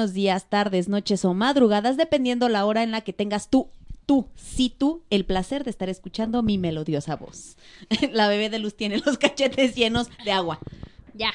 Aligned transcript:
Buenos 0.00 0.14
días, 0.14 0.46
tardes, 0.48 0.88
noches 0.88 1.26
o 1.26 1.34
madrugadas, 1.34 1.98
dependiendo 1.98 2.48
la 2.48 2.64
hora 2.64 2.82
en 2.82 2.90
la 2.90 3.02
que 3.02 3.12
tengas 3.12 3.50
tú, 3.50 3.68
tú, 4.06 4.28
sí 4.34 4.74
tú, 4.74 5.02
el 5.10 5.26
placer 5.26 5.62
de 5.62 5.68
estar 5.68 5.90
escuchando 5.90 6.42
mi 6.42 6.56
melodiosa 6.56 7.16
voz. 7.16 7.58
La 8.12 8.26
bebé 8.26 8.48
de 8.48 8.58
luz 8.58 8.74
tiene 8.74 9.02
los 9.04 9.18
cachetes 9.18 9.74
llenos 9.74 10.08
de 10.24 10.32
agua. 10.32 10.58
Ya. 11.12 11.34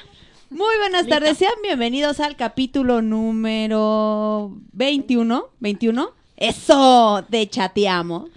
Muy 0.50 0.76
buenas 0.80 1.06
tardes, 1.06 1.38
sean 1.38 1.54
bienvenidos 1.62 2.20
al 2.20 2.36
capítulo 2.36 3.04
número 3.04 4.58
21, 4.74 5.46
21. 5.60 6.10
Eso, 6.36 7.24
de 7.30 7.48
Chateamo. 7.48 8.30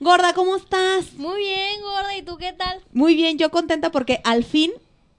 Gorda, 0.00 0.34
¿cómo 0.34 0.56
estás? 0.56 1.14
Muy 1.14 1.38
bien, 1.38 1.80
gorda. 1.80 2.14
¿Y 2.14 2.20
tú 2.20 2.36
qué 2.36 2.52
tal? 2.52 2.78
Muy 2.92 3.14
bien, 3.14 3.38
yo 3.38 3.50
contenta 3.50 3.90
porque 3.90 4.20
al 4.24 4.44
fin 4.44 4.70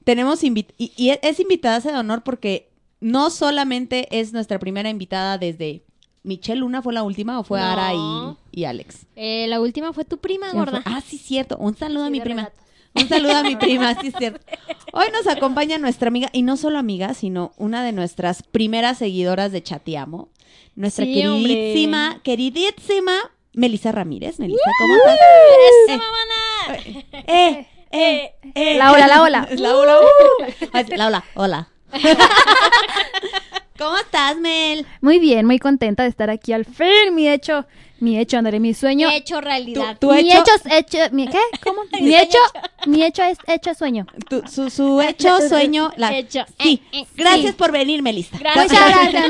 tenemos 0.04 0.44
invit 0.44 0.74
y, 0.78 0.92
y 0.96 1.18
es 1.24 1.40
invitada 1.40 1.80
de 1.80 1.98
honor 1.98 2.22
porque 2.22 2.67
no 3.00 3.30
solamente 3.30 4.08
es 4.20 4.34
nuestra 4.34 4.60
primera 4.60 4.90
invitada 4.90 5.38
desde 5.38 5.84
Michelle 6.24 6.60
Luna 6.60 6.82
fue 6.82 6.94
la 6.94 7.04
última 7.04 7.40
o 7.40 7.44
fue 7.44 7.60
No. 7.60 7.66
Ara 7.66 7.94
y, 7.94 8.60
y 8.62 8.66
Alex. 8.66 9.06
Eh, 9.16 9.46
la 9.48 9.62
última 9.62 9.94
fue 9.94 10.04
tu 10.04 10.18
prima, 10.18 10.52
gorda. 10.52 10.82
Ah, 10.86 11.02
sí, 11.06 11.18
cierto. 11.18 11.58
Un 11.58 11.76
saludo 11.78 12.04
a 12.06 12.10
mi 12.10 12.20
prima. 12.20 12.52
Un 12.96 13.08
saludo 13.08 13.38
a 13.38 13.44
mi 13.44 13.56
prima, 13.58 13.94
sí, 14.02 14.08
es 14.08 14.14
cierto. 14.18 14.40
Hoy 14.92 15.08
nos 15.14 15.28
acompaña 15.28 15.78
nuestra 15.78 16.08
amiga, 16.10 16.30
y 16.34 16.42
no 16.42 16.58
solo 16.58 16.80
amiga, 16.80 17.14
sino 17.14 17.54
una 17.58 17.84
de 17.84 17.92
nuestras 17.94 18.44
primeras 18.44 18.98
seguidoras 18.98 19.52
de 19.52 19.64
Chateamo. 19.64 20.30
Nuestra 20.76 21.06
Sí, 21.06 21.14
queridísima, 21.14 22.08
hombre. 22.08 22.22
queridísima 22.24 23.14
Melissa 23.54 23.92
Ramírez. 23.92 24.40
Melissa, 24.40 24.70
¿cómo 24.80 24.96
estás? 24.96 25.20
¡Eso, 25.88 25.98
mamana! 25.98 27.24
Eh, 27.28 27.68
eh, 27.92 28.32
eh. 28.54 28.76
La 28.78 28.92
ola, 28.92 29.08
la 29.08 29.22
ola. 29.22 29.48
La 29.58 29.78
ola, 29.78 29.98
uh. 30.00 30.44
Ay, 30.74 30.86
La 30.96 31.08
ola, 31.08 31.24
hola. 31.36 31.70
¿Cómo 33.78 33.96
estás, 33.98 34.36
Mel? 34.38 34.86
Muy 35.02 35.20
bien, 35.20 35.46
muy 35.46 35.60
contenta 35.60 36.04
de 36.04 36.10
estar 36.10 36.30
aquí 36.32 36.52
al 36.52 36.66
fin. 36.66 37.14
Mi 37.14 37.30
hecho, 37.30 37.66
mi 38.00 38.18
hecho, 38.18 38.38
André, 38.40 38.60
mi 38.60 38.74
sueño. 38.74 39.08
He 39.10 39.18
hecho 39.18 39.40
realidad. 39.40 39.98
Tu 40.00 40.12
mi 40.12 40.32
hecho- 40.32 40.40
hecho 40.42 40.52
es 40.66 40.74
hecho, 40.74 40.98
mi, 41.12 41.28
¿qué? 41.28 41.38
¿Cómo? 41.64 41.82
Mi 42.02 42.16
hecho, 42.18 42.40
mi 42.88 43.04
hecho 43.04 43.24
es 43.24 43.38
hecho 43.48 43.76
sueño. 43.76 44.08
Tu- 44.30 44.42
su, 44.48 44.72
su 44.72 45.00
hecho, 45.02 45.38
sueño. 45.48 45.92
La... 45.96 46.18
Hecho. 46.18 46.44
Sí. 46.60 46.82
Eh, 46.92 47.02
eh, 47.02 47.06
Gracias 47.16 47.52
sí. 47.52 47.56
por 47.58 47.72
venir, 47.72 48.02
Melissa. 48.02 48.36
Gracias. 48.40 48.72
Muchas 48.72 48.90
gracias. 49.12 49.28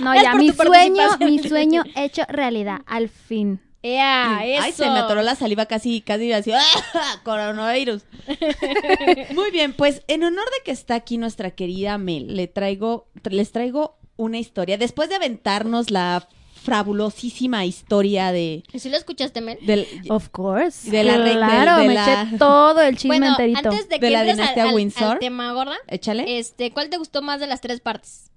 No, 0.00 0.14
no 0.14 0.22
ya, 0.22 0.34
mi 0.34 0.52
sueño, 0.52 1.08
mi 1.20 1.38
sueño 1.38 1.82
hecho 1.96 2.22
realidad, 2.28 2.80
al 2.86 3.08
fin. 3.08 3.58
Ea, 3.86 4.40
eso. 4.46 4.62
Ay, 4.64 4.72
se 4.72 4.84
me 4.90 4.98
atoró 4.98 5.20
la 5.20 5.34
saliva 5.34 5.66
casi, 5.66 6.00
casi 6.00 6.32
así. 6.32 6.52
¡ah! 6.52 7.20
Coronavirus. 7.22 8.02
Muy 9.34 9.50
bien, 9.50 9.74
pues 9.74 10.02
en 10.08 10.24
honor 10.24 10.46
de 10.46 10.64
que 10.64 10.70
está 10.70 10.94
aquí 10.94 11.18
nuestra 11.18 11.50
querida 11.50 11.98
Mel, 11.98 12.34
le 12.34 12.46
traigo, 12.46 13.08
les 13.30 13.52
traigo 13.52 13.98
una 14.16 14.38
historia. 14.38 14.78
Después 14.78 15.10
de 15.10 15.16
aventarnos 15.16 15.90
la 15.90 16.26
fabulosísima 16.62 17.66
historia 17.66 18.32
de 18.32 18.62
¿Y 18.72 18.78
si 18.78 18.88
lo 18.88 18.96
escuchaste, 18.96 19.42
Mel? 19.42 19.58
del, 19.66 19.86
Of 20.08 20.30
course. 20.30 20.90
De 20.90 21.04
la 21.04 21.18
de- 21.18 21.32
claro, 21.32 21.82
de 21.82 21.88
me 21.88 21.92
la- 21.94 22.22
eché 22.22 22.38
todo 22.38 22.80
el 22.80 22.96
chisme 22.96 23.18
Bueno, 23.18 23.26
enterito. 23.32 23.68
antes 23.68 23.88
de 23.90 23.96
De 23.96 24.00
que 24.00 24.10
la 24.10 24.20
entres 24.20 24.38
al, 24.38 24.44
dinastía 24.44 24.64
al- 24.70 24.74
Windsor. 24.74 25.12
al 25.12 25.18
tema, 25.18 25.52
gorda, 25.52 25.76
échale. 25.88 26.38
este, 26.38 26.70
¿cuál 26.72 26.88
te 26.88 26.96
gustó 26.96 27.20
más 27.20 27.38
de 27.38 27.48
las 27.48 27.60
tres 27.60 27.80
partes? 27.80 28.30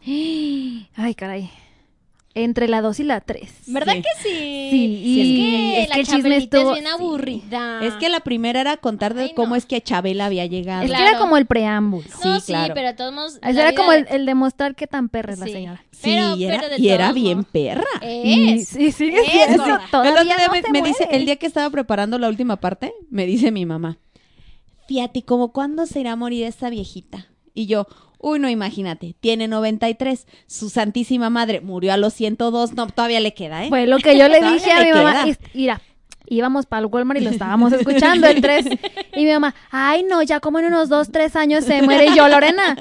Ay, 0.04 1.14
caray. 1.16 1.50
Entre 2.44 2.68
la 2.68 2.80
2 2.82 3.00
y 3.00 3.04
la 3.04 3.20
3. 3.20 3.50
¿Verdad 3.66 3.94
Sí. 3.94 4.02
que 4.02 4.22
sí? 4.22 4.68
Sí, 4.70 5.02
y 5.04 5.20
es 5.20 5.26
que 5.26 5.82
es 5.82 5.88
la 5.88 5.94
que 5.94 6.00
el 6.00 6.06
chisme 6.06 6.36
estuvo- 6.36 6.74
es 6.74 6.80
bien 6.80 6.84
sí. 6.86 6.90
aburrida. 6.92 7.80
Es 7.84 7.94
que 7.94 8.08
la 8.08 8.20
primera 8.20 8.60
era 8.60 8.76
contar 8.76 9.14
de 9.14 9.22
Ay, 9.24 9.32
cómo 9.34 9.56
es 9.56 9.66
que 9.66 9.80
Chabela 9.80 10.26
había 10.26 10.46
llegado. 10.46 10.82
Es 10.82 10.90
que 10.90 10.96
Claro. 10.96 11.10
era 11.10 11.18
como 11.18 11.36
el 11.36 11.46
preámbulo. 11.46 12.06
No, 12.24 12.34
Sí, 12.40 12.46
sí, 12.46 12.52
claro. 12.52 12.74
pero 12.74 12.88
de 12.88 12.94
todos 12.94 13.12
modos... 13.12 13.38
Era 13.42 13.52
vida 13.70 13.74
como 13.74 13.92
el, 13.92 14.04
de- 14.04 14.16
el 14.16 14.26
demostrar 14.26 14.74
qué 14.74 14.86
tan 14.86 15.08
perra 15.08 15.32
es 15.34 15.38
la 15.40 15.46
Sí. 15.46 15.52
señora. 15.52 15.84
Sí, 15.90 16.00
Pero- 16.04 16.36
y 16.36 16.44
era, 16.44 16.56
pero 16.60 16.74
de 16.76 16.80
y 16.80 16.88
era 16.90 17.12
bien 17.12 17.44
perra. 17.44 17.84
Y 18.02 18.50
Es. 18.52 18.68
sí, 18.68 18.92
sigue 18.92 19.18
Es. 19.20 19.50
El 19.50 19.56
Todavía 19.56 20.12
otro 20.12 20.24
día 20.24 20.36
no 20.46 20.52
me, 20.52 20.62
se 20.62 20.70
me 20.70 20.82
dice, 20.82 21.08
el 21.10 21.24
día 21.26 21.36
que 21.36 21.46
estaba 21.46 21.68
preparando 21.70 22.18
la 22.18 22.28
última 22.28 22.56
parte, 22.56 22.92
me 23.10 23.26
dice 23.26 23.50
mi 23.50 23.66
mamá, 23.66 23.98
fíjate, 24.86 25.22
¿como 25.22 25.52
cuándo 25.52 25.86
se 25.86 26.00
irá 26.00 26.12
a 26.12 26.16
morir 26.16 26.44
esta 26.44 26.70
viejita? 26.70 27.26
Y 27.54 27.66
yo, 27.66 27.86
uy, 28.18 28.38
no, 28.38 28.48
imagínate, 28.48 29.14
tiene 29.20 29.48
93, 29.48 30.26
su 30.46 30.70
santísima 30.70 31.30
madre 31.30 31.60
murió 31.60 31.92
a 31.92 31.96
los 31.96 32.14
102, 32.14 32.74
no, 32.74 32.86
todavía 32.88 33.20
le 33.20 33.34
queda, 33.34 33.64
¿eh? 33.64 33.68
Fue 33.68 33.86
lo 33.86 33.98
que 33.98 34.18
yo 34.18 34.28
le 34.28 34.40
dije 34.52 34.70
a 34.72 34.84
mi 34.84 34.92
mamá. 34.92 35.24
queda. 35.24 35.38
Mira, 35.54 35.80
íbamos 36.30 36.66
para 36.66 36.80
el 36.80 36.86
Walmart 36.86 37.20
y 37.20 37.24
lo 37.24 37.30
estábamos 37.30 37.72
escuchando 37.72 38.26
el 38.26 38.40
3. 38.40 38.66
Y 39.16 39.24
mi 39.24 39.32
mamá, 39.32 39.54
ay 39.70 40.04
no, 40.04 40.22
ya 40.22 40.40
como 40.40 40.58
en 40.58 40.66
unos 40.66 40.88
2, 40.88 41.10
3 41.10 41.36
años 41.36 41.64
se 41.64 41.82
muere. 41.82 42.06
Y 42.06 42.14
yo, 42.16 42.28
Lorena, 42.28 42.76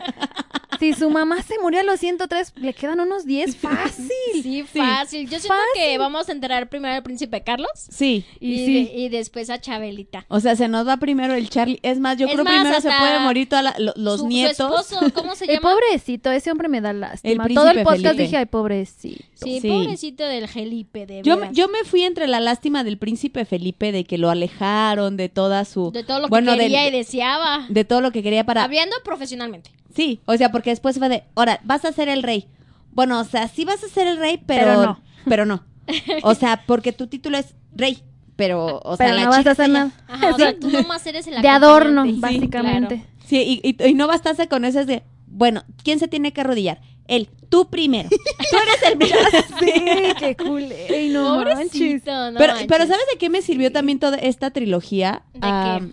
si 0.79 0.93
su 0.93 1.09
mamá 1.09 1.41
se 1.41 1.55
murió 1.59 1.79
a 1.79 1.83
los 1.83 1.99
103, 1.99 2.53
le 2.57 2.73
quedan 2.73 2.99
unos 2.99 3.25
10 3.25 3.55
fácil. 3.57 4.07
Sí, 4.43 4.63
fácil. 4.63 5.27
Yo 5.29 5.39
siento 5.39 5.55
que 5.75 5.97
vamos 5.97 6.29
a 6.29 6.31
enterar 6.31 6.69
primero 6.69 6.93
al 6.95 7.03
príncipe 7.03 7.41
Carlos 7.41 7.71
Sí. 7.89 8.25
y, 8.39 8.53
Y 8.53 8.65
sí. 8.65 8.73
de- 8.73 8.93
y 8.99 9.09
después 9.09 9.49
a 9.49 9.59
Chabelita. 9.59 10.25
O 10.27 10.39
sea, 10.39 10.55
se 10.55 10.67
nos 10.67 10.87
va 10.87 10.97
primero 10.97 11.33
el 11.33 11.49
Charlie. 11.49 11.79
Es 11.81 11.99
más, 11.99 12.17
yo 12.17 12.27
Es 12.27 12.33
creo 12.33 12.43
más, 12.43 12.53
primero 12.53 12.81
se 12.81 12.89
puede 12.89 13.19
morir 13.19 13.49
todos 13.49 13.63
los 13.95 14.17
Su- 14.19 14.23
su 14.23 14.27
nietos. 14.27 14.89
esposo, 14.91 15.11
¿cómo 15.13 15.35
se 15.35 15.45
El 15.45 15.55
llama? 15.55 15.71
pobrecito, 15.71 16.31
ese 16.31 16.51
hombre 16.51 16.67
me 16.67 16.81
da 16.81 16.93
lástima. 16.93 17.45
El 17.47 17.53
Todo 17.55 17.69
el 17.71 17.77
podcast 17.83 18.01
Felipe. 18.03 18.23
dije, 18.23 18.37
ay, 18.37 18.45
pobrecito. 18.45 19.23
Sí, 19.43 19.59
Sí. 19.61 19.69
pobrecito 19.69 20.25
del 20.25 20.47
Felipe, 20.47 21.05
de 21.05 21.21
Yo, 21.23 21.37
veras. 21.37 21.53
yo 21.53 21.67
me 21.67 21.83
fui 21.85 22.03
entre 22.03 22.27
la 22.27 22.39
lástima 22.39 22.83
del 22.83 22.97
príncipe 22.97 23.45
Felipe 23.45 23.91
de 23.91 24.03
que 24.03 24.17
lo 24.17 24.29
alejaron 24.29 25.15
de 25.17 25.29
toda 25.29 25.63
su... 25.65 25.91
de 25.91 26.03
todo 26.03 26.19
lo 26.19 26.25
que 26.25 26.29
bueno, 26.29 26.55
quería 26.55 26.87
y 26.87 26.91
deseaba. 26.91 27.65
de 27.69 27.85
todo 27.85 28.01
lo 28.01 28.11
que 28.11 28.23
quería 28.23 28.45
para... 28.45 28.63
Hablando 28.63 28.95
profesionalmente. 29.03 29.71
Sí, 29.95 30.19
o 30.25 30.35
sea, 30.37 30.51
porque 30.51 30.71
después 30.71 30.97
fue 30.97 31.09
de, 31.09 31.23
ahora, 31.35 31.59
vas 31.63 31.85
a 31.85 31.91
ser 31.91 32.09
el 32.09 32.23
rey. 32.23 32.47
Bueno, 32.91 33.19
o 33.19 33.23
sea, 33.23 33.47
sí 33.47 33.63
vas 33.65 33.83
a 33.83 33.87
ser 33.89 34.07
el 34.07 34.17
rey, 34.17 34.39
pero, 34.45 34.65
Pero 34.65 34.81
no. 34.85 34.99
Pero 35.27 35.45
no. 35.45 35.63
O 36.23 36.33
sea, 36.35 36.63
porque 36.65 36.91
tu 36.91 37.07
título 37.07 37.37
es 37.37 37.53
rey, 37.75 37.99
pero, 38.35 38.79
o 38.83 38.97
sea, 38.97 39.05
Pero 39.07 39.17
la 39.17 39.23
no 39.25 39.29
vas 39.29 39.37
chica 39.39 39.49
a 39.51 39.53
hacer 39.53 39.69
nada. 39.69 39.91
Ajá, 40.07 40.29
o 40.33 40.37
sea, 40.37 40.57
tú 40.59 40.69
nomás 40.69 41.05
eres 41.07 41.27
el 41.27 41.41
De 41.41 41.47
adorno. 41.47 42.05
Sí, 42.05 42.15
básicamente. 42.17 42.95
claro. 42.95 43.09
Sí, 43.25 43.61
y, 43.63 43.69
y- 43.83 43.87
y 43.89 43.93
no 43.93 44.07
bastaste 44.07 44.47
con 44.47 44.65
eso 44.65 44.79
es 44.79 44.87
de, 44.87 45.03
bueno, 45.27 45.63
¿quién 45.83 45.99
se 45.99 46.07
tiene 46.07 46.31
que 46.33 46.41
arrodillar? 46.41 46.79
Él, 47.07 47.29
tú 47.49 47.69
primero. 47.69 48.09
Tú 48.51 48.57
eres 48.57 48.91
el 48.91 48.97
primero. 48.97 49.29
Sí, 49.59 50.13
qué 50.19 50.35
cool. 50.37 50.71
Ey, 50.71 51.09
no 51.09 51.43
manches. 51.43 52.03
No 52.05 52.33
pero, 52.37 52.53
manches. 52.53 52.67
pero 52.67 52.85
¿sabes 52.87 53.05
de 53.11 53.17
qué 53.17 53.29
me 53.29 53.41
sirvió 53.41 53.71
también 53.71 53.99
toda 53.99 54.17
esta 54.17 54.51
trilogía? 54.51 55.23
¿De 55.33 55.39
a, 55.43 55.79
qué? 55.81 55.91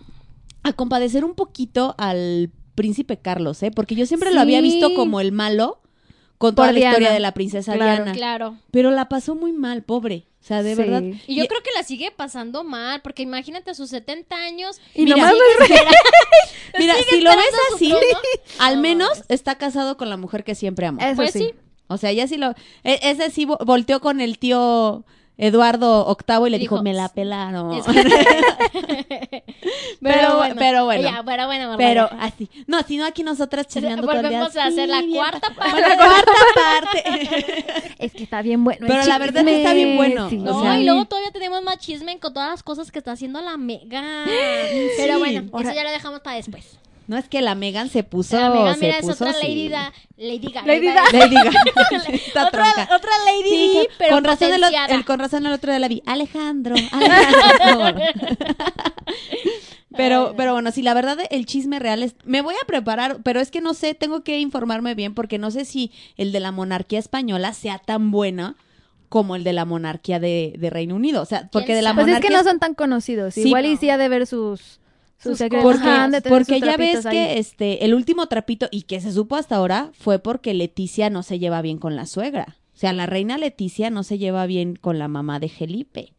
a 0.64 0.72
compadecer 0.72 1.24
un 1.24 1.34
poquito 1.34 1.94
al 1.98 2.50
príncipe 2.74 3.18
Carlos, 3.18 3.62
¿eh? 3.62 3.70
Porque 3.70 3.94
yo 3.94 4.06
siempre 4.06 4.32
lo 4.32 4.40
había 4.40 4.60
visto 4.60 4.94
como 4.94 5.20
el 5.20 5.30
malo 5.32 5.80
con 6.38 6.54
toda 6.54 6.68
Por 6.68 6.78
la 6.78 6.86
historia 6.88 7.12
de 7.12 7.20
la 7.20 7.32
princesa 7.32 7.74
Claro. 7.74 8.02
Diana. 8.04 8.12
Claro. 8.12 8.56
Pero 8.70 8.90
la 8.90 9.08
pasó 9.08 9.34
muy 9.36 9.52
mal, 9.52 9.82
pobre. 9.82 10.26
O 10.44 10.46
sea, 10.46 10.62
de 10.62 10.76
Sí. 10.76 10.82
verdad. 10.82 11.02
Y 11.26 11.36
yo 11.36 11.46
creo 11.46 11.62
que 11.62 11.70
la 11.74 11.82
sigue 11.84 12.10
pasando 12.10 12.64
mal, 12.64 13.00
porque 13.00 13.22
imagínate 13.22 13.70
a 13.70 13.74
sus 13.74 13.88
70 13.88 14.36
años. 14.36 14.78
Y 14.94 15.04
Mira, 15.04 15.16
nomás 15.16 15.32
Mira, 16.78 16.94
si 17.08 17.20
lo 17.22 17.30
ves 17.30 17.46
así, 17.74 17.94
al 18.58 18.76
No, 18.76 18.82
menos 18.82 19.22
está 19.28 19.56
casado 19.56 19.96
con 19.96 20.10
la 20.10 20.18
mujer 20.18 20.44
que 20.44 20.54
siempre 20.54 20.84
amó. 20.86 21.00
Eso 21.00 21.16
Pues 21.16 21.32
sí. 21.32 21.38
sí. 21.38 21.54
O 21.86 21.96
sea, 21.96 22.10
ella 22.10 22.26
sí 22.26 22.36
lo... 22.36 22.50
e- 22.82 22.98
ese 23.02 23.30
sí 23.30 23.46
vo- 23.46 23.64
volteó 23.64 24.00
con 24.00 24.20
el 24.20 24.38
tío 24.38 25.04
Eduardo 25.36 26.16
VIII 26.28 26.46
y 26.46 26.50
le 26.50 26.58
dijo, 26.58 26.74
Dijo, 26.76 26.82
me 26.84 26.92
la 26.94 27.08
pelaron. 27.08 27.72
Es 27.72 27.84
que- 27.86 29.44
Pero 30.00 30.40
bu- 30.40 30.54
pero 30.58 30.84
bueno. 30.84 31.02
Ya, 31.10 31.22
pero 31.24 31.46
bueno, 31.46 31.74
Pero 31.78 32.08
así. 32.20 32.48
No, 32.66 32.82
si 32.82 32.96
no, 32.98 33.06
aquí 33.06 33.22
nosotras 33.22 33.66
chismeando 33.66 34.02
todo 34.06 34.12
el 34.20 34.28
día. 34.28 34.38
Volvemos 34.40 34.56
a 34.56 34.66
hacer 34.66 34.88
la 34.88 35.00
Sí, 35.00 35.10
cuarta 35.12 35.40
pa- 35.40 35.54
parte. 35.64 35.80
La 35.80 35.96
cuarta 35.96 36.32
parte. 36.54 37.94
Es 38.04 38.12
que 38.12 38.22
está 38.24 38.42
bien 38.42 38.62
bueno. 38.64 38.86
Pero 38.86 39.02
la 39.04 39.18
verdad 39.18 39.40
chisme, 39.40 39.56
está 39.58 39.72
bien 39.72 39.96
bueno, 39.96 40.28
sí. 40.28 40.36
o 40.36 40.40
No, 40.42 40.62
sea- 40.62 40.78
y 40.78 40.84
luego 40.84 41.06
todavía 41.06 41.30
tenemos 41.32 41.62
más 41.62 41.78
chisme 41.78 42.18
con 42.18 42.34
todas 42.34 42.50
las 42.50 42.62
cosas 42.62 42.92
que 42.92 42.98
está 42.98 43.12
haciendo 43.12 43.40
la 43.40 43.56
Mega. 43.56 44.24
Pero 44.96 45.18
bueno, 45.18 45.48
Ahora- 45.52 45.70
eso 45.70 45.76
ya 45.76 45.84
lo 45.84 45.90
dejamos 45.90 46.20
para 46.20 46.36
después. 46.36 46.78
No 47.06 47.18
es 47.18 47.28
que 47.28 47.42
la 47.42 47.54
Megan 47.54 47.90
se 47.90 48.02
puso. 48.02 48.38
la 48.40 48.48
Mega, 48.50 48.74
se 48.74 48.80
mira, 48.80 48.94
es 48.98 49.02
puso 49.02 49.12
otra 49.24 49.32
sí. 49.34 49.46
Lady 49.46 49.68
Da. 49.68 49.92
Lady 50.16 50.48
Gaga. 50.52 50.66
Lady 50.66 50.86
Da. 50.86 51.02
Lady 51.12 51.34
Gaga. 51.34 51.50
Otra, 52.46 52.50
tronca. 52.50 52.88
otra 52.96 53.10
Lady 53.26 53.50
Sí, 53.50 53.88
pero 53.98 54.14
con 54.14 54.24
razón 54.24 54.52
el, 54.52 54.62
el- 54.88 55.04
con 55.04 55.18
razón 55.18 55.46
el 55.46 55.52
otro 55.52 55.70
día 55.70 55.78
la 55.80 55.88
vi. 55.88 56.02
Alejandro, 56.06 56.74
Alejandro. 56.92 58.00
pero, 59.96 60.34
pero 60.36 60.52
bueno, 60.52 60.70
sí, 60.72 60.82
la 60.82 60.94
verdad 60.94 61.18
el 61.30 61.46
chisme 61.46 61.78
real 61.78 62.02
es. 62.02 62.16
Me 62.24 62.40
voy 62.42 62.54
a 62.60 62.66
preparar, 62.66 63.18
pero 63.22 63.40
es 63.40 63.50
que 63.50 63.60
no 63.60 63.74
sé, 63.74 63.94
tengo 63.94 64.22
que 64.24 64.38
informarme 64.40 64.94
bien 64.94 65.14
porque 65.14 65.38
no 65.38 65.50
sé 65.50 65.64
si 65.64 65.92
el 66.16 66.32
de 66.32 66.40
la 66.40 66.52
monarquía 66.52 66.98
española 66.98 67.52
sea 67.54 67.78
tan 67.78 68.10
buena 68.10 68.56
como 69.08 69.36
el 69.36 69.44
de 69.44 69.52
la 69.52 69.64
monarquía 69.64 70.18
de, 70.18 70.54
de 70.58 70.70
Reino 70.70 70.96
Unido. 70.96 71.22
O 71.22 71.26
sea, 71.26 71.48
porque 71.52 71.74
de 71.76 71.82
la 71.82 71.94
Pues 71.94 72.06
es 72.06 72.10
monarquía 72.12 72.30
que 72.30 72.36
no 72.36 72.42
son 72.42 72.58
tan 72.58 72.74
conocidos. 72.74 73.34
Sí, 73.34 73.42
Igual 73.42 73.66
y 73.66 73.74
no. 73.74 73.80
sí 73.80 73.90
ha 73.90 73.96
de 73.98 74.08
ver 74.08 74.26
sus, 74.26 74.80
sus, 75.18 75.32
Sus 75.32 75.38
secretos. 75.38 75.64
Porque, 75.76 76.28
porque 76.28 76.58
sus 76.58 76.66
ya 76.66 76.76
ves 76.76 77.06
ahí. 77.06 77.12
que 77.16 77.38
este 77.38 77.84
el 77.84 77.94
último 77.94 78.26
trapito 78.26 78.68
y 78.70 78.82
que 78.82 79.00
se 79.00 79.12
supo 79.12 79.36
hasta 79.36 79.56
ahora 79.56 79.90
fue 79.98 80.18
porque 80.18 80.54
Leticia 80.54 81.10
no 81.10 81.22
se 81.22 81.38
lleva 81.38 81.62
bien 81.62 81.78
con 81.78 81.96
la 81.96 82.06
suegra. 82.06 82.56
O 82.74 82.76
sea, 82.76 82.92
la 82.92 83.06
reina 83.06 83.38
Leticia 83.38 83.88
no 83.90 84.02
se 84.02 84.18
lleva 84.18 84.46
bien 84.46 84.74
con 84.76 84.98
la 84.98 85.08
mamá 85.08 85.38
de 85.40 85.48
Felipe. 85.48 86.12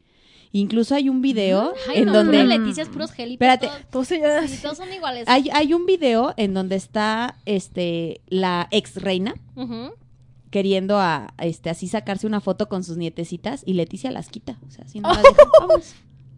Incluso 0.54 0.96
hay 0.96 1.10
un 1.10 1.22
video 1.22 1.74
Ay, 1.90 1.98
en 2.00 2.06
no, 2.06 2.14
donde 2.14 2.42
puras 2.42 2.60
Leticias, 2.60 2.88
puros 2.88 3.12
Felipe. 3.12 3.44
Espérate. 3.46 3.68
Todos, 3.92 4.08
Todos 4.08 4.12
ellos- 4.12 4.50
sí, 4.50 4.60
todos 4.62 4.78
son 4.78 4.94
iguales. 4.94 5.26
hay, 5.28 5.50
hay 5.52 5.74
un 5.74 5.86
video 5.86 6.34
en 6.38 6.54
donde 6.54 6.78
está 6.78 7.36
este 7.46 8.22
la 8.28 8.70
ex 8.72 8.96
reina 9.02 9.36
queriendo 10.52 10.98
a, 11.00 11.34
este 11.40 11.70
así 11.70 11.88
sacarse 11.90 12.26
una 12.28 12.40
foto 12.40 12.70
con 12.70 12.84
sus 12.86 12.96
nietecitas 12.96 13.64
y 13.66 13.74
Leticia 13.74 14.12
las 14.12 14.30
quita. 14.30 14.58
O 14.66 14.72
sea, 14.72 14.86
así 14.86 15.02
no 15.02 15.10
las 15.14 15.24
deja. 15.24 15.44
Vamos. 15.60 15.94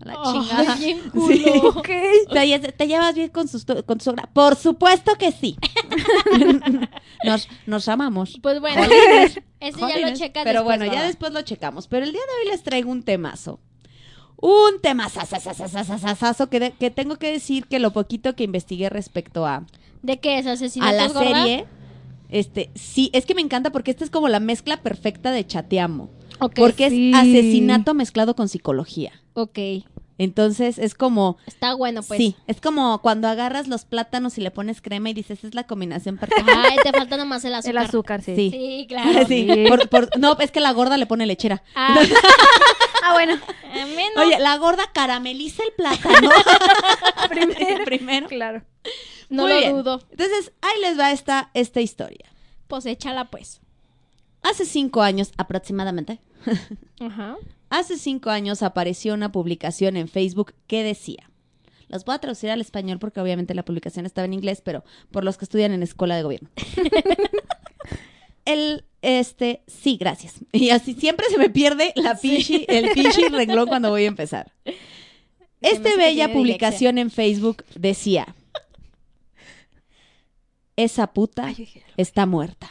A 0.09 0.17
la 0.25 0.31
chingada. 0.31 0.73
Ay, 0.73 0.79
bien 0.85 1.01
Sí. 1.03 1.09
culo. 1.43 1.69
Ok. 1.69 1.87
¿Te, 1.87 2.39
lle- 2.45 2.73
te 2.75 2.87
llevas 2.87 3.15
bien 3.15 3.29
con, 3.29 3.47
sus, 3.47 3.65
con 3.65 3.97
tu 3.97 4.03
sogra? 4.03 4.29
Por 4.33 4.55
supuesto 4.55 5.13
que 5.17 5.31
sí. 5.31 5.57
nos, 7.23 7.47
nos 7.65 7.87
amamos. 7.87 8.37
Pues 8.41 8.59
bueno, 8.59 8.81
Jolines, 8.83 9.39
ese 9.59 9.79
ya 9.79 9.87
lo 9.87 9.93
jolines. 9.93 10.19
checas 10.19 10.43
Pero 10.43 10.59
después, 10.59 10.65
bueno, 10.65 10.85
ya 10.85 10.91
¿verdad? 10.91 11.07
después 11.07 11.33
lo 11.33 11.41
checamos. 11.41 11.87
Pero 11.87 12.05
el 12.05 12.11
día 12.11 12.21
de 12.21 12.43
hoy 12.45 12.51
les 12.51 12.63
traigo 12.63 12.91
un 12.91 13.03
temazo. 13.03 13.59
Un 14.39 14.79
temazo 14.81 16.49
que, 16.49 16.73
que 16.79 16.91
tengo 16.91 17.15
que 17.17 17.31
decir 17.31 17.65
que 17.65 17.79
lo 17.79 17.91
poquito 17.91 18.35
que 18.35 18.43
investigué 18.43 18.89
respecto 18.89 19.45
a, 19.47 19.65
¿De 20.03 20.19
qué 20.19 20.37
es 20.37 20.45
a 20.45 20.51
asesinato 20.51 20.95
la 20.95 21.07
gorda? 21.07 21.43
serie. 21.43 21.65
Este, 22.29 22.69
sí, 22.75 23.09
es 23.13 23.25
que 23.25 23.33
me 23.33 23.41
encanta 23.41 23.71
porque 23.71 23.89
esta 23.89 24.03
es 24.03 24.09
como 24.11 24.27
la 24.27 24.39
mezcla 24.39 24.83
perfecta 24.83 25.31
de 25.31 25.47
chateamo. 25.47 26.09
Ok. 26.39 26.53
Porque 26.55 26.89
sí. 26.91 27.09
es 27.09 27.15
asesinato 27.17 27.93
mezclado 27.95 28.35
con 28.35 28.47
psicología. 28.47 29.11
Ok. 29.33 29.57
Entonces 30.19 30.79
es 30.79 30.95
como 30.95 31.37
Está 31.45 31.73
bueno, 31.75 32.01
pues. 32.01 32.17
Sí, 32.17 32.35
es 32.47 32.59
como 32.59 32.99
cuando 33.01 33.27
agarras 33.27 33.67
los 33.67 33.85
plátanos 33.85 34.37
y 34.37 34.41
le 34.41 34.49
pones 34.51 34.81
crema 34.81 35.09
y 35.09 35.13
dices, 35.13 35.43
es 35.43 35.53
la 35.53 35.65
combinación 35.65 36.17
perfecta. 36.17 36.51
Ay, 36.63 36.77
te 36.83 36.91
falta 36.91 37.17
nomás 37.17 37.45
el 37.45 37.53
azúcar. 37.53 37.71
El 37.71 37.77
azúcar, 37.77 38.21
sí. 38.23 38.35
Sí. 38.35 38.49
Sí, 38.51 38.85
claro. 38.89 39.27
Sí, 39.27 39.47
Sí. 39.53 39.65
por- 39.67 39.87
por- 39.89 40.17
no, 40.17 40.35
es 40.39 40.51
que 40.51 40.59
la 40.59 40.71
gorda 40.73 40.97
le 40.97 41.05
pone 41.05 41.25
lechera. 41.25 41.61
Ah, 41.75 41.95
Ah, 43.03 43.13
bueno. 43.13 43.39
Oye, 44.17 44.37
la 44.39 44.57
gorda 44.57 44.83
carameliza 44.91 45.63
el 45.63 45.71
plátano. 45.73 46.29
Primero. 47.29 47.83
Primero. 47.85 48.27
Claro. 48.27 48.63
no 49.29 49.43
Muy 49.43 49.53
lo 49.53 49.59
bien. 49.59 49.71
dudo. 49.77 50.01
Entonces, 50.11 50.51
ahí 50.61 50.81
les 50.81 50.99
va 50.99 51.11
esta, 51.11 51.49
esta 51.53 51.79
historia. 51.79 52.25
Pues 52.67 52.85
échala, 52.85 53.25
pues. 53.29 53.61
Hace 54.43 54.65
cinco 54.65 55.01
años 55.03 55.31
aproximadamente, 55.37 56.19
Ajá. 56.99 57.35
Hace 57.69 57.97
cinco 57.97 58.29
años 58.29 58.63
apareció 58.63 59.13
una 59.13 59.31
publicación 59.31 59.97
en 59.97 60.07
Facebook 60.07 60.53
que 60.67 60.83
decía, 60.83 61.29
los 61.89 62.05
voy 62.05 62.15
a 62.15 62.19
traducir 62.19 62.49
al 62.49 62.61
español 62.61 62.99
porque 62.99 63.21
obviamente 63.21 63.55
la 63.55 63.63
publicación 63.63 64.05
estaba 64.05 64.25
en 64.25 64.33
inglés, 64.33 64.61
pero 64.61 64.83
por 65.11 65.23
los 65.23 65.37
que 65.37 65.45
estudian 65.45 65.71
en 65.71 65.83
escuela 65.83 66.15
de 66.15 66.23
gobierno. 66.23 66.49
El, 68.45 68.85
este, 69.01 69.61
sí, 69.67 69.97
gracias. 69.97 70.35
Y 70.53 70.69
así 70.69 70.93
siempre 70.93 71.27
se 71.29 71.37
me 71.37 71.49
pierde 71.49 71.91
la 71.95 72.17
el 72.21 72.91
pinche 72.91 73.27
renglón 73.29 73.67
cuando 73.67 73.89
voy 73.89 74.05
a 74.05 74.07
empezar. 74.07 74.53
Este 75.59 75.91
que 75.91 75.97
bella 75.97 76.31
publicación 76.31 76.97
en 76.97 77.11
Facebook 77.11 77.65
decía, 77.75 78.35
esa 80.77 81.07
puta 81.07 81.53
está 81.97 82.25
muerta. 82.25 82.69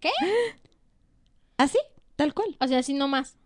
¿Qué? 0.00 0.10
Así, 1.58 1.78
tal 2.16 2.32
cual. 2.32 2.56
O 2.58 2.66
sea, 2.66 2.78
así 2.78 2.94
nomás. 2.94 3.36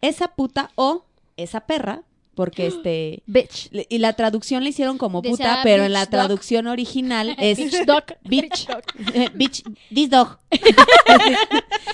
Esa 0.00 0.28
puta 0.28 0.70
o 0.76 1.04
esa 1.36 1.60
perra, 1.66 2.02
porque 2.34 2.66
este... 2.68 3.22
Bitch. 3.26 3.68
le- 3.72 3.86
Y 3.90 3.98
la 3.98 4.12
traducción 4.14 4.62
le 4.64 4.70
hicieron 4.70 4.98
como 4.98 5.22
Decía 5.22 5.36
puta, 5.36 5.60
pero 5.64 5.84
en 5.84 5.92
la 5.92 6.00
dog. 6.06 6.10
traducción 6.10 6.66
original 6.68 7.34
es 7.38 7.58
Bitch 7.58 7.84
dog. 7.84 8.04
bitch. 8.24 8.68
Eh, 9.14 9.28
bitch, 9.34 9.62
this 9.92 10.10
dog. 10.10 10.38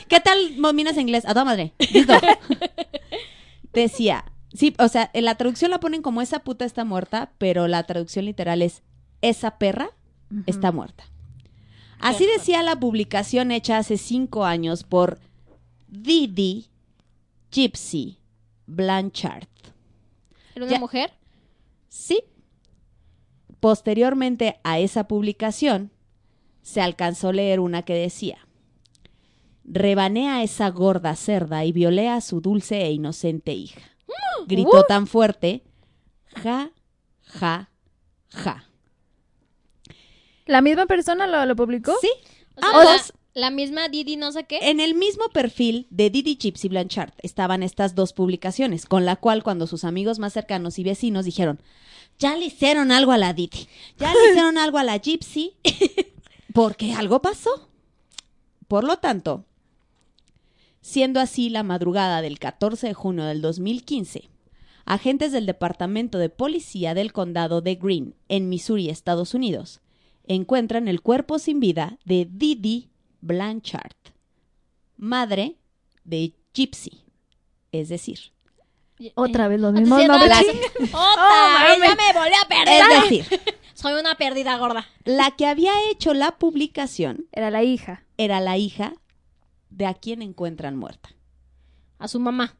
¿Qué 0.08 0.20
tal 0.20 0.56
mominas 0.58 0.94
en 0.96 1.02
inglés? 1.02 1.24
A 1.24 1.28
toda 1.28 1.44
madre. 1.44 1.72
This 1.78 2.06
dog. 2.06 2.20
Decía, 3.72 4.24
sí, 4.52 4.74
o 4.78 4.88
sea, 4.88 5.10
en 5.14 5.24
la 5.24 5.34
traducción 5.34 5.70
la 5.70 5.80
ponen 5.80 6.02
como 6.02 6.22
esa 6.22 6.40
puta 6.40 6.64
está 6.64 6.84
muerta, 6.84 7.32
pero 7.38 7.66
la 7.68 7.82
traducción 7.84 8.24
literal 8.24 8.62
es 8.62 8.82
esa 9.20 9.58
perra 9.58 9.90
está 10.46 10.70
muerta. 10.72 11.04
Así 12.00 12.26
decía 12.26 12.62
la 12.62 12.78
publicación 12.78 13.50
hecha 13.50 13.78
hace 13.78 13.96
cinco 13.98 14.44
años 14.44 14.84
por 14.84 15.18
Didi 15.88 16.66
Gypsy 17.54 18.18
Blanchard. 18.66 19.46
¿Era 20.56 20.64
una 20.64 20.72
Ya. 20.74 20.80
mujer? 20.80 21.12
Sí. 21.88 22.22
Posteriormente 23.60 24.60
a 24.64 24.78
esa 24.80 25.06
publicación, 25.06 25.90
se 26.62 26.80
alcanzó 26.80 27.28
a 27.28 27.32
leer 27.32 27.60
una 27.60 27.82
que 27.82 27.94
decía, 27.94 28.38
rebané 29.64 30.28
a 30.28 30.42
esa 30.42 30.68
gorda 30.70 31.14
cerda 31.14 31.64
y 31.64 31.72
violé 31.72 32.08
a 32.08 32.20
su 32.20 32.40
dulce 32.40 32.82
e 32.82 32.90
inocente 32.92 33.52
hija. 33.52 33.80
Gritó 34.46 34.82
tan 34.84 35.06
fuerte, 35.06 35.62
ja, 36.42 36.70
ja, 37.22 37.70
ja. 38.30 38.64
¿La 40.46 40.60
misma 40.60 40.86
persona 40.86 41.26
lo, 41.26 41.46
lo 41.46 41.56
publicó? 41.56 41.92
Sí, 42.00 42.10
O 42.56 42.60
sea, 42.60 42.70
ambos 42.70 43.12
la, 43.34 43.50
misma 43.50 43.88
Didi 43.88 44.16
no 44.16 44.32
sé 44.32 44.44
qué. 44.44 44.58
En 44.62 44.80
el 44.80 44.94
mismo 44.94 45.28
perfil 45.28 45.86
de 45.90 46.10
Didi 46.10 46.36
Gypsy 46.36 46.68
Blanchard 46.68 47.12
estaban 47.22 47.62
estas 47.62 47.94
dos 47.94 48.12
publicaciones, 48.12 48.86
con 48.86 49.04
la 49.04 49.16
cual 49.16 49.42
cuando 49.42 49.66
sus 49.66 49.84
amigos 49.84 50.18
más 50.18 50.32
cercanos 50.32 50.78
y 50.78 50.84
vecinos 50.84 51.24
dijeron, 51.24 51.60
ya 52.18 52.36
le 52.36 52.46
hicieron 52.46 52.92
algo 52.92 53.12
a 53.12 53.18
la 53.18 53.32
Didi, 53.32 53.68
ya 53.98 54.12
le 54.12 54.20
hicieron 54.30 54.58
algo 54.58 54.78
a 54.78 54.84
la 54.84 54.96
Gypsy, 54.96 55.54
porque 56.54 56.94
algo 56.94 57.20
pasó. 57.20 57.68
Por 58.68 58.84
lo 58.84 58.98
tanto, 58.98 59.44
siendo 60.80 61.20
así 61.20 61.50
la 61.50 61.62
madrugada 61.62 62.22
del 62.22 62.38
14 62.38 62.88
de 62.88 62.94
junio 62.94 63.24
del 63.24 63.40
2015, 63.42 64.28
agentes 64.84 65.32
del 65.32 65.46
Departamento 65.46 66.18
de 66.18 66.28
Policía 66.28 66.94
del 66.94 67.12
Condado 67.12 67.60
de 67.60 67.74
Greene, 67.76 68.12
en 68.28 68.48
Missouri, 68.48 68.90
Estados 68.90 69.34
Unidos, 69.34 69.80
encuentran 70.26 70.88
el 70.88 71.00
cuerpo 71.00 71.38
sin 71.38 71.60
vida 71.60 71.98
de 72.04 72.28
Didi 72.30 72.90
Blanchard, 73.24 73.96
madre 74.98 75.56
de 76.04 76.34
Gypsy. 76.52 77.02
Es 77.72 77.88
decir, 77.88 78.18
Otra 79.14 79.48
vez 79.48 79.58
los 79.60 79.72
mismos 79.72 79.98
vez, 79.98 80.08
nombres. 80.08 80.30
otra 80.30 80.42
las-. 80.42 80.94
¡Otra! 80.94 81.76
¡Ya 81.78 81.94
me 81.96 82.12
volví 82.18 82.34
a 82.42 82.48
perder! 82.48 82.82
es 82.92 83.02
decir, 83.24 83.40
Soy 83.74 83.94
una 83.98 84.14
perdida 84.16 84.56
gorda. 84.58 84.86
la 85.04 85.30
que 85.32 85.46
había 85.46 85.72
hecho 85.90 86.12
la 86.14 86.36
publicación 86.38 87.26
Era 87.32 87.50
la 87.50 87.62
hija. 87.64 88.04
era 88.18 88.40
la 88.40 88.56
hija 88.58 88.92
de 89.70 89.86
a 89.86 89.94
quien 89.94 90.20
encuentran 90.22 90.76
muerta. 90.76 91.08
A 91.98 92.06
su 92.06 92.20
mamá. 92.20 92.54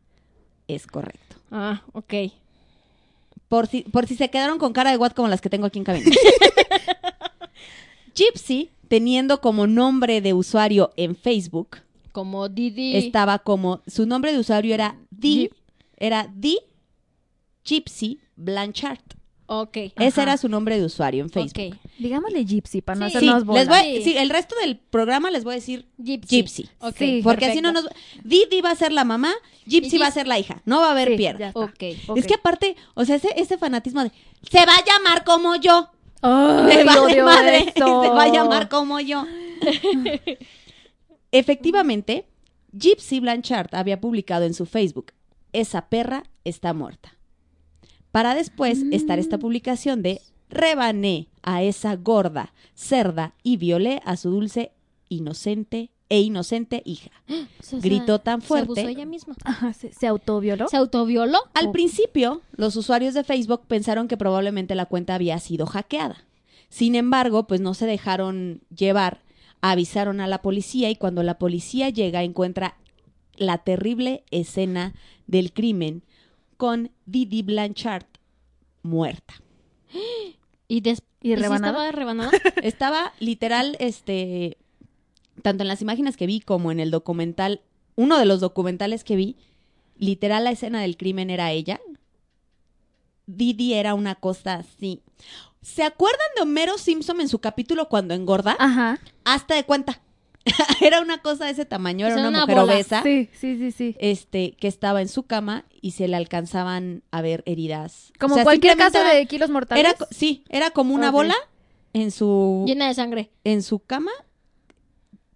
Es 0.66 0.87
correcto. 0.87 1.37
Ah, 1.50 1.83
ok. 1.92 2.14
Por 3.49 3.66
si, 3.68 3.83
por 3.83 4.06
si 4.09 4.16
se 4.16 4.30
quedaron 4.30 4.59
con 4.59 4.73
cara 4.73 4.90
de 4.90 4.97
what 4.97 5.12
como 5.12 5.28
las 5.28 5.40
que 5.42 5.50
tengo 5.50 5.66
aquí 5.66 5.78
en 5.78 5.85
cabina. 5.85 6.11
Gypsy, 8.14 8.71
teniendo 8.88 9.40
como 9.40 9.66
nombre 9.66 10.20
de 10.20 10.32
usuario 10.34 10.92
en 10.96 11.16
Facebook, 11.16 11.78
Como 12.12 12.48
Didi. 12.48 12.96
estaba 12.96 13.38
como 13.40 13.82
su 13.86 14.06
nombre 14.06 14.32
de 14.32 14.38
usuario 14.38 14.74
era 14.74 14.96
Di 15.10 15.50
era 15.96 16.30
Di 16.34 16.58
Gypsy 17.64 18.18
Blanchard. 18.36 18.98
Ok. 19.46 19.76
Ese 19.76 19.92
Ajá. 20.20 20.22
era 20.22 20.36
su 20.38 20.48
nombre 20.48 20.78
de 20.78 20.86
usuario 20.86 21.22
en 21.22 21.28
Facebook. 21.30 21.74
Ok. 21.76 21.90
Digámosle 21.98 22.44
Gypsy 22.46 22.80
para 22.80 22.98
no 22.98 23.06
Sí. 23.10 23.18
Sí, 23.18 23.28
hacernos 23.28 23.54
les 23.54 23.68
voy 23.68 23.96
Sí. 23.96 24.02
sí, 24.02 24.16
el 24.16 24.30
resto 24.30 24.54
del 24.62 24.78
programa 24.78 25.30
les 25.30 25.44
voy 25.44 25.52
a 25.52 25.56
decir 25.56 25.86
Gypsy. 25.98 26.36
Gypsy. 26.36 26.68
Ok. 26.80 26.96
Sí. 26.98 27.20
Porque 27.22 27.46
así 27.46 27.60
no 27.60 27.70
nos... 27.72 27.86
Didi 28.24 28.62
va 28.62 28.70
a 28.70 28.74
ser 28.76 28.90
la 28.92 29.04
mamá, 29.04 29.32
Gypsy 29.66 29.98
va 29.98 30.06
a 30.06 30.10
ser 30.10 30.26
la 30.26 30.38
hija. 30.38 30.62
No 30.64 30.80
va 30.80 30.88
a 30.88 30.90
haber 30.92 31.08
Sí, 31.10 31.16
pierde. 31.16 31.40
ya 31.40 31.48
está. 31.48 31.60
Ok. 31.60 31.82
Ok. 32.08 32.16
Es 32.18 32.26
que 32.26 32.34
aparte, 32.34 32.74
o 32.94 33.04
sea, 33.04 33.16
ese, 33.16 33.28
ese 33.36 33.58
fanatismo 33.58 34.02
de... 34.02 34.12
Se 34.50 34.64
va 34.64 34.72
a 34.74 34.84
llamar 34.84 35.24
como 35.24 35.56
yo. 35.56 35.90
Ay, 36.26 36.85
Me 36.85 36.99
odio 36.99 37.25
madre. 37.25 37.71
Se 37.76 37.83
va 37.83 38.23
a 38.23 38.33
llamar 38.33 38.71
como 38.71 38.99
yo. 38.99 39.26
Efectivamente, 41.33 42.26
Gypsy 42.73 43.21
Blanchard 43.21 43.75
había 43.75 44.00
publicado 44.00 44.47
en 44.47 44.54
su 44.54 44.64
Facebook, 44.64 45.12
esa 45.52 45.88
perra 45.90 46.25
está 46.45 46.73
muerta. 46.73 47.19
Para 48.11 48.35
después 48.35 48.85
estar 48.90 49.19
esta 49.19 49.38
publicación 49.38 50.00
de 50.00 50.23
rebané 50.49 51.28
a 51.43 51.62
esa 51.62 51.95
gorda, 51.97 52.54
cerda 52.75 53.35
y 53.43 53.59
violé 53.59 54.00
a 54.07 54.16
su 54.16 54.31
dulce, 54.31 54.73
inocente 55.11 55.90
e 56.08 56.20
inocente 56.20 56.82
hija. 56.84 57.11
O 57.61 57.62
sea, 57.62 57.78
Gritó 57.80 58.20
tan 58.20 58.40
Se 58.42 58.46
fuerte. 58.49 58.64
abusó 58.80 58.88
ella 58.88 59.06
misma. 59.06 59.34
Ajá, 59.44 59.73
¿se, 59.73 59.92
se 59.92 60.06
autovioló? 60.06 60.68
¿Se 60.68 60.76
autovioló? 60.76 61.38
Al 61.54 61.68
Oh. 61.68 61.73
principio, 61.73 62.42
los 62.56 62.76
usuarios 62.76 63.14
de 63.14 63.25
Facebook 63.25 63.62
pensaron 63.66 64.06
que 64.08 64.16
probablemente 64.16 64.75
la 64.75 64.87
cuenta 64.87 65.14
había 65.14 65.38
sido 65.38 65.66
hackeada. 65.66 66.25
Sin 66.68 66.94
embargo, 66.94 67.46
pues 67.46 67.61
no 67.61 67.73
se 67.75 67.87
dejaron 67.87 68.61
llevar, 68.75 69.23
avisaron 69.61 70.20
a 70.20 70.26
la 70.26 70.42
policía 70.42 70.90
y 70.90 70.96
cuando 70.96 71.23
la 71.23 71.38
policía 71.38 71.88
llega 71.90 72.23
encuentra 72.23 72.76
la 73.37 73.58
terrible 73.58 74.25
escena 74.30 74.94
del 75.26 75.52
crimen 75.52 76.02
con 76.56 76.90
Didi 77.06 77.42
Blanchard 77.42 78.04
muerta. 78.82 79.34
¿Y, 80.68 80.80
des- 80.80 81.02
¿Y 81.23 81.28
sí 81.30 81.37
rebanada? 81.37 81.68
estaba 81.73 81.92
rebanada? 81.92 82.30
Estaba 82.62 83.12
literal, 83.20 83.76
este, 83.80 84.58
tanto 85.44 85.62
en 85.62 85.68
las 85.68 85.82
imágenes 85.82 86.16
que 86.16 86.26
vi 86.26 86.40
como 86.40 86.72
en 86.72 86.80
el 86.80 86.90
documental, 86.90 87.60
uno 87.96 88.18
de 88.18 88.24
los 88.24 88.40
documentales 88.40 89.04
que 89.04 89.14
vi, 89.14 89.36
literal 89.98 90.44
la 90.44 90.52
escena 90.52 90.80
del 90.80 90.96
crimen 90.96 91.28
era 91.28 91.52
ella. 91.52 91.82
Didi 93.26 93.74
era 93.74 93.92
una 93.94 94.14
cosa 94.14 94.54
así. 94.54 95.02
¿Se 95.60 95.82
acuerdan 95.82 96.26
de 96.36 96.42
Homero 96.42 96.78
Simpson 96.78 97.20
en 97.20 97.28
su 97.28 97.40
capítulo 97.40 97.90
cuando 97.90 98.14
engorda? 98.14 98.56
Ajá. 98.58 98.98
Hasta 99.24 99.54
de 99.54 99.64
cuenta. 99.64 100.00
era 100.80 101.02
una 101.02 101.18
cosa 101.18 101.44
de 101.44 101.50
ese 101.52 101.66
tamaño, 101.66 102.06
era 102.06 102.16
una, 102.16 102.28
una 102.28 102.40
mujer 102.42 102.56
bola. 102.60 102.72
obesa. 102.74 103.02
Sí, 103.02 103.28
sí, 103.38 103.58
sí, 103.58 103.70
sí. 103.70 103.96
Este, 103.98 104.52
que 104.52 104.66
estaba 104.68 105.02
en 105.02 105.08
su 105.08 105.24
cama 105.24 105.66
y 105.82 105.90
se 105.92 106.08
le 106.08 106.16
alcanzaban 106.16 107.02
a 107.10 107.20
ver 107.20 107.42
heridas. 107.46 108.12
Como 108.18 108.34
O 108.34 108.36
sea, 108.36 108.44
cualquier 108.44 108.78
caso 108.78 108.98
era- 108.98 109.12
de 109.14 109.26
kilos 109.26 109.50
mortales. 109.50 109.84
Era, 109.84 109.94
sí, 110.10 110.42
era 110.48 110.70
como 110.70 110.94
una 110.94 111.10
bola 111.10 111.34
en 111.92 112.10
su 112.10 112.64
Llena 112.66 112.88
de 112.88 112.94
sangre. 112.94 113.30
en 113.44 113.62
su 113.62 113.78
cama 113.78 114.10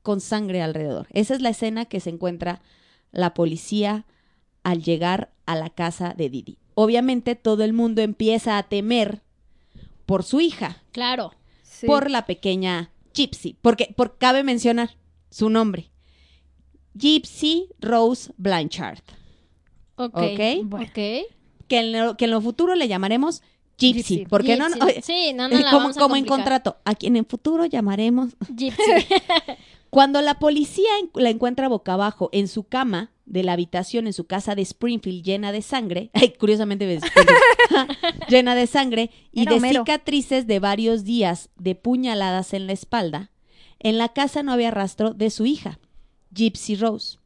con 0.09 0.23
sangre 0.23 0.63
alrededor. 0.63 1.07
Esa 1.13 1.35
es 1.35 1.43
la 1.43 1.51
escena 1.51 1.85
que 1.85 2.01
se 2.01 2.09
encuentra 2.09 2.63
la 3.13 3.35
policía 3.35 4.07
al 4.63 4.83
llegar 4.83 5.35
a 5.45 5.55
la 5.55 5.69
casa 5.69 6.15
de 6.17 6.31
Didi. 6.31 6.57
Obviamente 6.75 7.35
todo 7.35 7.63
el 7.63 7.75
mundo 7.75 8.01
empieza 8.01 8.57
a 8.57 8.63
temer 8.63 9.21
por 10.07 10.23
su 10.23 10.41
hija, 10.41 10.83
Claro. 10.93 11.35
Sí. 11.63 11.87
por 11.87 12.11
la 12.11 12.25
pequeña 12.25 12.91
Gypsy, 13.13 13.59
porque 13.61 13.93
por, 13.95 14.17
cabe 14.17 14.45
mencionar 14.45 14.97
su 15.29 15.51
nombre. 15.51 15.91
Gypsy 16.95 17.69
Rose 17.79 18.33
Blanchard, 18.39 19.03
Ok. 19.97 20.17
¿ok? 20.17 20.41
Bueno. 20.65 20.87
Ok. 20.87 20.95
Que 21.69 21.79
en 21.81 21.93
lo, 21.93 22.17
que 22.17 22.25
en 22.25 22.31
lo 22.31 22.41
futuro 22.41 22.75
le 22.77 22.89
llamaremos 22.89 23.43
Gypsy, 23.77 24.03
Gypsy. 24.21 24.27
porque 24.27 24.57
no, 24.57 24.71
no, 24.71 24.77
Sí, 25.03 25.35
no, 25.35 25.49
no 25.51 25.59
la 25.59 25.71
como, 25.71 25.81
vamos 25.83 25.97
a 25.99 26.01
como 26.01 26.17
en 26.17 26.25
contrato, 26.25 26.79
a 26.87 26.95
quien 26.95 27.15
en 27.17 27.27
futuro 27.27 27.67
llamaremos 27.67 28.31
Gypsy. 28.57 28.81
Cuando 29.91 30.21
la 30.21 30.39
policía 30.39 30.91
la 31.15 31.31
encuentra 31.31 31.69
boca 31.69 31.95
abajo 31.95 32.29
en 32.33 32.49
su 32.49 32.65
cama 32.65 33.11
de 33.29 33.43
la 33.43 33.53
habitación 33.53 34.07
en 34.07 34.13
su 34.13 34.27
casa 34.27 34.55
de 34.55 34.63
Springfield 34.63 35.23
llena 35.23 35.53
de 35.53 35.63
sangre, 35.63 36.11
ay, 36.15 36.35
curiosamente 36.39 36.99
llena 38.29 38.55
de 38.55 38.67
sangre 38.67 39.11
y 39.33 39.43
Era 39.43 39.59
de 39.59 39.69
cicatrices 39.71 40.47
de 40.47 40.59
varios 40.59 41.05
días 41.05 41.51
de 41.57 41.75
puñaladas 41.75 42.55
en 42.55 42.67
la 42.67 42.73
espalda, 42.73 43.31
en 43.79 43.99
la 43.99 44.09
casa 44.09 44.43
no 44.43 44.53
había 44.53 44.71
rastro 44.71 45.15
de 45.15 45.31
su 45.31 45.47
hija, 45.47 45.79
Gypsy 46.35 46.77
Rose, 46.77 47.19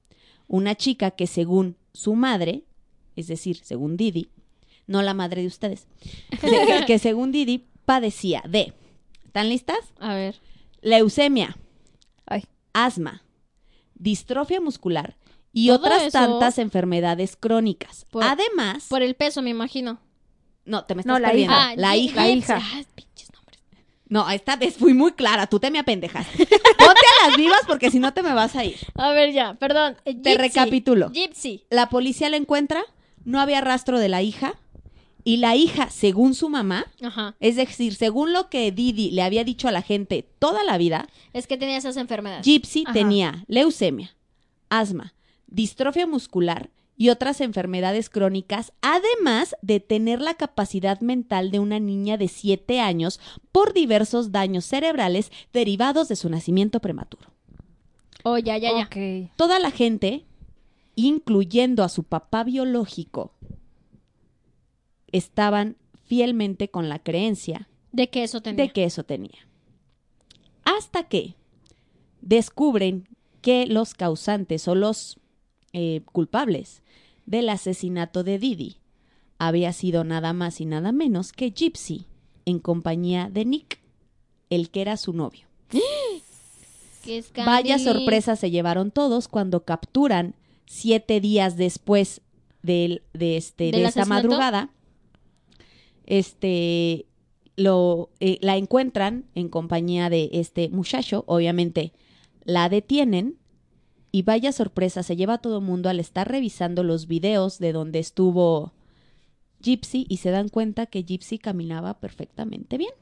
una 0.49 0.75
chica 0.75 1.12
que 1.12 1.26
según 1.26 1.76
su 1.92 2.14
madre, 2.14 2.64
es 3.16 3.26
decir, 3.26 3.59
según 3.62 3.97
Didi, 3.97 4.28
no 4.87 5.02
la 5.02 5.14
madre 5.14 5.42
de 5.42 5.47
ustedes, 5.47 5.87
que, 6.87 6.99
según 6.99 7.33
Didi 7.33 7.66
padecía 7.85 8.42
de, 8.49 8.73
¿están 9.25 9.49
listas? 9.49 9.78
A 9.99 10.14
ver. 10.14 10.37
Leucemia. 10.83 11.57
Asma, 12.72 13.22
distrofia 13.94 14.60
muscular 14.60 15.16
y 15.52 15.66
Todo 15.68 15.76
otras 15.78 16.02
eso- 16.04 16.10
tantas 16.18 16.58
enfermedades 16.58 17.36
crónicas. 17.36 18.06
Por- 18.10 18.24
Además, 18.24 18.86
Por 18.88 19.02
el 19.02 19.14
peso, 19.14 19.42
me 19.42 19.50
imagino. 19.50 19.98
no, 20.64 20.84
te 20.84 20.94
me 20.94 21.02
No, 21.04 21.16
estás 21.16 21.22
la 21.22 21.28
perdiendo. 21.28 21.54
hija. 21.54 21.76
La 21.76 21.94
Gy- 21.94 21.98
hija. 21.98 22.16
La 22.22 22.28
hija. 22.30 22.58
Ah, 22.60 22.82
pinches 22.94 23.32
nombres. 23.32 23.60
No, 24.08 24.28
esta 24.30 24.56
vez 24.56 24.76
fui 24.76 24.94
muy 24.94 25.12
clara, 25.12 25.46
tú 25.46 25.58
te 25.60 25.70
me 25.70 25.78
apendejas. 25.78 26.26
Ponte 26.78 27.00
a 27.24 27.28
las 27.28 27.36
vivas 27.36 27.60
porque 27.66 27.90
si 27.90 27.98
no 27.98 28.12
te 28.14 28.22
me 28.22 28.32
vas 28.34 28.56
a 28.56 28.64
ir. 28.64 28.76
A 28.94 29.10
ver, 29.12 29.32
ya, 29.32 29.54
perdón. 29.54 29.96
Eh, 30.04 30.14
Te 30.14 30.30
Gypsy. 30.32 30.36
recapitulo. 30.38 31.10
Gypsy. 31.10 31.64
La 31.70 31.88
policía 31.88 32.28
la 32.30 32.36
encuentra, 32.36 32.82
no 33.24 33.40
había 33.40 33.60
rastro 33.60 33.98
de 33.98 34.08
la 34.08 34.22
hija 34.22 34.54
y 35.24 35.36
la 35.38 35.54
hija, 35.56 35.88
según 35.90 36.34
su 36.34 36.48
mamá, 36.48 36.86
Ajá. 37.02 37.34
es 37.40 37.56
decir, 37.56 37.94
según 37.94 38.32
lo 38.32 38.48
que 38.48 38.72
Didi 38.72 39.10
le 39.10 39.22
había 39.22 39.44
dicho 39.44 39.68
a 39.68 39.72
la 39.72 39.82
gente 39.82 40.26
toda 40.38 40.64
la 40.64 40.78
vida, 40.78 41.08
Es 41.32 41.46
que 41.46 41.56
tenía 41.56 41.76
esas 41.76 41.96
enfermedades. 41.96 42.44
Gypsy 42.44 42.84
Ajá. 42.86 42.92
tenía 42.92 43.44
leucemia, 43.46 44.14
asma, 44.68 45.14
distrofia 45.46 46.06
muscular 46.06 46.70
y 46.96 47.08
otras 47.08 47.40
enfermedades 47.40 48.10
crónicas, 48.10 48.72
además 48.80 49.56
de 49.62 49.80
tener 49.80 50.20
la 50.20 50.34
capacidad 50.34 51.00
mental 51.00 51.50
de 51.50 51.58
una 51.58 51.80
niña 51.80 52.16
de 52.16 52.28
7 52.28 52.80
años 52.80 53.18
por 53.50 53.72
diversos 53.72 54.30
daños 54.30 54.64
cerebrales 54.64 55.32
derivados 55.52 56.08
de 56.08 56.16
su 56.16 56.28
nacimiento 56.28 56.80
prematuro. 56.80 57.28
Oh, 58.24 58.38
ya, 58.38 58.56
ya, 58.58 58.70
ya. 58.72 58.88
Toda 59.36 59.58
la 59.58 59.70
gente, 59.70 60.24
incluyendo 60.94 61.82
a 61.82 61.88
su 61.88 62.04
papá 62.04 62.44
biológico, 62.44 63.32
estaban 65.12 65.76
fielmente 66.04 66.69
con 66.69 66.88
la 66.88 66.99
creencia 66.99 67.69
De 67.92 68.09
que 68.11 68.23
eso 68.25 68.40
tenía. 68.42 68.64
de 68.64 68.73
que 68.73 68.85
eso 68.85 69.04
tenía. 69.04 69.47
Hasta 70.64 71.04
que 71.04 71.35
descubren 72.21 73.09
que 73.40 73.66
los 73.66 73.95
causantes 73.95 74.69
o 74.69 74.75
los 74.75 75.19
eh, 75.73 76.02
culpables 76.12 76.83
del 77.26 77.49
asesinato 77.49 78.25
de 78.25 78.38
Didi 78.38 78.76
había 79.38 79.73
sido 79.73 80.04
nada 80.04 80.33
más 80.33 80.61
y 80.61 80.66
nada 80.66 80.92
menos 80.92 81.33
que 81.33 81.50
Gypsy 81.50 82.07
en 82.45 82.59
compañía 82.61 83.28
de 83.33 83.45
Nick, 83.45 83.81
el 84.50 84.71
que 84.71 84.83
era 84.83 84.97
su 84.97 85.12
novio. 85.12 85.47
Es 87.07 87.33
Vaya 87.35 87.81
sorpresa 87.81 88.37
se 88.37 88.52
llevaron 88.52 88.92
todos 88.92 89.26
cuando 89.26 89.64
capturan 89.64 90.35
siete 90.66 91.21
días 91.21 91.57
después 91.57 92.21
del- 92.62 93.02
de, 93.12 93.37
este, 93.37 93.73
¿Del 93.73 93.83
de 93.83 93.88
esta 93.88 94.04
madrugada. 94.04 94.71
Este 96.06 97.06
lo 97.56 98.11
eh, 98.21 98.38
la 98.40 98.56
encuentran 98.56 99.25
en 99.35 99.49
compañía 99.49 100.09
de 100.11 100.30
este 100.32 100.68
muchacho, 100.71 101.25
obviamente 101.26 101.92
la 102.44 102.68
detienen 102.68 103.37
y 104.11 104.23
vaya 104.23 104.52
sorpresa 104.52 105.02
se 105.02 105.16
lleva 105.16 105.35
a 105.35 105.38
todo 105.38 105.61
mundo 105.61 105.88
al 105.88 106.00
estar 106.00 106.28
revisando 106.30 106.82
los 106.82 107.06
videos 107.06 107.59
de 107.59 107.73
donde 107.73 107.99
estuvo 107.99 108.73
Gypsy 109.61 110.06
y 110.09 110.16
se 110.18 110.30
dan 110.30 110.49
cuenta 110.49 110.87
que 110.87 111.02
Gypsy 111.04 111.38
caminaba 111.38 112.00
perfectamente 112.00 112.78
bien. 112.78 112.92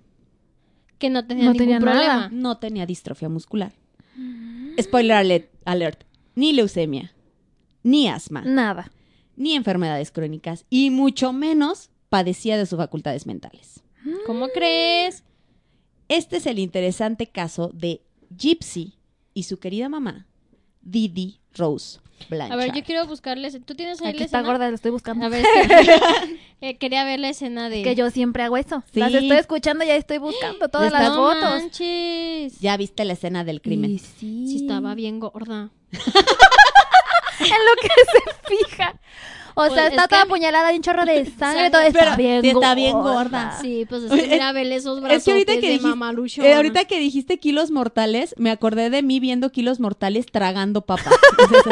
Que 0.98 1.08
no 1.10 1.26
tenía 1.26 1.44
No 1.46 1.52
ningún 1.52 1.66
tenía 1.66 1.80
problema. 1.80 2.06
nada. 2.16 2.28
No 2.30 2.58
tenía 2.58 2.84
distrofia 2.86 3.28
muscular. 3.28 3.72
Spoiler 4.80 5.12
alert, 5.16 5.50
alert. 5.64 6.04
Ni 6.34 6.52
leucemia, 6.52 7.12
ni 7.82 8.08
asma, 8.08 8.42
Nada. 8.42 8.92
ni 9.36 9.54
enfermedades 9.54 10.10
crónicas, 10.10 10.64
y 10.70 10.90
mucho 10.90 11.32
menos 11.32 11.90
padecía 12.10 12.58
de 12.58 12.66
sus 12.66 12.76
facultades 12.76 13.24
mentales. 13.26 13.82
¿Cómo 14.26 14.48
crees? 14.48 15.24
Este 16.08 16.36
es 16.38 16.46
el 16.46 16.58
interesante 16.58 17.26
caso 17.28 17.70
de 17.72 18.02
Gypsy 18.36 18.98
y 19.32 19.44
su 19.44 19.58
querida 19.58 19.88
mamá, 19.88 20.26
Didi 20.82 21.40
Rose 21.54 22.00
Blanchard. 22.28 22.52
A 22.60 22.62
ver, 22.62 22.74
yo 22.74 22.82
quiero 22.84 23.06
buscarles. 23.06 23.58
¿Tú 23.64 23.74
tienes 23.74 24.00
ahí 24.02 24.08
Aquí 24.08 24.18
la 24.18 24.24
está 24.24 24.38
escena? 24.38 24.52
gorda, 24.52 24.68
la 24.68 24.74
estoy 24.74 24.90
buscando. 24.90 25.26
A 25.26 25.28
ver, 25.28 25.44
eh, 26.60 26.76
quería 26.78 27.04
ver 27.04 27.20
la 27.20 27.30
escena 27.30 27.68
de. 27.68 27.82
Que 27.82 27.94
yo 27.94 28.10
siempre 28.10 28.42
hago 28.42 28.56
eso. 28.56 28.82
Sí. 28.92 29.00
Las 29.00 29.14
estoy 29.14 29.36
escuchando, 29.36 29.84
ya 29.84 29.94
estoy 29.96 30.18
buscando 30.18 30.68
todas 30.68 30.92
las 30.92 31.08
no 31.08 31.14
fotos. 31.16 31.42
manches. 31.42 32.58
Ya 32.60 32.76
viste 32.76 33.04
la 33.04 33.12
escena 33.14 33.44
del 33.44 33.62
crimen. 33.62 33.92
Y 33.92 33.98
sí. 33.98 34.46
Sí 34.48 34.56
estaba 34.56 34.94
bien 34.94 35.20
gorda. 35.20 35.70
en 35.92 37.48
lo 37.48 37.74
que 37.80 37.88
se 37.88 38.56
fija. 38.66 39.00
O 39.54 39.64
sea, 39.66 39.74
Pues, 39.74 39.90
está 39.92 40.02
es 40.04 40.08
toda 40.08 40.22
que- 40.22 40.26
apuñalada 40.28 40.72
y 40.72 40.76
un 40.76 40.82
chorro 40.82 41.04
de 41.04 41.24
sangre. 41.38 41.70
Todo 41.70 41.82
Pero 41.92 41.98
está 42.00 42.16
bien 42.16 42.44
está 42.44 42.74
bien 42.74 42.92
gorda. 42.92 43.58
Sí, 43.60 43.86
pues 43.88 44.04
es 44.04 44.10
que 44.12 44.28
mira, 44.28 44.52
vele 44.52 44.76
esos 44.76 44.98
Es 44.98 45.02
brazos 45.04 45.24
que 45.24 45.30
ahorita 45.32 45.52
que 45.54 45.60
de 45.60 45.66
dijiste, 45.68 45.88
mamalucho. 45.88 46.42
eh, 46.42 46.54
ahorita 46.54 46.84
que 46.86 46.98
dijiste 46.98 47.38
kilos 47.38 47.70
mortales, 47.70 48.34
me 48.38 48.50
acordé 48.50 48.90
de 48.90 49.02
mí 49.02 49.20
viendo 49.20 49.50
kilos 49.50 49.80
mortales 49.80 50.26
tragando 50.26 50.82
papas. 50.82 51.14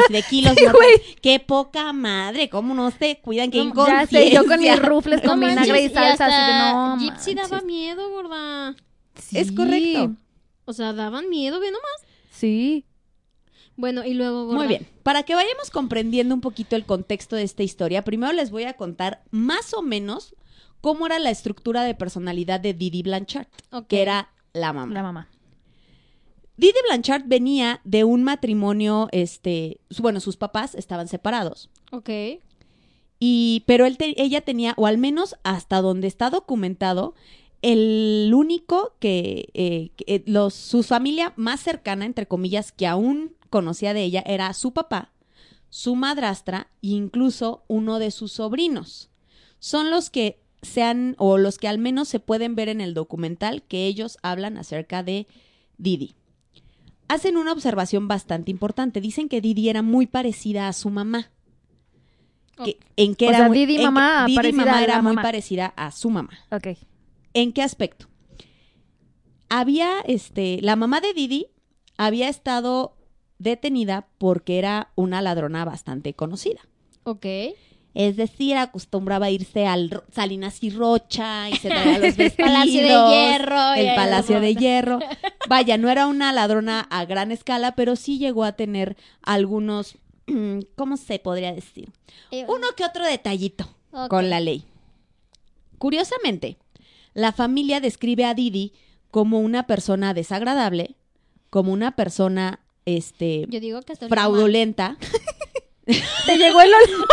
De 0.09 0.21
kilos 0.23 0.53
mortales. 0.61 1.01
Qué 1.21 1.39
poca 1.39 1.93
madre, 1.93 2.49
cómo 2.49 2.73
no 2.73 2.91
se 2.91 3.19
cuidan, 3.21 3.51
qué 3.51 3.57
Ya 3.59 3.63
inconsciencia. 3.63 4.19
sé, 4.19 4.31
yo 4.31 4.45
con 4.45 4.59
mis 4.59 4.79
rufles 4.81 5.23
No 5.23 5.31
con 5.31 5.39
vinagre 5.39 5.81
y 5.81 5.85
y 5.85 5.89
salsa. 5.89 6.25
Así 6.25 6.35
de 6.35 6.41
hasta 6.41 6.73
no. 6.73 6.97
Gypsy 6.99 7.33
daba 7.35 7.61
miedo, 7.61 8.09
gorda. 8.11 8.75
Es 9.33 9.47
Sí, 9.47 9.55
correcto. 9.55 10.11
O 10.65 10.73
sea, 10.73 10.93
daban 10.93 11.29
miedo, 11.29 11.59
ve 11.59 11.67
nomás. 11.71 11.91
Sí. 12.31 12.85
Bueno, 13.79 14.03
y 14.05 14.13
luego, 14.13 14.43
gorda. 14.45 14.57
Muy 14.57 14.67
bien. 14.67 14.85
Para 15.03 15.23
que 15.23 15.35
vayamos 15.35 15.69
comprendiendo 15.71 16.35
un 16.35 16.41
poquito 16.41 16.75
el 16.75 16.85
contexto 16.85 17.37
de 17.37 17.43
esta 17.43 17.63
historia, 17.63 18.03
primero 18.03 18.33
les 18.33 18.51
voy 18.51 18.63
a 18.65 18.73
contar 18.73 19.23
más 19.31 19.73
o 19.73 19.81
menos 19.81 20.35
cómo 20.81 21.05
era 21.05 21.17
la 21.17 21.29
estructura 21.29 21.83
de 21.83 21.95
personalidad 21.95 22.59
de 22.59 22.73
Didi 22.73 23.03
Blanchard, 23.03 23.47
que 23.87 24.01
era 24.01 24.31
la 24.51 24.73
mamá. 24.73 24.93
La 24.93 25.01
mamá. 25.03 25.29
Didi 26.57 26.73
Blanchard 26.89 27.23
venía 27.25 27.79
de 27.85 28.03
un 28.03 28.23
matrimonio, 28.23 29.07
este, 29.13 29.79
bueno, 30.01 30.19
sus 30.19 30.35
papás 30.35 30.75
estaban 30.75 31.07
separados. 31.07 31.69
Ok. 31.93 32.09
Y, 33.17 33.63
pero 33.65 33.85
él 33.85 33.97
te- 33.97 34.21
ella 34.21 34.41
tenía, 34.41 34.73
o 34.75 34.87
al 34.87 34.97
menos 34.97 35.35
hasta 35.43 35.81
donde 35.81 36.07
está 36.07 36.29
documentado, 36.29 37.15
el 37.61 38.31
único 38.35 38.93
que, 38.99 39.49
eh, 39.53 39.91
que, 39.95 40.15
eh, 40.15 40.23
los, 40.25 40.53
su 40.53 40.83
familia 40.83 41.31
más 41.37 41.61
cercana, 41.61 42.05
entre 42.05 42.25
comillas, 42.27 42.71
que 42.73 42.87
aún 42.87 43.35
conocía 43.49 43.93
de 43.93 44.03
ella, 44.03 44.23
era 44.25 44.53
su 44.53 44.71
papá, 44.73 45.11
su 45.69 45.95
madrastra 45.95 46.67
e 46.81 46.87
incluso 46.89 47.63
uno 47.67 47.99
de 47.99 48.11
sus 48.11 48.31
sobrinos. 48.33 49.09
Son 49.59 49.91
los 49.91 50.09
que 50.09 50.39
sean, 50.61 51.15
o 51.19 51.37
los 51.37 51.57
que 51.57 51.67
al 51.67 51.77
menos 51.77 52.07
se 52.07 52.19
pueden 52.19 52.55
ver 52.55 52.69
en 52.69 52.81
el 52.81 52.93
documental, 52.93 53.63
que 53.63 53.85
ellos 53.87 54.17
hablan 54.23 54.57
acerca 54.57 55.03
de 55.03 55.27
Didi. 55.77 56.15
Hacen 57.07 57.37
una 57.37 57.51
observación 57.53 58.07
bastante 58.07 58.51
importante. 58.51 59.01
Dicen 59.01 59.29
que 59.29 59.41
Didi 59.41 59.69
era 59.69 59.81
muy 59.81 60.05
parecida 60.05 60.67
a 60.67 60.73
su 60.73 60.89
mamá. 60.89 61.31
Que- 62.63 62.77
en 62.97 63.15
que 63.15 63.25
O 63.27 63.29
era 63.29 63.37
sea, 63.39 63.47
muy- 63.47 63.57
Didi 63.57 63.75
en 63.75 63.79
que 63.79 63.85
mamá 63.85 64.25
Didi 64.25 64.35
parecida 64.35 64.65
mamá 64.65 64.77
a 64.77 64.83
era 64.83 65.01
muy 65.01 65.15
parecida 65.15 65.65
a 65.77 65.91
su 65.91 66.09
mamá. 66.09 66.37
Ok. 66.51 66.67
¿En 67.33 67.53
qué 67.53 67.61
aspecto? 67.63 68.07
Había, 69.49 70.01
este, 70.01 70.59
la 70.61 70.75
mamá 70.75 71.01
de 71.01 71.13
Didi 71.13 71.47
había 71.97 72.29
estado 72.29 72.95
detenida 73.39 74.07
porque 74.17 74.59
era 74.59 74.91
una 74.95 75.21
ladrona 75.21 75.65
bastante 75.65 76.13
conocida. 76.13 76.61
Ok. 77.03 77.25
Es 77.95 78.15
decir, 78.17 78.55
acostumbraba 78.55 79.31
irse 79.31 79.65
al 79.65 80.03
Salinas 80.11 80.61
y 80.63 80.69
Rocha 80.69 81.49
y 81.49 81.55
se 81.55 81.69
traía 81.69 81.97
los 81.99 82.15
vestidos. 82.15 82.47
Palacio 82.49 82.81
de 82.81 82.87
Hierro. 82.87 83.73
El 83.73 83.95
Palacio 83.95 84.39
de 84.39 84.55
Hierro. 84.55 84.99
Vaya, 85.49 85.77
no 85.77 85.89
era 85.89 86.05
una 86.05 86.31
ladrona 86.31 86.81
a 86.91 87.05
gran 87.05 87.31
escala, 87.31 87.73
pero 87.75 87.95
sí 87.95 88.19
llegó 88.19 88.43
a 88.43 88.51
tener 88.51 88.95
algunos, 89.23 89.97
¿cómo 90.75 90.97
se 90.97 91.17
podría 91.17 91.53
decir? 91.53 91.91
Eh, 92.29 92.45
Uno 92.47 92.67
que 92.77 92.85
otro 92.85 93.05
detallito 93.05 93.67
con 94.09 94.29
la 94.29 94.39
ley. 94.39 94.65
Curiosamente, 95.79 96.57
la 97.13 97.31
familia 97.31 97.79
describe 97.79 98.25
a 98.25 98.35
Didi 98.35 98.73
como 99.09 99.39
una 99.39 99.65
persona 99.65 100.13
desagradable, 100.13 100.95
como 101.49 101.73
una 101.73 101.95
persona 101.95 102.59
este 102.85 103.45
Yo 103.49 103.59
digo 103.59 103.81
que 103.81 103.95
fraudulenta. 103.95 104.97
Te 106.25 106.37
llegó 106.37 106.61
el 106.61 106.71
olor. 106.71 107.07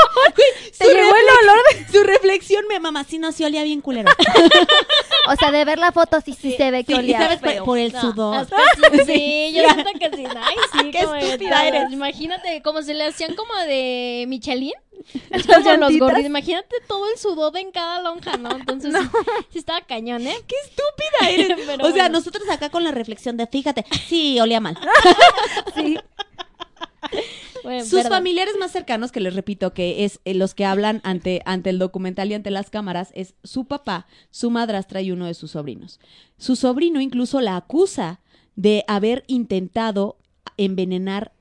Te 0.79 0.85
llegó 0.85 0.99
el 1.17 1.49
olor. 1.49 1.59
de- 1.73 1.91
Su 1.91 2.03
reflexión, 2.05 2.67
mi 2.69 2.79
mamá, 2.79 3.05
sí 3.05 3.17
no 3.19 3.33
se 3.33 3.47
olía 3.47 3.63
bien 3.63 3.81
culero. 3.81 4.11
O 5.29 5.35
sea, 5.35 5.51
de 5.51 5.65
ver 5.65 5.79
la 5.81 5.91
foto 5.91 6.21
sí, 6.25 6.35
sí, 6.41 6.55
se 6.57 6.71
ve 6.71 6.85
que 6.85 6.93
Sí, 6.93 6.99
olía 7.01 7.19
¿sabes? 7.19 7.39
Por, 7.41 7.51
feo. 7.51 7.65
por 7.65 7.79
el 7.81 7.93
No, 7.93 8.01
sudor. 8.01 8.47
sí, 8.47 8.99
sí, 9.07 9.53
yo 9.57 9.63
siento 9.73 9.91
que 9.99 10.17
sí. 10.17 10.25
Ay, 10.37 10.55
sí, 10.73 10.91
Qué 10.93 11.01
estúpida 11.01 11.67
eres. 11.67 11.91
Imagínate, 11.91 12.63
como 12.63 12.81
se 12.83 12.95
le 12.95 13.07
hacían 13.07 13.35
como 13.35 13.53
de 13.67 14.25
Michelin. 14.29 14.73
Las 15.31 15.47
Como 15.47 15.77
los. 15.77 16.25
Imagínate 16.25 16.77
todo 16.89 17.09
el 17.11 17.19
sudor 17.19 17.57
en 17.57 17.71
cada 17.71 18.03
lonja, 18.03 18.37
¿no? 18.37 18.51
Entonces, 18.57 18.95
sí, 19.01 19.09
sí 19.51 19.59
estaba 19.59 19.81
cañón, 19.83 20.27
¿eh? 20.27 20.37
Qué 20.47 20.55
estúpida 20.65 21.31
eres. 21.31 21.59
Pero 21.67 21.85
o 21.85 21.93
sea, 21.93 22.05
bueno. 22.05 22.19
nosotros 22.19 22.49
acá 22.51 22.71
con 22.71 22.85
la 22.85 22.91
reflexión 22.93 23.37
de, 23.37 23.47
fíjate, 23.47 23.85
sí, 24.09 24.39
olía 24.41 24.61
mal. 24.61 24.79
Sí. 25.75 25.97
Bueno, 27.63 27.83
Sus 27.85 28.03
perdón. 28.03 28.13
familiares 28.13 28.55
más 28.59 28.73
cercanos, 28.73 29.13
que 29.13 29.21
les 29.21 29.35
repito 29.35 29.73
que 29.75 30.05
es 30.05 30.21
eh, 30.25 30.35
los 30.35 30.55
que 30.55 30.65
hablan 30.65 31.01
ante, 31.05 31.43
ante 31.45 31.71
el 31.71 31.79
documental 31.79 32.31
y 32.31 32.35
ante 32.35 32.51
las 32.51 32.71
cámaras, 32.71 33.11
es 33.15 33.35
su 33.45 33.65
papá, 33.67 34.07
su 34.31 34.51
madrastra 34.51 35.01
y 35.03 35.11
uno 35.11 35.27
de 35.27 35.35
sus 35.35 35.53
sobrinos. 35.53 36.01
Su 36.39 36.57
sobrino 36.57 37.01
incluso 37.01 37.41
la 37.41 37.57
acusa 37.57 38.21
de 38.57 38.85
haber 38.89 39.25
intentado 39.27 40.17
envenenar 40.57 41.33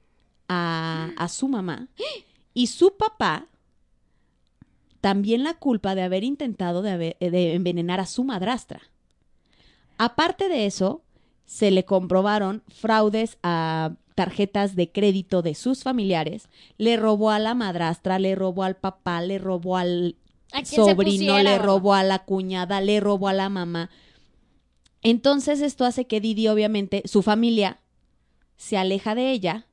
a, 0.48 1.12
a 1.18 1.28
su 1.30 1.48
mamá. 1.48 1.88
Y 2.56 2.68
su 2.68 2.98
papá 2.98 3.48
también 5.02 5.44
la 5.44 5.54
culpa 5.54 5.94
de 5.94 6.02
haber 6.02 6.24
intentado 6.24 6.82
de, 6.82 6.92
haber- 6.92 7.18
de 7.20 7.54
envenenar 7.54 8.00
a 8.00 8.08
su 8.08 8.24
madrastra. 8.24 8.82
Aparte 10.00 10.50
de 10.50 10.66
eso, 10.66 11.04
se 11.46 11.70
le 11.70 11.86
comprobaron 11.86 12.64
fraudes 12.70 13.38
a 13.44 13.92
tarjetas 14.16 14.76
de 14.76 14.92
crédito 14.92 15.42
de 15.42 15.54
sus 15.54 15.84
familiares, 15.84 16.50
le 16.78 16.98
robó 16.98 17.30
a 17.30 17.38
la 17.40 17.54
madrastra, 17.54 18.18
le 18.18 18.34
robó 18.34 18.64
al 18.64 18.78
papá, 18.78 19.22
le 19.22 19.38
robó 19.38 19.78
al 19.78 20.16
¿A 20.52 20.64
quién 20.64 20.66
se 20.66 20.76
sobrino, 20.92 21.38
le 21.44 21.58
robó 21.60 21.94
a 21.94 22.04
la 22.04 22.20
cuñada, 22.24 22.80
le 22.82 23.00
robó 23.00 23.28
a 23.28 23.34
la 23.34 23.50
mamá. 23.50 23.90
Entonces 25.04 25.62
esto 25.62 25.86
hace 25.86 26.08
que 26.08 26.22
Didi, 26.22 26.48
obviamente, 26.48 27.04
su 27.06 27.22
familia 27.22 27.80
se 28.58 28.78
aleja 28.78 29.14
de 29.16 29.32
ella. 29.32 29.68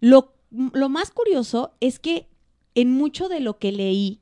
Lo, 0.00 0.32
lo 0.50 0.88
más 0.88 1.10
curioso 1.10 1.72
es 1.80 1.98
que 1.98 2.28
en 2.74 2.90
mucho 2.92 3.28
de 3.28 3.40
lo 3.40 3.58
que 3.58 3.72
leí, 3.72 4.20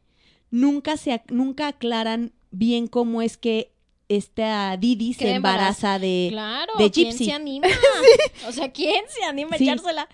nunca, 0.51 0.97
se, 0.97 1.23
nunca 1.29 1.69
aclaran 1.69 2.33
bien 2.51 2.87
cómo 2.87 3.23
es 3.23 3.37
que 3.37 3.73
esta 4.09 4.77
Didi 4.77 5.15
se 5.15 5.33
embaraza 5.33 5.99
de... 5.99 6.29
Claro, 6.31 6.73
de 6.79 6.91
¿quién 6.91 7.09
Gypsy. 7.11 7.25
se 7.27 7.33
anima? 7.33 7.67
O 8.49 8.53
sea, 8.53 8.71
¿quién 8.73 9.05
se 9.09 9.25
anima 9.25 9.57
a 9.57 9.59
Sí. 9.59 9.65
echársela? 9.65 10.09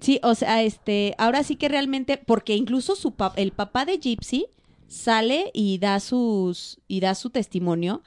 Sí, 0.00 0.18
o 0.22 0.34
sea, 0.34 0.62
este, 0.62 1.14
ahora 1.18 1.42
sí 1.44 1.56
que 1.56 1.68
realmente, 1.68 2.16
porque 2.16 2.56
incluso 2.56 2.96
su 2.96 3.14
el 3.36 3.52
papá 3.52 3.84
de 3.84 3.98
Gypsy 3.98 4.46
sale 4.88 5.50
y 5.54 5.78
da 5.78 6.00
sus 6.00 6.78
y 6.88 7.00
da 7.00 7.14
su 7.14 7.30
testimonio, 7.30 8.02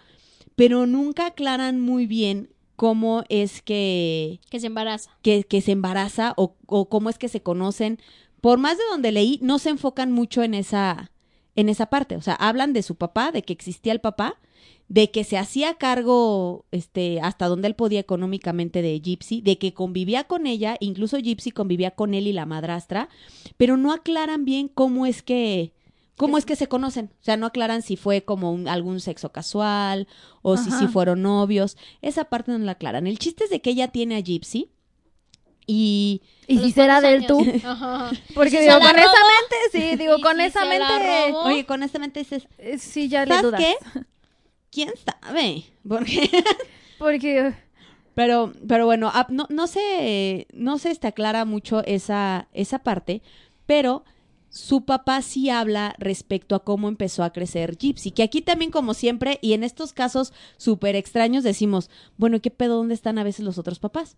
pero 0.55 0.85
nunca 0.85 1.27
aclaran 1.27 1.79
muy 1.79 2.07
bien 2.07 2.49
cómo 2.77 3.23
es 3.27 3.61
que 3.61 4.39
Que 4.49 4.61
se 4.61 4.67
embaraza. 4.67 5.11
que, 5.21 5.43
que 5.43 5.59
se 5.59 5.73
embaraza 5.73 6.33
o, 6.37 6.55
o 6.67 6.87
cómo 6.87 7.09
es 7.09 7.17
que 7.17 7.27
se 7.27 7.41
conocen. 7.41 7.99
Por 8.39 8.59
más 8.59 8.77
de 8.77 8.83
donde 8.89 9.11
leí, 9.11 9.39
no 9.41 9.59
se 9.59 9.71
enfocan 9.71 10.13
mucho 10.13 10.43
en 10.43 10.53
esa 10.53 11.11
en 11.57 11.69
esa 11.69 11.87
parte, 11.87 12.15
o 12.15 12.21
sea, 12.21 12.35
hablan 12.35 12.71
de 12.71 12.83
su 12.83 12.95
papá, 12.95 13.31
de 13.31 13.41
que 13.41 13.51
existía 13.51 13.91
el 13.91 13.99
papá, 13.99 14.39
de 14.89 15.09
que 15.09 15.23
se 15.23 15.39
hacía 15.39 15.73
cargo 15.73 16.65
este 16.71 17.19
hasta 17.19 17.47
donde 17.47 17.67
él 17.67 17.73
podía 17.73 17.99
económicamente 17.99 18.83
de 18.83 18.99
Gypsy, 18.99 19.41
de 19.41 19.57
que 19.57 19.73
convivía 19.73 20.25
con 20.25 20.45
ella, 20.45 20.77
incluso 20.79 21.17
Gypsy 21.17 21.49
convivía 21.49 21.91
con 21.91 22.13
él 22.13 22.27
y 22.27 22.31
la 22.31 22.45
madrastra, 22.45 23.09
pero 23.57 23.75
no 23.75 23.91
aclaran 23.91 24.45
bien 24.45 24.67
cómo 24.67 25.07
es 25.07 25.23
que 25.23 25.73
cómo 26.17 26.37
es 26.37 26.45
que 26.45 26.55
se 26.55 26.67
conocen, 26.67 27.11
o 27.21 27.23
sea, 27.23 27.37
no 27.37 27.45
aclaran 27.45 27.81
si 27.81 27.95
fue 27.95 28.23
como 28.25 28.51
un- 28.51 28.67
algún 28.67 28.99
sexo 28.99 29.31
casual 29.31 30.07
o 30.41 30.57
si 30.57 30.71
sí 30.71 30.87
fueron 30.87 31.21
novios, 31.21 31.77
esa 32.01 32.25
parte 32.25 32.51
no 32.51 32.57
la 32.59 32.73
aclaran. 32.73 33.07
El 33.07 33.19
chiste 33.19 33.45
es 33.45 33.49
de 33.49 33.61
que 33.61 33.69
ella 33.69 33.87
tiene 33.89 34.15
a 34.15 34.19
Gypsy 34.19 34.69
y 35.65 36.21
¿Y 36.47 36.59
¿A 36.59 36.61
si 36.61 36.71
será 36.71 37.01
cuántos 37.01 37.11
del 37.11 37.27
tú? 37.61 37.67
Ajá. 37.67 38.11
Porque 38.33 38.49
si 38.57 38.57
digo, 38.59 38.79
con 38.79 38.97
esa 38.97 39.11
mente, 39.11 39.55
sí, 39.71 39.95
digo, 39.97 40.17
¿Y 40.17 40.21
con 40.21 40.37
si 40.37 40.43
esa 40.43 40.65
mente. 40.65 41.33
oye, 41.43 41.65
con 41.65 41.81
honestamente 41.81 42.19
dices, 42.21 42.47
eh, 42.57 42.77
Sí, 42.77 43.09
ya 43.09 43.25
le 43.25 43.27
¿sabes 43.35 43.41
dudas. 43.43 43.61
qué? 43.61 43.75
¿Quién 44.71 44.91
sabe? 45.21 45.63
Porque 45.87 46.29
Porque. 46.97 47.53
Pero, 48.15 48.51
pero 48.67 48.85
bueno, 48.87 49.11
ah, 49.13 49.27
no, 49.29 49.45
no 49.49 49.67
se, 49.67 50.47
no 50.51 50.79
se 50.79 50.89
está 50.89 51.09
aclara 51.09 51.45
mucho 51.45 51.83
esa, 51.85 52.47
esa 52.51 52.79
parte, 52.79 53.21
pero 53.67 54.03
su 54.49 54.85
papá 54.85 55.21
sí 55.21 55.49
habla 55.49 55.95
respecto 55.99 56.55
a 56.55 56.63
cómo 56.63 56.87
empezó 56.87 57.23
a 57.23 57.31
crecer 57.31 57.77
Gypsy, 57.77 58.11
que 58.11 58.23
aquí 58.23 58.41
también 58.41 58.71
como 58.71 58.93
siempre, 58.93 59.39
y 59.41 59.53
en 59.53 59.63
estos 59.63 59.93
casos 59.93 60.33
súper 60.57 60.95
extraños 60.95 61.43
decimos, 61.43 61.89
bueno, 62.17 62.39
¿qué 62.41 62.49
pedo? 62.49 62.77
¿Dónde 62.77 62.93
están 62.93 63.17
a 63.19 63.23
veces 63.23 63.45
los 63.45 63.57
otros 63.57 63.79
papás? 63.79 64.17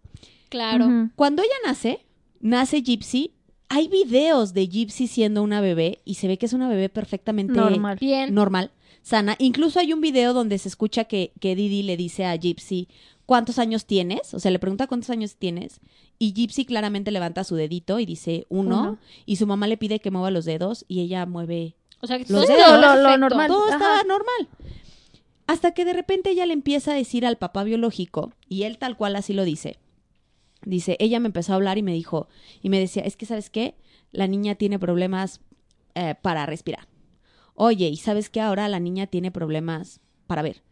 Claro. 0.49 1.09
Cuando 1.15 1.41
ella 1.41 1.53
nace, 1.65 2.05
nace 2.39 2.81
Gypsy 2.81 3.33
Hay 3.69 3.87
videos 3.87 4.53
de 4.53 4.67
Gypsy 4.67 5.07
siendo 5.07 5.43
una 5.43 5.61
bebé 5.61 5.99
y 6.05 6.15
se 6.15 6.27
ve 6.27 6.37
que 6.37 6.45
es 6.47 6.53
una 6.53 6.67
bebé 6.67 6.89
perfectamente 6.89 7.53
Normal. 7.53 7.97
Bien. 7.99 8.33
normal, 8.33 8.71
sana. 9.01 9.35
Incluso 9.39 9.79
hay 9.79 9.93
un 9.93 10.01
video 10.01 10.33
donde 10.33 10.57
se 10.57 10.67
escucha 10.69 11.05
que, 11.05 11.31
que 11.39 11.55
Didi 11.55 11.83
le 11.83 11.97
dice 11.97 12.25
a 12.25 12.35
Gypsy, 12.35 12.87
¿cuántos 13.25 13.59
años 13.59 13.85
tienes? 13.85 14.33
O 14.33 14.39
sea, 14.39 14.51
le 14.51 14.59
pregunta 14.59 14.87
cuántos 14.87 15.09
años 15.09 15.35
tienes. 15.35 15.79
Y 16.17 16.33
Gypsy 16.33 16.65
claramente 16.65 17.11
levanta 17.11 17.43
su 17.43 17.55
dedito 17.55 17.99
y 17.99 18.05
dice 18.05 18.45
uno. 18.49 18.81
Uno. 18.81 18.97
Y 19.25 19.37
su 19.37 19.47
mamá 19.47 19.67
le 19.67 19.77
pide 19.77 19.99
que 19.99 20.11
mueva 20.11 20.31
los 20.31 20.45
dedos 20.45 20.85
y 20.87 21.01
ella 21.01 21.25
mueve... 21.25 21.75
O 22.01 22.07
sea, 22.07 22.17
que 22.17 22.23
Los 22.31 22.45
todo 22.45 22.55
dedos, 22.55 22.73
estaba 22.75 22.95
lo- 22.95 23.17
normal. 23.17 23.47
Todo 23.47 23.65
Ajá. 23.65 23.75
estaba 23.75 24.03
normal. 24.03 24.47
Hasta 25.47 25.71
que 25.73 25.83
de 25.83 25.93
repente 25.93 26.29
ella 26.29 26.45
le 26.45 26.53
empieza 26.53 26.91
a 26.91 26.95
decir 26.95 27.25
al 27.25 27.37
papá 27.37 27.63
biológico, 27.63 28.33
y 28.47 28.63
él 28.63 28.77
tal 28.77 28.95
cual 28.97 29.15
así 29.15 29.33
lo 29.33 29.43
dice. 29.43 29.77
Dice, 30.63 30.95
ella 30.99 31.19
me 31.19 31.25
empezó 31.27 31.53
a 31.53 31.55
hablar 31.55 31.77
y 31.77 31.83
me 31.83 31.93
dijo, 31.93 32.27
y 32.61 32.69
me 32.69 32.79
decía, 32.79 33.01
es 33.03 33.15
que 33.17 33.25
sabes 33.25 33.49
qué, 33.49 33.75
la 34.11 34.27
niña 34.27 34.55
tiene 34.55 34.77
problemas 34.77 35.41
eh, 35.95 36.15
para 36.21 36.45
respirar. 36.45 36.87
Oye, 37.61 37.89
y 37.89 37.97
sabes 37.97 38.29
que 38.29 38.39
ahora 38.39 38.69
la 38.69 38.79
niña 38.79 39.07
tiene 39.07 39.31
problemas 39.31 39.99
para 40.27 40.41
ver. 40.41 40.63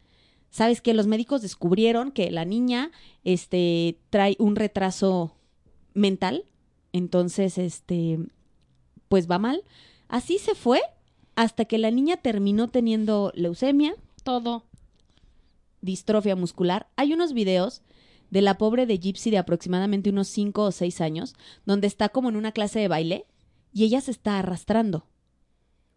Sabes 0.51 0.79
que 0.79 0.93
los 0.93 1.05
médicos 1.05 1.41
descubrieron 1.41 2.13
que 2.13 2.31
la 2.31 2.45
niña 2.45 2.91
este, 3.25 3.99
trae 4.09 4.37
un 4.39 4.55
retraso 4.55 5.35
mental, 5.93 6.45
entonces, 6.93 7.57
este, 7.57 8.19
pues 9.09 9.29
va 9.29 9.37
mal. 9.37 9.65
Así 10.07 10.37
se 10.37 10.55
fue 10.55 10.79
hasta 11.35 11.65
que 11.65 11.77
la 11.77 11.91
niña 11.91 12.15
terminó 12.15 12.69
teniendo 12.69 13.33
leucemia, 13.35 13.93
Todo. 14.23 14.63
distrofia 15.81 16.37
muscular. 16.37 16.87
Hay 16.95 17.11
unos 17.11 17.33
videos 17.33 17.81
de 18.29 18.41
la 18.41 18.57
pobre 18.57 18.85
de 18.85 18.97
Gypsy 18.97 19.29
de 19.29 19.39
aproximadamente 19.39 20.09
unos 20.09 20.29
5 20.29 20.63
o 20.63 20.71
6 20.71 21.01
años, 21.01 21.35
donde 21.65 21.87
está 21.87 22.07
como 22.07 22.29
en 22.29 22.37
una 22.37 22.53
clase 22.53 22.79
de 22.79 22.87
baile 22.87 23.25
y 23.73 23.83
ella 23.83 23.99
se 23.99 24.11
está 24.11 24.39
arrastrando, 24.39 25.05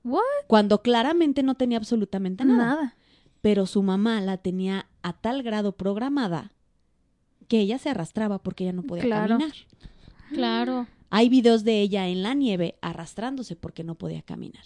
What? 0.05 0.21
cuando 0.47 0.83
claramente 0.83 1.43
no 1.43 1.55
tenía 1.55 1.79
absolutamente 1.79 2.45
nada. 2.45 2.65
Nada. 2.65 2.97
Pero 3.43 3.67
su 3.67 3.83
mamá 3.83 4.21
la 4.21 4.37
tenía 4.39 4.87
a 5.03 5.13
tal 5.15 5.43
grado 5.43 5.73
programada 5.73 6.53
que 7.49 7.61
ella 7.61 7.79
se 7.79 7.91
arrastraba 7.91 8.39
porque 8.43 8.65
ella 8.65 8.73
no 8.73 8.83
podía 8.83 9.03
Claro. 9.05 9.39
caminar. 9.39 9.57
Claro. 10.33 10.87
Hay 11.11 11.29
videos 11.29 11.65
de 11.65 11.81
ella 11.81 12.07
en 12.09 12.23
la 12.23 12.35
nieve 12.35 12.77
arrastrándose 12.83 13.57
porque 13.57 13.83
no 13.83 13.95
podía 13.97 14.23
caminar. 14.23 14.63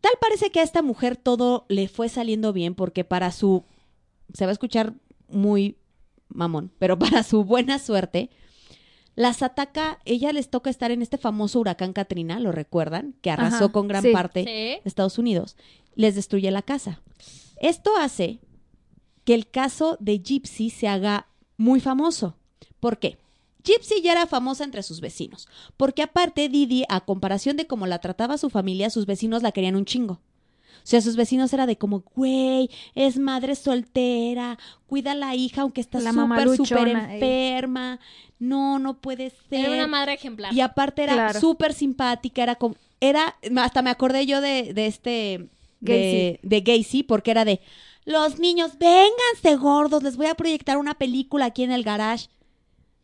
Tal 0.00 0.12
parece 0.20 0.50
que 0.50 0.60
a 0.60 0.62
esta 0.64 0.82
mujer 0.82 1.16
todo 1.16 1.64
le 1.68 1.88
fue 1.88 2.08
saliendo 2.08 2.52
bien 2.52 2.74
porque 2.74 3.04
para 3.04 3.32
su... 3.32 3.64
Se 4.34 4.44
va 4.44 4.50
a 4.50 4.52
escuchar 4.52 4.94
muy 5.28 5.76
mamón, 6.28 6.70
pero 6.78 6.98
para 6.98 7.22
su 7.22 7.44
buena 7.44 7.78
suerte, 7.78 8.30
las 9.18 9.42
ataca, 9.42 9.98
ella 10.04 10.32
les 10.32 10.48
toca 10.48 10.70
estar 10.70 10.92
en 10.92 11.02
este 11.02 11.18
famoso 11.18 11.58
huracán 11.58 11.92
Katrina, 11.92 12.38
¿lo 12.38 12.52
recuerdan? 12.52 13.16
Que 13.20 13.32
arrasó 13.32 13.64
Ajá, 13.64 13.72
con 13.72 13.88
gran 13.88 14.04
sí. 14.04 14.12
parte 14.12 14.40
Sí. 14.44 14.46
de 14.46 14.80
Estados 14.84 15.18
Unidos. 15.18 15.56
Les 15.96 16.14
destruye 16.14 16.48
la 16.52 16.62
casa. 16.62 17.02
Esto 17.60 17.90
hace 17.98 18.38
que 19.24 19.34
el 19.34 19.50
caso 19.50 19.96
de 19.98 20.18
Gypsy 20.20 20.70
se 20.70 20.86
haga 20.86 21.26
muy 21.56 21.80
famoso. 21.80 22.36
¿Por 22.78 23.00
qué? 23.00 23.18
Gypsy 23.64 24.02
ya 24.02 24.12
era 24.12 24.26
famosa 24.28 24.62
entre 24.62 24.84
sus 24.84 25.00
vecinos, 25.00 25.48
porque 25.76 26.02
aparte 26.02 26.48
Didi, 26.48 26.84
a 26.88 27.00
comparación 27.00 27.56
de 27.56 27.66
cómo 27.66 27.88
la 27.88 27.98
trataba 27.98 28.38
su 28.38 28.50
familia, 28.50 28.88
sus 28.88 29.04
vecinos 29.04 29.42
la 29.42 29.50
querían 29.50 29.74
un 29.74 29.84
chingo. 29.84 30.20
O 30.88 30.90
sea, 30.90 31.02
sus 31.02 31.16
vecinos 31.16 31.52
era 31.52 31.66
de 31.66 31.76
como, 31.76 32.02
güey, 32.16 32.70
es 32.94 33.18
madre 33.18 33.56
soltera, 33.56 34.58
cuida 34.86 35.12
a 35.12 35.14
la 35.14 35.34
hija 35.34 35.60
aunque 35.60 35.82
está 35.82 36.00
La 36.00 36.14
súper, 36.14 36.56
súper 36.56 36.88
enferma. 36.88 38.00
No, 38.38 38.78
no 38.78 38.98
puede 38.98 39.28
ser. 39.50 39.66
Era 39.66 39.72
una 39.74 39.86
madre 39.86 40.14
ejemplar. 40.14 40.54
Y 40.54 40.62
aparte 40.62 41.02
era 41.02 41.12
Claro. 41.12 41.40
súper 41.40 41.74
simpática, 41.74 42.42
era 42.42 42.54
como, 42.54 42.74
era, 43.00 43.36
hasta 43.58 43.82
me 43.82 43.90
acordé 43.90 44.24
yo 44.24 44.40
de, 44.40 44.72
de 44.72 44.86
este, 44.86 45.50
de, 45.80 46.38
Gacy. 46.40 46.48
de 46.48 46.60
Gacy, 46.62 47.02
porque 47.02 47.32
era 47.32 47.44
de, 47.44 47.60
los 48.06 48.38
niños, 48.38 48.78
vénganse 48.78 49.56
gordos, 49.62 50.02
les 50.02 50.16
voy 50.16 50.28
a 50.28 50.36
proyectar 50.36 50.78
una 50.78 50.94
película 50.94 51.44
aquí 51.44 51.64
en 51.64 51.72
el 51.72 51.84
garage. 51.84 52.28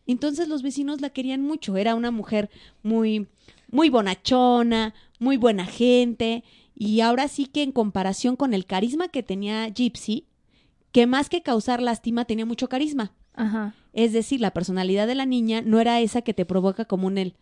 Entonces 0.06 0.48
los 0.48 0.62
vecinos 0.62 1.02
la 1.02 1.10
querían 1.10 1.42
mucho, 1.42 1.76
era 1.76 1.94
una 1.96 2.10
mujer 2.10 2.48
muy, 2.82 3.26
muy 3.70 3.90
bonachona, 3.90 4.94
muy 5.18 5.36
buena 5.36 5.66
gente, 5.66 6.44
y 6.76 7.00
ahora 7.00 7.28
sí 7.28 7.46
que 7.46 7.62
en 7.62 7.72
comparación 7.72 8.36
con 8.36 8.54
el 8.54 8.66
carisma 8.66 9.08
que 9.08 9.22
tenía 9.22 9.68
Gypsy, 9.68 10.26
que 10.92 11.06
más 11.06 11.28
que 11.28 11.42
causar 11.42 11.82
lástima 11.82 12.24
tenía 12.24 12.46
mucho 12.46 12.68
carisma. 12.68 13.12
Ajá. 13.34 13.74
Es 13.92 14.12
decir, 14.12 14.40
la 14.40 14.52
personalidad 14.52 15.06
de 15.06 15.14
la 15.14 15.26
niña 15.26 15.60
no 15.62 15.80
era 15.80 16.00
esa 16.00 16.22
que 16.22 16.34
te 16.34 16.44
provoca 16.44 16.84
como 16.84 17.06
un 17.06 17.18
el. 17.18 17.34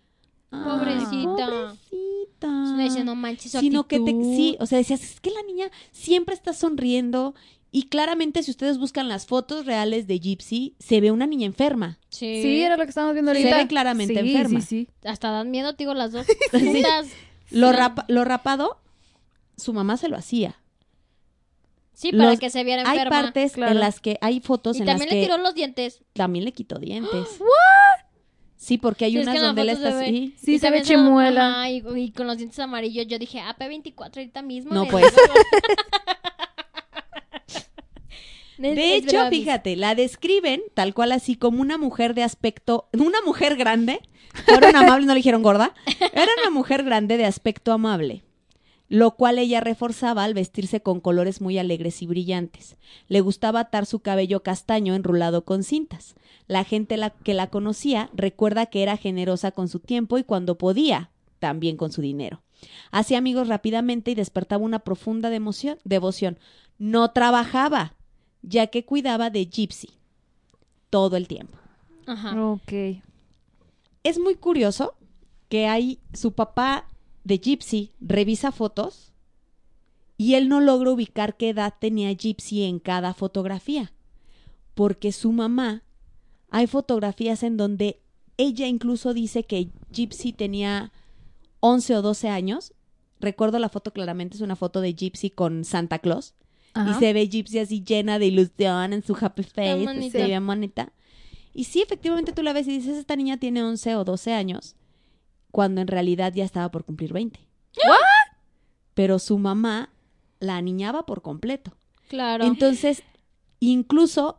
"Ay, 0.51 0.61
Pobrecita. 0.65 1.47
pobrecita. 1.47 2.67
Sí, 2.67 2.73
me 2.77 2.85
dice, 2.85 3.05
no 3.05 3.15
manches 3.15 3.53
su 3.53 3.61
Sino 3.61 3.87
que 3.87 4.01
te, 4.01 4.11
sí, 4.11 4.57
o 4.61 4.67
sea, 4.67 4.79
decías, 4.79 5.03
es 5.03 5.21
que 5.21 5.31
la 5.31 5.43
niña 5.47 5.71
siempre 5.93 6.35
está 6.35 6.53
sonriendo 6.53 7.35
y 7.71 7.85
claramente 7.85 8.43
si 8.43 8.51
ustedes 8.51 8.79
buscan 8.79 9.09
las 9.09 9.27
fotos 9.27 9.65
reales 9.65 10.07
de 10.07 10.19
Gypsy, 10.19 10.75
se 10.79 11.01
ve 11.01 11.11
una 11.11 11.27
niña 11.27 11.47
enferma. 11.47 11.99
Sí. 12.11 12.43
Sí, 12.43 12.61
era 12.63 12.77
lo 12.77 12.83
que 12.83 12.89
estábamos 12.91 13.15
viendo 13.15 13.33
Se 13.33 13.39
ahorita. 13.39 13.57
ve 13.59 13.67
claramente 13.69 14.13
sí, 14.15 14.19
enferma. 14.31 14.61
Sí, 14.61 14.67
sí. 14.67 15.09
Hasta 15.09 15.31
dan 15.31 15.51
miedo, 15.51 15.73
digo, 15.75 15.95
las 15.95 16.13
dos 16.13 16.27
juntas. 16.51 17.07
Lo, 17.51 17.71
rapa- 17.73 18.05
lo 18.09 18.25
rapado, 18.25 18.79
su 19.63 19.73
mamá 19.73 19.97
se 19.97 20.09
lo 20.09 20.17
hacía. 20.17 20.59
Sí, 21.95 22.11
para 22.13 22.31
Los- 22.31 22.41
que 22.41 22.51
se 22.51 22.65
viera 22.65 22.83
Hay 22.83 22.99
enferma. 22.99 23.23
partes 23.23 23.53
claro. 23.53 23.73
en 23.73 23.81
las 23.81 24.01
que 24.01 24.19
hay 24.21 24.41
fotos 24.41 24.77
y 24.77 24.81
en 24.81 24.87
las 24.87 24.95
también 24.95 25.09
que 25.11 25.15
le 25.17 25.23
tiró 25.23 25.39
los 25.39 25.55
dientes. 25.55 26.03
también 26.15 26.45
le 26.45 26.53
quitó 26.53 26.79
dientes. 26.79 27.39
Sí, 28.57 28.79
porque 28.79 29.07
hay 29.07 29.11
Sí, 29.11 29.19
es 29.19 29.23
unas 29.25 29.35
que 29.35 29.41
donde 29.41 29.63
él 29.63 29.71
está 29.71 29.93
ve. 29.93 30.05
así. 30.05 30.35
Sí, 30.39 30.55
Y 30.55 30.59
se 30.61 30.71
ve 30.71 30.79
también 30.83 30.85
chimuela. 30.85 31.69
y, 31.69 31.83
y 31.97 32.13
con 32.13 32.29
los 32.29 32.37
dientes 32.39 32.61
amarillos. 32.61 33.09
Yo 33.09 33.19
dije, 33.19 33.41
ah, 33.41 33.57
P24 33.59 34.19
ahorita 34.19 34.41
mismo. 34.43 34.73
No, 34.73 34.87
pues. 34.87 35.13
De 38.59 38.95
hecho, 38.95 39.29
fíjate, 39.29 39.75
la 39.75 39.95
describen 39.97 40.63
tal 40.75 40.95
cual 40.95 41.11
así 41.11 41.35
como 41.35 41.61
una 41.61 41.77
mujer 41.79 42.15
de 42.15 42.23
aspecto, 42.23 42.89
una 42.93 43.21
mujer 43.23 43.57
grande, 43.57 44.01
fueron 44.45 44.77
amables, 44.77 45.07
no 45.07 45.15
le 45.15 45.19
dijeron 45.19 45.43
gorda, 45.43 45.75
era 46.13 46.29
una 46.43 46.51
mujer 46.51 46.85
grande 46.85 47.17
de 47.17 47.25
aspecto 47.25 47.73
amable, 47.73 48.23
lo 48.95 49.13
cual 49.17 49.39
ella 49.39 49.61
reforzaba 49.61 50.23
al 50.23 50.35
vestirse 50.35 50.83
con 50.83 51.01
colores 51.01 51.41
muy 51.41 51.57
alegres 51.57 52.03
y 52.03 52.07
brillantes. 52.07 52.77
Le 53.09 53.23
gustaba 53.23 53.61
atar 53.61 53.87
su 53.87 54.01
cabello 54.01 54.43
castaño 54.43 54.95
enrulado 54.95 55.47
con 55.47 55.63
cintas. 55.63 56.15
La 56.47 56.63
gente 56.63 56.99
la- 56.99 57.09
que 57.09 57.33
la 57.33 57.47
conocía 57.47 58.11
recuerda 58.13 58.67
que 58.67 58.83
era 58.83 58.99
generosa 58.99 59.51
con 59.51 59.69
su 59.69 59.79
tiempo 59.81 60.19
y 60.19 60.25
cuando 60.25 60.59
podía, 60.59 61.11
también 61.39 61.79
con 61.79 61.91
su 61.91 62.03
dinero. 62.03 62.43
Hacía 62.91 63.17
amigos 63.17 63.49
rápidamente 63.49 64.11
y 64.11 64.15
despertaba 64.15 64.63
una 64.63 64.81
profunda 64.81 65.31
de 65.31 65.37
emoción- 65.37 65.79
devoción. 65.85 66.39
No 66.79 67.13
trabajaba, 67.13 67.95
ya 68.43 68.67
que 68.67 68.85
cuidaba 68.85 69.31
de 69.31 69.47
Gypsy 69.47 69.89
todo 70.91 71.17
el 71.17 71.29
tiempo. 71.29 71.57
Ajá. 72.07 72.39
Ok. 72.45 72.73
Es 74.05 74.19
muy 74.19 74.35
curioso 74.35 74.95
que 75.49 75.67
hay 75.67 75.99
su 76.13 76.33
papá 76.33 76.89
de 77.25 77.39
Gypsy 77.39 77.93
revisa 78.01 78.53
fotos 78.53 79.13
y 80.17 80.35
él 80.35 80.49
no 80.49 80.61
logra 80.61 80.91
ubicar 80.91 81.37
qué 81.37 81.51
edad 81.51 81.75
tenía 81.81 82.13
Gypsy 82.13 82.65
en 82.65 82.79
cada 82.79 83.15
fotografía, 83.15 83.93
porque 84.75 85.13
su 85.13 85.33
mamá 85.33 85.83
hay 86.51 86.67
fotografías 86.67 87.43
en 87.43 87.57
donde 87.57 88.01
ella 88.37 88.67
incluso 88.67 89.15
dice 89.15 89.45
que 89.45 89.71
Gypsy 89.91 90.33
tenía 90.33 90.93
11 91.61 91.97
o 91.97 92.03
12 92.03 92.29
años. 92.29 92.73
Recuerdo 93.21 93.59
la 93.59 93.69
foto 93.69 93.93
claramente, 93.93 94.37
es 94.37 94.43
una 94.43 94.57
foto 94.57 94.81
de 94.81 94.95
Gypsy 94.95 95.31
con 95.31 95.65
Santa 95.65 95.99
Claus. 95.99 96.35
Ajá. 96.75 96.91
Y 96.91 96.95
se 97.01 97.13
ve 97.13 97.29
Gypsy 97.29 97.59
así 97.59 97.85
llena 97.85 98.19
de 98.19 98.27
ilusión 98.27 98.93
en 98.93 99.03
su 99.03 99.17
happy 99.19 99.43
face. 99.43 100.11
Se 100.11 100.27
ve 100.27 100.39
bonita. 100.41 100.93
Y 101.55 101.65
sí, 101.65 101.83
efectivamente 101.83 102.33
tú 102.33 102.43
la 102.43 102.53
ves 102.53 102.67
y 102.67 102.73
dices, 102.79 102.97
esta 102.97 103.17
niña 103.17 103.39
tiene 103.39 103.63
11 103.63 103.97
o 103.97 104.05
12 104.05 104.33
años, 104.33 104.75
cuando 105.53 105.81
en 105.81 105.87
realidad 105.87 106.33
ya 106.35 106.45
estaba 106.45 106.71
por 106.71 106.85
cumplir 106.85 107.13
20. 107.13 107.39
Pero 108.95 109.19
su 109.19 109.39
mamá 109.39 109.91
la 110.41 110.57
aniñaba 110.57 111.07
por 111.07 111.23
completo. 111.23 111.73
Claro. 112.09 112.45
Entonces, 112.45 113.03
incluso 113.61 114.37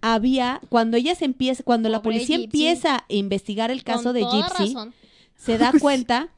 había, 0.00 0.60
cuando 0.68 0.96
ella 0.96 1.14
se 1.14 1.24
empieza, 1.26 1.62
cuando 1.62 1.88
la 1.88 2.00
policía 2.02 2.36
Gypsy. 2.36 2.44
empieza 2.44 2.96
a 2.96 3.04
investigar 3.08 3.70
el 3.70 3.82
caso 3.84 4.04
Con 4.04 4.14
de 4.14 4.20
toda 4.20 4.48
Gypsy, 4.48 4.74
razón. 4.74 4.94
se 5.36 5.58
da 5.58 5.72
cuenta 5.80 6.28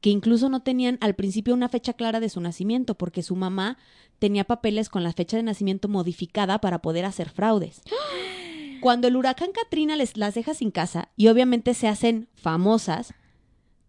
que 0.00 0.10
incluso 0.10 0.48
no 0.48 0.60
tenían 0.62 0.96
al 1.02 1.14
principio 1.14 1.52
una 1.52 1.68
fecha 1.68 1.92
clara 1.92 2.20
de 2.20 2.28
su 2.30 2.40
nacimiento, 2.40 2.94
porque 2.94 3.22
su 3.22 3.36
mamá 3.36 3.76
tenía 4.18 4.44
papeles 4.44 4.88
con 4.88 5.02
la 5.02 5.12
fecha 5.12 5.36
de 5.36 5.42
nacimiento 5.42 5.88
modificada 5.88 6.60
para 6.60 6.80
poder 6.80 7.04
hacer 7.04 7.28
fraudes. 7.28 7.82
Cuando 8.80 9.08
el 9.08 9.16
huracán 9.16 9.52
Katrina 9.52 9.96
les 9.96 10.16
las 10.16 10.34
deja 10.34 10.54
sin 10.54 10.70
casa 10.70 11.08
y 11.16 11.28
obviamente 11.28 11.74
se 11.74 11.88
hacen 11.88 12.28
famosas, 12.34 13.12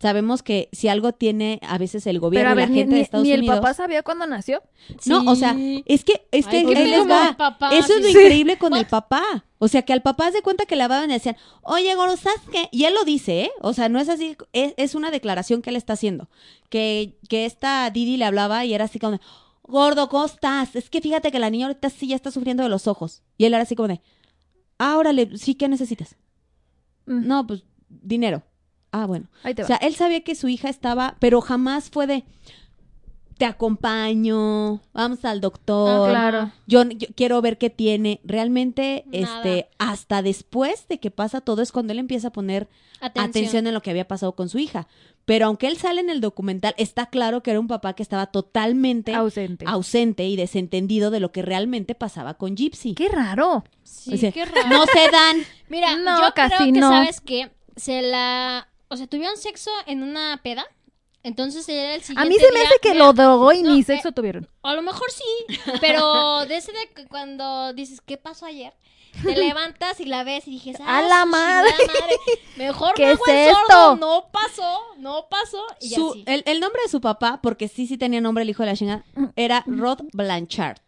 sabemos 0.02 0.42
que 0.44 0.68
si 0.72 0.88
algo 0.88 1.14
tiene 1.14 1.60
a 1.62 1.78
veces 1.78 2.06
el 2.08 2.16
Pero 2.16 2.22
gobierno 2.22 2.50
a 2.52 2.56
ver, 2.56 2.66
la 2.70 2.72
ni, 2.74 2.78
gente 2.80 2.90
de 2.92 2.96
ni- 2.98 3.02
Estados 3.04 3.24
ni 3.26 3.32
el 3.32 3.40
Unidos. 3.42 3.58
papá 3.60 3.74
sabía 3.74 4.02
cuándo 4.04 4.26
nació. 4.28 4.62
No, 5.06 5.24
o 5.32 5.36
sea, 5.36 5.56
es 5.86 6.04
que, 6.04 6.28
es 6.32 6.48
que 6.48 6.58
Ay, 6.58 6.64
pues 6.64 6.80
les 6.80 7.00
como 7.00 7.10
va. 7.14 7.30
el 7.30 7.36
papá, 7.36 7.70
Eso 7.76 7.94
es 7.94 8.02
lo 8.02 8.10
increíble 8.10 8.58
con 8.58 8.74
el 8.76 8.86
papá. 8.88 9.46
O 9.60 9.68
sea, 9.68 9.84
que 9.84 9.94
al 9.94 10.02
papá 10.02 10.32
se 10.32 10.42
cuenta 10.42 10.66
que 10.66 10.76
le 10.76 10.84
hablaban 10.84 11.10
y 11.12 11.14
decían, 11.14 11.38
oye, 11.62 11.94
Goro, 11.94 12.18
¿sabes 12.18 12.42
qué? 12.52 12.68
Y 12.72 12.86
él 12.86 12.96
lo 12.96 13.04
dice, 13.04 13.42
¿eh? 13.44 13.52
O 13.62 13.74
sea, 13.74 13.90
no 13.90 14.00
es 14.00 14.10
así, 14.10 14.36
es, 14.54 14.74
es 14.78 14.96
una 14.96 15.12
declaración 15.12 15.62
que 15.62 15.70
él 15.70 15.76
está 15.76 15.94
haciendo. 15.94 16.30
Que, 16.70 17.18
que 17.30 17.46
esta 17.46 17.90
Didi 17.92 18.18
le 18.18 18.26
hablaba 18.26 18.66
y 18.66 18.74
era 18.74 18.86
así 18.86 18.98
como 18.98 19.14
de, 19.14 19.20
Gordo, 19.64 20.10
¿cómo 20.10 20.26
estás? 20.26 20.76
Es 20.76 20.90
que 20.90 21.00
fíjate 21.00 21.32
que 21.32 21.38
la 21.40 21.50
niña 21.52 21.68
ahorita 21.68 21.90
sí 21.92 22.08
ya 22.08 22.16
está 22.16 22.32
sufriendo 22.32 22.64
de 22.64 22.70
los 22.70 22.88
ojos. 22.88 23.22
Y 23.38 23.46
él 23.46 23.54
era 23.54 23.64
así 23.64 23.76
como 23.76 23.88
de, 23.88 24.02
ah, 24.80 24.98
órale, 24.98 25.38
sí, 25.38 25.54
¿qué 25.54 25.68
necesitas? 25.68 26.16
Mm, 27.06 27.28
No, 27.28 27.46
pues, 27.46 27.64
dinero. 27.88 28.42
Ah, 28.92 29.06
bueno. 29.06 29.28
Ahí 29.44 29.54
te 29.54 29.62
O 29.62 29.64
va. 29.64 29.68
sea, 29.68 29.78
él 29.78 29.96
sabía 29.96 30.22
que 30.22 30.36
su 30.36 30.48
hija 30.48 30.70
estaba, 30.70 31.16
pero 31.20 31.40
jamás 31.42 31.90
fue 31.90 32.08
de, 32.08 32.26
te 33.38 33.46
acompaño, 33.46 34.82
vamos 34.94 35.26
al 35.26 35.42
doctor. 35.42 36.10
Ah, 36.10 36.12
claro. 36.12 36.52
Yo, 36.68 36.84
yo 36.84 37.08
quiero 37.16 37.42
ver 37.42 37.58
qué 37.58 37.70
tiene. 37.70 38.20
Realmente, 38.24 39.04
Nada. 39.08 39.38
este, 39.38 39.70
hasta 39.80 40.22
después 40.22 40.88
de 40.88 41.00
que 41.00 41.12
pasa 41.12 41.42
todo 41.42 41.62
es 41.62 41.72
cuando 41.72 41.94
él 41.94 42.00
empieza 42.00 42.30
a 42.30 42.32
poner 42.34 42.68
Atención. 43.00 43.30
atención. 43.30 43.68
en 43.68 43.74
lo 43.74 43.82
que 43.82 43.90
había 43.90 44.08
pasado 44.08 44.34
con 44.36 44.50
su 44.50 44.60
hija. 44.60 44.88
Pero 45.26 45.46
aunque 45.46 45.68
él 45.68 45.78
sale 45.78 46.02
en 46.02 46.10
el 46.10 46.20
documental, 46.20 46.74
está 46.78 47.06
claro 47.08 47.42
que 47.44 47.52
era 47.52 47.60
un 47.60 47.68
papá 47.68 47.94
que 47.94 48.04
estaba 48.04 48.26
totalmente 48.28 49.14
Ausente. 49.14 49.66
ausente 49.68 50.26
y 50.28 50.36
desentendido 50.36 51.12
de 51.12 51.20
lo 51.20 51.32
que 51.32 51.42
realmente 51.44 51.96
pasaba 51.96 52.34
con 52.36 52.56
Gypsy. 52.56 52.94
Qué 52.96 53.08
raro. 53.10 53.64
Sí, 53.84 54.14
O 54.16 54.18
sea, 54.18 54.32
qué 54.32 54.46
raro. 54.46 54.68
No 54.70 54.86
se 54.86 55.10
dan. 55.12 55.38
Mira, 55.70 55.96
No, 55.98 56.22
yo 56.22 56.34
casi 56.36 56.56
creo 56.56 56.74
que, 56.74 56.80
no. 56.80 56.90
¿sabes 56.90 57.22
qué? 57.22 57.52
Se 57.76 58.02
la... 58.02 58.68
O 58.92 58.98
sea, 58.98 59.08
tuvieron 59.08 59.38
sexo 59.38 59.72
en 59.88 60.04
una 60.04 60.40
peda. 60.44 60.66
Entonces 61.24 61.68
era 61.70 61.94
el 61.96 62.02
siguiente 62.02 62.22
A 62.22 62.26
mí 62.30 62.36
se 62.40 62.52
me 62.52 62.60
día- 62.60 62.68
hace 62.70 62.80
que 62.82 62.94
Mira, 62.94 63.06
lo 63.06 63.14
drogó 63.14 63.52
y 63.54 63.62
no, 63.62 63.72
ni 63.74 63.82
eh, 63.82 63.84
sexo 63.84 64.12
tuvieron. 64.12 64.48
A 64.64 64.74
lo 64.74 64.82
mejor 64.82 65.10
sí, 65.12 65.58
pero 65.80 66.46
de 66.48 66.58
ese 66.58 66.72
de 66.72 66.88
que 66.96 67.06
cuando 67.08 67.74
dices, 67.74 68.02
¿qué 68.02 68.18
pasó 68.18 68.46
ayer? 68.48 68.74
Te 69.24 69.36
levantas 69.36 70.00
y 70.00 70.06
la 70.06 70.24
ves 70.24 70.48
y 70.48 70.52
dices, 70.52 70.78
ah, 70.82 70.98
¡A 70.98 71.02
la 71.04 71.22
su 71.22 71.28
madre! 71.28 71.70
Mejor 72.58 72.94
¿Qué 72.96 73.06
me 73.06 73.12
hago 73.12 73.26
es 73.28 73.34
el 73.34 73.54
sordo. 73.54 73.64
esto? 73.94 73.96
No 73.98 74.30
pasó, 74.32 74.80
no 74.98 75.28
pasó. 75.30 75.64
Y 75.80 75.90
ya 75.90 75.98
Su- 75.98 76.14
sí. 76.14 76.24
el, 76.26 76.44
el 76.48 76.60
nombre 76.60 76.82
de 76.84 76.90
su 76.90 77.02
papá, 77.02 77.40
porque 77.44 77.68
sí, 77.68 77.86
sí 77.88 77.98
tenía 77.98 78.20
nombre 78.22 78.44
el 78.44 78.50
hijo 78.50 78.64
de 78.64 78.70
la 78.70 78.76
chingada, 78.76 79.04
era 79.36 79.64
Rod 79.68 80.00
Blanchard. 80.14 80.80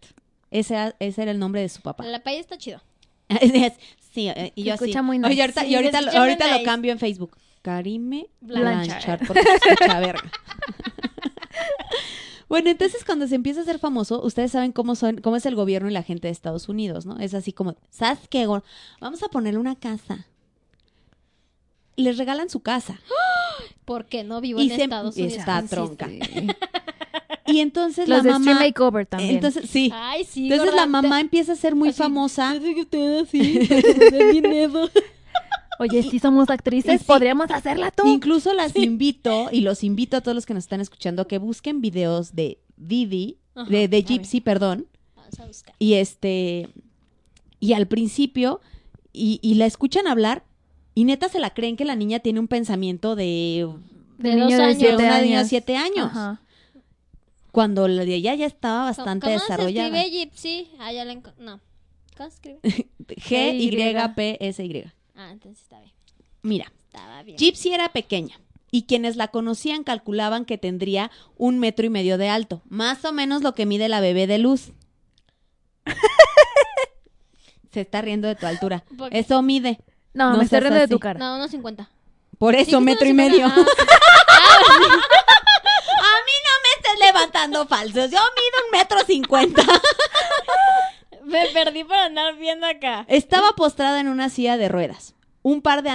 Ese 0.52 0.74
era, 0.74 0.96
ese 1.00 1.22
era 1.22 1.32
el 1.32 1.38
nombre 1.40 1.62
de 1.62 1.70
su 1.70 1.82
papá. 1.82 2.06
La 2.06 2.24
paella 2.24 2.40
está 2.42 2.58
chido. 2.58 2.82
Sí, 4.14 4.30
eh, 4.30 4.52
y 4.54 4.64
yo 4.64 4.76
así. 4.76 4.84
escucha 4.86 5.02
muy 5.02 5.18
nice. 5.18 5.32
Oye, 5.32 5.42
ahorita, 5.42 5.62
Sí, 5.62 5.68
y 5.70 5.76
ahorita, 5.76 6.02
lo- 6.02 6.12
ahorita 6.12 6.58
lo 6.58 6.64
cambio 6.64 6.92
en 6.92 7.00
Facebook. 7.00 7.36
Karime 7.64 8.28
Blanchard. 8.42 8.86
Blanchard, 8.88 9.28
porque 9.28 9.42
escucha 9.42 10.00
verga. 10.00 10.32
Bueno, 12.50 12.70
entonces 12.70 13.04
cuando 13.04 13.28
se 13.28 13.34
empieza 13.36 13.62
a 13.62 13.64
ser 13.64 13.80
famoso, 13.80 14.22
ustedes 14.24 14.52
saben 14.52 14.72
cómo 14.74 14.94
son, 14.96 15.22
cómo 15.22 15.38
es 15.38 15.46
el 15.48 15.56
gobierno 15.56 15.90
y 15.90 15.94
la 15.94 16.04
gente 16.04 16.28
de 16.28 16.32
Estados 16.34 16.70
Unidos, 16.70 17.04
¿no? 17.06 17.18
Es 17.18 17.34
así 17.34 17.52
como, 17.52 17.76
¿sabes 17.90 18.20
qué? 18.30 18.46
Vamos 19.00 19.24
a 19.24 19.30
ponerle 19.30 19.60
una 19.60 19.76
casa. 19.76 20.28
Les 21.96 22.18
regalan 22.18 22.50
su 22.52 22.60
casa. 22.60 23.00
Porque 23.86 24.24
no 24.24 24.40
vivo 24.40 24.60
Y 24.62 24.70
en 24.70 24.76
se- 24.78 24.84
Estados 24.84 25.18
y 25.18 25.24
Unidos. 25.24 25.40
está 25.40 25.62
Sí, 25.62 25.68
tronca. 25.70 26.08
sí. 26.08 26.22
Y 27.46 27.60
entonces 27.60 28.08
Los 28.08 28.20
la 28.20 28.24
de 28.24 28.30
mamá... 28.40 28.54
Makeover 28.60 29.06
también. 29.06 29.36
Entonces, 29.36 29.70
sí. 29.70 29.92
Ay, 29.94 30.24
sí. 30.24 30.44
Entonces 30.44 30.66
gorda, 30.72 30.82
la 30.86 30.88
mamá 30.88 31.16
te- 31.18 31.22
empieza 31.22 31.52
a 31.54 31.56
ser 31.58 31.76
muy 31.76 31.90
así, 31.90 31.98
famosa. 31.98 32.52
Así 32.52 32.74
que 32.74 32.82
ustedes 32.82 33.24
así, 33.28 33.58
de 33.68 34.30
dinero. 34.32 34.90
Oye, 35.80 36.04
si 36.04 36.20
somos 36.20 36.50
actrices, 36.50 37.02
sí. 37.02 37.06
podríamos 37.08 37.50
hacerla 37.52 37.92
tú. 37.92 38.08
Incluso 38.08 38.54
las 38.54 38.76
invito, 38.76 39.50
y 39.52 39.62
los 39.62 39.84
invito 39.84 40.18
a 40.18 40.22
todos 40.22 40.36
los 40.36 40.46
que 40.46 40.54
nos 40.54 40.64
están 40.64 40.82
escuchando, 40.82 41.28
que 41.28 41.38
busquen 41.40 41.82
videos 41.82 42.36
de 42.36 42.60
Didi, 42.78 43.38
Ajá, 43.56 43.70
de. 43.70 43.88
Gypsy, 44.04 44.42
perdón, 44.42 44.88
Vamos 45.16 45.40
a 45.40 45.46
buscar. 45.48 45.76
y 45.80 45.94
este, 45.96 46.70
y 47.60 47.74
al 47.74 47.88
principio, 47.88 48.62
y, 49.12 49.40
y 49.42 49.56
la 49.56 49.66
escuchan 49.66 50.08
hablar, 50.08 50.44
y 50.96 51.06
neta 51.06 51.28
se 51.30 51.40
la 51.40 51.54
creen 51.54 51.76
que 51.76 51.86
la 51.86 51.96
niña 51.96 52.20
tiene 52.20 52.40
un 52.40 52.48
pensamiento 52.48 53.16
de, 53.16 53.68
De 54.20 54.36
dos 54.36 54.40
niño 54.48 54.58
de 54.58 54.64
años. 54.64 54.78
de 54.78 54.80
siete 54.88 54.96
una 54.96 55.22
niña 55.22 55.30
de 55.32 55.36
años. 55.38 55.50
siete 55.50 55.76
años, 55.78 56.06
Ajá. 56.12 56.42
cuando 57.52 57.88
la 57.88 58.06
de 58.06 58.16
ella 58.16 58.36
ya 58.36 58.46
estaba 58.46 58.86
bastante 58.86 59.26
¿Cómo 59.28 59.40
desarrollada. 59.40 59.90
se 59.90 59.98
escribe 60.06 60.20
Gypsy? 60.26 60.68
Ah, 60.80 60.92
ya 60.94 61.04
la 61.06 61.16
No. 61.16 61.60
¿Cómo 62.18 62.30
se 62.30 62.36
escribe? 62.36 62.60
G-Y-P-S-Y. 63.08 64.92
Ah, 65.16 65.30
entonces 65.32 65.62
está 65.64 65.80
bien. 65.80 65.94
Mira, 66.42 66.72
Estaba 66.88 67.24
bien. 67.24 67.38
Gypsy 67.38 67.74
era 67.74 67.90
pequeña 67.90 68.40
y 68.72 68.84
quienes 68.84 69.16
la 69.16 69.28
conocían 69.30 69.84
calculaban 69.84 70.46
que 70.46 70.58
tendría 70.58 71.12
un 71.38 71.60
metro 71.60 71.86
y 71.86 71.90
medio 71.90 72.18
de 72.18 72.30
alto, 72.30 72.62
más 72.70 73.04
o 73.06 73.12
menos 73.12 73.42
lo 73.44 73.54
que 73.56 73.66
mide 73.66 73.88
la 73.90 74.00
bebé 74.00 74.28
de 74.28 74.38
luz. 74.40 74.72
Se 77.72 77.82
está 77.82 78.02
riendo 78.02 78.28
de 78.28 78.36
tu 78.36 78.46
altura. 78.46 78.84
Eso 79.12 79.42
mide. 79.42 79.80
No, 80.14 80.32
No 80.32 80.38
me 80.38 80.44
estoy 80.44 80.60
seas 80.60 80.64
riendo 80.64 80.78
de 80.78 80.84
así. 80.84 80.92
tu 80.92 81.00
cara. 81.00 81.20
No, 81.20 81.36
unos 81.36 81.50
50. 81.52 81.90
Por 82.38 82.56
eso, 82.56 82.78
Sí, 82.78 82.84
metro 82.84 83.08
y 83.08 83.14
medio. 83.14 83.48
50. 83.50 83.62
A 83.72 83.76
mí 86.26 86.36
no 86.46 86.54
me 86.62 86.70
estés 86.78 87.00
levantando 87.00 87.66
falsos. 87.68 88.12
Yo 88.12 88.20
mido 88.20 88.66
un 88.66 88.72
metro 88.80 89.00
cincuenta. 89.06 89.64
Me 91.26 91.48
perdí 91.54 91.84
por 91.84 91.96
andar 91.96 92.38
viendo 92.38 92.66
acá. 92.66 93.06
Estaba 93.08 93.54
postrada 93.56 94.00
en 94.00 94.08
una 94.08 94.30
silla 94.30 94.58
de 94.58 94.70
ruedas. 94.70 95.16
Un 95.42 95.62
par 95.62 95.84
de, 95.84 95.90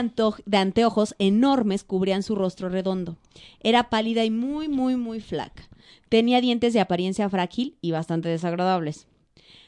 de 0.44 0.56
anteojos 0.56 1.14
enormes 1.18 1.84
cubrían 1.84 2.22
su 2.22 2.34
rostro 2.34 2.68
redondo. 2.68 3.16
Era 3.60 3.88
pálida 3.88 4.24
y 4.24 4.30
muy, 4.30 4.68
muy, 4.68 4.96
muy 4.96 5.20
flaca. 5.20 5.68
Tenía 6.08 6.40
dientes 6.40 6.72
de 6.72 6.80
apariencia 6.80 7.28
frágil 7.28 7.76
y 7.80 7.90
bastante 7.90 8.28
desagradables. 8.28 9.06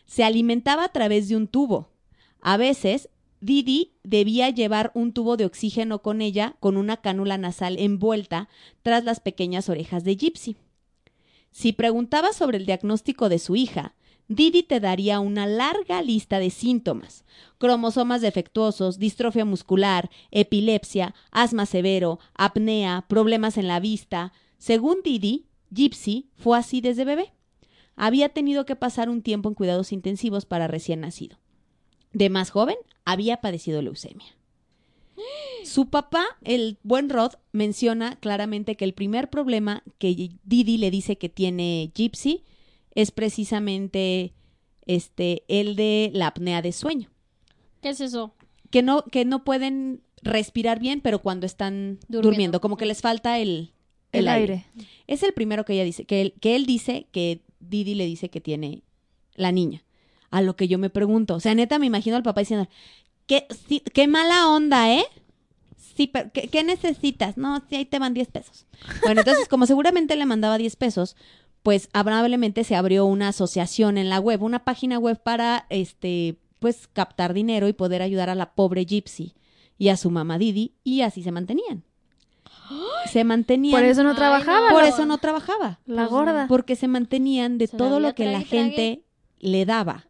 Se 0.07 0.25
alimentaba 0.25 0.85
a 0.85 0.93
través 0.93 1.29
de 1.29 1.37
un 1.37 1.47
tubo. 1.47 1.89
A 2.41 2.57
veces, 2.57 3.09
Didi 3.41 3.93
debía 4.03 4.51
llevar 4.51 4.91
un 4.95 5.13
tubo 5.13 5.37
de 5.37 5.47
oxígeno 5.47 6.03
con 6.03 6.21
ella, 6.21 6.57
con 6.61 6.77
una 6.77 6.99
cánula 6.99 7.39
nasal 7.39 7.79
envuelta 7.79 8.49
tras 8.83 9.05
las 9.05 9.21
pequeñas 9.21 9.69
orejas 9.69 10.05
de 10.05 10.17
Gypsy. 10.17 10.57
Si 11.51 11.73
preguntaba 11.73 12.33
sobre 12.33 12.59
el 12.59 12.67
diagnóstico 12.67 13.29
de 13.29 13.39
su 13.39 13.57
hija, 13.57 13.95
Didi 14.31 14.63
te 14.63 14.79
daría 14.79 15.19
una 15.19 15.45
larga 15.49 16.03
lista 16.03 16.39
de 16.39 16.51
síntomas. 16.51 17.25
Cromosomas 17.59 18.21
defectuosos, 18.21 19.01
distrofia 19.01 19.45
muscular, 19.45 20.09
epilepsia, 20.31 21.17
asma 21.33 21.67
severo, 21.67 22.21
apnea, 22.35 23.05
problemas 23.09 23.59
en 23.59 23.67
la 23.67 23.81
vista. 23.81 24.33
Según 24.57 24.99
Didi, 25.03 25.47
Gypsy 25.75 26.31
fue 26.37 26.57
así 26.57 26.81
desde 26.81 27.05
bebé. 27.05 27.33
Había 27.97 28.29
tenido 28.29 28.67
que 28.67 28.77
pasar 28.77 29.11
un 29.11 29.23
tiempo 29.23 29.49
en 29.49 29.57
cuidados 29.57 29.91
intensivos 29.91 30.47
para 30.47 30.69
recién 30.69 31.01
nacido. 31.01 31.37
De 32.13 32.31
más 32.31 32.51
joven, 32.51 32.77
había 33.05 33.41
padecido 33.41 33.83
leucemia. 33.83 34.37
Su 35.65 35.91
papá, 35.91 36.25
el 36.43 36.79
buen 36.85 37.11
Rod, 37.11 37.33
menciona 37.51 38.15
claramente 38.21 38.77
que 38.77 38.85
el 38.85 38.95
primer 38.95 39.29
problema 39.29 39.83
que 39.99 40.31
Didi 40.45 40.79
le 40.79 40.93
dice 40.93 41.19
que 41.19 41.29
tiene 41.29 41.91
Gypsy 41.97 42.45
es 42.95 43.11
precisamente 43.11 44.33
este 44.87 45.45
el 45.49 45.77
de 45.77 46.11
la 46.15 46.29
apnea 46.29 46.63
de 46.63 46.73
sueño, 46.73 47.11
¿Qué 47.83 47.91
es 47.91 48.01
eso? 48.01 48.35
que 48.71 48.83
no 48.83 49.05
que 49.05 49.25
no 49.25 49.45
pueden 49.45 50.03
respirar 50.23 50.79
bien, 50.79 51.01
pero 51.01 51.21
cuando 51.21 51.47
están 51.47 51.99
durmiendo, 52.09 52.23
Durmiendo. 52.31 52.61
como 52.61 52.77
que 52.77 52.87
les 52.87 53.01
falta 53.01 53.39
el, 53.39 53.73
El 54.13 54.29
aire. 54.29 54.67
Es 55.07 55.23
el 55.23 55.33
primero 55.33 55.65
que 55.65 55.73
ella 55.75 55.85
dice, 55.85 56.05
que 56.05 56.21
él, 56.21 56.35
que 56.41 56.57
él 56.57 56.67
dice 56.67 57.07
que 57.11 57.41
Didi 57.59 57.95
le 57.95 58.05
dice 58.07 58.29
que 58.29 58.41
tiene 58.41 58.83
la 59.35 59.51
niña. 59.51 59.83
A 60.31 60.43
lo 60.43 60.57
que 60.57 60.69
yo 60.69 60.79
me 60.79 60.91
pregunto, 60.91 61.35
o 61.37 61.41
sea, 61.41 61.55
neta 61.55 61.79
me 61.79 61.87
imagino 61.87 62.17
al 62.17 62.23
papá 62.23 62.41
diciendo, 62.43 62.69
qué, 63.27 63.47
sí, 63.69 63.81
qué 63.95 64.07
mala 64.09 64.49
onda, 64.49 64.93
¿eh? 64.93 65.05
Sí, 65.97 66.07
pero 66.07 66.31
¿qué, 66.33 66.49
qué 66.49 66.63
necesitas? 66.65 67.37
No, 67.37 67.63
sí, 67.69 67.77
ahí 67.77 67.85
te 67.87 67.99
van 67.99 68.15
10 68.15 68.29
pesos. 68.29 68.67
Bueno, 69.03 69.23
entonces, 69.23 69.49
como 69.49 69.67
seguramente 69.67 70.17
le 70.17 70.27
mandaba 70.27 70.59
10 70.59 70.77
pesos, 70.77 71.17
pues 71.63 71.89
amablemente 71.93 72.65
se 72.65 72.75
abrió 72.77 73.05
una 73.07 73.29
asociación 73.29 73.99
en 73.99 74.09
la 74.09 74.19
web, 74.21 74.43
una 74.43 74.65
página 74.65 74.99
web 74.99 75.21
para, 75.23 75.67
este, 75.71 76.39
pues, 76.59 76.89
captar 76.89 77.35
dinero 77.35 77.69
y 77.69 77.73
poder 77.73 78.03
ayudar 78.03 78.31
a 78.31 78.35
la 78.35 78.55
pobre 78.55 78.85
Gypsy 78.85 79.35
y 79.79 79.89
a 79.89 79.97
su 79.97 80.11
mamá 80.11 80.39
Didi, 80.39 80.75
y 80.85 81.03
así 81.03 81.23
se 81.23 81.33
mantenían. 81.33 81.85
Se 83.11 83.25
mantenían. 83.25 83.73
Por 83.81 83.85
eso 83.85 84.03
no 84.05 84.11
Ay, 84.11 84.17
trabajaba. 84.17 84.71
Por 84.71 84.85
eso 84.85 85.05
no 85.07 85.19
trabajaba. 85.19 85.81
La 85.87 86.07
gorda. 86.07 86.47
Porque 86.49 86.77
se 86.77 86.87
mantenían 86.89 87.59
de 87.59 87.67
Se 87.67 87.77
todo 87.77 87.99
lo 87.99 88.15
que 88.15 88.25
la 88.27 88.33
trague. 88.41 88.45
gente 88.47 89.05
le 89.41 89.65
daba 89.67 90.07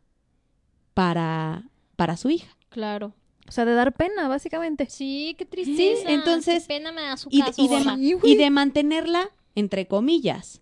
para, 0.94 1.64
para 1.96 2.16
su 2.16 2.30
hija. 2.30 2.56
Claro. 2.68 3.14
O 3.48 3.52
sea, 3.52 3.64
de 3.64 3.74
dar 3.74 3.92
pena, 3.94 4.28
básicamente. 4.28 4.86
Sí, 4.90 5.34
qué 5.38 5.44
tristeza. 5.46 6.10
entonces- 6.10 6.64
Qué 6.66 6.74
pena 6.74 6.92
me 6.92 7.02
da 7.02 7.16
su 7.16 7.28
Y 7.32 7.38
de, 7.38 7.44
caso, 7.46 7.62
de 7.96 8.18
y 8.22 8.36
de 8.36 8.50
mantenerla, 8.50 9.30
entre 9.54 9.86
comillas, 9.86 10.60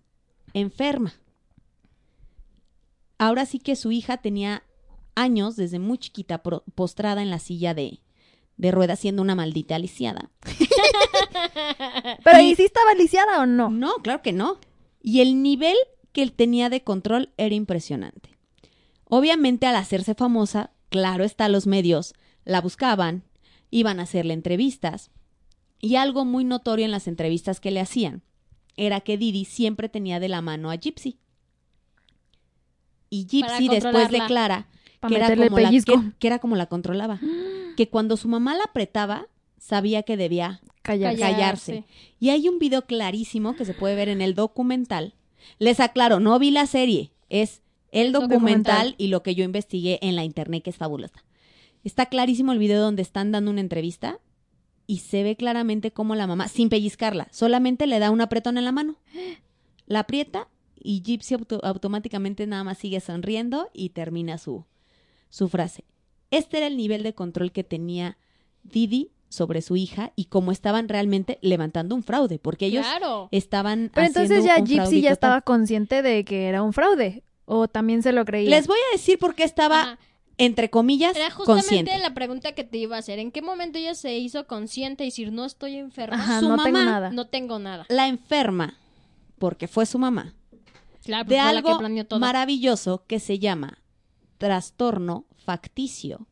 enferma. 0.54 1.14
Ahora 3.18 3.46
sí 3.46 3.58
que 3.58 3.76
su 3.76 3.90
hija 3.92 4.18
tenía 4.18 4.62
años, 5.14 5.56
desde 5.56 5.78
muy 5.78 5.98
chiquita, 5.98 6.42
postrada 6.42 7.22
en 7.22 7.30
la 7.30 7.38
silla 7.40 7.74
de, 7.74 8.00
de 8.56 8.70
ruedas, 8.70 9.00
siendo 9.00 9.22
una 9.22 9.34
maldita 9.34 9.74
aliciada. 9.74 10.30
Pero 12.24 12.40
Y- 12.40 12.50
¿y 12.50 12.54
si 12.54 12.64
estaba 12.64 12.94
lisiada 12.94 13.40
o 13.42 13.46
no? 13.46 13.70
No, 13.70 13.94
claro 13.96 14.22
que 14.22 14.32
no. 14.32 14.58
Y 15.02 15.20
el 15.20 15.42
nivel 15.42 15.76
que 16.12 16.22
él 16.22 16.32
tenía 16.32 16.68
de 16.70 16.82
control 16.84 17.32
era 17.36 17.54
impresionante. 17.54 18.38
Obviamente, 19.04 19.66
al 19.66 19.76
hacerse 19.76 20.14
famosa, 20.14 20.70
claro 20.90 21.24
está, 21.24 21.48
los 21.48 21.66
medios 21.66 22.14
la 22.44 22.60
buscaban, 22.60 23.24
iban 23.70 24.00
a 24.00 24.04
hacerle 24.04 24.34
entrevistas. 24.34 25.10
Y 25.80 25.96
algo 25.96 26.24
muy 26.24 26.44
notorio 26.44 26.84
en 26.84 26.90
las 26.90 27.06
entrevistas 27.08 27.60
que 27.60 27.70
le 27.70 27.80
hacían 27.80 28.22
era 28.78 29.00
que 29.00 29.18
Didi 29.18 29.44
siempre 29.44 29.88
tenía 29.88 30.20
de 30.20 30.28
la 30.28 30.40
mano 30.40 30.70
a 30.70 30.76
Gypsy. 30.76 31.18
Y 33.10 33.26
Gypsy 33.26 33.68
después 33.68 34.10
declara 34.10 34.68
que 35.06 35.14
era, 35.16 35.34
como 35.36 35.58
la, 35.58 35.70
que- 35.70 36.12
que 36.18 36.26
era 36.26 36.38
como 36.38 36.56
la 36.56 36.66
controlaba. 36.66 37.20
Que 37.76 37.88
cuando 37.88 38.16
su 38.16 38.26
mamá 38.26 38.56
la 38.56 38.64
apretaba, 38.64 39.28
sabía 39.56 40.02
que 40.02 40.16
debía 40.16 40.60
Callarse. 40.82 41.20
Callar. 41.20 41.32
callarse. 41.36 41.84
Y 42.18 42.30
hay 42.30 42.48
un 42.48 42.58
video 42.58 42.86
clarísimo 42.86 43.54
que 43.54 43.64
se 43.64 43.72
puede 43.72 43.94
ver 43.94 44.08
en 44.08 44.20
el 44.20 44.34
documental. 44.34 45.14
Les 45.60 45.78
aclaro, 45.78 46.18
no 46.18 46.36
vi 46.40 46.50
la 46.50 46.66
serie, 46.66 47.12
es 47.28 47.62
el 47.92 48.10
documental, 48.10 48.38
Documental. 48.38 48.94
y 48.98 49.06
lo 49.06 49.22
que 49.22 49.36
yo 49.36 49.44
investigué 49.44 50.00
en 50.02 50.16
la 50.16 50.24
internet, 50.24 50.64
que 50.64 50.70
es 50.70 50.76
fabulosa. 50.76 51.24
Está 51.84 52.06
clarísimo 52.06 52.50
el 52.50 52.58
video 52.58 52.80
donde 52.82 53.02
están 53.02 53.30
dando 53.30 53.52
una 53.52 53.60
entrevista 53.60 54.18
y 54.88 54.98
se 55.00 55.22
ve 55.22 55.36
claramente 55.36 55.92
cómo 55.92 56.16
la 56.16 56.26
mamá, 56.26 56.48
sin 56.48 56.68
pellizcarla, 56.70 57.28
solamente 57.30 57.86
le 57.86 58.00
da 58.00 58.10
un 58.10 58.20
apretón 58.20 58.58
en 58.58 58.64
la 58.64 58.72
mano. 58.72 58.96
La 59.86 60.00
aprieta 60.00 60.48
y 60.80 61.02
Gypsy 61.02 61.34
auto- 61.34 61.60
automáticamente 61.62 62.46
nada 62.48 62.64
más 62.64 62.78
sigue 62.78 62.98
sonriendo 63.00 63.68
y 63.72 63.90
termina 63.90 64.38
su, 64.38 64.64
su 65.28 65.48
frase. 65.48 65.84
Este 66.30 66.56
era 66.56 66.66
el 66.66 66.76
nivel 66.76 67.02
de 67.02 67.14
control 67.14 67.52
que 67.52 67.64
tenía 67.64 68.16
Didi 68.62 69.10
sobre 69.28 69.60
su 69.60 69.76
hija 69.76 70.12
y 70.16 70.24
cómo 70.24 70.52
estaban 70.52 70.88
realmente 70.88 71.38
levantando 71.42 71.94
un 71.94 72.02
fraude, 72.02 72.38
porque 72.38 72.66
ellos 72.66 72.86
Claro. 72.86 73.28
estaban 73.30 73.90
Pero 73.94 74.06
haciendo 74.08 74.34
entonces 74.34 74.44
ya 74.46 74.64
Gypsy 74.64 75.02
ya 75.02 75.10
estaba 75.10 75.42
consciente 75.42 76.00
de 76.00 76.24
que 76.24 76.46
era 76.48 76.62
un 76.62 76.72
fraude. 76.72 77.22
O 77.44 77.68
también 77.68 78.02
se 78.02 78.12
lo 78.12 78.24
creía. 78.24 78.50
Les 78.50 78.66
voy 78.66 78.78
a 78.90 78.92
decir 78.96 79.18
por 79.18 79.34
qué 79.34 79.44
estaba, 79.44 79.80
Ajá. 79.82 79.98
Entre 80.38 80.70
comillas, 80.70 81.14
Era 81.16 81.30
justamente 81.30 81.66
consciente. 81.68 81.98
la 81.98 82.14
pregunta 82.14 82.52
que 82.52 82.64
te 82.64 82.78
iba 82.78 82.96
a 82.96 83.00
hacer. 83.00 83.18
¿En 83.18 83.30
qué 83.32 83.42
momento 83.42 83.76
ella 83.78 83.94
se 83.94 84.16
hizo 84.16 84.46
consciente 84.46 85.04
y 85.04 85.08
decir, 85.08 85.32
no 85.32 85.44
estoy 85.44 85.76
enferma? 85.76 86.16
Ajá, 86.16 86.40
su 86.40 86.48
no 86.48 86.56
tengo 86.62 86.78
mamá 86.78 86.84
nada. 86.84 87.10
No 87.10 87.26
tengo 87.26 87.58
nada. 87.58 87.84
La 87.88 88.06
enferma, 88.08 88.78
porque 89.38 89.68
fue 89.68 89.84
su 89.84 89.98
mamá, 89.98 90.34
Claro, 91.04 91.24
de 91.28 91.36
fue 91.36 91.36
la 91.36 91.62
que 91.62 91.68
algo 91.70 92.04
todo. 92.06 92.20
maravilloso 92.20 93.04
que 93.06 93.18
se 93.20 93.38
llama 93.38 93.78
trastorno 94.38 95.24
facticio 95.44 96.26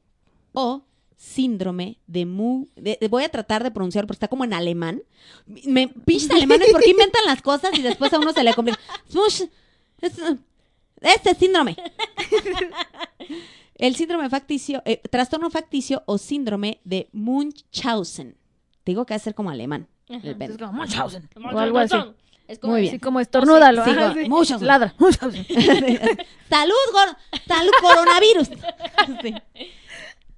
o 0.53 0.85
síndrome 1.17 1.99
de 2.07 2.27
Mu. 2.27 2.67
de- 2.77 2.99
de- 3.01 3.09
voy 3.09 3.25
a 3.25 3.29
tratar 3.31 3.65
de 3.65 3.71
pronunciarlo 3.71 4.07
porque 4.07 4.17
está 4.17 4.29
como 4.29 4.45
en 4.45 4.53
alemán. 4.55 5.03
Me 5.65 5.89
pinches 5.89 6.31
alemanes 6.31 6.69
porque 6.71 6.91
inventan 6.91 7.23
las 7.27 7.41
cosas 7.43 7.71
y 7.79 7.83
después 7.83 8.13
a 8.13 8.19
uno 8.19 8.33
se 8.33 8.45
le 8.45 8.55
complica. 8.55 8.79
Este 11.01 11.35
síndrome. 11.35 11.77
El 13.77 13.95
síndrome 13.97 14.29
facticio, 14.31 14.83
eh, 14.85 15.01
trastorno 15.11 15.51
facticio 15.51 16.03
o 16.07 16.19
síndrome 16.19 16.81
de 16.85 17.09
Munchausen. 17.13 18.37
Te 18.85 18.93
digo 18.93 19.05
que 19.07 19.15
va 19.15 19.17
a 19.17 19.21
ser 19.21 19.35
como 19.35 19.51
alemán. 19.51 19.87
Ajá. 20.09 20.21
el 20.29 20.41
Es 20.43 20.57
como 20.59 20.73
Munchausen. 20.73 21.29
O 21.53 21.59
algo 21.59 21.79
así. 21.79 21.97
Es 22.49 22.59
como 22.59 22.73
Muy 22.75 22.83
bien. 22.83 22.93
Así 22.95 23.01
como 23.01 23.21
estornúdalo. 23.21 23.85
Sí, 23.85 23.91
ajá, 23.91 24.15
sí. 24.15 24.65
Ladra. 24.65 24.95
Munchausen. 24.99 25.47
salud, 26.49 26.75
gor- 26.93 27.17
salud, 27.47 27.71
coronavirus. 27.81 28.49
Sí. 29.23 29.35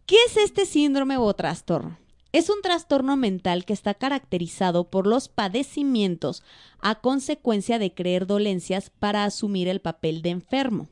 ¿Qué 0.06 0.16
es 0.26 0.36
este 0.38 0.64
síndrome 0.66 1.16
o 1.18 1.32
trastorno? 1.34 1.98
Es 2.32 2.50
un 2.50 2.60
trastorno 2.62 3.16
mental 3.16 3.64
que 3.64 3.72
está 3.72 3.94
caracterizado 3.94 4.90
por 4.90 5.06
los 5.06 5.28
padecimientos 5.28 6.42
a 6.80 6.96
consecuencia 6.96 7.78
de 7.78 7.94
creer 7.94 8.26
dolencias 8.26 8.90
para 8.90 9.24
asumir 9.24 9.68
el 9.68 9.80
papel 9.80 10.22
de 10.22 10.30
enfermo. 10.30 10.88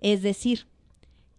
Es 0.00 0.22
decir, 0.22 0.66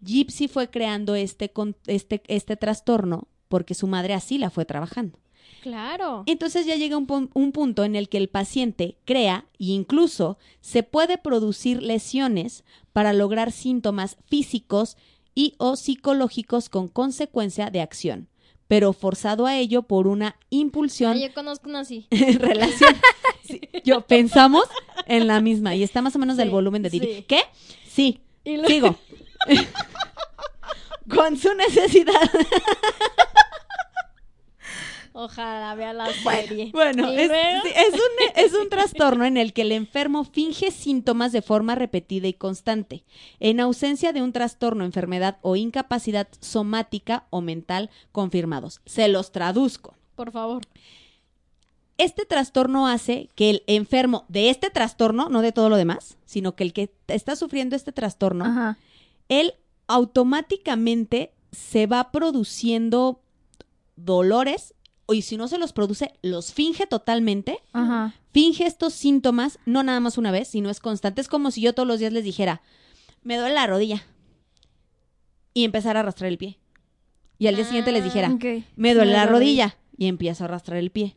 Gypsy 0.02 0.48
fue 0.48 0.70
creando 0.70 1.14
este, 1.14 1.52
este, 1.86 2.22
este 2.28 2.56
trastorno 2.56 3.28
porque 3.48 3.74
su 3.74 3.86
madre 3.86 4.14
así 4.14 4.38
la 4.38 4.50
fue 4.50 4.64
trabajando. 4.64 5.18
Claro. 5.62 6.22
Entonces 6.26 6.64
ya 6.66 6.76
llega 6.76 6.96
un, 6.96 7.06
pun- 7.06 7.30
un 7.34 7.52
punto 7.52 7.84
en 7.84 7.94
el 7.96 8.08
que 8.08 8.16
el 8.18 8.28
paciente 8.28 8.96
crea 9.04 9.44
e 9.58 9.64
incluso 9.66 10.38
se 10.60 10.82
puede 10.82 11.18
producir 11.18 11.82
lesiones 11.82 12.64
para 12.92 13.12
lograr 13.12 13.52
síntomas 13.52 14.16
físicos 14.26 14.96
y 15.34 15.54
o 15.58 15.76
psicológicos 15.76 16.68
con 16.70 16.88
consecuencia 16.88 17.70
de 17.70 17.80
acción, 17.82 18.28
pero 18.68 18.92
forzado 18.92 19.46
a 19.46 19.58
ello 19.58 19.82
por 19.82 20.06
una 20.06 20.36
impulsión 20.48 21.12
Ah, 21.18 21.20
yo 21.28 21.34
conozco 21.34 21.68
una 21.68 21.80
así. 21.80 22.06
relación. 22.10 22.94
Sí, 23.44 23.60
yo 23.84 24.00
pensamos 24.02 24.64
en 25.06 25.26
la 25.26 25.40
misma 25.40 25.74
y 25.74 25.82
está 25.82 26.00
más 26.02 26.16
o 26.16 26.18
menos 26.18 26.36
del 26.36 26.48
Sí, 26.48 26.52
volumen 26.52 26.82
de 26.82 26.90
Didi. 26.90 27.06
sí. 27.16 27.24
¿Qué? 27.28 27.40
Sí. 27.86 28.20
Y 28.44 28.56
lo- 28.56 28.66
Sigo. 28.68 28.96
con 31.14 31.36
su 31.36 31.54
necesidad 31.54 32.30
Ojalá 35.12 35.74
vea 35.74 35.92
la 35.92 36.06
serie. 36.12 36.70
Bueno, 36.72 37.08
es 37.08 37.28
un, 37.92 38.36
es 38.36 38.54
un 38.54 38.68
trastorno 38.68 39.24
en 39.24 39.36
el 39.36 39.52
que 39.52 39.62
el 39.62 39.72
enfermo 39.72 40.24
finge 40.24 40.70
síntomas 40.70 41.32
de 41.32 41.42
forma 41.42 41.74
repetida 41.74 42.28
y 42.28 42.32
constante, 42.32 43.04
en 43.38 43.60
ausencia 43.60 44.12
de 44.12 44.22
un 44.22 44.32
trastorno, 44.32 44.84
enfermedad 44.84 45.38
o 45.42 45.56
incapacidad 45.56 46.28
somática 46.40 47.26
o 47.30 47.40
mental 47.40 47.90
confirmados. 48.12 48.80
Se 48.86 49.08
los 49.08 49.32
traduzco. 49.32 49.94
Por 50.14 50.30
favor. 50.30 50.62
Este 51.98 52.24
trastorno 52.24 52.86
hace 52.88 53.28
que 53.34 53.50
el 53.50 53.62
enfermo 53.66 54.24
de 54.28 54.48
este 54.48 54.70
trastorno, 54.70 55.28
no 55.28 55.42
de 55.42 55.52
todo 55.52 55.68
lo 55.68 55.76
demás, 55.76 56.16
sino 56.24 56.54
que 56.54 56.64
el 56.64 56.72
que 56.72 56.90
está 57.08 57.36
sufriendo 57.36 57.76
este 57.76 57.92
trastorno, 57.92 58.46
Ajá. 58.46 58.78
Él 59.30 59.54
automáticamente 59.86 61.32
se 61.52 61.86
va 61.86 62.12
produciendo 62.12 63.22
dolores 63.96 64.74
y 65.08 65.22
si 65.22 65.36
no 65.36 65.48
se 65.48 65.58
los 65.58 65.72
produce, 65.72 66.12
los 66.22 66.52
finge 66.52 66.86
totalmente 66.86 67.58
Ajá. 67.72 68.14
finge 68.32 68.64
estos 68.66 68.92
síntomas, 68.94 69.58
no 69.66 69.82
nada 69.82 69.98
más 69.98 70.18
una 70.18 70.30
vez, 70.30 70.46
sino 70.48 70.70
es 70.70 70.78
constante. 70.78 71.20
Es 71.20 71.26
como 71.28 71.50
si 71.50 71.60
yo 71.62 71.72
todos 71.74 71.88
los 71.88 71.98
días 71.98 72.12
les 72.12 72.22
dijera, 72.22 72.62
me 73.22 73.36
duele 73.36 73.54
la 73.56 73.66
rodilla. 73.66 74.04
Y 75.52 75.64
empezar 75.64 75.96
a 75.96 76.00
arrastrar 76.00 76.28
el 76.30 76.38
pie. 76.38 76.58
Y 77.38 77.48
al 77.48 77.56
día 77.56 77.64
siguiente 77.64 77.90
les 77.90 78.04
dijera, 78.04 78.30
Ok. 78.32 78.44
me 78.76 78.94
duele 78.94 79.12
la 79.12 79.26
rodilla. 79.26 79.76
Y 79.96 80.06
empiezo 80.06 80.44
a 80.44 80.46
arrastrar 80.46 80.78
el 80.78 80.90
pie. 80.90 81.16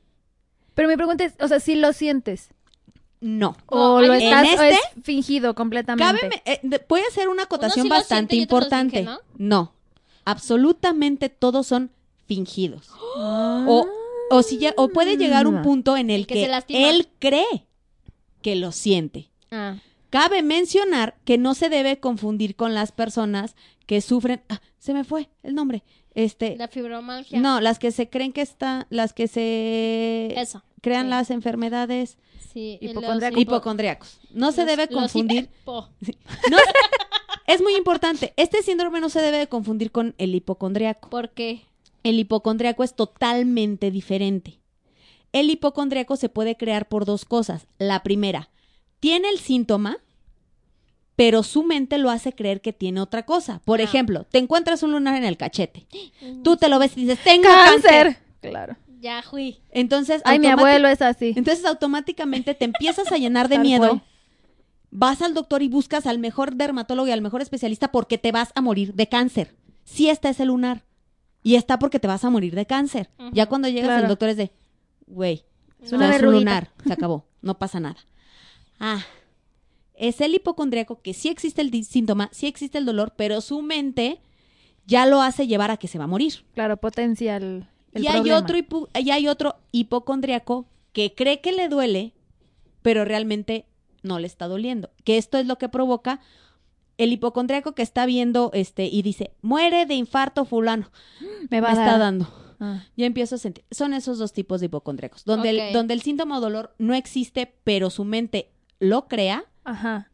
Pero 0.73 0.87
mi 0.89 0.95
pregunta 0.95 1.23
es, 1.23 1.35
o 1.39 1.47
sea, 1.47 1.59
si 1.59 1.75
lo 1.75 1.93
sientes 1.93 2.49
No. 3.25 3.55
o 3.67 4.01
lo 4.01 4.13
estás 4.13 4.43
o 4.47 4.63
este, 4.63 4.69
es 4.71 4.79
fingido 5.03 5.55
completamente. 5.55 6.19
Cabe, 6.19 6.41
eh, 6.45 6.59
de- 6.61 6.85
voy 6.89 6.99
a 6.99 7.07
hacer 7.07 7.29
una 7.29 7.43
acotación 7.43 7.83
sí 7.83 7.89
bastante 7.89 8.35
importante. 8.35 8.97
finge, 8.97 9.09
¿no? 9.09 9.19
no, 9.37 9.73
absolutamente 10.25 11.29
todos 11.29 11.67
son 11.67 11.89
fingidos. 12.27 12.89
Ah. 13.17 13.65
O, 13.67 13.87
o, 14.29 14.43
si 14.43 14.57
ya, 14.57 14.73
o 14.77 14.89
puede 14.89 15.15
llegar 15.17 15.47
un 15.47 15.61
punto 15.61 15.95
en 15.95 16.09
el, 16.09 16.21
El 16.21 16.27
que 16.27 16.33
que, 16.35 16.43
se 16.43 16.49
lastima. 16.49 16.89
él 16.89 17.07
cree 17.19 17.65
que 18.41 18.55
lo 18.55 18.71
siente. 18.73 19.29
Ah. 19.51 19.77
Cabe 20.09 20.43
mencionar 20.43 21.15
que 21.25 21.37
no 21.37 21.53
se 21.55 21.69
debe 21.69 21.99
confundir 21.99 22.55
con 22.55 22.73
las 22.73 22.91
personas 22.91 23.55
que 23.85 24.01
sufren. 24.01 24.41
ah, 24.49 24.61
se 24.79 24.93
me 24.93 25.03
fue 25.05 25.29
el 25.43 25.55
nombre. 25.55 25.83
Este. 26.15 26.55
La 26.57 26.67
fibromalgia. 26.67 27.39
No, 27.39 27.59
las 27.61 27.79
que 27.79 27.91
se 27.91 28.09
creen 28.09 28.33
que 28.33 28.41
está, 28.41 28.85
las 28.89 29.13
que 29.13 29.27
se 29.27 30.33
Eso. 30.39 30.63
crean 30.81 31.05
sí. 31.05 31.09
las 31.09 31.29
enfermedades 31.31 32.17
Sí. 32.53 32.77
los 32.81 32.91
Hipocondríacos. 32.91 33.37
hipo- 33.39 33.41
hipocondríacos. 33.41 34.19
No 34.31 34.51
se 34.51 34.65
debe 34.65 34.87
confundir. 34.87 35.49
no- 35.65 35.87
es 37.47 37.61
muy 37.61 37.75
importante. 37.75 38.33
Este 38.37 38.61
síndrome 38.61 38.99
no 39.01 39.09
se 39.09 39.21
debe 39.21 39.37
de 39.37 39.47
confundir 39.47 39.91
con 39.91 40.13
el 40.19 40.35
hipocondriaco. 40.35 41.09
¿Por 41.09 41.31
qué? 41.31 41.61
El 42.03 42.19
hipocondriaco 42.19 42.83
es 42.83 42.95
totalmente 42.95 43.89
diferente. 43.89 44.59
El 45.31 45.49
hipocondriaco 45.49 46.15
se 46.15 46.29
puede 46.29 46.55
crear 46.57 46.87
por 46.87 47.05
dos 47.05 47.25
cosas. 47.25 47.65
La 47.79 48.03
primera, 48.03 48.49
tiene 48.99 49.29
el 49.29 49.39
síntoma, 49.39 49.97
pero 51.15 51.43
su 51.43 51.63
mente 51.63 51.97
lo 51.97 52.09
hace 52.09 52.33
creer 52.33 52.61
que 52.61 52.73
tiene 52.73 52.99
otra 53.01 53.23
cosa. 53.23 53.61
Por 53.65 53.79
Ah. 53.79 53.83
ejemplo, 53.83 54.25
te 54.25 54.39
encuentras 54.39 54.81
un 54.83 54.91
lunar 54.91 55.15
en 55.15 55.23
el 55.25 55.37
cachete. 55.37 55.85
Tú 56.43 56.57
te 56.57 56.69
lo 56.69 56.79
ves 56.79 56.97
y 56.97 57.01
dices, 57.01 57.19
tengo 57.23 57.43
cáncer. 57.49 57.91
¡Cáncer! 57.91 58.17
Claro. 58.41 58.77
Ya 58.99 59.21
fui. 59.21 59.59
Entonces, 59.71 60.21
Ay, 60.25 60.39
mi 60.39 60.47
abuelo 60.47 60.87
es 60.87 61.01
así. 61.01 61.33
Entonces 61.35 61.65
automáticamente 61.65 62.53
te 62.55 62.65
empiezas 62.65 63.11
a 63.11 63.17
llenar 63.17 63.49
de 63.49 63.59
miedo. 63.59 64.01
Vas 64.91 65.21
al 65.21 65.33
doctor 65.33 65.61
y 65.63 65.67
buscas 65.69 66.05
al 66.05 66.19
mejor 66.19 66.55
dermatólogo 66.55 67.07
y 67.07 67.11
al 67.11 67.21
mejor 67.21 67.41
especialista 67.41 67.91
porque 67.91 68.17
te 68.17 68.31
vas 68.31 68.51
a 68.55 68.61
morir 68.61 68.93
de 68.93 69.07
cáncer. 69.09 69.55
Si 69.83 70.09
está 70.09 70.29
ese 70.29 70.45
lunar. 70.45 70.83
Y 71.45 71.55
está 71.55 71.77
porque 71.79 71.99
te 71.99 72.07
vas 72.07 72.23
a 72.23 72.29
morir 72.29 72.55
de 72.55 72.65
cáncer. 72.65 73.09
Ya 73.33 73.47
cuando 73.47 73.67
llegas 73.67 73.87
Claro. 73.89 74.03
el 74.03 74.07
doctor 74.07 74.29
es 74.29 74.37
de, 74.37 74.51
güey, 75.07 75.43
Es 75.81 75.91
no 75.91 76.01
es 76.01 76.21
un 76.21 76.31
lunar, 76.31 76.69
se 76.85 76.93
acabó, 76.93 77.25
no 77.41 77.57
pasa 77.59 77.79
nada. 77.81 77.97
Ah, 78.79 79.03
es 80.07 80.21
el 80.21 80.35
hipocondríaco 80.35 81.01
que 81.01 81.13
sí 81.13 81.29
existe 81.29 81.61
el 81.61 81.83
síntoma, 81.85 82.29
sí 82.31 82.47
existe 82.47 82.77
el 82.77 82.85
dolor, 82.85 83.13
pero 83.15 83.41
su 83.41 83.61
mente 83.61 84.19
ya 84.85 85.05
lo 85.05 85.21
hace 85.21 85.47
llevar 85.47 85.71
a 85.71 85.77
que 85.77 85.87
se 85.87 85.97
va 85.97 86.03
a 86.05 86.07
morir. 86.07 86.45
Claro, 86.53 86.77
potencial. 86.77 87.69
el 87.93 88.03
y 88.03 88.07
hay 88.07 88.31
otro 88.31 88.57
hipo- 88.57 88.89
y 88.99 89.11
hay 89.11 89.27
otro 89.27 89.55
hipocondriaco 89.71 90.65
que 90.91 91.13
cree 91.15 91.41
que 91.41 91.51
le 91.53 91.69
duele, 91.69 92.13
pero 92.81 93.05
realmente 93.05 93.65
no 94.01 94.19
le 94.19 94.27
está 94.27 94.47
doliendo. 94.47 94.89
Que 95.05 95.17
esto 95.17 95.37
es 95.37 95.45
lo 95.47 95.57
que 95.57 95.69
provoca 95.69 96.19
el 96.97 97.11
hipocondriaco 97.13 97.73
que 97.73 97.81
está 97.81 98.05
viendo 98.05 98.51
este 98.53 98.85
y 98.85 99.01
dice, 99.03 99.31
muere 99.41 99.85
de 99.85 99.95
infarto 99.95 100.43
fulano. 100.45 100.91
Me 101.49 101.61
va 101.61 101.69
Me 101.71 101.77
a 101.79 101.81
está 101.81 101.91
dar. 101.91 101.99
dando. 101.99 102.27
Ah. 102.59 102.83
Ya 102.97 103.05
empiezo 103.05 103.35
a 103.35 103.37
sentir. 103.37 103.63
Son 103.71 103.93
esos 103.93 104.17
dos 104.17 104.33
tipos 104.33 104.59
de 104.59 104.65
hipocondriacos, 104.67 105.23
donde, 105.25 105.49
el, 105.49 105.73
donde 105.73 105.93
el 105.93 106.01
síntoma 106.01 106.35
de 106.35 106.41
dolor 106.41 106.75
no 106.77 106.93
existe, 106.93 107.53
pero 107.63 107.89
su 107.89 108.03
mente 108.03 108.51
lo 108.79 109.07
crea 109.07 109.45
Ajá. 109.63 110.09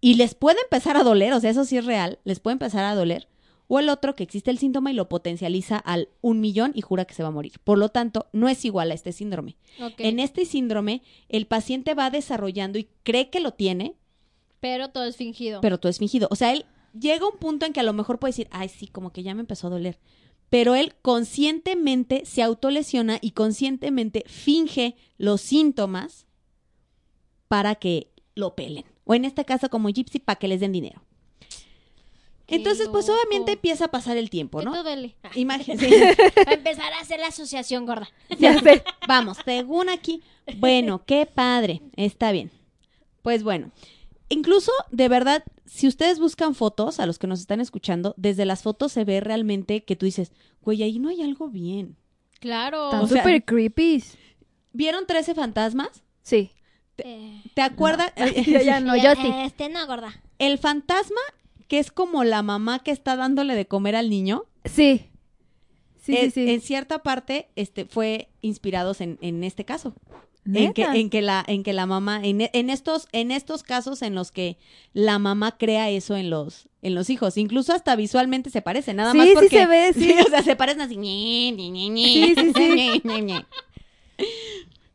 y 0.00 0.14
les 0.14 0.34
puede 0.34 0.58
empezar 0.62 0.96
a 0.98 1.02
doler, 1.02 1.32
o 1.32 1.40
sea, 1.40 1.50
eso 1.50 1.64
sí 1.64 1.76
es 1.78 1.84
real, 1.86 2.18
les 2.24 2.38
puede 2.40 2.52
empezar 2.52 2.84
a 2.84 2.94
doler. 2.94 3.26
O 3.68 3.78
el 3.78 3.88
otro 3.88 4.14
que 4.14 4.22
existe 4.22 4.50
el 4.50 4.58
síntoma 4.58 4.90
y 4.90 4.94
lo 4.94 5.08
potencializa 5.08 5.78
al 5.78 6.10
un 6.20 6.40
millón 6.42 6.72
y 6.74 6.82
jura 6.82 7.06
que 7.06 7.14
se 7.14 7.22
va 7.22 7.30
a 7.30 7.32
morir. 7.32 7.52
Por 7.64 7.78
lo 7.78 7.88
tanto, 7.88 8.26
no 8.34 8.50
es 8.50 8.62
igual 8.66 8.90
a 8.90 8.94
este 8.94 9.12
síndrome. 9.12 9.56
En 9.96 10.18
este 10.20 10.44
síndrome, 10.44 11.00
el 11.30 11.46
paciente 11.46 11.94
va 11.94 12.10
desarrollando 12.10 12.78
y 12.78 12.88
cree 13.04 13.30
que 13.30 13.40
lo 13.40 13.52
tiene, 13.52 13.94
Pero 14.60 14.90
todo 14.90 15.04
es 15.04 15.16
fingido. 15.16 15.62
pero 15.62 15.80
todo 15.80 15.88
es 15.88 15.98
fingido. 15.98 16.28
O 16.30 16.36
sea, 16.36 16.52
él 16.52 16.66
llega 16.92 17.24
a 17.24 17.30
un 17.30 17.38
punto 17.38 17.64
en 17.64 17.72
que 17.72 17.80
a 17.80 17.84
lo 17.84 17.94
mejor 17.94 18.18
puede 18.18 18.32
decir, 18.32 18.48
ay, 18.50 18.68
sí, 18.68 18.86
como 18.88 19.10
que 19.10 19.22
ya 19.22 19.34
me 19.34 19.40
empezó 19.40 19.68
a 19.68 19.70
doler. 19.70 19.98
Pero 20.50 20.74
él 20.74 20.94
conscientemente 21.00 22.26
se 22.26 22.42
autolesiona 22.42 23.16
y 23.22 23.30
conscientemente 23.30 24.24
finge 24.26 24.94
los 25.16 25.40
síntomas 25.40 26.26
para 27.48 27.76
que 27.76 28.08
lo 28.34 28.54
pelen. 28.54 28.84
O 29.04 29.14
en 29.14 29.24
este 29.24 29.44
caso, 29.44 29.68
como 29.70 29.88
Gypsy, 29.88 30.18
para 30.18 30.38
que 30.38 30.48
les 30.48 30.60
den 30.60 30.72
dinero. 30.72 31.02
Qué 32.46 32.56
Entonces, 32.56 32.88
pues 32.88 33.06
loco. 33.08 33.18
obviamente 33.20 33.52
empieza 33.52 33.86
a 33.86 33.90
pasar 33.90 34.18
el 34.18 34.28
tiempo, 34.28 34.58
¿Qué 34.58 34.66
¿no? 34.66 34.82
duele? 34.82 35.16
Ah, 35.22 35.30
Imagínense. 35.34 36.14
Va 36.46 36.50
a 36.50 36.54
empezar 36.54 36.92
a 36.92 37.00
hacer 37.00 37.18
la 37.18 37.28
asociación 37.28 37.86
gorda. 37.86 38.08
Ya 38.38 38.60
sé. 38.60 38.84
Vamos, 39.08 39.38
según 39.44 39.88
aquí. 39.88 40.22
Bueno, 40.58 41.04
qué 41.06 41.24
padre. 41.24 41.80
Está 41.96 42.32
bien. 42.32 42.50
Pues 43.22 43.42
bueno, 43.42 43.70
incluso 44.28 44.70
de 44.90 45.08
verdad, 45.08 45.42
si 45.64 45.88
ustedes 45.88 46.18
buscan 46.18 46.54
fotos, 46.54 47.00
a 47.00 47.06
los 47.06 47.18
que 47.18 47.26
nos 47.26 47.40
están 47.40 47.60
escuchando, 47.60 48.14
desde 48.18 48.44
las 48.44 48.62
fotos 48.62 48.92
se 48.92 49.04
ve 49.04 49.20
realmente 49.20 49.84
que 49.84 49.96
tú 49.96 50.04
dices, 50.04 50.30
güey, 50.60 50.82
ahí 50.82 50.98
no 50.98 51.08
hay 51.08 51.22
algo 51.22 51.48
bien. 51.48 51.96
Claro. 52.40 52.86
Están 52.86 53.04
O 53.04 53.06
sea- 53.06 53.22
súper 53.22 53.42
creepy. 53.46 54.04
¿Vieron 54.74 55.06
13 55.06 55.34
fantasmas? 55.34 56.02
Sí. 56.22 56.50
Eh, 56.98 57.40
¿Te 57.54 57.62
acuerdas? 57.62 58.12
Ya, 58.46 58.62
ya 58.62 58.80
no, 58.80 58.96
yo 58.96 59.14
sí. 59.14 59.28
Este 59.44 59.68
no, 59.68 59.86
gorda. 59.86 60.20
El 60.38 60.58
fantasma, 60.58 61.20
que 61.68 61.78
es 61.78 61.90
como 61.90 62.24
la 62.24 62.42
mamá 62.42 62.78
que 62.80 62.90
está 62.90 63.16
dándole 63.16 63.54
de 63.54 63.66
comer 63.66 63.96
al 63.96 64.10
niño, 64.10 64.44
Sí. 64.64 65.06
Sí, 66.02 66.14
es- 66.16 66.34
sí, 66.34 66.44
sí. 66.46 66.52
en 66.52 66.60
cierta 66.60 67.02
parte 67.02 67.48
este, 67.56 67.86
fue 67.86 68.28
inspirados 68.42 69.00
en, 69.00 69.18
en 69.22 69.42
este 69.42 69.64
caso. 69.64 69.94
En 70.46 70.74
que, 70.74 70.82
en 70.82 71.08
que 71.08 71.22
la, 71.22 71.42
en 71.46 71.62
que 71.62 71.72
la 71.72 71.86
mamá, 71.86 72.20
en, 72.22 72.42
en 72.52 72.68
estos, 72.68 73.08
en 73.12 73.30
estos 73.30 73.62
casos 73.62 74.02
en 74.02 74.14
los 74.14 74.30
que 74.30 74.58
la 74.92 75.18
mamá 75.18 75.56
crea 75.56 75.88
eso 75.88 76.16
en 76.16 76.28
los, 76.28 76.68
en 76.82 76.94
los 76.94 77.08
hijos, 77.08 77.38
incluso 77.38 77.72
hasta 77.72 77.96
visualmente 77.96 78.50
se 78.50 78.60
parecen, 78.60 78.96
nada 78.96 79.12
Sí, 79.12 79.16
más 79.18 79.28
sí 79.28 79.32
porque 79.32 79.48
se 79.48 79.66
ve, 79.66 79.92
sí. 79.94 80.14
o 80.20 80.28
sea, 80.28 80.42
se 80.42 80.54
parecen 80.54 80.82
así. 80.82 80.96
Sí, 81.56 82.34
sí, 82.36 82.52
sí. 82.54 83.34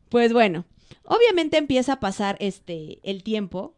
Pues 0.08 0.32
bueno, 0.32 0.64
obviamente 1.04 1.56
empieza 1.56 1.94
a 1.94 2.00
pasar 2.00 2.36
este 2.40 3.00
el 3.02 3.22
tiempo. 3.22 3.76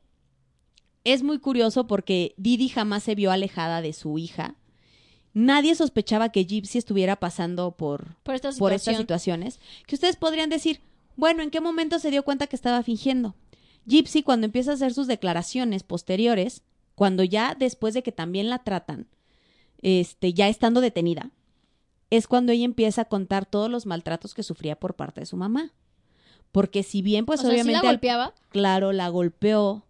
Es 1.04 1.22
muy 1.22 1.38
curioso 1.38 1.86
porque 1.86 2.34
Didi 2.36 2.68
jamás 2.68 3.02
se 3.02 3.14
vio 3.14 3.32
alejada 3.32 3.82
de 3.82 3.92
su 3.92 4.18
hija. 4.18 4.56
Nadie 5.34 5.74
sospechaba 5.74 6.30
que 6.30 6.44
Gypsy 6.44 6.78
estuviera 6.78 7.16
pasando 7.16 7.72
por, 7.76 8.16
Por 8.22 8.34
esta 8.34 8.52
situación. 8.52 8.58
por 8.58 8.72
estas 8.72 8.96
situaciones, 8.98 9.60
que 9.86 9.94
ustedes 9.94 10.16
podrían 10.16 10.50
decir, 10.50 10.80
bueno, 11.16 11.42
¿en 11.42 11.50
qué 11.50 11.60
momento 11.60 11.98
se 11.98 12.10
dio 12.10 12.22
cuenta 12.22 12.46
que 12.46 12.56
estaba 12.56 12.82
fingiendo? 12.82 13.34
Gypsy, 13.86 14.22
cuando 14.22 14.44
empieza 14.44 14.72
a 14.72 14.74
hacer 14.74 14.92
sus 14.92 15.06
declaraciones 15.06 15.82
posteriores, 15.82 16.62
cuando 16.94 17.24
ya 17.24 17.56
después 17.58 17.94
de 17.94 18.02
que 18.02 18.12
también 18.12 18.50
la 18.50 18.62
tratan, 18.62 19.08
este, 19.80 20.34
ya 20.34 20.48
estando 20.48 20.80
detenida, 20.80 21.30
es 22.10 22.28
cuando 22.28 22.52
ella 22.52 22.66
empieza 22.66 23.02
a 23.02 23.06
contar 23.06 23.46
todos 23.46 23.70
los 23.70 23.86
maltratos 23.86 24.34
que 24.34 24.42
sufría 24.42 24.78
por 24.78 24.94
parte 24.94 25.20
de 25.20 25.26
su 25.26 25.36
mamá. 25.36 25.72
Porque 26.52 26.82
si 26.82 27.02
bien, 27.02 27.24
pues 27.26 27.40
o 27.40 27.42
sea, 27.42 27.50
¿sí 27.50 27.54
obviamente, 27.56 27.82
la 27.86 27.90
golpeaba? 27.92 28.34
claro, 28.50 28.92
la 28.92 29.08
golpeó, 29.08 29.84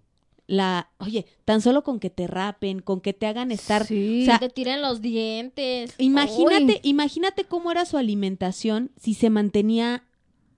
la, 0.47 0.91
oye, 0.99 1.27
tan 1.45 1.61
solo 1.61 1.83
con 1.83 1.99
que 2.01 2.09
te 2.11 2.27
rapen, 2.27 2.81
con 2.81 3.01
que 3.01 3.13
te 3.13 3.27
hagan 3.27 3.51
estar, 3.51 3.85
Sí. 3.87 4.23
o 4.23 4.25
sea, 4.27 4.39
Te 4.39 4.49
tiran 4.49 4.81
los 4.83 5.01
dientes. 5.03 5.95
Imagínate, 5.99 6.75
Uy. 6.75 6.81
imagínate 6.83 7.45
cómo 7.45 7.71
era 7.73 7.85
su 7.85 7.97
alimentación 7.99 8.91
si 9.01 9.15
se 9.15 9.29
mantenía 9.31 10.05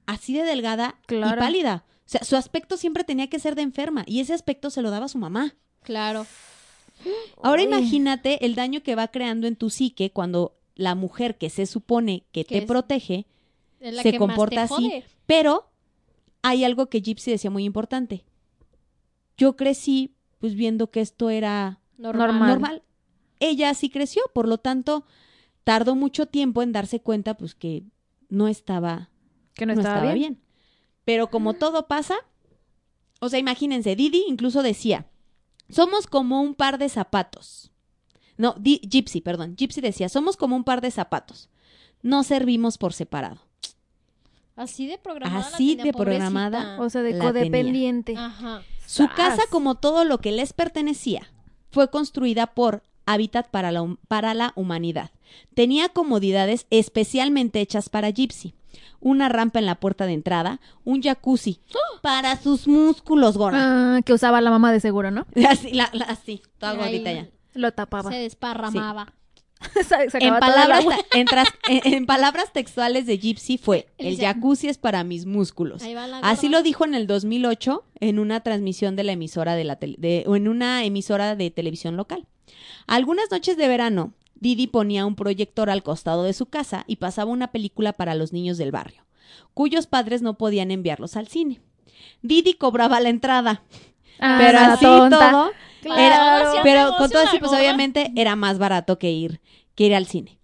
así 0.06 0.34
de 0.34 0.42
delgada 0.42 0.96
Claro. 1.06 1.36
y 1.36 1.40
pálida. 1.40 1.84
O 2.00 2.08
sea, 2.08 2.22
su 2.24 2.36
aspecto 2.36 2.76
siempre 2.76 3.04
tenía 3.04 3.28
que 3.28 3.38
ser 3.38 3.54
de 3.54 3.62
enferma 3.62 4.04
y 4.06 4.20
ese 4.20 4.34
aspecto 4.34 4.68
se 4.68 4.82
lo 4.82 4.90
daba 4.90 5.08
su 5.08 5.16
mamá. 5.18 5.54
Claro. 5.82 6.26
Ahora 7.42 7.62
Uy. 7.62 7.68
imagínate 7.68 8.44
el 8.44 8.54
daño 8.54 8.82
que 8.82 8.94
va 8.94 9.08
creando 9.08 9.46
en 9.46 9.56
tu 9.56 9.70
psique 9.70 10.10
cuando 10.10 10.56
la 10.74 10.94
mujer 10.94 11.38
que 11.38 11.50
se 11.50 11.66
supone 11.66 12.24
que 12.32 12.44
te 12.44 12.62
protege 12.62 13.26
se 14.02 14.18
comporta 14.18 14.64
así. 14.64 15.02
Pero 15.26 15.70
hay 16.44 16.62
algo 16.64 16.86
que 16.88 17.00
Gypsy 17.00 17.30
decía 17.32 17.50
muy 17.50 17.64
importante. 17.64 18.24
Yo 19.36 19.56
crecí 19.56 20.14
pues 20.38 20.54
viendo 20.54 20.90
que 20.90 21.00
esto 21.00 21.30
era 21.30 21.80
Normal. 22.48 22.82
Ella 23.40 23.72
sí 23.74 23.88
creció, 23.90 24.22
por 24.34 24.46
lo 24.46 24.58
tanto, 24.58 25.06
tardó 25.64 25.94
mucho 25.94 26.26
tiempo 26.26 26.62
en 26.62 26.72
darse 26.72 27.00
cuenta, 27.00 27.34
pues, 27.36 27.54
que 27.54 27.84
no 28.28 28.46
estaba, 28.48 29.10
que 29.54 29.64
no 29.66 29.72
estaba, 29.72 30.00
bien. 30.14 30.40
Pero 31.04 31.30
como 31.30 31.54
todo 31.54 31.86
pasa, 31.88 32.14
o 33.20 33.28
sea, 33.28 33.38
imagínense, 33.38 33.96
Didi 33.96 34.24
incluso 34.28 34.62
decía, 34.62 35.06
somos 35.70 36.06
como 36.06 36.40
un 36.42 36.54
par 36.54 36.78
de 36.78 36.88
zapatos. 36.88 37.72
No, 38.36 38.54
Di- 38.58 38.80
Gypsy, 38.88 39.20
perdón, 39.20 39.56
Gypsy 39.56 39.80
decía, 39.80 40.08
somos 40.08 40.36
como 40.36 40.56
un 40.56 40.64
par 40.64 40.80
de 40.80 40.90
zapatos. 40.90 41.48
No 42.02 42.22
servimos 42.22 42.76
por 42.76 42.92
separado. 42.92 43.40
Así 44.56 44.86
de 44.86 44.98
programada. 44.98 45.40
la 45.40 45.46
Así 45.54 45.76
tenía, 45.76 45.84
de 45.84 45.92
programada. 45.92 46.58
pobrecita. 46.60 46.82
O 46.82 46.90
sea, 46.90 47.02
de 47.02 47.18
codependiente. 47.18 48.14
Ajá. 48.16 48.62
Su 48.86 49.04
Sas. 49.06 49.14
casa, 49.14 49.42
como 49.50 49.74
todo 49.76 50.04
lo 50.04 50.18
que 50.18 50.32
les 50.32 50.52
pertenecía, 50.52 51.22
fue 51.70 51.90
construida 51.90 52.46
por 52.48 52.82
Hábitat 53.06 53.48
para 53.50 53.72
la, 53.72 53.96
para 54.08 54.32
la 54.34 54.52
Humanidad. 54.56 55.10
Tenía 55.54 55.88
comodidades 55.88 56.66
especialmente 56.70 57.60
hechas 57.60 57.88
para 57.88 58.10
Gypsy. 58.10 58.54
Una 59.00 59.28
rampa 59.28 59.58
en 59.58 59.66
la 59.66 59.74
puerta 59.74 60.06
de 60.06 60.14
entrada, 60.14 60.60
un 60.84 61.02
jacuzzi 61.02 61.60
para 62.00 62.36
sus 62.40 62.66
músculos, 62.66 63.36
gorda. 63.36 63.96
Ah, 63.96 64.02
que 64.02 64.14
usaba 64.14 64.40
la 64.40 64.50
mamá 64.50 64.72
de 64.72 64.80
seguro, 64.80 65.10
¿no? 65.10 65.26
Así, 65.48 65.72
la- 65.72 65.90
la- 65.92 66.06
así, 66.06 66.42
toda 66.58 66.74
gordita 66.74 67.12
ya. 67.12 67.28
Lo 67.52 67.72
tapaba. 67.72 68.10
Se 68.10 68.16
desparramaba. 68.18 69.12
En 70.20 70.34
palabras, 70.40 70.84
en, 71.12 71.26
tras- 71.26 71.54
en- 71.68 71.92
en 71.94 72.06
palabras 72.06 72.52
textuales 72.52 73.06
de 73.06 73.18
Gypsy 73.18 73.58
fue, 73.58 73.88
el 73.98 74.16
jacuzzi 74.18 74.68
es 74.68 74.78
para 74.78 75.04
mis 75.04 75.26
músculos. 75.26 75.82
Así 76.24 76.48
lo 76.48 76.62
dijo 76.62 76.84
en 76.84 76.94
el 76.94 77.06
2008 77.06 77.84
en 78.00 78.18
una 78.18 78.40
transmisión 78.40 78.96
de 78.96 79.04
la 79.04 79.12
emisora 79.12 79.54
de 79.56 79.64
la 79.64 79.78
tele- 79.78 79.96
de- 79.98 80.24
o 80.26 80.36
en 80.36 80.48
una 80.48 80.84
emisora 80.84 81.36
de 81.36 81.50
televisión 81.50 81.96
local. 81.96 82.26
Algunas 82.86 83.30
noches 83.30 83.56
de 83.56 83.68
verano, 83.68 84.12
Didi 84.34 84.66
ponía 84.66 85.06
un 85.06 85.14
proyector 85.16 85.70
al 85.70 85.82
costado 85.82 86.22
de 86.24 86.32
su 86.34 86.46
casa 86.46 86.84
y 86.86 86.96
pasaba 86.96 87.30
una 87.30 87.50
película 87.52 87.92
para 87.92 88.14
los 88.14 88.32
niños 88.32 88.58
del 88.58 88.72
barrio, 88.72 89.04
cuyos 89.54 89.86
padres 89.86 90.20
no 90.22 90.34
podían 90.36 90.70
enviarlos 90.70 91.16
al 91.16 91.28
cine. 91.28 91.60
Didi 92.22 92.54
cobraba 92.54 93.00
la 93.00 93.08
entrada, 93.08 93.62
Ah, 94.20 94.36
pero 94.40 94.58
así 94.58 94.84
tonta. 94.84 95.30
todo, 95.30 95.50
Claro, 95.84 96.00
era- 96.02 96.48
hacía 96.50 96.62
pero 96.62 96.96
con 96.96 97.10
todo 97.10 97.22
así, 97.22 97.38
pues 97.38 97.52
obviamente 97.52 98.10
era 98.16 98.36
más 98.36 98.58
barato 98.58 98.98
que 98.98 99.10
ir, 99.10 99.40
que 99.74 99.84
ir 99.86 99.94
al 99.94 100.06
cine. 100.06 100.38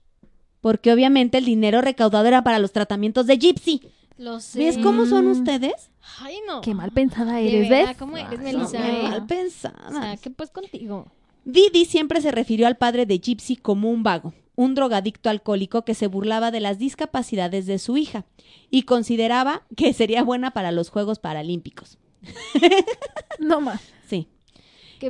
Porque 0.61 0.93
obviamente 0.93 1.39
el 1.39 1.47
dinero 1.47 1.81
recaudado 1.81 2.27
era 2.27 2.43
para 2.45 2.59
los 2.59 2.73
tratamientos 2.73 3.27
de 3.27 3.39
Gypsy. 3.39 3.81
Lo 4.19 4.41
sé. 4.41 4.59
¿Ves 4.59 4.77
cómo 4.79 5.07
son 5.07 5.27
ustedes? 5.29 5.91
Ay, 6.21 6.37
no. 6.47 6.61
Qué 6.61 6.75
mal 6.75 6.91
pensada 6.91 7.41
eres, 7.41 7.71
verdad, 7.71 7.89
¿ves? 7.89 7.97
¿Cómo 7.97 8.19
eres, 8.19 8.31
Son 8.35 8.43
Melissa? 8.45 8.83
bien 8.83 8.97
eh? 8.97 9.03
mal 9.09 9.21
O 9.23 9.27
pensadas. 9.27 9.93
sea, 9.95 10.17
¿qué 10.19 10.29
pues 10.31 10.51
contigo? 10.51 11.07
Didi 11.47 11.87
siempre 11.87 12.21
se 12.21 12.31
refirió 12.31 12.67
al 12.67 12.77
padre 12.77 13.07
de 13.07 13.19
Gypsy 13.19 13.57
como 13.57 13.91
un 13.91 14.03
vago, 14.03 14.35
un 14.57 14.75
drogadicto 14.75 15.31
alcohólico 15.31 15.87
que 15.87 15.95
se 15.95 16.07
burlaba 16.07 16.51
de 16.51 16.61
las 16.61 16.79
discapacidades 16.79 17.65
de 17.65 17.79
su 17.79 17.97
hija 17.97 18.27
y 18.69 18.83
consideraba 18.83 19.63
que 19.75 19.95
sería 19.95 20.23
buena 20.23 20.51
para 20.51 20.71
los 20.73 20.91
Juegos 20.91 21.19
Paralímpicos. 21.19 21.97
No 23.39 23.61
más. 23.63 23.81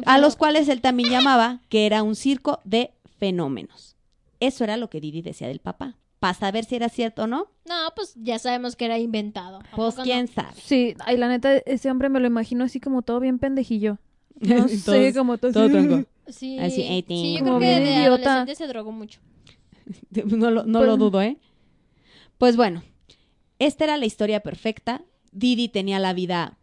A 0.06 0.18
los 0.18 0.36
cuales 0.36 0.68
él 0.68 0.80
también 0.80 1.10
llamaba 1.10 1.60
que 1.68 1.86
era 1.86 2.02
un 2.02 2.14
circo 2.16 2.60
de 2.64 2.92
fenómenos. 3.18 3.96
Eso 4.40 4.64
era 4.64 4.76
lo 4.76 4.88
que 4.90 5.00
Didi 5.00 5.22
decía 5.22 5.48
del 5.48 5.60
papá. 5.60 5.96
Para 6.18 6.34
saber 6.34 6.64
si 6.66 6.76
era 6.76 6.88
cierto 6.90 7.22
o 7.22 7.26
no, 7.26 7.46
No, 7.66 7.74
pues 7.96 8.12
ya 8.16 8.38
sabemos 8.38 8.76
que 8.76 8.84
era 8.84 8.98
inventado. 8.98 9.58
¿A 9.72 9.76
pues 9.76 9.94
quién 9.96 10.26
no? 10.26 10.32
sabe. 10.42 10.54
Sí, 10.62 10.94
ay, 11.06 11.16
la 11.16 11.28
neta, 11.28 11.56
ese 11.56 11.90
hombre 11.90 12.08
me 12.10 12.20
lo 12.20 12.26
imagino 12.26 12.64
así 12.64 12.78
como 12.80 13.02
todo 13.02 13.20
bien 13.20 13.38
pendejillo. 13.38 13.98
No 14.40 14.68
sé, 14.68 15.12
como 15.14 15.36
todo, 15.38 15.52
todo 15.52 15.64
así. 15.64 15.72
tronco. 15.72 16.08
Sí, 16.28 16.58
Así, 16.58 17.04
sí, 17.08 17.34
yo 17.38 17.44
como 17.44 17.58
creo 17.58 17.60
que 17.60 17.66
bien 17.80 17.84
de 17.84 17.90
idiota. 18.02 18.32
adolescente 18.34 18.54
se 18.54 18.66
drogó 18.68 18.92
mucho. 18.92 19.20
No, 20.24 20.50
lo, 20.50 20.64
no 20.64 20.78
Pues- 20.80 20.88
lo 20.88 20.96
dudo, 20.96 21.20
¿eh? 21.22 21.36
Pues 22.38 22.56
bueno, 22.56 22.82
esta 23.58 23.84
era 23.84 23.96
la 23.96 24.06
historia 24.06 24.40
perfecta. 24.40 25.02
Didi 25.32 25.68
tenía 25.68 25.98
la 25.98 26.12
vida 26.12 26.58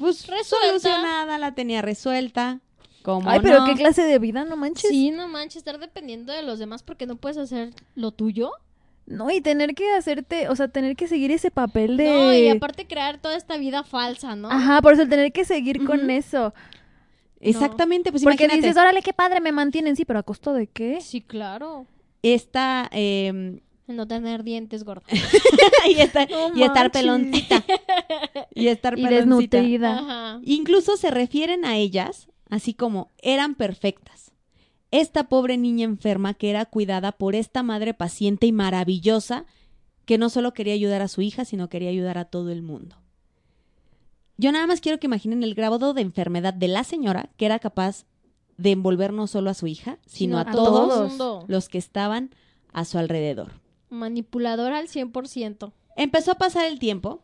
pues 0.00 0.26
Resuelta. 0.26 0.66
solucionada, 0.80 1.38
la 1.38 1.54
tenía 1.54 1.82
resuelta. 1.82 2.58
Como 3.02 3.30
Ay, 3.30 3.38
pero 3.40 3.60
no? 3.60 3.66
qué 3.66 3.74
clase 3.74 4.02
de 4.02 4.18
vida, 4.18 4.44
no 4.44 4.56
manches. 4.56 4.90
Sí, 4.90 5.10
no 5.10 5.28
manches, 5.28 5.56
estar 5.58 5.78
dependiendo 5.78 6.32
de 6.32 6.42
los 6.42 6.58
demás 6.58 6.82
porque 6.82 7.06
no 7.06 7.16
puedes 7.16 7.38
hacer 7.38 7.70
lo 7.94 8.10
tuyo. 8.10 8.50
No, 9.06 9.30
y 9.30 9.40
tener 9.40 9.74
que 9.74 9.90
hacerte, 9.92 10.48
o 10.48 10.54
sea, 10.56 10.68
tener 10.68 10.94
que 10.96 11.08
seguir 11.08 11.30
ese 11.32 11.50
papel 11.50 11.96
de... 11.96 12.04
No, 12.04 12.32
y 12.34 12.48
aparte 12.48 12.86
crear 12.86 13.18
toda 13.18 13.36
esta 13.36 13.56
vida 13.56 13.82
falsa, 13.84 14.36
¿no? 14.36 14.50
Ajá, 14.50 14.82
por 14.82 14.92
eso 14.92 15.02
el 15.02 15.08
tener 15.08 15.32
que 15.32 15.44
seguir 15.44 15.84
con 15.84 16.10
eso. 16.10 16.52
Exactamente, 17.40 18.10
pues 18.10 18.22
Porque 18.22 18.44
imagínate. 18.44 18.68
dices, 18.68 18.80
órale, 18.80 19.02
qué 19.02 19.12
padre, 19.12 19.40
me 19.40 19.50
mantienen, 19.50 19.96
sí, 19.96 20.04
pero 20.04 20.18
¿a 20.18 20.22
costo 20.22 20.52
de 20.52 20.66
qué? 20.66 21.00
Sí, 21.00 21.22
claro. 21.22 21.86
Esta, 22.22 22.88
eh, 22.92 23.60
no 23.96 24.06
tener 24.06 24.42
dientes 24.44 24.84
gordos. 24.84 25.04
y, 25.88 26.00
estar, 26.00 26.28
No 26.30 26.56
y 26.56 26.62
estar 26.62 26.90
peloncita. 26.92 27.64
y 28.54 28.68
estar 28.68 28.98
Y 28.98 29.02
peloncita. 29.04 29.56
desnutrida. 29.58 29.98
Ajá. 29.98 30.40
Incluso 30.44 30.96
se 30.96 31.10
refieren 31.10 31.64
a 31.64 31.76
ellas 31.76 32.28
así 32.48 32.74
como 32.74 33.10
eran 33.18 33.54
perfectas. 33.54 34.32
Esta 34.90 35.28
pobre 35.28 35.56
niña 35.56 35.84
enferma 35.84 36.34
que 36.34 36.50
era 36.50 36.64
cuidada 36.66 37.12
por 37.12 37.34
esta 37.36 37.62
madre 37.62 37.94
paciente 37.94 38.46
y 38.46 38.52
maravillosa 38.52 39.46
que 40.04 40.18
no 40.18 40.28
solo 40.30 40.52
quería 40.52 40.74
ayudar 40.74 41.00
a 41.02 41.06
su 41.08 41.22
hija, 41.22 41.44
sino 41.44 41.68
quería 41.68 41.90
ayudar 41.90 42.18
a 42.18 42.24
todo 42.24 42.50
el 42.50 42.62
mundo. 42.62 42.96
Yo 44.36 44.50
nada 44.50 44.66
más 44.66 44.80
quiero 44.80 44.98
que 44.98 45.06
imaginen 45.06 45.42
el 45.44 45.54
grado 45.54 45.94
de 45.94 46.00
enfermedad 46.00 46.54
de 46.54 46.66
la 46.66 46.82
señora 46.82 47.30
que 47.36 47.46
era 47.46 47.58
capaz 47.60 48.06
de 48.56 48.72
envolver 48.72 49.12
no 49.12 49.26
solo 49.26 49.50
a 49.50 49.54
su 49.54 49.66
hija, 49.68 49.98
sino 50.06 50.38
a, 50.38 50.42
a 50.42 50.50
todos 50.50 51.16
todos. 51.16 51.44
los 51.48 51.68
que 51.68 51.78
estaban 51.78 52.30
a 52.72 52.84
su 52.84 52.98
alrededor. 52.98 53.59
Manipulador 53.90 54.72
al 54.72 54.88
100%. 54.88 55.72
Empezó 55.96 56.32
a 56.32 56.34
pasar 56.36 56.66
el 56.66 56.78
tiempo 56.78 57.22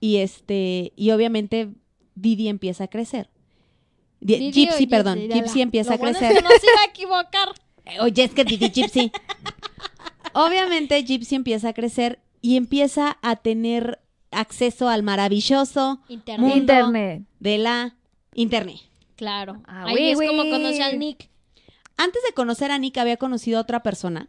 y 0.00 0.16
este 0.16 0.92
y 0.96 1.10
obviamente 1.12 1.70
Didi 2.14 2.48
empieza 2.48 2.84
a 2.84 2.88
crecer. 2.88 3.30
Di- 4.20 4.36
Didi 4.38 4.48
o 4.48 4.70
Gypsy, 4.70 4.86
perdón, 4.86 5.18
Gypsy, 5.28 5.60
empieza 5.60 5.90
lo 5.90 5.94
a 5.96 5.98
bueno 5.98 6.12
es 6.12 6.18
crecer. 6.18 6.36
que 6.36 6.42
no 6.42 6.50
se 6.50 6.66
iba 6.66 6.80
a 6.82 6.88
equivocar. 6.88 7.48
Oye, 8.00 8.24
es 8.24 8.32
que 8.32 8.44
Didi 8.44 8.70
Gypsy. 8.70 9.12
obviamente 10.32 11.02
Gypsy 11.02 11.34
empieza 11.34 11.68
a 11.68 11.72
crecer 11.74 12.20
y 12.40 12.56
empieza 12.56 13.18
a 13.22 13.36
tener 13.36 14.00
acceso 14.30 14.88
al 14.88 15.02
maravilloso 15.02 16.00
Internet. 16.08 16.40
Mundo. 16.40 16.56
Internet. 16.72 17.22
de 17.40 17.58
la 17.58 17.96
internet. 18.34 18.78
Claro. 19.16 19.62
Ah, 19.66 19.84
Ahí 19.86 20.10
es 20.10 20.16
como 20.18 20.32
güey. 20.42 20.50
conocí 20.50 20.80
al 20.80 20.98
Nick. 20.98 21.28
Antes 21.96 22.20
de 22.26 22.32
conocer 22.34 22.72
a 22.72 22.78
Nick 22.78 22.98
había 22.98 23.16
conocido 23.16 23.58
a 23.58 23.62
otra 23.62 23.82
persona 23.82 24.28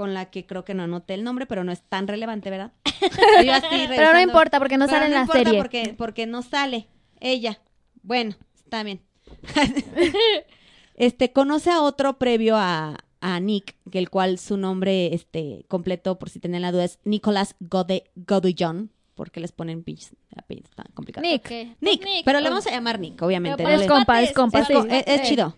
con 0.00 0.14
la 0.14 0.30
que 0.30 0.46
creo 0.46 0.64
que 0.64 0.72
no 0.72 0.84
anoté 0.84 1.12
el 1.12 1.24
nombre, 1.24 1.44
pero 1.44 1.62
no 1.62 1.72
es 1.72 1.82
tan 1.82 2.08
relevante, 2.08 2.48
¿verdad? 2.48 2.72
Yo 3.44 3.52
así 3.52 3.66
Pero 3.86 4.14
no 4.14 4.20
importa 4.22 4.58
porque 4.58 4.78
no 4.78 4.86
Pero 4.86 4.96
sale 4.96 5.08
en 5.08 5.12
la 5.12 5.20
importa 5.20 5.44
serie. 5.44 5.58
Porque, 5.60 5.94
porque 5.98 6.26
no 6.26 6.40
sale 6.40 6.88
ella. 7.20 7.60
Bueno, 8.02 8.34
está 8.56 8.82
bien. 8.82 9.02
este, 10.96 11.32
conoce 11.32 11.70
a 11.70 11.82
otro 11.82 12.16
previo 12.18 12.56
a, 12.56 12.96
a 13.20 13.40
Nick, 13.40 13.76
que 13.90 13.98
el 13.98 14.08
cual 14.08 14.38
su 14.38 14.56
nombre 14.56 15.14
este, 15.14 15.66
completo, 15.68 16.18
por 16.18 16.30
si 16.30 16.40
tenían 16.40 16.62
la 16.62 16.72
duda, 16.72 16.86
es 16.86 16.98
Nicholas 17.04 17.56
Godoy-John, 17.60 18.90
porque 19.14 19.40
les 19.40 19.52
ponen 19.52 19.82
pinches 19.84 20.16
apellidos 20.34 20.70
tan 20.70 20.86
complicados. 20.94 21.28
Nick. 21.28 21.44
Ok. 21.44 21.76
Nick, 21.82 22.04
Nick. 22.06 22.24
pero 22.24 22.40
le 22.40 22.48
vamos 22.48 22.66
a 22.66 22.70
llamar 22.70 22.98
Nick, 22.98 23.20
obviamente. 23.20 23.62
Pero 23.62 23.76
no 23.76 23.82
Es 23.82 23.86
compa, 23.86 24.22
es 24.22 24.32
compa, 24.32 24.60
es, 24.60 24.66
sí. 24.66 24.74
es 24.88 25.06
Eh. 25.06 25.22
chido. 25.24 25.54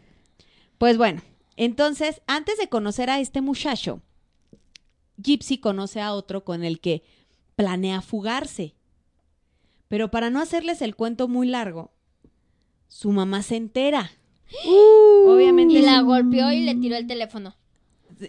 Pues 0.78 0.98
bueno, 0.98 1.22
entonces, 1.56 2.22
antes 2.26 2.58
de 2.58 2.68
conocer 2.68 3.08
a 3.08 3.20
este 3.20 3.40
muchacho, 3.40 4.02
Gypsy 5.16 5.58
conoce 5.58 6.00
a 6.00 6.12
otro 6.12 6.44
con 6.44 6.64
el 6.64 6.80
que 6.80 7.02
planea 7.56 8.00
fugarse. 8.00 8.74
Pero 9.88 10.10
para 10.10 10.30
no 10.30 10.40
hacerles 10.40 10.80
el 10.82 10.96
cuento 10.96 11.28
muy 11.28 11.46
largo, 11.46 11.90
su 12.88 13.10
mamá 13.12 13.42
se 13.42 13.56
entera. 13.56 14.10
Obviamente. 15.26 15.74
Y 15.74 15.82
la 15.82 16.00
golpeó 16.00 16.50
y 16.52 16.60
le 16.60 16.74
tiró 16.74 16.96
el 16.96 17.06
teléfono. 17.06 17.54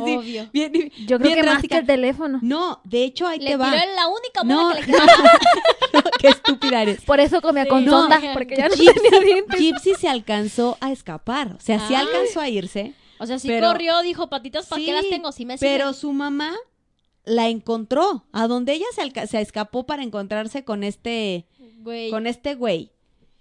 Obvio. 0.00 0.48
bien- 0.52 0.72
bien 0.72 0.92
Yo 1.06 1.18
creo 1.18 1.34
que 1.36 1.42
más 1.42 1.62
que 1.62 1.76
el 1.78 1.86
teléfono. 1.86 2.38
No, 2.42 2.80
de 2.84 3.04
hecho 3.04 3.26
ahí 3.26 3.38
Le 3.38 3.46
te 3.46 3.50
tiró 3.52 3.58
va. 3.60 3.70
la 3.72 4.08
única 4.08 4.44
No, 4.44 4.62
mona 4.64 4.74
que 4.76 4.80
le 4.80 4.86
quedaba. 4.92 5.12
qué 6.20 6.28
estúpida 6.28 6.82
eres. 6.82 7.00
Por 7.02 7.20
eso 7.20 7.40
comía 7.40 7.64
Sí. 7.64 7.70
con 7.70 7.84
No. 7.84 7.92
sonda, 8.02 8.20
porque 8.34 8.56
ya 8.56 8.68
no 8.68 8.74
Gypsy, 8.74 9.00
tenía 9.10 9.20
dientes. 9.20 9.58
Gypsy 9.60 9.94
se 9.94 10.08
alcanzó 10.08 10.76
a 10.80 10.92
escapar. 10.92 11.54
O 11.56 11.60
sea, 11.60 11.78
sí 11.86 11.94
Ay. 11.94 12.06
alcanzó 12.06 12.40
a 12.40 12.48
irse. 12.48 12.94
O 13.18 13.26
sea, 13.26 13.38
sí 13.38 13.48
Pero- 13.48 13.68
corrió, 13.68 14.00
dijo, 14.02 14.28
patitas, 14.28 14.66
¿para 14.66 14.80
Sí, 14.80 14.86
qué 14.86 14.92
las 14.92 15.08
tengo? 15.08 15.32
Sí 15.32 15.44
me 15.46 15.58
siguen. 15.58 15.74
Pero 15.74 15.92
su 15.92 16.12
mamá 16.12 16.52
la 17.24 17.48
encontró. 17.48 18.24
A 18.32 18.46
donde 18.46 18.72
ella 18.74 18.86
se, 18.94 19.26
se 19.26 19.40
escapó 19.40 19.86
para 19.86 20.02
encontrarse 20.02 20.64
con 20.64 20.82
este, 20.84 21.46
Güey. 21.80 22.10
con 22.10 22.26
este 22.26 22.54
güey. 22.54 22.92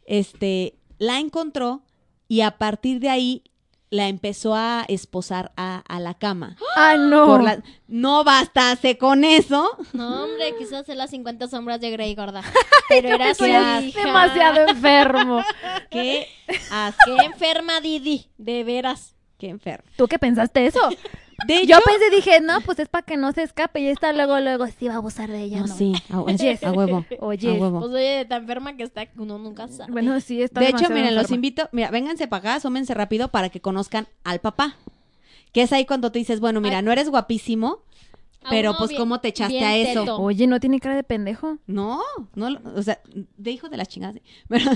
Este, 0.05 0.77
la 0.97 1.19
encontró 1.19 1.81
y 2.27 2.41
a 2.41 2.57
partir 2.57 2.99
de 2.99 3.09
ahí 3.09 3.43
la 3.89 4.09
empezó 4.09 4.53
a 4.53 4.83
esposar 4.89 5.53
a, 5.55 5.77
a 5.87 5.99
la 5.99 6.13
cama. 6.13 6.57
Ah, 6.79 6.95
no. 6.95 7.25
Por 7.25 7.43
la- 7.43 7.63
no 7.87 8.23
bastase 8.23 8.97
con 8.99 9.23
eso. 9.23 9.67
No, 9.93 10.25
hombre, 10.25 10.53
quizás 10.59 10.81
hacer 10.81 10.95
las 10.95 11.09
50 11.09 11.47
sombras 11.47 11.81
de 11.81 11.89
Grey, 11.89 12.13
gorda. 12.13 12.43
Pero 12.89 13.09
era 13.09 13.33
su 13.33 13.45
hija. 13.47 13.81
demasiado 13.81 14.67
enfermo. 14.69 15.41
Qué 15.89 16.27
Qué 16.47 17.25
enferma, 17.25 17.81
Didi. 17.81 18.27
De 18.37 18.63
veras. 18.63 19.15
Qué 19.37 19.49
enfermo. 19.49 19.85
¿Tú 19.95 20.07
qué 20.07 20.19
pensaste 20.19 20.65
eso? 20.65 20.79
De 21.47 21.57
hecho, 21.57 21.67
Yo 21.67 21.77
pensé, 21.85 22.09
dije, 22.09 22.41
no, 22.41 22.61
pues 22.61 22.79
es 22.79 22.89
para 22.89 23.03
que 23.05 23.15
no 23.15 23.31
se 23.31 23.43
escape. 23.43 23.79
Y 23.79 23.87
está 23.87 24.11
luego, 24.11 24.39
luego, 24.39 24.65
sí 24.67 24.87
va 24.87 24.95
a 24.95 24.97
abusar 24.97 25.29
de 25.29 25.41
ella, 25.43 25.59
no, 25.59 25.67
¿no? 25.67 25.75
sí, 25.75 25.93
a, 26.09 26.31
Yes. 26.33 26.63
a 26.63 26.71
huevo. 26.71 27.05
Oye, 27.19 27.51
a 27.51 27.53
huevo. 27.61 27.79
Pues 27.81 27.91
oye, 27.93 28.25
tan 28.25 28.41
enferma 28.41 28.75
que 28.75 28.81
está, 28.83 29.07
uno 29.17 29.37
nunca 29.37 29.67
sabe. 29.67 29.91
Bueno, 29.91 30.19
sí, 30.19 30.41
está 30.41 30.59
De 30.61 30.69
hecho, 30.69 30.89
miren, 30.89 31.13
los 31.15 31.29
invito, 31.29 31.69
mira, 31.71 31.91
vénganse 31.91 32.27
para 32.27 32.39
acá, 32.39 32.55
asómense 32.55 32.95
rápido 32.95 33.27
para 33.27 33.49
que 33.49 33.61
conozcan 33.61 34.07
al 34.23 34.39
papá. 34.39 34.77
Que 35.51 35.61
es 35.61 35.71
ahí 35.73 35.85
cuando 35.85 36.11
tú 36.11 36.17
dices, 36.17 36.39
bueno, 36.39 36.59
mira, 36.59 36.79
Ay. 36.79 36.83
no 36.83 36.91
eres 36.91 37.07
guapísimo, 37.09 37.83
pero 38.49 38.75
pues 38.75 38.89
bien- 38.89 38.99
cómo 39.01 39.19
te 39.21 39.27
echaste 39.27 39.63
a 39.63 39.77
eso. 39.77 39.99
teto. 40.01 40.17
Oye, 40.19 40.47
no 40.47 40.59
tiene 40.59 40.79
cara 40.79 40.95
de 40.95 41.03
pendejo. 41.03 41.59
No, 41.67 42.01
no, 42.33 42.49
lo- 42.49 42.61
o 42.75 42.81
sea, 42.81 42.99
de 43.37 43.51
hijo 43.51 43.69
de 43.69 43.77
las 43.77 43.87
chingadas. 43.89 44.19
Pero- 44.47 44.71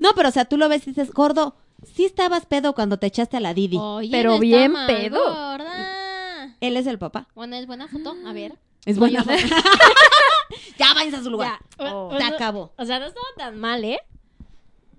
no, 0.00 0.10
pero 0.16 0.30
o 0.30 0.32
sea, 0.32 0.46
tú 0.46 0.56
lo 0.56 0.68
ves 0.70 0.86
y 0.86 0.92
dices, 0.92 1.10
gordo, 1.12 1.56
sí 1.84 2.04
estabas 2.04 2.46
pedo 2.46 2.74
cuando 2.74 2.98
te 2.98 3.06
echaste 3.06 3.36
a 3.36 3.40
la 3.40 3.54
Didi. 3.54 3.78
Oye, 3.80 4.08
Pero 4.10 4.32
no 4.34 4.38
bien 4.38 4.72
mal, 4.72 4.86
pedo. 4.86 5.18
gorda. 5.24 6.54
Él 6.60 6.76
es 6.76 6.86
el 6.86 6.98
papá. 6.98 7.26
Bueno, 7.34 7.56
es 7.56 7.66
buena 7.66 7.88
foto. 7.88 8.14
A 8.26 8.32
ver. 8.32 8.54
Es 8.86 8.98
buena. 8.98 9.24
ya 10.78 10.94
váyanse 10.94 11.16
a 11.18 11.22
su 11.22 11.30
lugar. 11.30 11.58
Ya. 11.78 11.92
Oh. 11.94 12.08
O- 12.08 12.18
Se 12.18 12.24
o- 12.24 12.26
acabó. 12.26 12.72
O 12.76 12.84
sea, 12.84 12.98
no 12.98 13.06
estaba 13.06 13.26
tan 13.36 13.58
mal, 13.58 13.84
¿eh? 13.84 14.00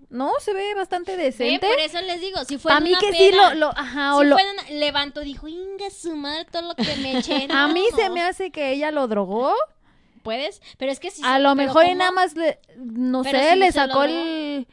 No, 0.09 0.31
se 0.39 0.53
ve 0.53 0.73
bastante 0.75 1.17
decente. 1.17 1.67
por 1.67 1.79
eso 1.79 1.99
les 2.01 2.21
digo, 2.21 2.43
si 2.45 2.57
fue 2.57 2.71
A 2.71 2.79
mí 2.79 2.91
una 2.91 2.99
que 2.99 3.11
sí 3.11 3.31
lo, 3.31 3.53
lo 3.55 3.69
ajá, 3.71 4.11
si 4.13 4.19
o 4.19 4.23
lo, 4.23 4.36
fue 4.38 4.43
en 4.43 4.49
una- 4.53 4.69
levantó, 4.79 5.21
dijo, 5.21 5.47
inga 5.47 5.89
su 5.89 6.15
madre, 6.15 6.45
todo 6.45 6.61
lo 6.61 6.75
que 6.75 6.95
me 6.97 7.17
eché. 7.17 7.47
a 7.51 7.67
mí 7.67 7.83
se 7.95 8.09
me 8.09 8.21
hace 8.21 8.51
que 8.51 8.71
ella 8.71 8.91
lo 8.91 9.07
drogó. 9.07 9.53
¿Puedes? 10.23 10.61
Pero 10.77 10.91
es 10.91 10.99
que 10.99 11.11
si 11.11 11.21
A 11.23 11.38
lo 11.39 11.53
mejor 11.55 11.86
y 11.86 11.93
nada 11.95 12.11
más 12.11 12.36
le, 12.36 12.59
no 12.77 13.21
Pero 13.23 13.38
sé, 13.39 13.53
si 13.53 13.59
le 13.59 13.71
sacó 13.71 14.03
drogó. 14.03 14.65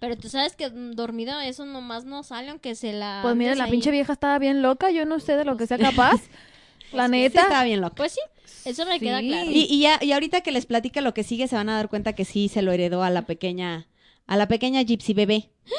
Pero 0.00 0.16
tú 0.16 0.28
sabes 0.28 0.56
que 0.56 0.68
mm, 0.68 0.92
dormido 0.92 1.38
eso 1.40 1.64
nomás 1.64 2.04
no 2.04 2.22
sale, 2.24 2.48
aunque 2.50 2.74
se 2.74 2.92
la... 2.92 3.20
Pues 3.22 3.36
mira, 3.36 3.54
la 3.54 3.64
ahí. 3.64 3.70
pinche 3.70 3.90
vieja 3.90 4.12
estaba 4.12 4.38
bien 4.38 4.62
loca, 4.62 4.90
yo 4.90 5.04
no 5.06 5.20
sé 5.20 5.36
de 5.36 5.44
lo 5.44 5.56
que 5.56 5.66
sea 5.66 5.78
capaz. 5.78 6.20
la 6.92 7.04
Sí, 7.06 7.10
neta. 7.12 7.42
estaba 7.42 7.64
bien 7.64 7.80
loco. 7.80 7.94
Pues 7.96 8.12
sí, 8.12 8.20
eso 8.64 8.84
me 8.86 8.98
queda 8.98 9.20
Sí. 9.20 9.28
claro. 9.28 9.50
Y, 9.50 9.66
y 9.70 9.80
ya, 9.80 9.98
y 10.02 10.12
ahorita 10.12 10.40
que 10.40 10.50
les 10.52 10.66
platique 10.66 11.00
lo 11.02 11.14
que 11.14 11.22
sigue, 11.22 11.46
se 11.48 11.54
van 11.56 11.68
a 11.68 11.76
dar 11.76 11.88
cuenta 11.88 12.14
que 12.14 12.24
sí 12.24 12.48
se 12.48 12.62
lo 12.62 12.72
heredó 12.72 13.02
a 13.02 13.10
la 13.10 13.22
pequeña, 13.26 13.86
a 14.26 14.36
la 14.36 14.48
pequeña 14.48 14.82
Gypsy 14.82 15.14
bebé. 15.14 15.50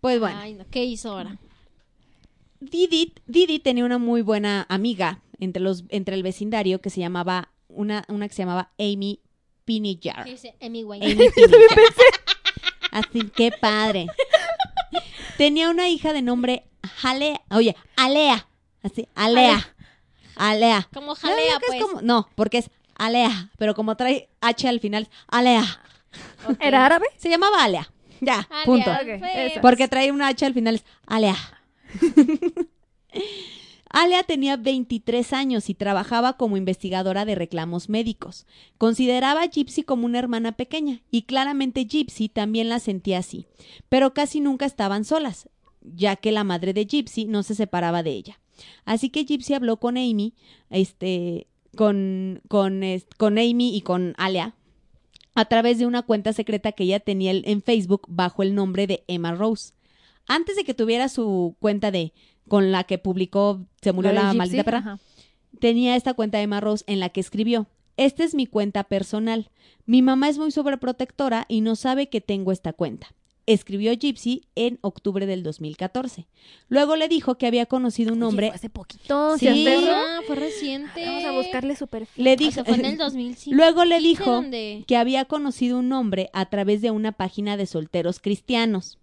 Pues 0.00 0.18
bueno. 0.18 0.36
Ay, 0.40 0.54
no, 0.54 0.64
¿qué 0.68 0.84
hizo 0.84 1.12
ahora? 1.12 1.38
Didi, 2.58 3.12
Didi 3.28 3.60
tenía 3.60 3.84
una 3.84 3.98
muy 3.98 4.20
buena 4.20 4.66
amiga 4.68 5.20
entre 5.38 5.62
los 5.62 5.84
entre 5.90 6.16
el 6.16 6.24
vecindario 6.24 6.80
que 6.80 6.90
se 6.90 6.98
llamaba 6.98 7.52
una 7.68 8.04
una 8.08 8.26
que 8.26 8.34
se 8.34 8.42
llamaba 8.42 8.72
Amy 8.80 9.20
Pinijar. 9.64 10.24
¿Qué 10.24 10.32
dice 10.32 10.56
Amy 10.60 10.82
Wayne? 10.82 11.06
Amy. 11.06 11.24
Así 12.92 13.28
que 13.34 13.50
padre. 13.50 14.06
Tenía 15.36 15.70
una 15.70 15.88
hija 15.88 16.12
de 16.12 16.22
nombre 16.22 16.64
Alea, 17.02 17.40
oye, 17.50 17.74
Alea, 17.96 18.46
así, 18.84 19.08
Alea. 19.16 19.74
Alea. 20.36 20.88
Como 20.94 21.14
jalea, 21.14 21.58
pues. 21.66 21.82
como- 21.82 22.00
no, 22.02 22.28
porque 22.36 22.58
es 22.58 22.70
Alea, 22.96 23.50
pero 23.58 23.74
como 23.74 23.96
trae 23.96 24.28
H 24.40 24.68
al 24.68 24.78
final, 24.80 25.08
Alea. 25.28 25.64
¿Era 26.60 26.84
árabe? 26.86 27.06
Se 27.16 27.28
llamaba 27.30 27.64
Alea. 27.64 27.90
Ya, 28.20 28.46
Alea, 28.50 28.64
punto. 28.64 28.90
Pues. 29.18 29.52
Porque 29.60 29.88
trae 29.88 30.12
una 30.12 30.28
H 30.28 30.44
al 30.46 30.54
final, 30.54 30.76
es 30.76 30.84
Alea. 31.06 31.36
Alea 33.92 34.22
tenía 34.22 34.56
23 34.56 35.34
años 35.34 35.68
y 35.68 35.74
trabajaba 35.74 36.38
como 36.38 36.56
investigadora 36.56 37.26
de 37.26 37.34
reclamos 37.34 37.90
médicos. 37.90 38.46
Consideraba 38.78 39.42
a 39.42 39.46
Gypsy 39.46 39.82
como 39.82 40.06
una 40.06 40.18
hermana 40.18 40.52
pequeña 40.52 41.02
y 41.10 41.22
claramente 41.22 41.84
Gypsy 41.84 42.30
también 42.30 42.70
la 42.70 42.78
sentía 42.78 43.18
así, 43.18 43.46
pero 43.90 44.14
casi 44.14 44.40
nunca 44.40 44.64
estaban 44.64 45.04
solas, 45.04 45.50
ya 45.82 46.16
que 46.16 46.32
la 46.32 46.42
madre 46.42 46.72
de 46.72 46.86
Gypsy 46.86 47.26
no 47.26 47.42
se 47.42 47.54
separaba 47.54 48.02
de 48.02 48.12
ella. 48.12 48.40
Así 48.86 49.10
que 49.10 49.24
Gypsy 49.24 49.52
habló 49.52 49.76
con 49.76 49.98
Amy, 49.98 50.32
este, 50.70 51.46
con, 51.76 52.40
con, 52.48 52.80
con 53.18 53.38
Amy 53.38 53.76
y 53.76 53.82
con 53.82 54.14
Alia 54.16 54.54
a 55.34 55.44
través 55.46 55.78
de 55.78 55.86
una 55.86 56.02
cuenta 56.02 56.32
secreta 56.32 56.72
que 56.72 56.84
ella 56.84 57.00
tenía 57.00 57.32
en 57.32 57.62
Facebook 57.62 58.02
bajo 58.08 58.42
el 58.42 58.54
nombre 58.54 58.86
de 58.86 59.04
Emma 59.06 59.34
Rose. 59.34 59.72
Antes 60.26 60.56
de 60.56 60.64
que 60.64 60.74
tuviera 60.74 61.08
su 61.08 61.56
cuenta 61.58 61.90
de 61.90 62.12
con 62.48 62.72
la 62.72 62.84
que 62.84 62.98
publicó 62.98 63.60
Se 63.80 63.92
murió 63.92 64.12
la 64.12 64.22
Gypsy, 64.22 64.36
maldita 64.38 64.64
perra, 64.64 64.78
ajá. 64.78 64.98
tenía 65.60 65.96
esta 65.96 66.14
cuenta 66.14 66.38
de 66.38 66.44
Emma 66.44 66.60
Rose 66.60 66.84
en 66.86 67.00
la 67.00 67.08
que 67.08 67.20
escribió, 67.20 67.66
esta 67.96 68.24
es 68.24 68.34
mi 68.34 68.46
cuenta 68.46 68.84
personal. 68.84 69.50
Mi 69.84 70.00
mamá 70.02 70.28
es 70.28 70.38
muy 70.38 70.50
sobreprotectora 70.50 71.44
y 71.48 71.60
no 71.60 71.76
sabe 71.76 72.08
que 72.08 72.20
tengo 72.20 72.50
esta 72.52 72.72
cuenta. 72.72 73.14
Escribió 73.44 73.92
Gypsy 73.92 74.46
en 74.54 74.78
octubre 74.82 75.26
del 75.26 75.42
2014. 75.42 76.28
Luego 76.68 76.94
le 76.94 77.08
dijo 77.08 77.36
que 77.38 77.48
había 77.48 77.66
conocido 77.66 78.12
un 78.14 78.22
Oye, 78.22 78.28
hombre. 78.28 78.46
fue 78.48 78.54
hace 78.56 78.70
poquito, 78.70 79.36
Sí. 79.36 79.66
Ah, 79.68 80.20
fue 80.28 80.36
reciente. 80.36 81.04
Vamos 81.04 81.24
a 81.24 81.32
buscarle 81.32 81.74
su 81.76 81.88
perfil. 81.88 82.22
Le 82.24 82.32
O 82.34 82.36
dijo, 82.36 82.52
sea, 82.52 82.64
fue 82.64 82.74
en 82.76 82.84
el 82.84 82.96
2005. 82.98 83.56
luego 83.56 83.84
le 83.84 83.98
dijo 83.98 84.30
¿dónde? 84.30 84.84
que 84.86 84.96
había 84.96 85.24
conocido 85.24 85.78
un 85.78 85.92
hombre 85.92 86.30
a 86.32 86.46
través 86.46 86.82
de 86.82 86.92
una 86.92 87.10
página 87.12 87.56
de 87.56 87.66
solteros 87.66 88.20
cristianos. 88.20 88.98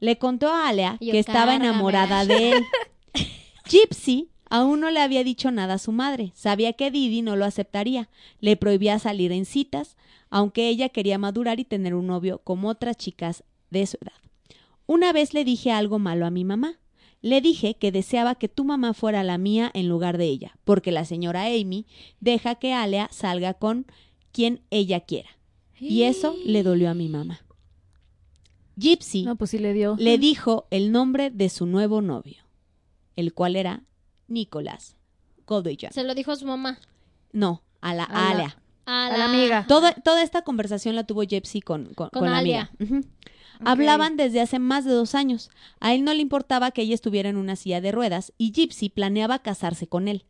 Le 0.00 0.18
contó 0.18 0.48
a 0.48 0.68
Alea 0.68 0.98
que 0.98 1.18
estaba 1.18 1.54
enamorada 1.54 2.24
de 2.24 2.52
él. 2.52 2.64
Gypsy 3.68 4.28
aún 4.50 4.80
no 4.80 4.90
le 4.90 5.00
había 5.00 5.24
dicho 5.24 5.50
nada 5.50 5.74
a 5.74 5.78
su 5.78 5.92
madre. 5.92 6.32
Sabía 6.34 6.74
que 6.74 6.90
Didi 6.90 7.22
no 7.22 7.36
lo 7.36 7.44
aceptaría. 7.44 8.08
Le 8.40 8.56
prohibía 8.56 8.98
salir 8.98 9.32
en 9.32 9.44
citas, 9.44 9.96
aunque 10.30 10.68
ella 10.68 10.88
quería 10.88 11.18
madurar 11.18 11.60
y 11.60 11.64
tener 11.64 11.94
un 11.94 12.06
novio 12.06 12.40
como 12.44 12.68
otras 12.68 12.96
chicas 12.96 13.44
de 13.70 13.86
su 13.86 13.98
edad. 14.00 14.12
Una 14.86 15.12
vez 15.12 15.32
le 15.32 15.44
dije 15.44 15.72
algo 15.72 15.98
malo 15.98 16.26
a 16.26 16.30
mi 16.30 16.44
mamá. 16.44 16.78
Le 17.22 17.40
dije 17.40 17.74
que 17.74 17.92
deseaba 17.92 18.34
que 18.34 18.48
tu 18.48 18.64
mamá 18.64 18.94
fuera 18.94 19.22
la 19.22 19.38
mía 19.38 19.70
en 19.74 19.88
lugar 19.88 20.18
de 20.18 20.24
ella, 20.24 20.58
porque 20.64 20.90
la 20.90 21.04
señora 21.04 21.44
Amy 21.44 21.86
deja 22.18 22.56
que 22.56 22.72
Alea 22.72 23.08
salga 23.12 23.54
con 23.54 23.86
quien 24.32 24.60
ella 24.70 25.00
quiera. 25.00 25.30
Y 25.78 26.02
eso 26.02 26.34
le 26.44 26.62
dolió 26.62 26.90
a 26.90 26.94
mi 26.94 27.08
mamá. 27.08 27.40
Gypsy 28.76 29.22
No, 29.24 29.36
pues 29.36 29.50
sí 29.50 29.58
le 29.58 29.72
dio. 29.72 29.96
le 29.98 30.18
dijo 30.18 30.66
el 30.70 30.92
nombre 30.92 31.30
de 31.30 31.48
su 31.48 31.66
nuevo 31.66 32.00
novio, 32.02 32.42
el 33.16 33.34
cual 33.34 33.56
era 33.56 33.82
Nicolás 34.28 34.96
Godoyan. 35.46 35.92
Se 35.92 36.04
lo 36.04 36.14
dijo 36.14 36.32
a 36.32 36.36
su 36.36 36.46
mamá. 36.46 36.78
No, 37.32 37.62
a 37.80 37.94
la, 37.94 38.04
A 38.04 38.34
la-. 38.34 38.56
A, 38.86 39.06
A 39.08 39.16
la 39.18 39.24
amiga. 39.26 39.66
Toda, 39.68 39.92
toda 39.94 40.22
esta 40.22 40.42
conversación 40.42 40.96
la 40.96 41.04
tuvo 41.04 41.22
Gypsy 41.22 41.60
con, 41.60 41.86
con, 41.94 42.08
Con 42.08 42.20
con 42.20 42.30
la 42.30 42.38
Alia. 42.38 42.70
amiga. 42.80 43.06
Hablaban 43.64 44.16
desde 44.16 44.40
hace 44.40 44.58
más 44.58 44.84
de 44.84 44.90
dos 44.92 45.14
años. 45.14 45.50
A 45.78 45.94
él 45.94 46.02
no 46.02 46.12
le 46.14 46.20
importaba 46.22 46.72
que 46.72 46.82
ella 46.82 46.94
estuviera 46.94 47.28
en 47.28 47.36
una 47.36 47.54
silla 47.54 47.80
de 47.80 47.92
ruedas 47.92 48.32
y 48.38 48.50
Gypsy 48.52 48.88
planeaba 48.88 49.38
casarse 49.40 49.86
con 49.86 50.08
él. 50.08 50.24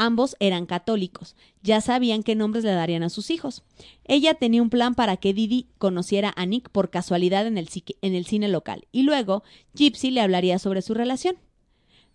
Ambos 0.00 0.36
eran 0.38 0.66
católicos. 0.66 1.34
Ya 1.60 1.80
sabían 1.80 2.22
qué 2.22 2.36
nombres 2.36 2.62
le 2.62 2.70
darían 2.70 3.02
a 3.02 3.08
sus 3.08 3.30
hijos. 3.30 3.64
Ella 4.04 4.34
tenía 4.34 4.62
un 4.62 4.70
plan 4.70 4.94
para 4.94 5.16
que 5.16 5.34
Didi 5.34 5.66
conociera 5.78 6.32
a 6.36 6.46
Nick 6.46 6.70
por 6.70 6.90
casualidad 6.90 7.48
en 7.48 7.58
el, 7.58 7.66
cine 7.68 8.46
local 8.46 8.86
y 8.92 9.02
luego 9.02 9.42
Gypsy 9.74 10.12
le 10.12 10.20
hablaría 10.20 10.60
sobre 10.60 10.82
su 10.82 10.94
relación. 10.94 11.36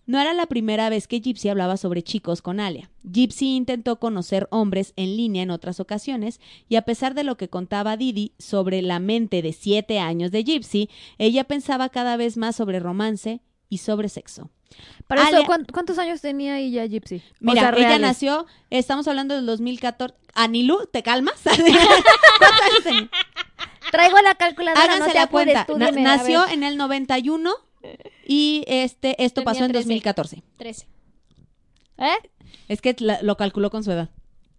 No 0.05 0.17
era 0.21 0.34
la 0.34 0.45
primera 0.45 0.88
vez 0.88 1.09
que 1.09 1.19
Gypsy 1.19 1.49
hablaba 1.49 1.75
sobre 1.75 2.03
chicos 2.03 2.41
con 2.41 2.61
Alia. 2.61 2.89
Gypsy 3.03 3.53
intentó 3.53 3.99
conocer 3.99 4.47
hombres 4.49 4.93
en 4.95 5.17
línea 5.17 5.43
en 5.43 5.51
otras 5.51 5.81
ocasiones 5.81 6.39
y 6.69 6.77
a 6.77 6.84
pesar 6.84 7.15
de 7.15 7.25
lo 7.25 7.36
que 7.36 7.49
contaba 7.49 7.97
Didi 7.97 8.31
sobre 8.39 8.81
la 8.81 8.99
mente 8.99 9.41
de 9.41 9.51
siete 9.51 9.99
años 9.99 10.31
de 10.31 10.45
Gypsy, 10.45 10.89
ella 11.17 11.43
pensaba 11.43 11.89
cada 11.89 12.15
vez 12.15 12.38
más 12.38 12.55
sobre 12.55 12.79
romance 12.79 13.41
y 13.67 13.79
sobre 13.79 14.07
sexo. 14.07 14.49
Para 15.07 15.24
eso, 15.24 15.38
Alia- 15.38 15.45
¿cuán- 15.45 15.65
¿cuántos 15.71 15.97
años 15.99 16.21
tenía 16.21 16.57
ella, 16.59 16.86
Gypsy? 16.86 17.17
O 17.17 17.21
Mira, 17.41 17.61
sea, 17.61 17.69
ella 17.71 17.78
reales. 17.78 18.01
nació, 18.01 18.45
estamos 18.69 19.07
hablando 19.07 19.36
del 19.36 19.45
2014. 19.45 20.15
Anilu, 20.34 20.88
¿te 20.91 21.03
calmas? 21.03 21.36
¿Cuántos 21.43 22.61
años 22.61 22.84
tenía? 22.84 23.09
Traigo 23.91 24.17
la 24.21 24.36
calculadora, 24.36 24.82
Háganse 24.84 24.99
no 24.99 25.07
te 25.07 25.13
la 25.13 25.24
apures, 25.24 25.45
cuenta. 25.53 25.65
tú 25.65 25.78
Na- 25.78 25.88
dime, 25.91 26.01
nació 26.01 26.47
en 26.47 26.63
el 26.63 26.78
91 26.78 27.51
y 28.26 28.63
este 28.67 29.24
esto 29.24 29.41
Tenía 29.41 29.45
pasó 29.53 29.65
en 29.65 29.71
13. 29.74 29.84
2014. 29.84 30.43
13. 30.57 30.88
¿Eh? 31.97 32.30
Es 32.69 32.82
que 32.82 32.95
la- 32.99 33.21
lo 33.21 33.38
calculó 33.38 33.69
con 33.69 33.84
su 33.84 33.91
edad. 33.91 34.09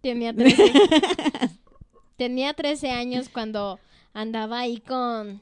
Tenía 0.01 0.31
13. 0.35 0.71
Tenía 2.17 2.53
13 2.53 2.91
años 2.91 3.27
cuando 3.29 3.79
andaba 4.13 4.59
ahí 4.59 4.77
con 4.79 5.41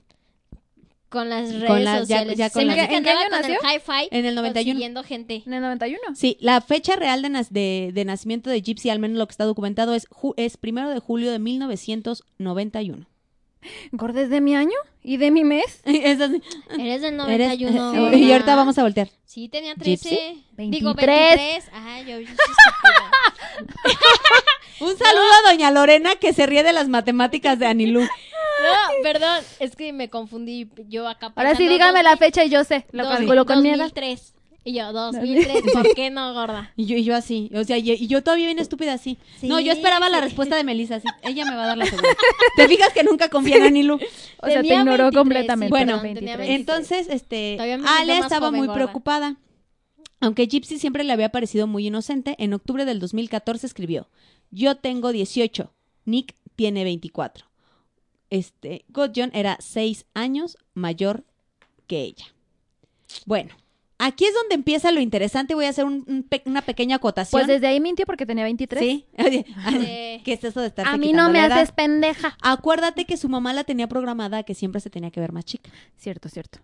con 1.14 1.30
las 1.30 1.54
redes 1.54 1.68
Con 1.68 1.84
ya- 1.84 2.00
sociales. 2.00 2.38
ya 2.38 2.50
con 2.50 2.66
las- 2.68 2.78
hace 2.80 2.88
que 2.90 2.96
¿En 2.98 3.04
qué 3.04 3.10
año 3.12 3.30
con 3.30 3.46
el 3.46 3.52
nació? 3.54 3.70
hi-fi 3.70 4.08
En 4.12 4.26
el 4.26 4.34
91. 4.36 4.74
consiguiendo 4.74 5.04
gente. 5.04 5.44
¿En 5.46 5.54
el 5.54 5.62
91? 5.62 6.02
Sí, 6.16 6.38
la 6.42 6.60
fecha 6.60 6.96
real 6.96 7.22
de, 7.22 7.30
nas- 7.30 7.50
de- 7.52 7.92
de 7.94 8.04
nacimiento 8.04 8.50
de 8.50 8.62
Gypsy, 8.62 8.90
al 8.90 8.98
menos 8.98 9.18
lo 9.20 9.28
que 9.28 9.32
está 9.32 9.44
documentado, 9.46 9.94
es, 9.94 10.10
ju- 10.10 10.34
es 10.38 10.58
primero 10.58 10.90
de 10.90 11.00
julio 11.00 11.32
de 11.32 11.38
1991. 11.40 13.06
¿Gordes 13.92 14.30
de 14.30 14.42
mi 14.42 14.56
año? 14.56 14.76
¿Y 15.04 15.18
de 15.18 15.32
mi 15.32 15.44
mes? 15.44 15.82
Es 15.86 16.20
así. 16.20 16.42
Eres 16.72 17.02
del 17.02 17.14
Eres- 17.14 17.18
91. 17.18 17.94
eh, 17.94 18.00
gorda. 18.00 18.18
y 18.18 18.32
ahorita 18.32 18.56
vamos 18.56 18.78
a 18.78 18.84
voltear. 18.84 19.10
Sí, 19.26 19.50
tenía 19.50 19.76
13. 19.76 20.10
Digo, 20.58 20.94
23. 20.96 21.08
23. 21.08 21.66
Ay, 21.74 22.06
yo. 22.06 22.18
Un 24.80 24.98
saludo 24.98 25.24
a 25.46 25.52
doña 25.52 25.72
Lorena 25.72 26.16
que 26.18 26.34
se 26.34 26.46
ríe 26.46 26.64
de 26.64 26.74
las 26.74 26.90
matemáticas 26.90 27.58
de 27.60 27.68
Anilú. 27.68 28.02
No, 28.62 29.04
perdón, 29.04 29.44
es 29.60 29.76
que 29.76 29.94
me 29.94 30.10
confundí. 30.10 30.70
Yo 30.88 31.08
acá 31.08 31.32
Ahora 31.36 31.56
sí, 31.56 31.68
dígame 31.68 32.04
la 32.04 32.12
2000, 32.12 32.18
fecha 32.20 32.44
y 32.46 32.50
yo 32.50 32.64
sé. 32.64 32.86
Lo 32.92 33.04
dos- 33.04 33.18
calculo 33.18 33.46
con 33.46 33.62
mi 33.62 33.70
edad. 33.70 33.78
2003. 33.80 34.34
Y 34.66 34.74
yo, 34.76 34.94
2003. 34.94 35.62
¿Por 35.74 35.94
qué 35.94 36.10
no, 36.10 36.34
gorda? 36.34 36.72
Y 36.78 36.86
yo, 36.86 36.96
y 36.96 37.04
yo 37.04 37.16
así, 37.16 37.52
o 37.54 37.64
sea, 37.66 37.78
y, 37.78 37.92
y 37.92 38.08
yo 38.08 38.24
todavía 38.24 38.46
bien 38.46 38.60
estúpida 38.60 38.94
así. 38.94 39.18
No, 39.42 39.60
yo 39.60 39.74
esperaba 39.74 40.08
la 40.08 40.22
respuesta 40.22 40.56
de 40.56 40.64
Melissa, 40.64 40.96
así. 40.96 41.08
Ella 41.24 41.44
me 41.44 41.56
va 41.58 41.66
a 41.66 41.68
dar 41.68 41.78
la 41.78 41.86
segunda. 41.86 42.08
¿Te 42.56 42.68
fijas 42.70 42.94
que 42.94 43.04
nunca 43.04 43.28
confía 43.30 43.58
en 43.58 43.64
Anilú? 43.64 44.00
O 44.42 44.48
sea, 44.48 44.62
te 44.62 44.68
ignoró 44.68 45.06
23, 45.06 45.16
completamente. 45.16 45.66
sí, 45.68 45.70
Bueno, 45.70 46.02
perdón, 46.02 46.14
tenía 46.16 46.38
23. 46.38 46.48
23. 46.48 46.60
Entonces, 46.60 47.08
este, 47.14 47.58
Ale 47.88 48.18
estaba 48.20 48.48
joven, 48.48 48.58
muy 48.60 48.68
gorda. 48.68 48.84
preocupada. 48.84 49.36
Aunque 50.20 50.48
Gypsy 50.48 50.80
siempre 50.80 51.04
le 51.04 51.12
había 51.14 51.30
parecido 51.30 51.68
muy 51.68 51.88
inocente, 51.88 52.36
en 52.40 52.54
octubre 52.54 52.86
del 52.86 53.00
2014 53.00 53.66
escribió, 53.68 54.08
yo 54.52 54.76
tengo 54.76 55.12
18, 55.12 55.74
Nick 56.06 56.36
tiene 56.56 56.84
24. 56.86 57.46
Este, 58.34 58.84
Godjon 58.90 59.30
era 59.36 59.58
6 59.60 60.06
años 60.16 60.58
mayor 60.74 61.24
que 61.86 62.02
ella. 62.02 62.26
Bueno, 63.28 63.52
aquí 64.00 64.26
es 64.26 64.34
donde 64.34 64.56
empieza 64.56 64.92
lo 64.92 65.00
interesante. 65.02 65.54
Voy 65.54 65.66
a 65.66 65.70
hacer 65.70 65.86
un- 65.86 66.04
un 66.08 66.24
pe- 66.24 66.42
una 66.48 66.64
pequeña 66.64 66.96
acotación. 66.96 67.40
Pues 67.40 67.46
desde 67.48 67.68
ahí 67.68 67.80
mintió 67.80 68.08
porque 68.08 68.26
tenía 68.26 68.44
23. 68.46 68.82
¿Sí? 68.84 69.06
Oye, 69.20 69.46
Sí. 69.46 70.22
¿Qué 70.26 70.34
es 70.34 70.44
eso 70.44 70.62
de 70.62 70.68
estar 70.68 70.88
A 70.88 70.98
mí 70.98 71.14
no 71.14 71.30
me 71.30 71.42
haces 71.42 71.72
pendeja. 71.72 72.36
Acuérdate 72.42 73.06
que 73.06 73.18
su 73.18 73.30
mamá 73.30 73.54
la 73.54 73.66
tenía 73.66 73.88
programada 73.88 74.40
a 74.40 74.44
que 74.44 74.56
siempre 74.56 74.82
se 74.82 74.90
tenía 74.90 75.12
que 75.12 75.20
ver 75.20 75.32
más 75.32 75.46
chica. 75.46 75.70
Cierto, 75.98 76.28
cierto. 76.28 76.58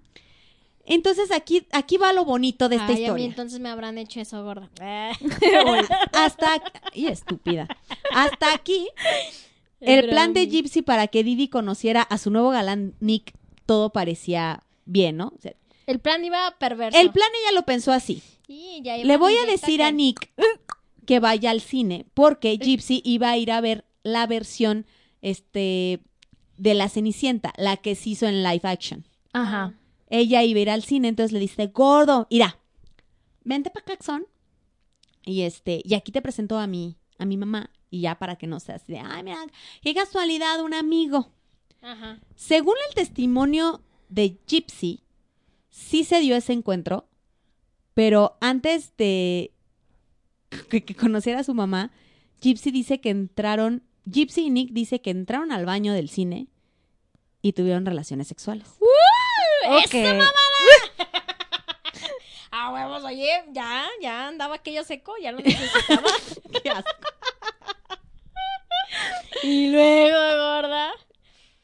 Entonces 0.86 1.30
aquí, 1.32 1.68
aquí 1.72 1.98
va 1.98 2.14
lo 2.14 2.26
bonito 2.26 2.68
de 2.68 2.78
esta 2.78 2.88
Ay, 2.88 2.94
a 2.94 2.98
mí 2.98 3.04
historia. 3.04 3.26
entonces 3.28 3.60
me 3.60 3.70
habrán 3.70 4.00
hecho 4.00 4.20
eso, 4.22 4.44
gorda. 4.44 4.72
Hasta 6.14 6.64
y 6.96 7.06
estúpida. 7.08 7.68
Hasta 8.12 8.56
aquí 8.56 8.88
el 9.82 10.10
plan 10.10 10.34
de 10.34 10.48
Gypsy 10.48 10.82
para 10.82 11.08
que 11.08 11.24
Didi 11.24 11.48
conociera 11.48 12.02
a 12.02 12.18
su 12.18 12.32
nuevo 12.32 12.50
galán 12.50 12.96
Nick 13.00 13.34
todo 13.66 13.92
parecía 13.92 14.64
bien, 14.86 15.18
¿no? 15.18 15.34
O 15.36 15.42
sea, 15.42 15.54
El 15.86 16.00
plan 16.00 16.24
iba 16.26 16.56
perverso. 16.60 17.00
el 17.00 17.12
plan 17.12 17.30
ella 17.44 17.56
lo 17.56 17.66
pensó 17.66 17.92
así. 17.92 18.22
Sí, 18.48 18.82
ya 18.84 18.98
iba 18.98 19.08
Le 19.08 19.18
voy 19.18 19.36
a 19.38 19.46
decir 19.46 19.84
a 19.84 19.92
Nick 19.92 20.32
que 21.06 21.20
vaya 21.20 21.52
al 21.52 21.62
cine 21.62 22.06
porque 22.14 22.58
Gypsy 22.58 23.02
iba 23.06 23.30
a 23.30 23.38
ir 23.38 23.52
a 23.52 23.62
ver 23.62 23.86
la 24.04 24.26
versión 24.28 24.86
este 25.22 26.02
de 26.58 26.74
la 26.74 26.90
Cenicienta, 26.90 27.54
la 27.58 27.78
que 27.78 27.96
se 27.96 28.10
hizo 28.10 28.28
en 28.28 28.44
live 28.44 28.62
action. 28.64 29.06
Ajá. 29.34 29.74
Ella 30.10 30.44
iba 30.44 30.58
a 30.58 30.62
ir 30.62 30.70
al 30.70 30.84
cine, 30.84 31.08
entonces 31.08 31.32
le 31.32 31.40
dice, 31.40 31.68
gordo, 31.68 32.28
irá, 32.30 32.60
vente 33.44 33.70
para 33.70 33.86
Claxon. 33.86 34.26
Y 35.24 35.42
este, 35.42 35.82
y 35.86 35.94
aquí 35.94 36.12
te 36.12 36.22
presento 36.22 36.58
a 36.58 36.66
mi, 36.68 36.98
a 37.18 37.26
mi 37.26 37.38
mamá. 37.38 37.70
Y 37.90 38.02
ya 38.02 38.20
para 38.20 38.36
que 38.36 38.48
no 38.48 38.60
seas 38.60 38.86
de, 38.88 39.00
ay, 39.00 39.24
mira, 39.24 39.46
qué 39.82 39.94
casualidad, 39.94 40.62
un 40.62 40.74
amigo. 40.74 41.32
Ajá. 41.82 42.20
Según 42.36 42.76
el 42.88 42.96
testimonio 42.96 43.82
de 44.10 44.38
Gypsy, 44.46 45.04
sí 45.70 46.04
se 46.04 46.20
dio 46.20 46.36
ese 46.36 46.54
encuentro, 46.54 47.08
pero 47.94 48.38
antes 48.42 48.96
de 48.98 49.54
que, 50.70 50.84
que 50.84 50.96
conociera 50.96 51.40
a 51.40 51.44
su 51.44 51.54
mamá, 51.54 51.92
Gypsy 52.42 52.72
dice 52.72 53.02
que 53.02 53.10
entraron, 53.10 53.84
Gypsy 54.06 54.46
y 54.46 54.50
Nick 54.50 54.72
dice 54.72 55.02
que 55.02 55.10
entraron 55.12 55.52
al 55.52 55.66
baño 55.66 55.94
del 55.94 56.10
cine 56.10 56.48
y 57.42 57.54
tuvieron 57.54 57.86
relaciones 57.86 58.28
sexuales. 58.28 58.68
Ok. 59.68 59.96
Ah, 62.52 62.72
huevos, 62.74 63.04
oye, 63.04 63.44
ya, 63.52 63.88
ya 64.02 64.28
andaba 64.28 64.56
aquello 64.56 64.84
seco, 64.84 65.14
ya 65.22 65.32
lo 65.32 65.40
necesitaba. 65.40 66.10
Qué 66.64 66.70
asco. 66.70 66.92
Y 69.44 69.68
luego, 69.72 70.18
gorda. 70.18 70.90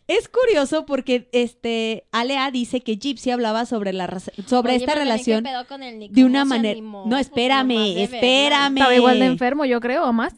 Es 0.08 0.30
curioso 0.30 0.86
porque 0.86 1.28
este 1.32 2.06
Alea 2.12 2.52
dice 2.52 2.82
que 2.82 2.98
Gypsy 2.98 3.32
hablaba 3.32 3.66
sobre 3.66 3.92
la 3.92 4.08
sobre 4.46 4.74
Oye, 4.74 4.84
esta 4.84 4.86
pero 4.86 4.86
también, 4.86 4.86
¿qué 4.86 4.94
relación 4.96 5.44
pedo 5.44 5.68
con 5.68 5.82
el 5.82 5.98
Nick? 5.98 6.12
de 6.12 6.24
una 6.26 6.42
¿Cómo 6.42 6.54
se 6.54 6.60
manera. 6.60 6.82
No, 6.82 7.18
espérame, 7.18 7.98
espérame. 7.98 8.78
Estaba 8.78 8.96
igual 8.96 9.20
de 9.20 9.26
enfermo, 9.26 9.66
yo 9.66 9.80
creo, 9.82 10.08
o 10.08 10.14
más. 10.14 10.34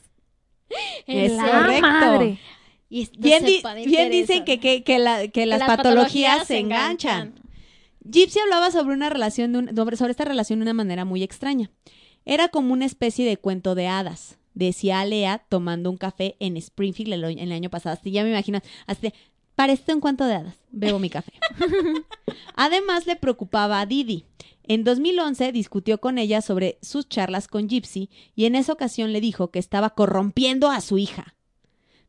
¿En 1.06 1.18
Es 1.18 1.32
correcto. 1.34 1.82
madre. 1.82 2.40
Y 2.90 3.10
Bien, 3.18 3.44
di- 3.44 3.62
bien 3.86 4.10
dicen 4.10 4.46
que, 4.46 4.60
que, 4.62 4.84
que 4.84 5.00
la- 5.00 5.28
que 5.28 5.46
las, 5.46 5.62
patologías, 5.64 6.48
se 6.48 6.60
enganchan. 6.60 7.34
Gypsy 8.10 8.40
hablaba 8.40 8.72
sobre 8.72 8.94
una 8.96 9.10
relación 9.10 9.52
de 9.52 9.60
un- 9.60 9.98
sobre 9.98 10.12
esta 10.12 10.24
relación 10.24 10.60
de 10.60 10.64
una 10.64 10.74
manera 10.74 11.04
muy 11.04 11.24
extraña. 11.24 11.70
Era 12.24 12.48
como 12.48 12.72
una 12.72 12.86
especie 12.86 13.26
de 13.28 13.36
cuento 13.36 13.76
de 13.76 13.88
hadas. 13.88 14.38
Decía 14.58 15.02
Alea 15.02 15.46
tomando 15.50 15.92
un 15.92 15.98
café 15.98 16.36
en 16.40 16.58
Springfield 16.58 17.14
el, 17.14 17.24
el 17.38 17.52
año 17.52 17.70
pasado. 17.70 17.96
Así 17.96 18.10
ya 18.10 18.24
me 18.24 18.32
imagino. 18.32 18.60
Así, 18.88 19.14
parece 19.54 19.94
un 19.94 20.02
cuento 20.02 20.26
de 20.26 20.34
hadas. 20.34 20.56
Bebo 20.72 20.98
mi 20.98 21.12
café. 21.12 21.32
Además 22.56 23.06
le 23.06 23.16
preocupaba 23.18 23.80
a 23.80 23.86
Didi. 23.86 24.26
En 24.64 24.84
2011 24.84 25.52
discutió 25.52 26.00
con 26.00 26.18
ella 26.18 26.42
sobre 26.42 26.80
sus 26.82 27.08
charlas 27.08 27.48
con 27.48 27.70
Gypsy 27.70 28.10
y 28.36 28.46
en 28.46 28.56
esa 28.56 28.74
ocasión 28.74 29.14
le 29.14 29.22
dijo 29.22 29.52
que 29.52 29.60
estaba 29.60 29.92
corrompiendo 29.92 30.72
a 30.72 30.82
su 30.82 30.98
hija. 30.98 31.36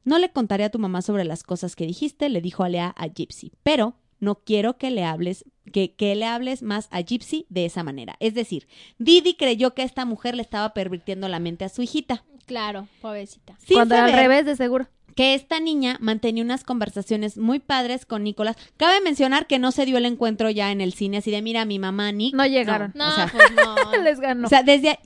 No 0.04 0.18
le 0.18 0.32
contaré 0.32 0.64
a 0.64 0.70
tu 0.70 0.78
mamá 0.78 1.02
sobre 1.02 1.26
las 1.26 1.42
cosas 1.42 1.76
que 1.76 1.86
dijiste, 1.86 2.30
le 2.30 2.40
dijo 2.40 2.64
Alea 2.64 2.94
a 2.96 3.08
Gypsy, 3.08 3.52
pero 3.62 3.96
no 4.20 4.36
quiero 4.36 4.78
que 4.78 4.90
le 4.90 5.04
hables, 5.04 5.44
que, 5.70 5.96
que 5.96 6.16
le 6.16 6.24
hables 6.24 6.62
más 6.62 6.88
a 6.90 7.02
Gypsy 7.02 7.44
de 7.50 7.66
esa 7.66 7.82
manera. 7.82 8.16
Es 8.20 8.32
decir, 8.32 8.68
Didi 8.98 9.34
creyó 9.34 9.74
que 9.74 9.82
esta 9.82 10.06
mujer 10.06 10.34
le 10.34 10.42
estaba 10.42 10.72
pervirtiendo 10.72 11.28
la 11.28 11.40
mente 11.40 11.66
a 11.66 11.68
su 11.68 11.82
hijita. 11.82 12.24
Claro, 12.48 12.88
pobrecita. 13.00 13.56
Sin 13.64 13.76
Cuando 13.76 13.94
era 13.94 14.06
al 14.06 14.12
revés, 14.12 14.44
de 14.46 14.56
seguro. 14.56 14.88
que 15.14 15.34
esta 15.34 15.60
niña 15.60 15.96
mantenía 16.00 16.42
unas 16.42 16.64
conversaciones 16.64 17.38
muy 17.38 17.60
padres 17.60 18.04
con 18.06 18.24
Nicolás. 18.24 18.56
Cabe 18.76 19.00
mencionar 19.00 19.46
que 19.46 19.58
no 19.60 19.70
se 19.70 19.84
dio 19.86 19.96
el 19.98 20.06
encuentro 20.06 20.50
ya 20.50 20.72
en 20.72 20.80
el 20.80 20.92
cine, 20.94 21.18
así 21.18 21.30
de 21.30 21.42
mira, 21.42 21.64
mi 21.64 21.78
mamá 21.78 22.10
Nick. 22.10 22.34
No 22.34 22.44
llegaron. 22.46 22.92
No, 22.96 23.06
o 23.08 23.12
sea, 23.12 23.30
pues 23.30 23.44
no. 23.54 24.02
Les 24.02 24.18
ganó. 24.18 24.46
O 24.46 24.48
sea, 24.48 24.62
desde 24.64 24.90
a- 24.90 24.98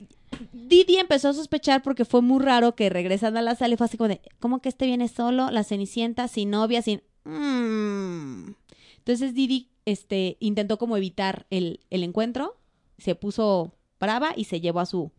Didi 0.51 0.97
empezó 0.97 1.29
a 1.29 1.33
sospechar 1.33 1.83
porque 1.83 2.05
fue 2.05 2.21
muy 2.23 2.41
raro 2.43 2.73
que 2.75 2.89
regresando 2.89 3.37
a 3.39 3.43
la 3.43 3.53
sala 3.55 3.75
y 3.75 3.77
fue 3.77 3.85
así 3.85 3.97
como 3.97 4.07
de, 4.07 4.21
¿cómo 4.39 4.61
que 4.61 4.69
este 4.69 4.85
viene 4.87 5.07
solo? 5.07 5.51
La 5.51 5.63
Cenicienta, 5.63 6.27
sin 6.27 6.49
novia, 6.49 6.81
sin... 6.81 7.03
Mm. 7.25 8.53
Entonces 8.99 9.33
Didi 9.33 9.69
este, 9.85 10.37
intentó 10.39 10.77
como 10.77 10.95
evitar 10.97 11.45
el, 11.49 11.81
el 11.89 12.03
encuentro, 12.03 12.55
se 12.97 13.15
puso 13.15 13.73
brava 13.99 14.33
y 14.35 14.45
se 14.45 14.61
llevó 14.61 14.79
a 14.79 14.85
su 14.85 15.11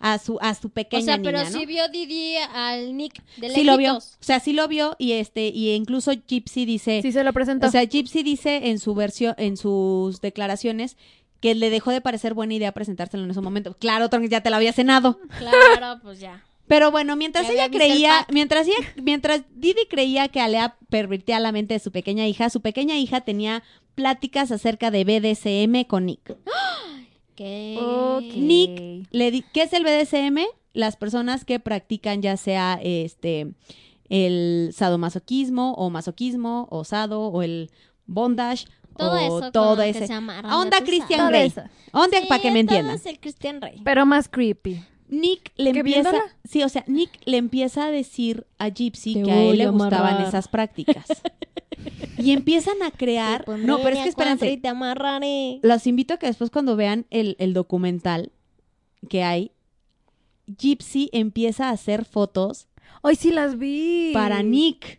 a 0.00 0.18
su 0.18 0.38
a 0.40 0.54
su 0.54 0.70
pequeña 0.70 1.02
o 1.02 1.04
sea, 1.04 1.16
pero 1.18 1.38
niña, 1.38 1.50
¿no? 1.50 1.58
sí 1.58 1.66
vio 1.66 1.88
Didi 1.88 2.36
al 2.52 2.96
Nick 2.96 3.22
de 3.36 3.50
Sí 3.50 3.64
lo 3.64 3.76
vio, 3.76 3.96
o 3.96 4.00
sea, 4.20 4.40
sí 4.40 4.52
lo 4.52 4.68
vio 4.68 4.96
y 4.98 5.12
este 5.12 5.48
y 5.48 5.72
incluso 5.72 6.12
Gypsy 6.12 6.64
dice, 6.64 7.00
sí 7.02 7.12
se 7.12 7.24
lo 7.24 7.32
presentó. 7.32 7.66
o 7.66 7.70
sea, 7.70 7.84
Gypsy 7.84 8.22
dice 8.22 8.68
en 8.68 8.78
su 8.78 8.94
versión 8.94 9.34
en 9.38 9.56
sus 9.56 10.20
declaraciones 10.20 10.96
que 11.40 11.54
le 11.54 11.68
dejó 11.70 11.90
de 11.90 12.00
parecer 12.00 12.32
buena 12.32 12.54
idea 12.54 12.72
presentárselo 12.72 13.22
en 13.22 13.30
ese 13.30 13.42
momento. 13.42 13.76
Claro, 13.78 14.08
Tron, 14.08 14.26
ya 14.28 14.40
te 14.40 14.48
lo 14.48 14.56
había 14.56 14.72
cenado. 14.72 15.18
Claro, 15.38 16.00
pues 16.02 16.18
ya. 16.18 16.42
Pero 16.66 16.90
bueno, 16.90 17.16
mientras 17.16 17.48
ella 17.50 17.68
creía, 17.68 18.26
mientras 18.32 18.66
ella, 18.66 18.76
mientras 19.02 19.42
Didi 19.54 19.86
creía 19.90 20.28
que 20.28 20.40
Alea 20.40 20.76
pervertía 20.88 21.38
la 21.40 21.52
mente 21.52 21.74
de 21.74 21.80
su 21.80 21.92
pequeña 21.92 22.26
hija, 22.26 22.48
su 22.48 22.62
pequeña 22.62 22.96
hija 22.96 23.20
tenía 23.20 23.62
pláticas 23.94 24.50
acerca 24.50 24.90
de 24.90 25.04
BDSM 25.04 25.84
con 25.86 26.06
Nick. 26.06 26.24
¿Qué? 26.24 26.34
Ok. 27.40 28.34
Nick 28.36 29.06
le 29.10 29.30
di- 29.30 29.44
¿Qué 29.52 29.62
es 29.62 29.72
el 29.72 29.84
BDSM? 29.84 30.38
Las 30.72 30.96
personas 30.96 31.44
que 31.44 31.60
practican 31.60 32.22
ya 32.22 32.36
sea 32.36 32.78
este 32.82 33.52
el 34.08 34.70
sadomasoquismo 34.72 35.72
o 35.74 35.88
masoquismo 35.90 36.66
o 36.70 36.84
sado 36.84 37.28
o 37.28 37.42
el 37.42 37.70
bondage 38.06 38.66
Todo 38.96 39.12
o 39.12 39.16
eso. 39.40 39.52
todo 39.52 39.76
con 39.76 39.84
que 39.84 39.90
ese. 39.90 40.06
se 40.06 40.12
amarran, 40.12 40.52
Onda 40.52 40.78
Christian 40.84 41.34
eso. 41.34 41.62
Onda 41.92 42.20
Sí, 42.20 42.26
para 42.28 42.42
que 42.42 42.50
me 42.50 42.60
entiendan. 42.60 42.96
es 42.96 43.06
el 43.06 43.18
Christian 43.18 43.60
Rey. 43.60 43.80
Pero 43.84 44.04
más 44.06 44.28
creepy. 44.28 44.84
Nick 45.08 45.52
le 45.56 45.72
¿Que 45.72 45.80
empieza, 45.80 46.10
viéndola? 46.10 46.32
sí, 46.44 46.62
o 46.62 46.68
sea, 46.68 46.84
Nick 46.86 47.10
le 47.24 47.36
empieza 47.36 47.84
a 47.84 47.90
decir 47.90 48.46
a 48.58 48.68
Gypsy 48.68 49.14
Te 49.14 49.22
que 49.22 49.30
a 49.32 49.42
él 49.42 49.58
le 49.58 49.68
gustaban 49.68 50.08
amarrar. 50.08 50.28
esas 50.28 50.48
prácticas. 50.48 51.06
y 52.18 52.32
empiezan 52.32 52.82
a 52.82 52.90
crear, 52.90 53.46
no, 53.48 53.78
pero 53.78 53.96
es 53.96 54.02
que 54.02 54.08
espérense, 54.10 54.56
te 54.56 54.68
amarraré. 54.68 55.60
los 55.62 55.86
invito 55.86 56.14
a 56.14 56.16
que 56.18 56.26
después 56.26 56.50
cuando 56.50 56.76
vean 56.76 57.06
el, 57.10 57.36
el 57.38 57.52
documental 57.54 58.32
que 59.08 59.22
hay, 59.22 59.52
Gypsy 60.46 61.08
empieza 61.12 61.68
a 61.68 61.72
hacer 61.72 62.04
fotos 62.04 62.68
Hoy 63.06 63.16
sí 63.16 63.30
las 63.30 63.58
vi. 63.58 64.12
para 64.14 64.42
Nick. 64.42 64.98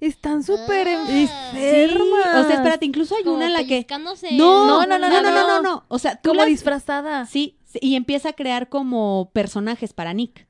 Están 0.00 0.42
súper 0.42 0.88
Ah. 0.88 1.04
Sí, 1.06 1.22
enfermas. 1.22 2.44
o 2.44 2.46
sea, 2.46 2.56
espérate, 2.56 2.84
incluso 2.84 3.14
hay 3.16 3.22
Como 3.24 3.36
una 3.36 3.46
en 3.46 3.52
la 3.54 3.64
que 3.64 3.86
no, 4.32 4.66
no, 4.66 4.86
no, 4.86 4.98
no, 4.98 5.08
no, 5.08 5.22
no, 5.32 5.62
no, 5.62 5.84
o 5.88 5.98
sea, 5.98 6.20
Como 6.22 6.34
las- 6.40 6.48
disfrazada. 6.48 7.24
sí, 7.26 7.56
sí, 7.64 7.78
y 7.80 7.94
empieza 7.94 8.30
a 8.30 8.32
crear 8.34 8.68
como 8.68 9.30
personajes 9.32 9.94
para 9.94 10.12
Nick. 10.12 10.46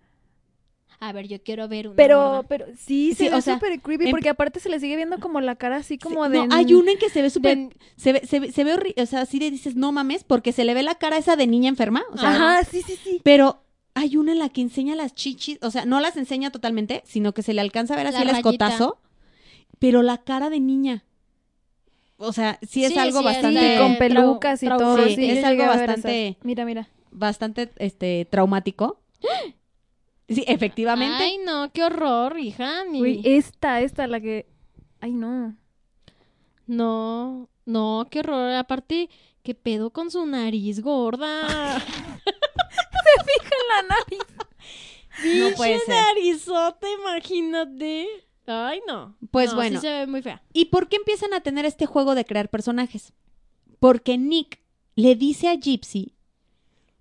A 0.98 1.12
ver, 1.12 1.28
yo 1.28 1.42
quiero 1.42 1.68
ver 1.68 1.88
una. 1.88 1.96
Pero, 1.96 2.18
gorda. 2.22 2.42
pero 2.44 2.66
sí, 2.76 3.10
Sí, 3.10 3.14
se 3.14 3.30
ve 3.30 3.36
o 3.36 3.40
sea, 3.42 3.54
súper 3.54 3.80
creepy 3.80 4.10
porque 4.10 4.30
aparte 4.30 4.60
se 4.60 4.68
le 4.70 4.80
sigue 4.80 4.96
viendo 4.96 5.18
como 5.18 5.40
la 5.42 5.56
cara 5.56 5.76
así 5.76 5.98
como 5.98 6.24
Sí, 6.24 6.30
de... 6.32 6.46
no, 6.46 6.54
hay 6.54 6.72
una 6.74 6.92
en 6.92 6.98
que 6.98 7.10
se 7.10 7.20
ve 7.22 7.28
súper 7.30 7.68
se 7.96 8.12
ve 8.14 8.22
se 8.26 8.40
ve, 8.40 8.50
se 8.52 8.64
ve 8.64 8.74
horri- 8.74 9.00
o 9.02 9.04
sea, 9.06 9.20
así 9.20 9.38
le 9.38 9.50
dices, 9.50 9.76
"No 9.76 9.92
mames", 9.92 10.24
porque 10.24 10.52
se 10.52 10.64
le 10.64 10.72
ve 10.74 10.82
la 10.82 10.94
cara 10.94 11.18
esa 11.18 11.36
de 11.36 11.46
niña 11.46 11.68
enferma, 11.68 12.02
o 12.12 12.16
sea, 12.18 12.30
Ajá, 12.30 12.64
sí, 12.64 12.82
sí, 12.82 12.98
sí. 13.02 13.20
pero 13.22 13.62
hay 13.94 14.16
una 14.16 14.32
en 14.32 14.38
la 14.38 14.48
que 14.48 14.60
enseña 14.62 14.94
las 14.94 15.14
chichis, 15.14 15.58
o 15.62 15.70
sea, 15.70 15.84
no 15.84 16.00
las 16.00 16.16
enseña 16.16 16.50
totalmente, 16.50 17.02
sino 17.04 17.32
que 17.34 17.42
se 17.42 17.52
le 17.54 17.60
alcanza 17.60 17.94
a 17.94 17.96
ver 17.98 18.06
así 18.06 18.16
La 18.16 18.22
el 18.22 18.28
rayita. 18.28 18.66
escotazo, 18.68 18.98
pero 19.78 20.02
la 20.02 20.18
cara 20.24 20.48
de 20.50 20.60
niña. 20.60 21.04
O 22.18 22.32
sea, 22.32 22.58
sí 22.66 22.84
es 22.84 22.92
Sí, 22.94 22.98
algo 22.98 23.20
sí, 23.20 23.26
es 23.28 23.34
bastante 23.34 23.74
Sí, 23.74 23.78
con 23.78 23.96
pelucas 23.98 24.62
y 24.62 24.68
todo. 24.68 25.06
sí, 25.08 25.14
Sí, 25.16 25.30
es 25.30 25.44
algo 25.44 25.66
bastante-. 25.66 26.38
Mira, 26.42 26.64
mira. 26.64 26.88
bastante 27.10 27.70
este 27.76 28.26
traumático. 28.30 29.00
Sí, 30.28 30.44
efectivamente. 30.46 31.22
Ay, 31.22 31.38
no, 31.44 31.70
qué 31.72 31.84
horror, 31.84 32.38
hija. 32.38 32.84
Ni... 32.84 33.00
Uy, 33.00 33.20
esta, 33.24 33.80
esta, 33.80 34.06
la 34.06 34.20
que... 34.20 34.46
Ay, 35.00 35.12
no. 35.12 35.56
No, 36.66 37.48
no, 37.64 38.08
qué 38.10 38.20
horror. 38.20 38.52
Aparte, 38.52 39.08
qué 39.42 39.54
pedo 39.54 39.90
con 39.90 40.10
su 40.10 40.26
nariz 40.26 40.80
gorda. 40.80 41.82
La 43.68 43.82
nariz. 43.88 44.20
No 45.40 45.56
puede 45.56 45.78
ser. 45.80 45.94
narizote, 45.94 46.86
imagínate. 47.00 48.06
Ay, 48.46 48.80
no. 48.86 49.16
Pues 49.30 49.50
No, 49.50 49.56
bueno. 49.56 49.80
Sí 49.80 49.86
se 49.86 49.92
ve 49.92 50.06
muy 50.06 50.20
fea. 50.20 50.42
¿Y 50.52 50.66
por 50.66 50.88
qué 50.88 50.96
empiezan 50.96 51.32
a 51.32 51.40
tener 51.40 51.64
este 51.64 51.86
juego 51.86 52.14
de 52.14 52.26
crear 52.26 52.50
personajes? 52.50 53.14
Porque 53.80 54.18
Nick 54.18 54.60
le 54.94 55.14
dice 55.14 55.48
a 55.48 55.54
Gypsy, 55.54 56.14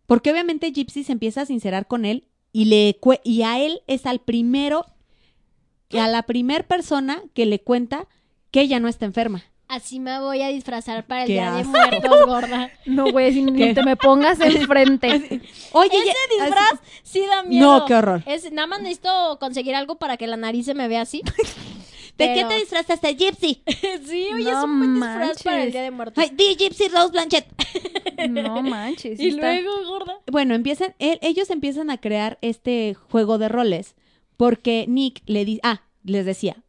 porque 0.06 0.32
obviamente 0.32 0.72
Gypsy 0.72 1.04
se 1.04 1.12
empieza 1.12 1.42
a 1.42 1.46
sincerar 1.46 1.88
con 1.88 2.06
él 2.06 2.30
y 2.56 2.64
le 2.66 2.98
y 3.26 3.42
a 3.42 3.60
él 3.60 3.82
es 3.86 4.06
al 4.06 4.20
primero, 4.20 4.86
a 5.92 6.08
la 6.08 6.24
primer 6.24 6.66
persona 6.66 7.22
que 7.34 7.46
le 7.46 7.60
cuenta 7.60 8.08
que 8.50 8.62
ella 8.62 8.80
no 8.80 8.88
está 8.88 9.04
enferma. 9.04 9.44
Así 9.68 10.00
me 10.00 10.22
voy 10.22 10.42
a 10.42 10.48
disfrazar 10.48 11.06
para 11.06 11.24
el 11.24 11.28
Día 11.28 11.52
de. 11.52 11.66
Muertos, 11.66 12.26
gorda. 12.26 12.72
No, 12.86 13.12
güey, 13.12 13.34
si 13.34 13.44
¿Qué? 13.44 13.52
ni 13.52 13.74
te 13.74 13.84
me 13.84 13.98
pongas 13.98 14.40
enfrente. 14.42 15.42
Oye, 15.74 15.90
Ese 15.98 16.06
ya- 16.06 16.46
disfraz 16.46 16.80
sí 17.04 17.26
da 17.30 17.44
miedo. 17.44 17.80
No, 17.80 17.86
qué 17.86 17.96
horror. 17.96 18.24
Es, 18.26 18.50
nada 18.54 18.68
más 18.68 18.80
necesito 18.80 19.38
conseguir 19.38 19.76
algo 19.76 19.98
para 19.98 20.16
que 20.16 20.26
la 20.26 20.38
nariz 20.38 20.66
se 20.66 20.76
me 20.76 20.88
vea 20.88 21.02
así. 21.02 21.24
¿De 22.18 22.34
qué 22.34 22.46
te 22.46 22.56
disfrazaste, 22.60 23.14
Gypsy? 23.16 23.62
sí, 24.06 24.28
oye, 24.34 24.44
No 24.46 24.58
es 24.60 24.64
un 24.64 24.78
buen 24.80 24.94
disfraz 24.96 25.20
manches. 25.20 25.44
para 25.44 25.64
el 25.64 25.72
Día 25.72 25.82
de 25.82 25.92
Muertos. 25.92 26.24
Ay, 26.24 26.32
di 26.36 26.56
Gypsy 26.56 26.88
Rose 26.88 27.12
Blanchett. 27.12 27.48
No 28.30 28.62
manches. 28.64 29.20
y 29.20 29.28
está- 29.28 29.54
luego, 29.54 29.72
gorda. 29.88 30.20
Bueno, 30.32 30.56
empiezan, 30.56 30.96
él- 31.00 31.20
ellos 31.22 31.50
empiezan 31.50 31.90
a 31.90 31.98
crear 32.00 32.38
este 32.42 32.94
juego 32.94 33.38
de 33.38 33.50
roles 33.50 33.96
porque 34.38 34.86
Nick 34.88 35.22
le 35.26 35.44
dice, 35.46 35.60
ah, 35.64 35.82
les 36.04 36.26
decía, 36.26 36.64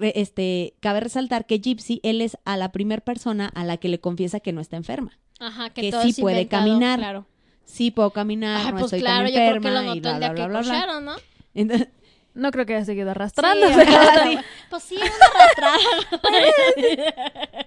este, 0.00 0.74
cabe 0.80 1.00
resaltar 1.00 1.46
que 1.46 1.58
Gypsy, 1.60 2.00
él 2.02 2.20
es 2.20 2.36
a 2.44 2.56
la 2.56 2.72
primer 2.72 3.02
persona 3.02 3.46
a 3.54 3.64
la 3.64 3.76
que 3.76 3.88
le 3.88 4.00
confiesa 4.00 4.40
que 4.40 4.52
no 4.52 4.60
está 4.60 4.76
enferma. 4.76 5.18
Ajá, 5.38 5.70
que, 5.70 5.82
Que 5.82 5.90
todo 5.90 6.02
sí 6.02 6.08
es 6.10 6.20
puede 6.20 6.48
caminar. 6.48 6.98
Claro. 6.98 7.26
Sí 7.64 7.90
puedo 7.90 8.10
caminar, 8.10 8.58
Ay, 8.66 8.72
no 8.72 8.78
pues 8.78 8.84
estoy 8.86 9.00
claro, 9.00 9.24
tan 9.24 9.32
yo 9.32 9.34
creo 9.38 9.50
que 9.50 9.56
enferma 9.56 9.82
lo 9.82 9.94
y 9.94 10.00
notó 10.00 10.00
bla, 10.00 10.12
el 10.14 10.20
día 10.20 10.28
bla, 10.32 10.42
que 10.44 10.48
bla, 10.48 10.60
bla. 10.60 10.72
cocharon, 10.72 11.04
¿no? 11.04 11.16
Entonces, 11.54 11.88
No 12.36 12.50
creo 12.50 12.66
que 12.66 12.74
haya 12.76 12.84
seguido 12.84 13.06
Sí, 13.06 13.10
arrastrando. 13.10 13.66
ajá, 13.66 14.44
pues 14.70 14.82
sí, 14.82 14.96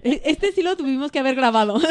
este 0.04 0.52
sí 0.52 0.62
lo 0.62 0.76
tuvimos 0.78 1.12
que 1.12 1.20
haber 1.20 1.36
grabado. 1.36 1.80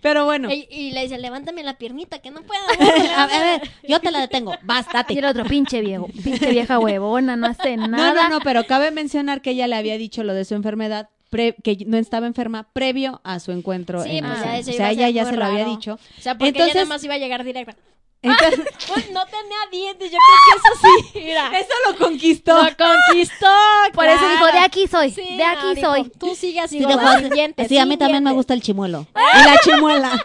Pero 0.00 0.24
bueno. 0.24 0.52
y, 0.52 0.66
y 0.70 0.90
le 0.92 1.02
dice, 1.02 1.18
levántame 1.18 1.62
la 1.62 1.74
piernita, 1.78 2.18
que 2.18 2.30
no 2.30 2.42
puedo. 2.42 2.60
A 2.68 2.86
ver, 2.86 3.10
a 3.12 3.26
ver, 3.26 3.70
yo 3.88 4.00
te 4.00 4.10
la 4.10 4.20
detengo. 4.20 4.54
Bástate. 4.62 5.14
Y 5.14 5.18
el 5.18 5.24
otro, 5.24 5.44
pinche 5.44 5.80
viejo, 5.80 6.08
pinche 6.08 6.50
vieja 6.50 6.78
huevona, 6.78 7.36
no 7.36 7.46
hace 7.46 7.76
No, 7.76 7.88
nada. 7.88 8.24
no, 8.24 8.28
no, 8.28 8.40
pero 8.40 8.64
cabe 8.64 8.90
mencionar 8.90 9.40
que 9.40 9.50
ella 9.50 9.66
le 9.68 9.76
había 9.76 9.96
dicho 9.98 10.24
lo 10.24 10.34
de 10.34 10.44
su 10.44 10.54
enfermedad, 10.54 11.08
pre- 11.30 11.54
que 11.62 11.78
no 11.86 11.96
estaba 11.96 12.26
enferma 12.26 12.68
previo 12.72 13.20
a 13.24 13.38
su 13.40 13.52
encuentro 13.52 14.02
Sí, 14.02 14.18
en 14.18 14.26
pues 14.26 14.40
O 14.40 14.44
iba 14.44 14.62
sea, 14.76 14.86
a 14.86 14.90
ella 14.90 15.08
ya 15.10 15.24
se 15.24 15.36
lo 15.36 15.44
había 15.44 15.64
dicho. 15.64 15.94
O 15.94 16.20
sea, 16.22 16.34
porque 16.34 16.48
ella 16.50 16.58
Entonces- 16.58 16.74
nada 16.74 16.86
más 16.86 17.04
iba 17.04 17.14
a 17.14 17.18
llegar 17.18 17.44
directa. 17.44 17.76
Entonces, 18.22 18.60
Pues 18.86 19.10
no 19.10 19.24
tenía 19.26 19.58
dientes, 19.70 20.10
yo 20.10 20.18
creo 20.18 20.38
que 20.46 20.58
eso 20.58 20.88
sí. 21.12 21.18
Mira, 21.24 21.58
Eso 21.58 21.72
lo 21.90 21.98
conquistó. 21.98 22.54
lo 22.56 22.70
conquistó. 22.76 23.46
por 23.94 24.06
eso 24.06 24.28
dijo, 24.28 24.46
de 24.46 24.58
aquí 24.58 24.86
soy, 24.86 25.10
Sí, 25.10 25.36
de 25.36 25.44
aquí 25.44 25.64
no, 25.66 25.74
dijo, 25.74 25.86
soy. 25.94 26.10
Tú 26.18 26.34
sigue 26.34 26.60
así, 26.60 26.78
Sí, 26.78 26.84
sin 27.18 27.30
dientes. 27.30 27.68
sí, 27.68 27.78
a 27.78 27.86
mí 27.86 27.96
también 27.96 28.22
me 28.22 28.32
gusta 28.32 28.54
el 28.54 28.62
chimuelo. 28.62 29.06
Y 29.14 29.44
la 29.44 29.58
chimuela. 29.58 30.24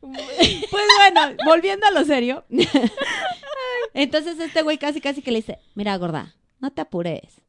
Pues 0.00 0.84
bueno, 0.98 1.36
volviendo 1.46 1.86
a 1.86 1.90
lo 1.90 2.04
serio. 2.04 2.44
Entonces 3.94 4.38
este 4.38 4.62
güey 4.62 4.78
casi 4.78 5.00
casi 5.00 5.22
que 5.22 5.30
le 5.30 5.38
dice, 5.38 5.58
mira 5.74 5.96
gorda, 5.96 6.34
no 6.60 6.70
te 6.70 6.80
apures. 6.82 7.40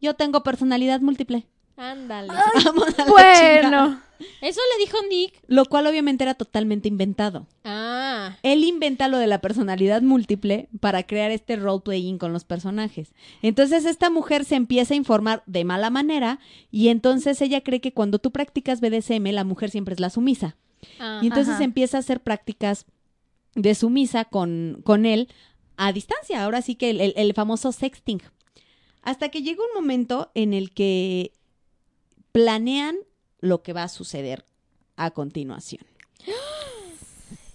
Yo 0.00 0.14
tengo 0.14 0.42
personalidad 0.42 1.00
múltiple. 1.00 1.46
Ándale. 1.76 2.28
Vamos 2.64 2.86
a 2.88 2.90
la 2.90 2.94
chingada". 3.04 3.10
Bueno. 3.10 4.00
Eso 4.40 4.60
le 4.78 4.84
dijo 4.84 4.96
Nick. 5.10 5.34
Lo 5.48 5.64
cual 5.64 5.86
obviamente 5.88 6.22
era 6.22 6.34
totalmente 6.34 6.86
inventado. 6.86 7.48
Ah. 7.64 8.36
Él 8.44 8.62
inventa 8.62 9.08
lo 9.08 9.18
de 9.18 9.26
la 9.26 9.40
personalidad 9.40 10.00
múltiple 10.00 10.68
para 10.78 11.02
crear 11.04 11.32
este 11.32 11.56
role-playing 11.56 12.18
con 12.18 12.32
los 12.32 12.44
personajes. 12.44 13.14
Entonces 13.42 13.84
esta 13.84 14.10
mujer 14.10 14.44
se 14.44 14.54
empieza 14.54 14.94
a 14.94 14.96
informar 14.96 15.42
de 15.46 15.64
mala 15.64 15.90
manera 15.90 16.38
y 16.70 16.86
entonces 16.88 17.40
ella 17.42 17.62
cree 17.62 17.80
que 17.80 17.92
cuando 17.92 18.20
tú 18.20 18.30
practicas 18.30 18.80
BDSM 18.80 19.26
la 19.32 19.42
mujer 19.42 19.70
siempre 19.70 19.94
es 19.94 20.00
la 20.00 20.10
sumisa. 20.10 20.56
ah. 21.00 21.18
Y 21.20 21.26
entonces 21.26 21.54
Ajá. 21.54 21.64
empieza 21.64 21.96
a 21.96 22.00
hacer 22.00 22.20
prácticas 22.20 22.86
de 23.56 23.74
sumisa 23.74 24.24
con, 24.24 24.82
con 24.84 25.04
él 25.04 25.28
a 25.76 25.92
distancia. 25.92 26.44
Ahora 26.44 26.62
sí 26.62 26.76
que 26.76 26.90
el, 26.90 27.00
el- 27.00 27.14
el 27.16 27.34
famoso 27.34 27.72
sexting. 27.72 28.22
Hasta 29.02 29.30
que 29.30 29.42
llega 29.42 29.64
un 29.64 29.74
momento 29.82 30.30
en 30.36 30.54
el 30.54 30.70
que 30.70 31.32
planean 32.32 32.96
lo 33.40 33.62
que 33.62 33.72
va 33.72 33.84
a 33.84 33.88
suceder 33.88 34.44
a 34.96 35.10
continuación. 35.10 35.84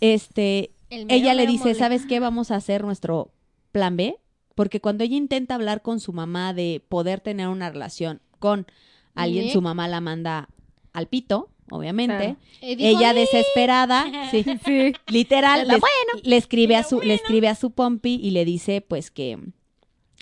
Este, 0.01 0.71
El 0.89 1.05
mero, 1.05 1.19
ella 1.19 1.33
le 1.33 1.47
dice, 1.47 1.65
mole. 1.69 1.75
¿sabes 1.75 2.05
qué? 2.05 2.19
Vamos 2.19 2.51
a 2.51 2.55
hacer 2.55 2.83
nuestro 2.83 3.31
plan 3.71 3.97
B. 3.97 4.17
Porque 4.55 4.81
cuando 4.81 5.03
ella 5.03 5.15
intenta 5.15 5.55
hablar 5.55 5.81
con 5.81 5.99
su 5.99 6.13
mamá 6.13 6.53
de 6.53 6.83
poder 6.89 7.19
tener 7.19 7.47
una 7.47 7.69
relación 7.69 8.21
con 8.39 8.65
alguien, 9.13 9.51
su 9.51 9.61
mamá 9.61 9.87
la 9.87 10.01
manda 10.01 10.49
al 10.93 11.07
pito, 11.07 11.49
obviamente. 11.69 12.35
Claro. 12.59 12.75
Ella 12.79 13.13
desesperada, 13.13 14.05
sí, 14.31 14.43
Sí. 14.65 14.93
literal, 15.07 15.67
La 15.67 15.75
le, 15.75 15.79
le 16.23 16.37
escribe 16.37 16.75
a 16.75 16.83
su, 16.83 17.01
le 17.01 17.13
escribe 17.13 17.47
a 17.49 17.55
su 17.55 17.71
pompi 17.71 18.19
y 18.21 18.31
le 18.31 18.45
dice 18.45 18.81
pues 18.81 19.11
que 19.11 19.37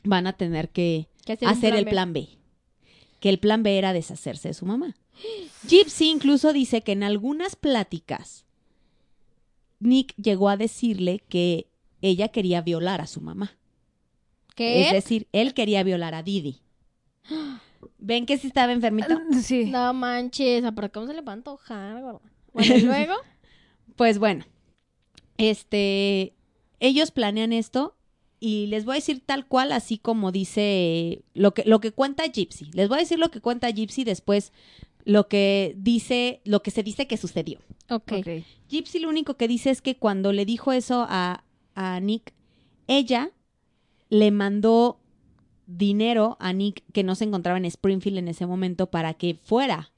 van 0.04 0.28
a 0.28 0.34
tener 0.34 0.70
que 0.70 1.08
Que 1.26 1.34
hacer 1.34 1.48
un 1.48 1.54
hacer 1.54 1.70
plan 1.72 1.80
el 1.80 1.86
B. 1.86 1.92
plan 1.92 2.14
B. 2.14 2.28
Que 3.26 3.30
el 3.30 3.40
plan 3.40 3.64
B 3.64 3.76
era 3.80 3.92
deshacerse 3.92 4.50
de 4.50 4.54
su 4.54 4.68
mamá. 4.68 4.96
Gypsy 5.68 6.12
incluso 6.12 6.54
dice 6.54 6.84
que 6.84 6.92
en 6.92 7.02
algunas 7.02 7.56
pláticas 7.56 8.46
Nick 9.80 10.14
llegó 10.16 10.48
a 10.48 10.58
decirle 10.58 11.24
que 11.28 11.72
ella 12.04 12.28
quería 12.28 12.62
violar 12.62 13.02
a 13.02 13.08
su 13.08 13.22
mamá. 13.22 13.58
¿Qué? 14.54 14.86
Es 14.86 14.92
decir, 14.92 15.28
él 15.32 15.56
quería 15.56 15.82
violar 15.82 16.14
a 16.14 16.22
Didi. 16.22 16.62
¿Ven 17.98 18.28
que 18.28 18.38
sí 18.38 18.46
estaba 18.46 18.72
enfermito? 18.74 19.20
Sí. 19.42 19.72
No 19.72 19.92
manches, 19.96 20.64
¿a 20.64 20.74
por 20.74 20.92
cómo 20.92 21.08
se 21.08 21.16
le 21.16 21.22
va 21.22 21.32
a 21.32 21.34
antojar? 21.34 22.04
Bueno, 22.54 22.76
y 22.76 22.82
luego. 22.82 23.16
Pues 23.96 24.20
bueno, 24.20 24.46
este, 25.40 26.36
ellos 26.80 27.10
planean 27.10 27.54
esto 27.54 27.95
y 28.46 28.68
les 28.68 28.86
voy 28.86 28.94
a 28.94 28.96
decir 28.98 29.24
tal 29.26 29.48
cual, 29.48 29.72
así 29.72 29.98
como 29.98 30.32
dice 30.32 31.24
lo 31.34 31.56
que, 31.56 31.64
lo 31.66 31.80
que 31.80 31.92
cuenta 31.92 32.28
Gypsy. 32.28 32.70
Les 32.74 32.88
voy 32.88 32.98
a 32.98 33.00
decir 33.00 33.18
lo 33.18 33.32
que 33.32 33.42
cuenta 33.42 33.72
Gypsy 33.72 34.04
después, 34.04 34.54
lo 35.04 35.28
que 35.28 35.74
dice, 35.80 36.42
lo 36.46 36.62
que 36.62 36.70
se 36.70 36.84
dice 36.84 37.08
que 37.08 37.18
sucedió. 37.18 37.58
ok. 37.90 38.12
Ok. 38.20 38.28
Gypsy 38.70 39.00
lo 39.00 39.10
único 39.10 39.34
que 39.34 39.48
dice 39.48 39.72
es 39.72 39.82
que 39.82 39.98
cuando 39.98 40.32
le 40.32 40.46
dijo 40.46 40.74
eso 40.74 41.08
a, 41.10 41.44
a 41.74 42.00
Nick, 42.00 42.34
ella 42.86 43.32
le 44.10 44.30
mandó 44.30 45.00
dinero 45.66 46.38
a 46.40 46.54
Nick 46.54 46.84
que 46.94 47.02
no 47.02 47.16
se 47.16 47.24
encontraba 47.24 47.58
en 47.58 47.66
Springfield 47.66 48.20
en 48.20 48.28
ese 48.28 48.46
momento 48.46 48.92
para 48.92 49.16
que 49.16 49.34
fuera 49.34 49.92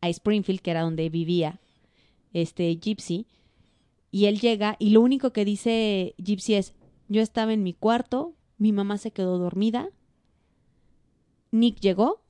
a 0.00 0.08
Springfield, 0.08 0.60
que 0.60 0.70
era 0.70 0.82
donde 0.82 1.08
vivía 1.08 1.58
este 2.32 2.72
Gypsy. 2.76 3.26
Y 4.12 4.26
él 4.26 4.38
llega 4.38 4.76
y 4.78 4.90
lo 4.90 5.00
único 5.00 5.32
que 5.32 5.44
dice 5.44 6.14
Gypsy 6.18 6.54
es, 6.54 6.72
yo 7.10 7.20
estaba 7.22 7.52
en 7.52 7.64
mi 7.64 7.74
cuarto, 7.74 8.34
mi 8.56 8.70
mamá 8.70 8.96
se 8.96 9.10
quedó 9.10 9.36
dormida, 9.36 9.90
Nick 11.50 11.80
llegó, 11.80 12.22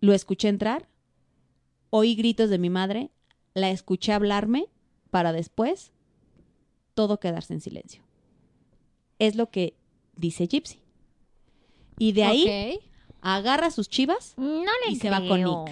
lo 0.00 0.14
escuché 0.14 0.48
entrar, 0.48 0.88
oí 1.90 2.14
gritos 2.14 2.48
de 2.48 2.58
mi 2.58 2.70
madre, 2.70 3.10
la 3.52 3.68
escuché 3.68 4.14
hablarme 4.14 4.68
para 5.10 5.32
después 5.32 5.92
todo 6.94 7.20
quedarse 7.20 7.52
en 7.52 7.60
silencio. 7.60 8.02
Es 9.18 9.36
lo 9.36 9.50
que 9.50 9.74
dice 10.16 10.46
Gypsy. 10.46 10.80
Y 11.98 12.12
de 12.12 12.24
ahí 12.24 12.80
agarra 13.20 13.70
sus 13.70 13.90
chivas 13.90 14.34
No 14.38 14.70
Y 14.88 14.96
se 14.96 15.10
va 15.10 15.18
con 15.18 15.42
creo. 15.42 15.64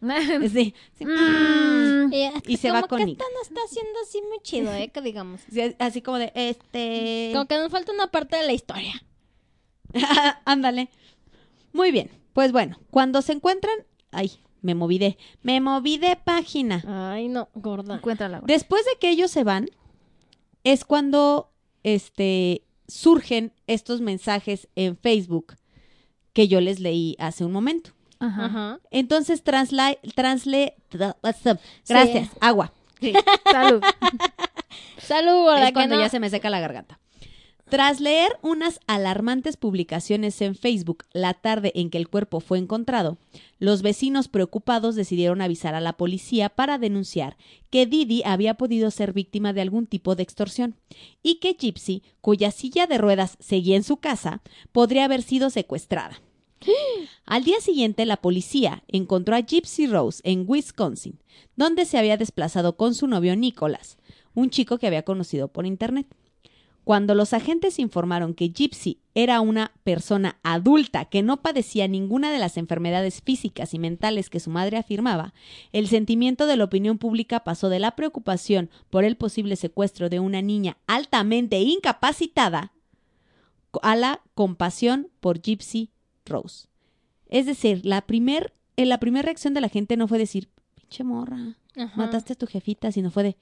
sí, 0.52 0.74
sí, 0.98 1.04
Mm. 1.04 2.12
Y, 2.12 2.30
Y 2.46 2.56
se 2.56 2.70
va 2.70 2.82
con 2.82 2.98
que 2.98 3.04
Nick. 3.06 3.20
esta 3.20 3.32
no 3.34 3.42
está 3.42 3.60
haciendo 3.66 3.98
así 4.02 4.22
muy 4.28 4.38
chido, 4.42 4.72
¿eh? 4.72 4.88
Que 4.88 5.00
digamos. 5.02 5.40
sí, 5.52 5.60
así 5.78 6.00
como 6.02 6.18
de 6.18 6.32
este 6.34 7.30
Como 7.32 7.46
que 7.46 7.58
nos 7.58 7.70
falta 7.70 7.92
una 7.92 8.06
parte 8.08 8.36
de 8.36 8.46
la 8.46 8.52
historia. 8.52 9.02
Ándale. 10.44 10.88
Muy 11.72 11.90
bien. 11.92 12.10
Pues 12.32 12.52
bueno, 12.52 12.78
cuando 12.90 13.22
se 13.22 13.32
encuentran, 13.32 13.74
ay, 14.12 14.32
me 14.62 14.74
moví 14.74 14.98
de, 14.98 15.18
me 15.42 15.60
moví 15.60 15.98
de 15.98 16.16
página. 16.16 16.82
Ay, 16.86 17.28
no, 17.28 17.48
gorda. 17.54 17.96
Encuéntrala. 17.96 18.40
Después 18.44 18.84
de 18.84 18.98
que 18.98 19.10
ellos 19.10 19.30
se 19.30 19.44
van, 19.44 19.68
es 20.64 20.84
cuando 20.84 21.50
este 21.82 22.62
surgen 22.86 23.52
estos 23.66 24.00
mensajes 24.00 24.68
en 24.74 24.96
Facebook 24.96 25.56
que 26.32 26.48
yo 26.48 26.60
les 26.60 26.80
leí 26.80 27.16
hace 27.18 27.44
un 27.44 27.52
momento. 27.52 27.90
Ajá. 28.20 28.44
Ajá. 28.44 28.80
Entonces, 28.90 29.42
transla, 29.42 29.96
transle, 30.14 30.74
gracias, 31.88 32.28
agua. 32.40 32.72
Salud. 33.50 33.82
Salud. 35.00 35.56
Es 35.56 35.72
cuando 35.72 35.96
no- 35.96 36.02
ya 36.02 36.08
se 36.08 36.20
me 36.20 36.30
seca 36.30 36.50
la 36.50 36.60
garganta. 36.60 37.00
Tras 37.68 38.00
leer 38.00 38.36
unas 38.42 38.80
alarmantes 38.88 39.56
publicaciones 39.56 40.40
en 40.42 40.56
Facebook 40.56 41.04
la 41.12 41.34
tarde 41.34 41.70
en 41.76 41.88
que 41.88 41.98
el 41.98 42.08
cuerpo 42.08 42.40
fue 42.40 42.58
encontrado, 42.58 43.16
los 43.60 43.82
vecinos 43.82 44.26
preocupados 44.26 44.96
decidieron 44.96 45.40
avisar 45.40 45.76
a 45.76 45.80
la 45.80 45.92
policía 45.92 46.48
para 46.48 46.78
denunciar 46.78 47.36
que 47.70 47.86
Didi 47.86 48.22
había 48.26 48.54
podido 48.54 48.90
ser 48.90 49.12
víctima 49.12 49.52
de 49.52 49.60
algún 49.60 49.86
tipo 49.86 50.16
de 50.16 50.24
extorsión 50.24 50.74
y 51.22 51.36
que 51.36 51.54
Gypsy, 51.54 52.02
cuya 52.20 52.50
silla 52.50 52.88
de 52.88 52.98
ruedas 52.98 53.36
seguía 53.38 53.76
en 53.76 53.84
su 53.84 53.98
casa, 53.98 54.42
podría 54.72 55.04
haber 55.04 55.22
sido 55.22 55.48
secuestrada. 55.48 56.20
Al 57.24 57.44
día 57.44 57.60
siguiente, 57.60 58.06
la 58.06 58.16
policía 58.16 58.82
encontró 58.88 59.34
a 59.36 59.40
Gypsy 59.40 59.86
Rose 59.86 60.20
en 60.24 60.44
Wisconsin, 60.46 61.18
donde 61.56 61.84
se 61.84 61.98
había 61.98 62.16
desplazado 62.16 62.76
con 62.76 62.94
su 62.94 63.06
novio 63.06 63.36
Nicholas, 63.36 63.98
un 64.34 64.50
chico 64.50 64.78
que 64.78 64.86
había 64.86 65.04
conocido 65.04 65.48
por 65.48 65.66
internet. 65.66 66.06
Cuando 66.84 67.14
los 67.14 67.34
agentes 67.34 67.78
informaron 67.78 68.34
que 68.34 68.48
Gypsy 68.48 68.98
era 69.14 69.40
una 69.40 69.72
persona 69.84 70.38
adulta 70.42 71.04
que 71.04 71.22
no 71.22 71.42
padecía 71.42 71.86
ninguna 71.86 72.32
de 72.32 72.38
las 72.38 72.56
enfermedades 72.56 73.22
físicas 73.22 73.74
y 73.74 73.78
mentales 73.78 74.30
que 74.30 74.40
su 74.40 74.50
madre 74.50 74.76
afirmaba, 74.76 75.34
el 75.72 75.88
sentimiento 75.88 76.46
de 76.46 76.56
la 76.56 76.64
opinión 76.64 76.98
pública 76.98 77.44
pasó 77.44 77.68
de 77.68 77.78
la 77.78 77.94
preocupación 77.96 78.70
por 78.88 79.04
el 79.04 79.16
posible 79.16 79.56
secuestro 79.56 80.08
de 80.08 80.20
una 80.20 80.42
niña 80.42 80.78
altamente 80.86 81.60
incapacitada 81.60 82.72
a 83.82 83.94
la 83.94 84.20
compasión 84.34 85.08
por 85.20 85.40
Gypsy 85.40 85.90
Rose. 86.30 86.68
Es 87.28 87.46
decir, 87.46 87.84
la 87.84 88.02
primer, 88.02 88.54
eh, 88.76 88.86
la 88.86 88.98
primera 88.98 89.26
reacción 89.26 89.54
de 89.54 89.60
la 89.60 89.68
gente 89.68 89.96
no 89.96 90.08
fue 90.08 90.18
decir, 90.18 90.48
pinche 90.74 91.04
morra, 91.04 91.56
Ajá. 91.76 91.92
mataste 91.96 92.32
a 92.32 92.36
tu 92.36 92.46
jefita, 92.46 92.90
sino 92.90 93.10
fue 93.10 93.22
de, 93.22 93.36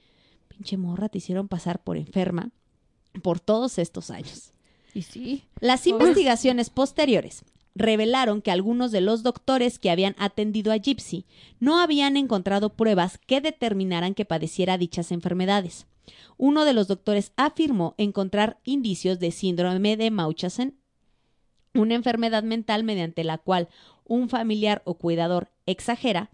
pinche 0.47 0.75
morra, 0.77 1.09
te 1.09 1.19
hicieron 1.19 1.47
pasar 1.47 1.81
por 1.81 1.97
enferma 1.97 2.51
por 3.23 3.39
todos 3.39 3.79
estos 3.79 4.11
años. 4.11 4.53
Y 4.93 5.03
sí. 5.03 5.43
Las 5.59 5.87
investigaciones 5.87 6.69
posteriores 6.69 7.43
revelaron 7.75 8.41
que 8.41 8.51
algunos 8.51 8.91
de 8.91 9.01
los 9.01 9.23
doctores 9.23 9.79
que 9.79 9.89
habían 9.89 10.15
atendido 10.17 10.71
a 10.71 10.77
Gypsy 10.77 11.25
no 11.59 11.79
habían 11.79 12.17
encontrado 12.17 12.73
pruebas 12.73 13.17
que 13.17 13.41
determinaran 13.41 14.13
que 14.13 14.25
padeciera 14.25 14.77
dichas 14.77 15.11
enfermedades. 15.11 15.87
Uno 16.37 16.65
de 16.65 16.73
los 16.73 16.87
doctores 16.87 17.31
afirmó 17.37 17.95
encontrar 17.97 18.59
indicios 18.63 19.19
de 19.19 19.31
síndrome 19.31 19.97
de 19.97 20.11
Mauchausen, 20.11 20.79
una 21.79 21.95
enfermedad 21.95 22.43
mental 22.43 22.83
mediante 22.83 23.23
la 23.23 23.37
cual 23.37 23.69
un 24.05 24.29
familiar 24.29 24.81
o 24.85 24.95
cuidador 24.95 25.49
exagera. 25.65 26.29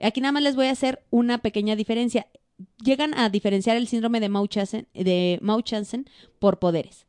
Aquí 0.00 0.20
nada 0.20 0.32
más 0.32 0.42
les 0.42 0.56
voy 0.56 0.66
a 0.66 0.72
hacer 0.72 1.02
una 1.10 1.38
pequeña 1.38 1.76
diferencia. 1.76 2.26
Llegan 2.84 3.16
a 3.18 3.28
diferenciar 3.28 3.76
el 3.76 3.88
síndrome 3.88 4.20
de 4.20 4.28
Mauchausen, 4.28 4.88
de 4.94 5.38
Mauchausen 5.42 6.08
por 6.38 6.58
poderes. 6.58 7.06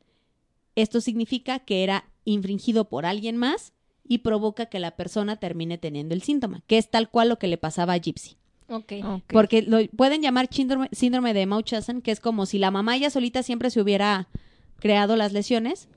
Esto 0.76 1.02
significa 1.02 1.60
que 1.60 1.84
era 1.84 2.10
infringido 2.24 2.90
por 2.90 3.06
alguien 3.06 3.38
más 3.38 3.74
y 4.08 4.20
provoca 4.20 4.68
que 4.68 4.80
la 4.80 4.92
persona 4.92 5.38
termine 5.38 5.78
teniendo 5.78 6.14
el 6.14 6.22
síntoma, 6.22 6.64
que 6.68 6.78
es 6.78 6.90
tal 6.90 7.10
cual 7.10 7.30
lo 7.30 7.40
que 7.40 7.48
le 7.48 7.58
pasaba 7.58 7.94
a 7.94 7.98
Gypsy. 7.98 8.38
Ok. 8.70 8.94
Porque 9.32 9.62
lo 9.62 9.86
pueden 9.96 10.22
llamar 10.22 10.48
síndrome, 10.52 10.90
síndrome 10.92 11.34
de 11.34 11.46
Munchausen, 11.46 12.02
que 12.02 12.12
es 12.12 12.20
como 12.20 12.46
si 12.46 12.60
la 12.60 12.72
mamá 12.72 12.98
ya 12.98 13.10
solita 13.10 13.44
siempre 13.44 13.70
se 13.70 13.82
hubiera 13.82 14.28
creado 14.80 15.16
las 15.16 15.34
lesiones. 15.34 15.90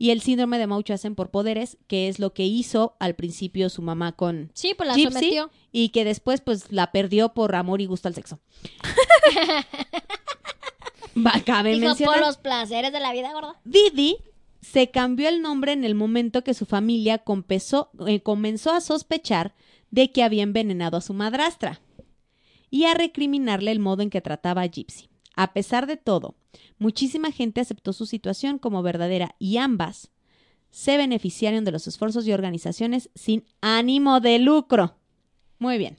Y 0.00 0.10
el 0.10 0.20
síndrome 0.20 0.58
de 0.58 0.68
Munchausen 0.68 1.16
por 1.16 1.30
poderes, 1.30 1.76
que 1.88 2.06
es 2.08 2.20
lo 2.20 2.32
que 2.32 2.44
hizo 2.46 2.94
al 3.00 3.16
principio 3.16 3.68
su 3.68 3.82
mamá 3.82 4.12
con 4.12 4.52
Sí, 4.54 4.74
pues 4.76 4.88
la 4.88 4.94
Gypsy 4.94 5.12
sometió. 5.12 5.50
y 5.72 5.88
que 5.88 6.04
después 6.04 6.40
pues 6.40 6.70
la 6.70 6.92
perdió 6.92 7.30
por 7.34 7.56
amor 7.56 7.80
y 7.80 7.86
gusto 7.86 8.06
al 8.06 8.14
sexo. 8.14 8.38
Cabe 11.44 11.70
Dijo, 11.70 11.80
por 11.80 11.88
mencionar. 11.88 12.20
los 12.20 12.36
placeres 12.36 12.92
de 12.92 13.00
la 13.00 13.12
vida, 13.12 13.32
gorda. 13.32 13.56
Didi 13.64 14.18
se 14.60 14.90
cambió 14.90 15.28
el 15.28 15.42
nombre 15.42 15.72
en 15.72 15.84
el 15.84 15.94
momento 15.94 16.44
que 16.44 16.54
su 16.54 16.66
familia 16.66 17.24
compezó- 17.24 17.90
eh, 18.06 18.20
comenzó 18.20 18.72
a 18.72 18.80
sospechar 18.80 19.54
de 19.90 20.12
que 20.12 20.22
había 20.22 20.42
envenenado 20.42 20.96
a 20.96 21.00
su 21.00 21.14
madrastra 21.14 21.80
y 22.70 22.84
a 22.84 22.94
recriminarle 22.94 23.70
el 23.72 23.78
modo 23.80 24.02
en 24.02 24.10
que 24.10 24.20
trataba 24.20 24.62
a 24.62 24.66
Gypsy. 24.66 25.08
A 25.38 25.52
pesar 25.52 25.86
de 25.86 25.96
todo, 25.96 26.34
muchísima 26.80 27.30
gente 27.30 27.60
aceptó 27.60 27.92
su 27.92 28.06
situación 28.06 28.58
como 28.58 28.82
verdadera 28.82 29.36
y 29.38 29.58
ambas 29.58 30.10
se 30.70 30.96
beneficiaron 30.96 31.64
de 31.64 31.70
los 31.70 31.86
esfuerzos 31.86 32.26
y 32.26 32.32
organizaciones 32.32 33.08
sin 33.14 33.44
ánimo 33.60 34.18
de 34.18 34.40
lucro. 34.40 34.96
Muy 35.60 35.78
bien. 35.78 35.96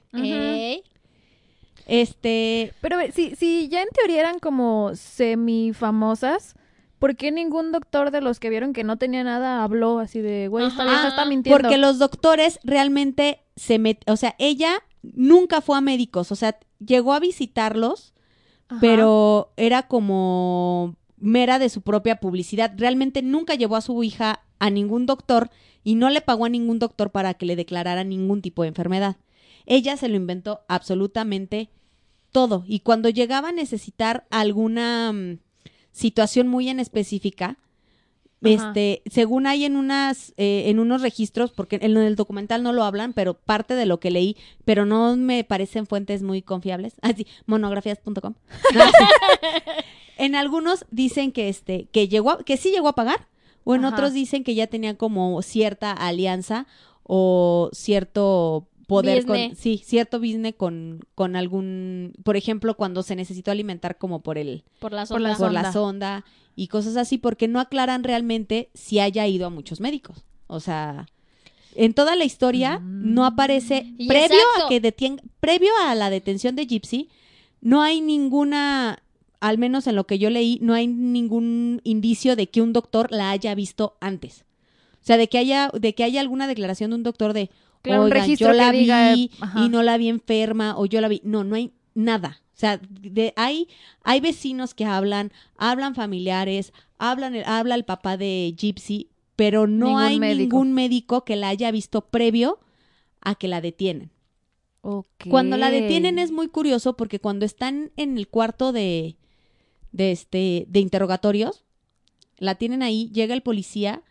Este, 1.86 2.74
Pero 2.82 2.98
ver, 2.98 3.12
si, 3.12 3.34
si 3.34 3.68
ya 3.68 3.80
en 3.80 3.88
teoría 3.88 4.20
eran 4.20 4.40
como 4.40 4.90
semifamosas, 4.94 6.54
¿por 6.98 7.16
qué 7.16 7.32
ningún 7.32 7.72
doctor 7.72 8.10
de 8.10 8.20
los 8.20 8.40
que 8.40 8.50
vieron 8.50 8.74
que 8.74 8.84
no 8.84 8.98
tenía 8.98 9.24
nada 9.24 9.64
habló 9.64 10.00
así 10.00 10.20
de, 10.20 10.48
güey, 10.48 10.66
esta 10.66 10.84
vieja 10.84 11.08
está 11.08 11.24
mintiendo? 11.24 11.62
Porque 11.62 11.78
los 11.78 11.98
doctores 11.98 12.58
realmente 12.62 13.40
se 13.56 13.78
met, 13.78 14.06
o 14.06 14.18
sea, 14.18 14.36
ella 14.38 14.82
nunca 15.00 15.62
fue 15.62 15.78
a 15.78 15.80
médicos, 15.80 16.30
o 16.30 16.36
sea, 16.36 16.58
llegó 16.78 17.14
a 17.14 17.20
visitarlos, 17.20 18.12
Pero 18.80 19.52
era 19.56 19.88
como 19.88 20.96
mera 21.16 21.58
de 21.58 21.68
su 21.68 21.82
propia 21.82 22.20
publicidad. 22.20 22.72
Realmente 22.76 23.22
nunca 23.22 23.54
llevó 23.54 23.76
a 23.76 23.80
su 23.80 24.02
hija 24.02 24.42
a 24.58 24.70
ningún 24.70 25.06
doctor 25.06 25.50
y 25.82 25.94
no 25.94 26.10
le 26.10 26.20
pagó 26.20 26.44
a 26.44 26.50
ningún 26.50 26.78
doctor 26.78 27.10
para 27.10 27.34
que 27.34 27.46
le 27.46 27.56
declarara 27.56 28.04
ningún 28.04 28.42
tipo 28.42 28.62
de 28.62 28.68
enfermedad. 28.68 29.16
Ella 29.66 29.96
se 29.96 30.08
lo 30.08 30.16
inventó 30.16 30.60
absolutamente 30.68 31.70
todo 32.32 32.64
y 32.66 32.80
cuando 32.80 33.08
llegaba 33.08 33.48
a 33.48 33.52
necesitar 33.52 34.26
alguna 34.30 35.12
mm, 35.12 35.38
situación 35.92 36.48
muy 36.48 36.68
en 36.68 36.80
específica. 36.80 37.58
Este, 38.42 39.02
según 39.10 39.46
hay 39.46 39.64
en 39.64 39.76
unas, 39.76 40.32
eh, 40.36 40.64
en 40.66 40.78
unos 40.78 41.02
registros, 41.02 41.50
porque 41.52 41.78
en 41.82 41.96
el 41.96 42.16
documental 42.16 42.62
no 42.62 42.72
lo 42.72 42.84
hablan, 42.84 43.12
pero 43.12 43.34
parte 43.34 43.74
de 43.74 43.86
lo 43.86 44.00
que 44.00 44.10
leí, 44.10 44.36
pero 44.64 44.86
no 44.86 45.16
me 45.16 45.44
parecen 45.44 45.86
fuentes 45.86 46.22
muy 46.22 46.40
confiables. 46.42 46.94
Así, 47.02 47.26
monografías.com. 47.46 48.12
No, 48.22 48.34
sí. 48.86 49.04
en 50.18 50.34
algunos 50.34 50.86
dicen 50.90 51.32
que 51.32 51.48
este, 51.48 51.86
que 51.92 52.08
llegó, 52.08 52.30
a- 52.30 52.42
que 52.44 52.56
sí 52.56 52.70
llegó 52.70 52.88
a 52.88 52.94
pagar, 52.94 53.26
o 53.64 53.74
en 53.74 53.84
Ajá. 53.84 53.94
otros 53.94 54.12
dicen 54.14 54.42
que 54.44 54.54
ya 54.54 54.66
tenía 54.68 54.96
como 54.96 55.42
cierta 55.42 55.92
alianza 55.92 56.66
o 57.02 57.68
cierto 57.72 58.66
poder 58.90 59.24
con, 59.26 59.56
sí, 59.56 59.82
cierto 59.84 60.18
business 60.20 60.54
con, 60.56 61.00
con 61.14 61.36
algún, 61.36 62.12
por 62.22 62.36
ejemplo, 62.36 62.76
cuando 62.76 63.02
se 63.02 63.16
necesitó 63.16 63.50
alimentar 63.50 63.96
como 63.98 64.20
por 64.20 64.36
el, 64.38 64.64
Por 64.78 64.92
la 64.92 65.06
Por 65.06 65.20
la 65.20 65.34
sonda. 65.34 65.38
por 65.38 65.52
la 65.52 65.62
sonda. 65.62 65.72
sonda 65.72 66.24
y 66.56 66.66
cosas 66.68 66.96
así, 66.96 67.16
porque 67.18 67.48
no 67.48 67.60
aclaran 67.60 68.04
realmente 68.04 68.68
si 68.74 68.98
haya 69.00 69.26
ido 69.26 69.46
a 69.46 69.50
muchos 69.50 69.80
médicos. 69.80 70.24
O 70.46 70.60
sea, 70.60 71.06
en 71.74 71.94
toda 71.94 72.16
la 72.16 72.24
historia 72.24 72.80
Mm. 72.80 73.14
no 73.14 73.24
aparece, 73.24 73.86
Y 73.96 74.08
previo 74.08 74.36
exacto. 74.36 74.66
a 74.66 74.68
que 74.68 74.82
detien- 74.82 75.20
previo 75.40 75.70
a 75.86 75.94
la 75.94 76.10
detención 76.10 76.56
de 76.56 76.66
Gypsy, 76.66 77.08
no 77.60 77.82
hay 77.82 78.00
ninguna, 78.00 79.02
al 79.40 79.58
menos 79.58 79.86
en 79.86 79.94
lo 79.96 80.06
que 80.06 80.18
yo 80.18 80.28
leí, 80.30 80.58
no 80.60 80.74
hay 80.74 80.86
ningún 80.86 81.80
indicio 81.84 82.34
de 82.36 82.48
que 82.48 82.60
un 82.62 82.72
doctor 82.72 83.10
la 83.12 83.30
haya 83.30 83.54
visto 83.54 83.96
antes. 84.00 84.44
O 84.94 85.04
sea, 85.06 85.16
de 85.16 85.28
que 85.28 85.38
haya, 85.38 85.70
de 85.72 85.94
que 85.94 86.04
haya 86.04 86.20
alguna 86.20 86.46
declaración 86.46 86.90
de 86.90 86.96
un 86.96 87.02
doctor 87.04 87.32
de, 87.32 87.50
Claro, 87.82 88.00
un 88.02 88.06
"Oigan, 88.06 88.20
registro 88.22 88.48
yo 88.48 88.52
la 88.54 88.70
que 88.70 88.78
diga, 88.78 89.14
vi 89.14 89.30
ajá. 89.40 89.64
y 89.64 89.68
no 89.68 89.82
la 89.82 89.96
vi 89.96 90.08
enferma 90.08 90.76
o 90.78 90.86
yo 90.86 91.00
la 91.00 91.08
vi. 91.08 91.20
No, 91.24 91.44
no 91.44 91.56
hay 91.56 91.72
nada. 91.94 92.40
O 92.54 92.58
sea, 92.60 92.78
de, 92.90 93.32
hay, 93.36 93.68
hay 94.04 94.20
vecinos 94.20 94.74
que 94.74 94.84
hablan, 94.84 95.32
hablan 95.56 95.94
familiares, 95.94 96.72
hablan, 96.98 97.34
el- 97.34 97.44
habla 97.44 97.74
el 97.74 97.84
papá 97.84 98.16
de 98.18 98.54
Gypsy, 98.58 99.08
pero 99.34 99.66
no 99.66 99.86
Ningún 99.86 100.02
hay 100.02 100.18
médico. 100.20 100.40
ningún 100.42 100.72
médico 100.74 101.24
que 101.24 101.36
la 101.36 101.48
haya 101.48 101.70
visto 101.70 102.02
previo 102.02 102.58
a 103.22 103.34
que 103.34 103.48
la 103.48 103.62
detienen. 103.62 104.10
Ok. 104.82 105.06
Cuando 105.28 105.56
la 105.56 105.70
detienen 105.70 106.18
es 106.18 106.32
muy 106.32 106.48
curioso 106.48 106.96
porque 106.96 107.18
cuando 107.20 107.46
están 107.46 107.92
en 107.96 108.18
el 108.18 108.28
cuarto 108.28 108.72
de, 108.72 109.16
de 109.92 110.12
este, 110.12 110.66
de 110.68 110.80
interrogatorios, 110.80 111.64
la 112.38 112.54
tienen 112.56 112.82
ahí, 112.82 113.10
llega 113.12 113.34
el 113.34 113.42
policía 113.42 114.02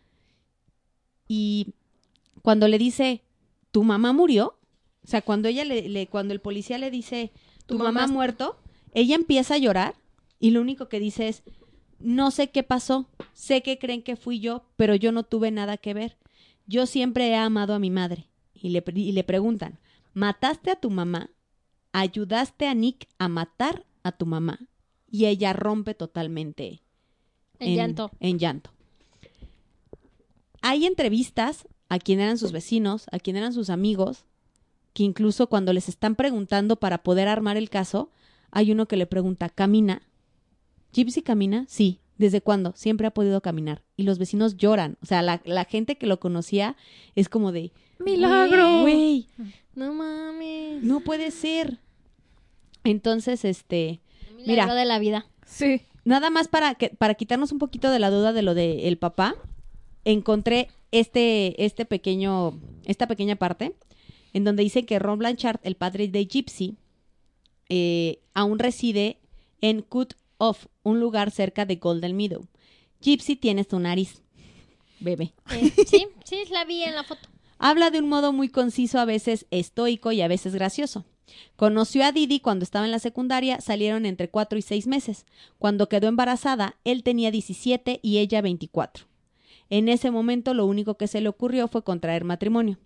y 1.28 1.68
cuando 2.42 2.68
le 2.68 2.78
dice, 2.78 3.22
¿tu 3.72 3.84
mamá 3.84 4.14
murió? 4.14 4.58
O 5.04 5.08
sea, 5.08 5.22
cuando 5.22 5.48
ella 5.48 5.64
le, 5.66 5.88
le- 5.90 6.08
cuando 6.08 6.34
el 6.34 6.42
policía 6.42 6.78
le 6.78 6.92
dice, 6.92 7.32
¿tu, 7.66 7.78
Tu 7.78 7.78
mamá 7.78 7.90
ha 7.90 7.94
mamá- 8.08 8.14
muerto? 8.14 8.60
Ella 8.94 9.16
empieza 9.16 9.56
a 9.56 9.60
llorar 9.60 9.96
y 10.40 10.52
lo 10.52 10.62
único 10.62 10.90
que 10.90 11.00
dice 11.00 11.28
es, 11.28 11.44
no 12.00 12.32
sé 12.32 12.50
qué 12.50 12.64
pasó, 12.64 13.10
sé 13.34 13.62
que 13.62 13.78
creen 13.78 14.02
que 14.04 14.16
fui 14.16 14.40
yo, 14.40 14.64
pero 14.78 14.96
yo 14.96 15.12
no 15.12 15.24
tuve 15.24 15.52
nada 15.52 15.78
que 15.78 15.94
ver. 15.94 16.18
Yo 16.66 16.86
siempre 16.86 17.28
he 17.30 17.36
amado 17.36 17.74
a 17.74 17.80
mi 17.80 17.90
madre. 17.90 18.28
Y 18.54 18.70
le, 18.70 18.84
y 18.96 19.12
le 19.14 19.24
preguntan, 19.24 19.80
¿mataste 20.14 20.72
a 20.72 20.76
tu 20.76 20.90
mamá? 20.90 21.30
¿Ayudaste 21.92 22.68
a 22.68 22.74
Nick 22.74 23.08
a 23.18 23.28
matar 23.28 23.86
a 24.04 24.12
tu 24.12 24.26
mamá? 24.26 24.60
Y 25.10 25.26
ella 25.26 25.54
rompe 25.54 25.94
totalmente 25.94 26.82
En 27.60 27.76
llanto. 27.76 28.12
en 28.20 28.38
llanto. 28.38 28.72
Hay 30.62 30.86
entrevistas 30.86 31.68
a 31.90 32.00
quien 32.00 32.20
eran 32.20 32.38
sus 32.38 32.52
vecinos, 32.52 33.08
a 33.12 33.20
quien 33.20 33.36
eran 33.36 33.52
sus 33.54 33.70
amigos, 33.70 34.26
que 34.94 35.04
incluso 35.04 35.48
cuando 35.48 35.74
les 35.74 35.90
están 35.90 36.16
preguntando 36.16 36.78
para 36.78 37.00
poder 37.04 37.28
armar 37.28 37.58
el 37.58 37.70
caso, 37.70 38.12
hay 38.52 38.72
uno 38.72 38.88
que 38.88 38.96
le 38.98 39.06
pregunta, 39.06 39.50
¿camina? 39.50 40.02
¿Gypsy 40.94 41.22
camina? 41.22 41.66
Sí. 41.68 42.00
¿Desde 42.18 42.42
cuándo? 42.42 42.74
Siempre 42.76 43.08
ha 43.08 43.12
podido 43.12 43.42
caminar. 43.42 43.84
Y 43.96 44.04
los 44.04 44.18
vecinos 44.20 44.58
lloran. 44.58 44.98
O 45.02 45.06
sea, 45.06 45.22
la, 45.22 45.42
la 45.46 45.64
gente 45.66 45.98
que 45.98 46.06
lo 46.08 46.20
conocía 46.20 46.76
es 47.16 47.30
como 47.30 47.52
de... 47.52 47.72
¡Milagro! 48.00 48.82
Güey, 48.82 49.28
No 49.76 49.94
mames. 49.94 50.84
no 50.84 51.00
puede 51.00 51.32
ser. 51.32 51.80
Entonces, 52.84 53.46
este... 53.46 54.02
Milagro 54.36 54.66
Mira. 54.68 54.74
de 54.76 54.86
la 54.86 55.00
vida. 55.00 55.26
Sí. 55.46 55.82
Nada 56.06 56.30
más 56.30 56.48
para 56.48 56.76
que 56.76 56.90
para 56.90 57.14
quitarnos 57.16 57.52
un 57.52 57.60
poquito 57.60 57.92
de 57.92 58.00
la 58.00 58.10
duda 58.10 58.32
de 58.34 58.42
lo 58.42 58.54
del 58.54 58.80
el 58.80 58.98
papá, 58.98 59.36
encontré 60.06 60.70
este 60.92 61.66
este 61.66 61.86
pequeño 61.86 62.60
esta 62.86 63.08
pequeña 63.08 63.36
parte 63.36 63.76
en 64.34 64.44
donde 64.44 64.64
dice 64.64 64.86
que 64.86 65.00
Ron 65.00 65.20
Blanchard, 65.20 65.60
el 65.64 65.76
padre 65.76 66.08
de 66.08 66.26
Gypsy, 66.26 66.76
eh, 67.70 68.20
aún 68.34 68.60
reside 68.60 69.18
en 69.62 69.82
Cut 69.82 70.14
Off, 70.38 70.68
un 70.84 71.00
lugar 71.00 71.32
cerca 71.32 71.66
de 71.66 71.76
Golden 71.76 72.16
Meadow. 72.16 72.46
Gypsy 73.02 73.36
tiene 73.36 73.64
su 73.64 73.80
nariz, 73.80 74.22
bebé. 75.00 75.34
Eh, 75.52 75.72
sí, 75.88 76.08
sí, 76.26 76.44
la 76.52 76.66
vi 76.66 76.84
en 76.84 76.96
la 76.96 77.04
foto. 77.04 77.28
Habla 77.58 77.92
de 77.92 78.00
un 78.00 78.08
modo 78.08 78.32
muy 78.32 78.50
conciso, 78.50 79.00
a 79.00 79.06
veces 79.06 79.46
estoico 79.52 80.12
y 80.12 80.22
a 80.22 80.28
veces 80.28 80.54
gracioso. 80.54 81.06
Conoció 81.56 82.04
a 82.06 82.12
Didi 82.12 82.40
cuando 82.40 82.64
estaba 82.64 82.86
en 82.86 82.92
la 82.92 83.00
secundaria, 83.00 83.62
salieron 83.62 84.06
entre 84.06 84.30
4 84.30 84.58
y 84.58 84.62
6 84.62 84.88
meses. 84.88 85.26
Cuando 85.58 85.90
quedó 85.90 86.08
embarazada, 86.08 86.78
él 86.86 87.04
tenía 87.04 87.32
17 87.32 88.00
y 88.02 88.18
ella 88.18 88.42
24. 88.42 89.09
En 89.70 89.90
ese 89.90 90.12
momento 90.12 90.54
lo 90.54 90.66
único 90.66 90.96
que 90.96 91.08
se 91.08 91.22
le 91.22 91.30
ocurrió 91.30 91.68
fue 91.68 91.84
contraer 91.84 92.24
matrimonio. 92.24 92.78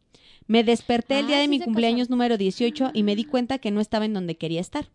Me 0.47 0.63
desperté 0.63 1.19
el 1.19 1.25
Ah, 1.25 1.27
día 1.29 1.37
de 1.37 1.43
sí 1.43 1.49
mi 1.49 1.59
cumpleaños 1.61 2.09
número 2.09 2.37
18 2.37 2.91
y 2.93 3.03
me 3.03 3.15
di 3.15 3.23
cuenta 3.23 3.59
que 3.59 3.71
no 3.71 3.79
estaba 3.81 4.05
en 4.05 4.13
donde 4.13 4.35
quería 4.35 4.59
estar. 4.61 4.89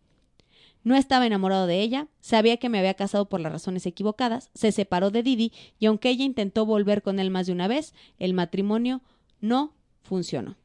No 0.83 0.95
estaba 0.95 1.25
enamorado 1.25 1.67
de 1.67 1.81
ella, 1.81 2.07
sabía 2.21 2.57
que 2.57 2.69
me 2.69 2.79
había 2.79 2.93
casado 2.93 3.27
por 3.27 3.41
las 3.41 3.51
razones 3.51 3.85
equivocadas, 3.85 4.49
se 4.53 4.71
separó 4.71 5.11
de 5.11 5.23
Didi 5.23 5.51
y 5.77 5.87
aunque 5.87 6.09
ella 6.09 6.23
intentó 6.23 6.65
volver 6.65 7.01
con 7.01 7.19
él 7.19 7.31
más 7.31 7.47
de 7.47 7.53
una 7.53 7.67
vez, 7.67 7.93
el 8.17 8.33
matrimonio 8.33 9.01
no 9.41 9.73
funcionó. 10.03 10.55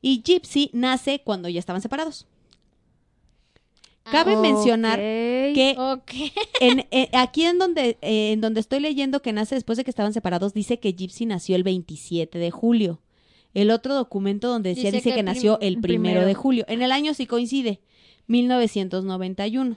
Y 0.00 0.22
Gypsy 0.22 0.70
nace 0.72 1.22
cuando 1.24 1.48
ya 1.48 1.58
estaban 1.58 1.82
separados. 1.82 2.26
Cabe 4.10 4.36
mencionar 4.36 4.98
que 4.98 5.76
en, 6.60 6.86
eh, 6.90 7.08
aquí 7.12 7.44
en 7.44 7.58
donde, 7.58 7.96
eh, 8.02 8.32
en 8.32 8.40
donde 8.40 8.60
estoy 8.60 8.80
leyendo 8.80 9.22
que 9.22 9.32
nace 9.32 9.54
después 9.54 9.78
de 9.78 9.84
que 9.84 9.90
estaban 9.90 10.12
separados, 10.12 10.52
dice 10.52 10.78
que 10.78 10.92
Gypsy 10.92 11.26
nació 11.26 11.56
el 11.56 11.62
27 11.62 12.38
de 12.38 12.50
julio. 12.50 13.00
El 13.54 13.70
otro 13.70 13.94
documento 13.94 14.48
donde 14.48 14.70
decía 14.70 14.90
Dice 14.90 15.08
dice, 15.08 15.16
que 15.16 15.22
nació 15.22 15.58
el 15.60 15.80
primero, 15.80 16.14
primero. 16.14 16.26
de 16.26 16.34
julio. 16.34 16.64
En 16.68 16.82
el 16.82 16.92
año 16.92 17.14
sí 17.14 17.26
coincide, 17.26 17.80
1991. 18.26 19.76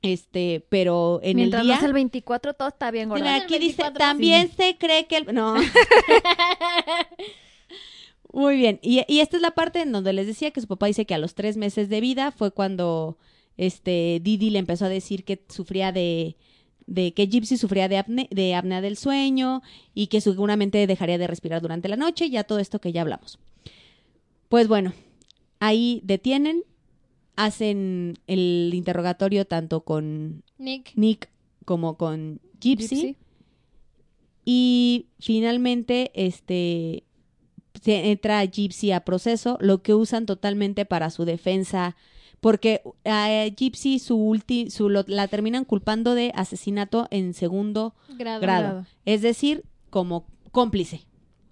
Este, 0.00 0.64
pero 0.68 1.20
en 1.22 1.36
Mientras 1.36 1.62
el 1.62 1.66
día... 1.66 1.80
no 1.80 1.86
el 1.86 1.92
24, 1.92 2.54
todo 2.54 2.68
está 2.68 2.90
bien, 2.90 3.08
gorda. 3.08 3.36
aquí 3.36 3.58
dice, 3.58 3.82
24, 3.82 3.98
también 3.98 4.50
se 4.50 4.76
cree 4.78 5.06
que 5.06 5.16
el... 5.18 5.34
No. 5.34 5.54
Muy 8.32 8.56
bien. 8.56 8.80
Y, 8.82 9.02
y 9.06 9.20
esta 9.20 9.36
es 9.36 9.42
la 9.42 9.52
parte 9.52 9.80
en 9.80 9.92
donde 9.92 10.12
les 10.12 10.26
decía 10.26 10.50
que 10.50 10.60
su 10.60 10.66
papá 10.66 10.86
dice 10.86 11.06
que 11.06 11.14
a 11.14 11.18
los 11.18 11.34
tres 11.34 11.56
meses 11.56 11.88
de 11.88 12.00
vida 12.00 12.32
fue 12.32 12.50
cuando 12.50 13.16
este 13.56 14.20
Didi 14.22 14.50
le 14.50 14.58
empezó 14.58 14.84
a 14.86 14.88
decir 14.88 15.24
que 15.24 15.42
sufría 15.48 15.92
de 15.92 16.36
de 16.86 17.14
que 17.14 17.26
Gypsy 17.28 17.56
sufría 17.56 17.88
de, 17.88 17.96
apne- 17.98 18.28
de 18.28 18.54
apnea 18.54 18.82
del 18.82 18.98
sueño 18.98 19.62
y 19.94 20.08
que 20.08 20.20
seguramente 20.20 20.86
dejaría 20.86 21.16
de 21.16 21.26
respirar 21.26 21.62
durante 21.62 21.88
la 21.88 21.96
noche, 21.96 22.28
ya 22.28 22.44
todo 22.44 22.58
esto 22.58 22.78
que 22.78 22.92
ya 22.92 23.00
hablamos. 23.00 23.38
Pues 24.50 24.68
bueno, 24.68 24.92
ahí 25.60 26.02
detienen, 26.04 26.62
hacen 27.36 28.18
el 28.26 28.70
interrogatorio 28.74 29.46
tanto 29.46 29.80
con 29.80 30.42
Nick. 30.58 30.92
Nick 30.94 31.30
como 31.64 31.96
con 31.96 32.42
Gypsy, 32.60 32.96
Gypsy. 32.96 33.16
y 34.44 35.06
finalmente 35.18 36.10
este 36.14 37.04
se 37.82 38.10
entra 38.10 38.44
Gypsy 38.44 38.92
a 38.92 39.04
proceso, 39.06 39.56
lo 39.60 39.82
que 39.82 39.94
usan 39.94 40.26
totalmente 40.26 40.84
para 40.84 41.08
su 41.08 41.24
defensa 41.24 41.96
porque 42.44 42.82
a 43.06 43.46
Gypsy 43.56 43.98
su 43.98 44.16
ulti, 44.18 44.68
su 44.70 44.90
lo- 44.90 45.06
la 45.06 45.28
terminan 45.28 45.64
culpando 45.64 46.14
de 46.14 46.30
asesinato 46.34 47.08
en 47.10 47.32
segundo 47.32 47.94
Grado. 48.18 48.40
grado, 48.42 48.62
Grado. 48.62 48.86
es 49.06 49.22
decir, 49.22 49.64
como 49.88 50.26
cómplice. 50.52 51.06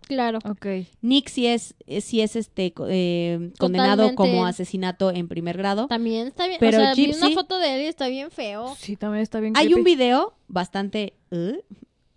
Claro. 0.07 0.38
Ok. 0.45 0.66
Nick 1.01 1.30
sí 1.30 1.47
es, 1.47 1.74
sí 2.03 2.20
es 2.20 2.36
este 2.36 2.74
eh, 2.88 3.53
condenado 3.59 4.14
como 4.14 4.45
asesinato 4.45 5.11
en 5.11 5.28
primer 5.28 5.57
grado. 5.57 5.86
También 5.86 6.26
está 6.26 6.47
bien. 6.47 6.59
Pero 6.61 6.76
o 6.76 6.80
sea, 6.82 6.95
vi 6.95 7.07
Gypsy- 7.07 7.16
una 7.26 7.30
foto 7.30 7.59
de 7.59 7.74
él 7.76 7.82
y 7.84 7.86
está 7.86 8.09
bien 8.09 8.30
feo. 8.30 8.74
Sí, 8.78 8.97
también 8.97 9.22
está 9.22 9.40
bien 9.40 9.55
Hay 9.57 9.72
un 9.72 9.84
video 9.84 10.34
bastante 10.47 11.14
uh, 11.30 11.53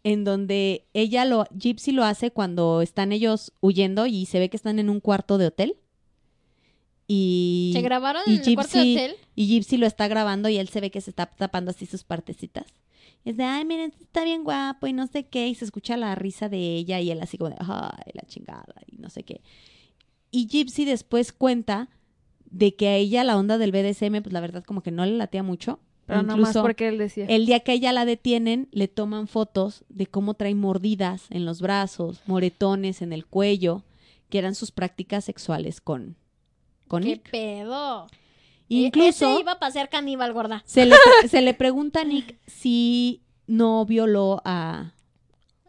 en 0.04 0.26
donde 0.26 0.86
ella 0.94 1.24
lo, 1.24 1.46
Gypsy 1.58 1.94
lo 1.94 2.04
hace 2.04 2.30
cuando 2.32 2.82
están 2.82 3.14
ellos 3.14 3.54
huyendo 3.62 4.06
y 4.06 4.26
se 4.26 4.40
ve 4.40 4.50
que 4.50 4.58
están 4.58 4.80
en 4.80 4.90
un 4.90 5.00
cuarto 5.00 5.38
de 5.38 5.46
hotel. 5.48 5.78
Y, 7.08 7.72
Se 7.74 7.82
grabaron 7.82 8.24
y 8.26 8.36
en 8.36 8.42
el 8.44 8.56
cuarto 8.56 8.78
de 8.78 8.94
hotel. 8.94 9.16
y 9.36 9.46
Gypsy 9.48 9.78
lo 9.78 9.86
está 9.86 10.08
grabando 10.08 10.50
y 10.50 10.58
él 10.58 10.70
se 10.70 10.82
ve 10.82 10.90
que 10.90 11.02
se 11.02 11.12
está 11.12 11.28
tapando 11.28 11.72
así 11.72 11.86
sus 11.86 12.04
partecitas. 12.04 12.66
Y 13.24 13.32
es 13.32 13.38
de, 13.38 13.44
ay, 13.44 13.66
miren, 13.66 13.94
está 14.02 14.24
bien 14.24 14.44
guapo 14.44 14.88
y 14.88 14.94
no 14.94 15.08
sé 15.08 15.26
qué. 15.28 15.48
Y 15.48 15.56
se 15.56 15.66
escucha 15.66 15.98
la 15.98 16.16
risa 16.16 16.50
de 16.50 16.76
ella 16.76 17.00
y 17.02 17.12
él 17.12 17.22
así 17.22 17.38
como 17.38 17.50
de, 17.50 17.58
ay, 17.60 18.12
la 18.14 18.24
chingada 18.28 18.76
y 18.88 18.98
no 18.98 19.10
sé 19.10 19.24
qué. 19.24 19.42
Y 20.32 20.48
Gypsy 20.48 20.86
después 20.86 21.32
cuenta 21.32 21.90
de 22.46 22.76
que 22.76 22.88
a 22.88 22.96
ella 22.96 23.24
la 23.24 23.38
onda 23.38 23.58
del 23.58 23.72
BDSM, 23.72 24.22
pues 24.22 24.34
la 24.34 24.42
verdad 24.42 24.64
como 24.64 24.82
que 24.82 24.92
no 24.92 25.06
le 25.06 25.14
latea 25.18 25.44
mucho. 25.44 25.80
Pero 26.06 26.22
nada 26.22 26.38
más 26.38 26.56
porque 26.56 26.88
él 26.88 27.00
decía. 27.00 27.26
el 27.26 27.48
día 27.48 27.62
que 27.62 27.74
ella 27.74 27.92
la 27.92 28.06
detienen, 28.06 28.68
le 28.72 28.88
toman 28.88 29.28
fotos 29.28 29.86
de 29.90 30.06
cómo 30.06 30.36
trae 30.36 30.54
mordidas 30.54 31.26
en 31.32 31.46
los 31.46 31.62
brazos, 31.62 32.22
moretones 32.28 33.02
en 33.02 33.12
el 33.12 33.26
cuello, 33.26 33.84
que 34.30 34.38
eran 34.38 34.54
sus 34.54 34.72
prácticas 34.72 35.26
sexuales 35.26 35.82
con, 35.82 36.16
con 36.88 37.04
¿Qué 37.04 37.10
Nick. 37.10 37.30
pedo? 37.32 38.08
Incluso 38.68 39.28
Ese 39.30 39.40
iba 39.40 39.60
para 39.60 39.72
ser 39.72 39.90
caníbal, 39.90 40.34
gorda. 40.34 40.64
se, 40.66 40.86
le, 40.86 40.96
se 41.30 41.42
le 41.42 41.54
pregunta 41.54 42.02
a 42.02 42.04
Nick 42.04 42.38
si 42.48 43.22
no 43.48 43.86
violó 43.86 44.42
a, 44.44 44.94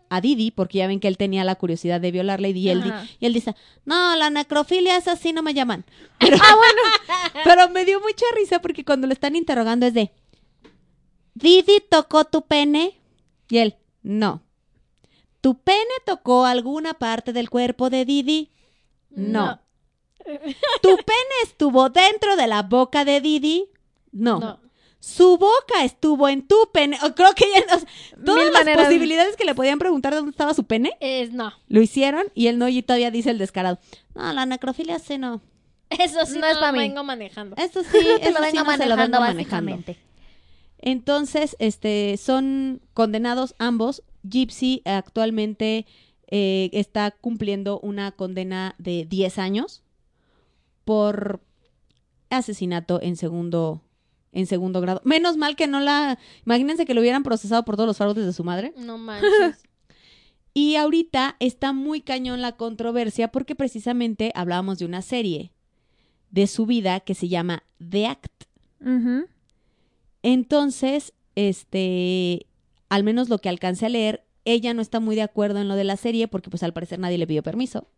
a 0.09 0.21
Didi, 0.23 0.51
porque 0.51 0.79
ya 0.79 0.87
ven 0.87 0.99
que 1.01 1.09
él 1.09 1.19
tenía 1.19 1.45
la 1.45 1.57
curiosidad 1.57 2.01
de 2.01 2.11
violarla 2.11 2.49
y, 2.49 2.69
él, 2.71 2.93
y 3.21 3.27
él 3.27 3.35
dice, 3.35 3.55
no, 3.85 4.17
la 4.17 4.31
necrofilia 4.31 4.97
es 4.97 5.09
así, 5.09 5.33
no 5.33 5.43
me 5.43 5.53
llaman. 5.53 5.85
Pero, 6.19 6.37
ah, 6.41 6.55
bueno. 6.57 6.83
Pero 7.45 7.69
me 7.69 7.85
dio 7.85 8.01
mucha 8.01 8.25
risa 8.35 8.61
porque 8.62 8.85
cuando 8.85 9.07
lo 9.07 9.12
están 9.12 9.37
interrogando 9.37 9.85
es 9.87 9.93
de, 9.95 10.11
¿Didi 11.35 11.83
tocó 11.91 12.25
tu 12.25 12.43
pene? 12.47 12.99
Y 13.51 13.59
él, 13.59 13.77
no. 14.03 14.43
¿Tu 15.43 15.59
pene 15.59 15.85
tocó 16.07 16.47
alguna 16.47 16.95
parte 16.95 17.33
del 17.35 17.51
cuerpo 17.51 17.91
de 17.91 18.05
Didi? 18.07 18.51
No. 19.11 19.61
¿Tu 20.83 20.97
pene 20.97 21.35
estuvo 21.45 21.89
dentro 21.91 22.37
de 22.37 22.47
la 22.47 22.62
boca 22.62 23.05
de 23.05 23.20
Didi? 23.20 23.66
No. 24.12 24.39
No. 24.41 24.61
Su 24.99 25.37
boca 25.39 25.85
estuvo 25.85 26.29
en 26.29 26.47
tu 26.49 26.57
pene. 26.72 26.99
O 27.05 27.14
creo 27.14 27.33
que 27.35 27.45
ya 27.55 27.61
no- 27.61 28.24
todas 28.24 28.43
Mil 28.45 28.53
las 28.53 28.64
maneras. 28.64 28.87
posibilidades 28.87 29.37
que 29.37 29.45
le 29.45 29.55
podían 29.55 29.79
preguntar 29.79 30.12
de 30.12 30.16
dónde 30.18 30.31
estaba 30.33 30.53
su 30.55 30.64
pene, 30.64 30.97
Es 31.01 31.33
no. 31.33 31.53
lo 31.68 31.81
hicieron 31.81 32.24
y 32.35 32.49
él 32.49 32.59
no 32.59 32.68
y 32.68 32.83
todavía 32.83 33.11
dice 33.11 33.31
el 33.31 33.39
descarado. 33.39 33.79
No, 34.14 34.33
la 34.33 34.47
necrofilia 34.47 34.99
sí 34.99 35.18
no. 35.18 35.41
Eso 35.91 36.27
sí 36.27 36.39
No 36.41 36.53
no, 36.53 36.66
es 36.66 36.72
mí. 36.72 36.79
vengo 36.81 37.05
manejando. 37.05 37.55
Esto 37.57 37.83
sí, 37.85 37.89
Te 37.93 38.29
eso 38.31 38.39
sí 38.39 38.57
vengo 38.57 38.64
no 38.70 38.77
se 38.77 38.87
lo 38.87 38.97
vengo 38.97 39.20
manejando 39.20 39.20
manejando. 39.20 39.95
Entonces, 40.79 41.57
este, 41.59 42.16
son 42.16 42.81
condenados 42.95 43.55
ambos. 43.59 44.03
Gypsy 44.29 44.83
actualmente 44.85 45.87
eh, 46.29 46.70
está 46.72 47.12
cumpliendo 47.12 47.79
una 47.81 48.11
condena 48.12 48.74
de 48.79 49.05
10 49.09 49.39
años 49.39 49.83
por 50.87 51.41
asesinato 52.30 53.03
en 53.03 53.16
segundo, 53.16 53.82
en 54.32 54.47
segundo 54.47 54.80
grado. 54.80 55.03
Menos 55.05 55.37
mal 55.37 55.57
que 55.57 55.66
no 55.66 55.80
la... 55.80 56.18
Imagínense 56.47 56.87
que 56.87 56.95
lo 56.95 57.01
hubieran 57.01 57.24
procesado 57.24 57.64
por 57.64 57.74
todos 57.74 57.89
los 57.89 57.97
fraudes 57.97 58.24
de 58.24 58.32
su 58.32 58.45
madre. 58.45 58.72
No 58.78 58.97
manches. 58.99 59.64
Y 60.55 60.76
ahorita 60.76 61.37
está 61.41 61.72
muy 61.72 62.01
cañón 62.01 62.41
la 62.41 62.53
controversia 62.53 63.28
porque 63.28 63.57
precisamente 63.57 64.30
hablábamos 64.34 64.78
de 64.78 64.87
una 64.87 65.03
serie 65.03 65.53
de 66.30 66.47
su 66.47 66.66
vida 66.66 67.01
que 67.01 67.14
se 67.14 67.28
llama 67.28 67.64
The 67.91 68.07
Act. 68.07 68.45
Entonces, 70.22 71.12
este, 71.34 72.47
al 72.89 73.03
menos 73.03 73.28
lo 73.28 73.39
que 73.39 73.49
alcancé 73.49 73.87
a 73.87 73.91
leer, 73.91 74.24
ella 74.45 74.72
no 74.72 74.82
está 74.82 75.01
muy 75.01 75.16
de 75.16 75.22
acuerdo 75.22 75.59
en 75.59 75.66
lo 75.66 75.74
de 75.74 75.84
la 75.84 75.97
serie 75.97 76.28
porque 76.28 76.49
pues 76.49 76.62
al 76.62 76.72
parecer 76.72 77.01
nadie 77.01 77.18
le 77.18 77.26
pidió 77.26 77.43
permiso. 77.43 77.89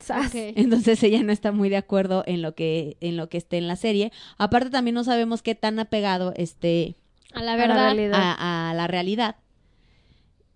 Entonces 0.56 1.02
ella 1.02 1.22
no 1.22 1.32
está 1.32 1.52
muy 1.52 1.68
de 1.68 1.76
acuerdo 1.76 2.22
en 2.26 2.42
lo 2.42 2.54
que 2.54 2.96
en 3.00 3.16
lo 3.16 3.28
que 3.28 3.38
esté 3.38 3.58
en 3.58 3.68
la 3.68 3.76
serie. 3.76 4.12
Aparte 4.38 4.70
también 4.70 4.94
no 4.94 5.04
sabemos 5.04 5.42
qué 5.42 5.54
tan 5.54 5.78
apegado 5.78 6.32
esté 6.36 6.96
A 7.34 7.42
la 7.42 7.56
verdad. 7.56 7.94
realidad. 7.94 8.18
a, 8.20 8.70
a 8.70 8.74
la 8.74 8.86
realidad. 8.86 9.36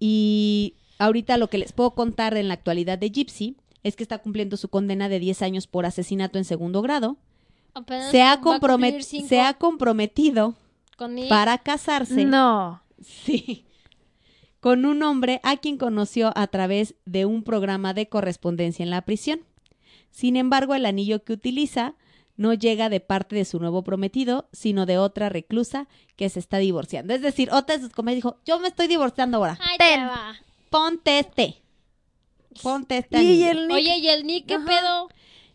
Y 0.01 0.75
ahorita 0.99 1.37
lo 1.39 1.49
que 1.49 1.59
les 1.59 1.73
puedo 1.73 1.93
contar 1.95 2.37
en 2.37 2.49
la 2.49 2.55
actualidad 2.55 2.99
de 2.99 3.11
Gypsy 3.11 3.57
es 3.83 3.97
que 3.97 4.03
está 4.03 4.19
cumpliendo 4.19 4.57
su 4.57 4.69
condena 4.69 5.09
de 5.09 5.19
10 5.21 5.43
años 5.43 5.67
por 5.67 5.87
asesinato 5.87 6.39
en 6.39 6.45
segundo 6.45 6.83
grado. 6.83 7.17
Apenas 7.75 8.11
Se 8.11 8.23
ha, 8.23 8.41
se 9.29 9.41
ha 9.41 9.55
comprometido 9.55 10.55
para 11.29 11.59
casarse. 11.59 12.25
No. 12.25 12.83
Sí. 13.03 13.65
Con 14.65 14.87
un 14.87 15.03
hombre 15.03 15.41
a 15.43 15.59
quien 15.59 15.77
conoció 15.77 16.33
a 16.37 16.47
través 16.47 16.95
de 17.05 17.27
un 17.27 17.43
programa 17.45 17.93
de 17.93 18.09
correspondencia 18.09 18.83
en 18.83 18.89
la 18.89 19.03
prisión. 19.03 19.45
Sin 20.11 20.37
embargo, 20.37 20.75
el 20.75 20.87
anillo 20.87 21.23
que 21.23 21.35
utiliza 21.35 21.97
no 22.39 22.55
llega 22.55 22.89
de 22.89 23.01
parte 23.01 23.37
de 23.37 23.45
su 23.45 23.61
nuevo 23.61 23.85
prometido, 23.85 24.49
sino 24.55 24.87
de 24.87 24.97
otra 24.97 25.29
reclusa 25.29 25.87
que 26.17 26.31
se 26.31 26.39
está 26.39 26.57
divorciando. 26.57 27.13
Es 27.13 27.21
decir, 27.21 27.51
otra 27.53 27.77
de 27.77 27.83
sus 27.83 27.93
dijo, 28.07 28.39
yo 28.47 28.59
me 28.59 28.69
estoy 28.69 28.87
divorciando 28.87 29.37
ahora. 29.37 29.59
Ay, 29.61 29.77
te 29.77 29.99
va. 29.99 30.35
Ponte 30.71 31.19
este. 31.19 31.61
Ponte 32.63 32.97
este 32.97 33.23
Y 33.23 33.27
anillo". 33.45 33.51
el 33.51 33.69
Nick. 33.69 33.77
Oye, 33.77 33.99
¿y 33.99 34.09
el 34.09 34.27
Nick 34.27 34.47
qué 34.47 34.55
Ajá. 34.55 34.65
pedo? 34.65 35.09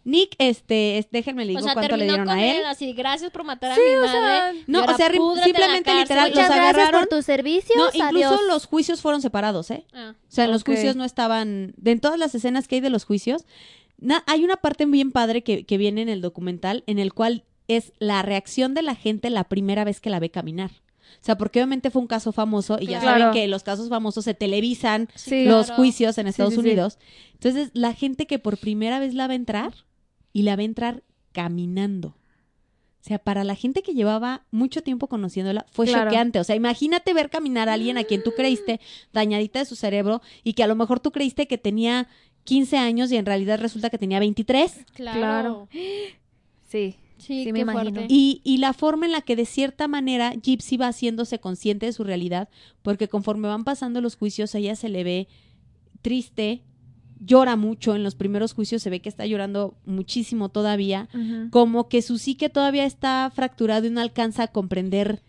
Nick, 0.09 0.35
este, 0.39 0.97
es- 0.97 1.09
déjenme 1.11 1.45
le 1.45 1.49
digo 1.49 1.59
O 1.59 1.63
sea, 1.63 1.73
cuánto 1.73 1.95
le 1.97 2.05
dieron 2.05 2.25
con 2.25 2.37
a 2.37 2.43
él. 2.45 2.57
él 2.57 2.65
así, 2.65 2.93
gracias 2.93 3.31
por 3.31 3.43
matar 3.43 3.71
a 3.71 3.75
Sí, 3.75 3.81
mi 3.87 3.95
o 3.95 3.99
madre. 4.01 4.11
sea, 4.11 4.53
no, 4.67 4.83
o 4.83 4.95
sea, 4.97 5.09
simplemente 5.43 5.93
literal, 5.93 6.29
Muchas 6.29 6.35
los 6.35 6.35
gracias 6.35 6.51
agarraron. 6.51 7.01
por 7.01 7.09
tus 7.09 7.25
servicios. 7.25 7.77
No, 7.77 7.85
incluso 7.93 8.27
Adiós. 8.27 8.41
los 8.47 8.65
juicios 8.65 9.01
fueron 9.01 9.21
separados, 9.21 9.71
¿eh? 9.71 9.85
Ah. 9.93 10.13
O 10.17 10.31
sea, 10.31 10.45
en 10.45 10.51
los 10.51 10.63
juicios 10.63 10.95
no 10.95 11.03
estaban. 11.05 11.73
De 11.77 11.91
en 11.91 11.99
todas 11.99 12.17
las 12.19 12.33
escenas 12.35 12.67
que 12.67 12.75
hay 12.75 12.81
de 12.81 12.89
los 12.89 13.05
juicios, 13.05 13.45
na- 13.97 14.23
hay 14.27 14.43
una 14.43 14.57
parte 14.57 14.85
bien 14.85 15.11
padre 15.11 15.43
que, 15.43 15.65
que 15.65 15.77
viene 15.77 16.01
en 16.01 16.09
el 16.09 16.21
documental 16.21 16.83
en 16.87 16.99
el 16.99 17.13
cual 17.13 17.43
es 17.67 17.93
la 17.99 18.21
reacción 18.23 18.73
de 18.73 18.81
la 18.81 18.95
gente 18.95 19.29
la 19.29 19.43
primera 19.43 19.83
vez 19.83 20.01
que 20.01 20.09
la 20.09 20.19
ve 20.19 20.31
caminar. 20.31 20.71
O 21.21 21.21
sea, 21.25 21.37
porque 21.37 21.59
obviamente 21.59 21.89
fue 21.91 22.01
un 22.01 22.07
caso 22.07 22.31
famoso 22.31 22.77
y 22.79 22.85
ya 22.87 22.99
Claro. 22.99 23.19
saben 23.19 23.33
que 23.33 23.47
los 23.47 23.63
casos 23.63 23.89
famosos 23.89 24.23
se 24.25 24.33
televisan 24.35 25.09
Sí. 25.15 25.45
los 25.45 25.65
claro. 25.65 25.75
juicios 25.81 26.17
en 26.17 26.27
Estados 26.27 26.53
sí, 26.53 26.61
sí. 26.61 26.65
Unidos. 26.67 26.97
Entonces, 27.33 27.71
la 27.73 27.93
gente 27.93 28.25
que 28.27 28.39
por 28.39 28.57
primera 28.57 28.99
vez 28.99 29.13
la 29.15 29.27
va 29.27 29.33
a 29.33 29.35
entrar 29.35 29.73
y 30.33 30.43
la 30.43 30.53
a 30.53 30.61
entrar 30.63 31.03
caminando. 31.31 32.09
O 32.09 33.01
sea, 33.01 33.17
para 33.17 33.43
la 33.45 33.55
gente 33.55 33.81
que 33.81 33.93
llevaba 33.93 34.45
mucho 34.51 34.81
tiempo 34.83 35.07
conociéndola, 35.07 35.65
fue 35.71 35.85
Claro. 35.85 36.05
choqueante. 36.09 36.39
O 36.39 36.43
sea, 36.43 36.55
imagínate 36.55 37.13
ver 37.13 37.29
caminar 37.29 37.69
a 37.69 37.73
alguien 37.73 37.97
a 37.97 38.03
quien 38.03 38.23
tú 38.23 38.33
creíste 38.35 38.79
dañadita 39.13 39.59
de 39.59 39.65
su 39.65 39.75
cerebro 39.75 40.21
y 40.43 40.53
que 40.53 40.63
a 40.63 40.67
lo 40.67 40.75
mejor 40.75 40.99
tú 40.99 41.11
creíste 41.11 41.47
que 41.47 41.57
tenía 41.57 42.07
15 42.43 42.77
años 42.77 43.11
y 43.11 43.15
en 43.17 43.25
realidad 43.25 43.59
resulta 43.59 43.89
que 43.89 43.97
tenía 43.97 44.19
23. 44.19 44.85
Claro. 44.93 45.17
Claro. 45.19 45.67
Sí. 45.71 45.77
Sí, 46.67 46.95
Sí, 47.17 47.43
qué 47.45 47.53
me 47.53 47.59
imagino. 47.59 47.91
fuerte. 47.95 48.05
Y, 48.09 48.41
y 48.45 48.57
la 48.57 48.71
forma 48.73 49.05
en 49.05 49.11
la 49.11 49.21
que 49.21 49.35
de 49.35 49.45
cierta 49.45 49.87
manera 49.89 50.33
Gypsy 50.41 50.77
va 50.77 50.87
haciéndose 50.87 51.39
consciente 51.39 51.85
de 51.85 51.91
su 51.93 52.05
realidad, 52.05 52.47
porque 52.81 53.09
conforme 53.09 53.47
van 53.49 53.65
pasando 53.65 53.99
los 53.99 54.15
juicios, 54.15 54.55
a 54.55 54.59
ella 54.59 54.75
se 54.77 54.87
le 54.87 55.03
ve 55.03 55.27
triste, 56.01 56.63
llora 57.19 57.55
mucho. 57.55 57.95
En 57.95 58.03
los 58.03 58.15
primeros 58.15 58.53
juicios 58.53 58.81
se 58.81 58.89
ve 58.89 59.01
que 59.01 59.09
está 59.09 59.25
llorando 59.25 59.75
muchísimo 59.85 60.49
todavía. 60.49 61.09
Como 61.51 61.89
que 61.89 62.01
su 62.01 62.17
psique 62.17 62.49
todavía 62.49 62.85
está 62.85 63.31
fracturado 63.33 63.87
y 63.87 63.89
no 63.89 64.01
alcanza 64.01 64.43
a 64.43 64.47
comprender 64.47 65.21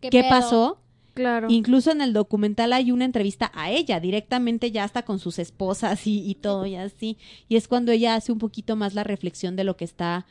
qué, 0.00 0.24
pasó. 0.28 0.80
Claro. 1.14 1.46
Incluso 1.48 1.92
en 1.92 2.00
el 2.00 2.12
documental 2.12 2.72
hay 2.72 2.90
una 2.90 3.04
entrevista 3.04 3.52
a 3.54 3.70
ella, 3.70 4.00
directamente 4.00 4.72
ya 4.72 4.82
hasta 4.82 5.04
con 5.04 5.20
sus 5.20 5.38
esposas 5.38 6.06
y, 6.08 6.28
y 6.28 6.34
todo 6.34 6.66
y 6.66 6.74
así. 6.74 7.18
Y 7.48 7.56
es 7.56 7.68
cuando 7.68 7.92
ella 7.92 8.16
hace 8.16 8.32
un 8.32 8.38
poquito 8.38 8.74
más 8.74 8.94
la 8.94 9.04
reflexión 9.04 9.54
de 9.54 9.62
lo 9.62 9.76
que 9.76 9.84
está, 9.84 10.26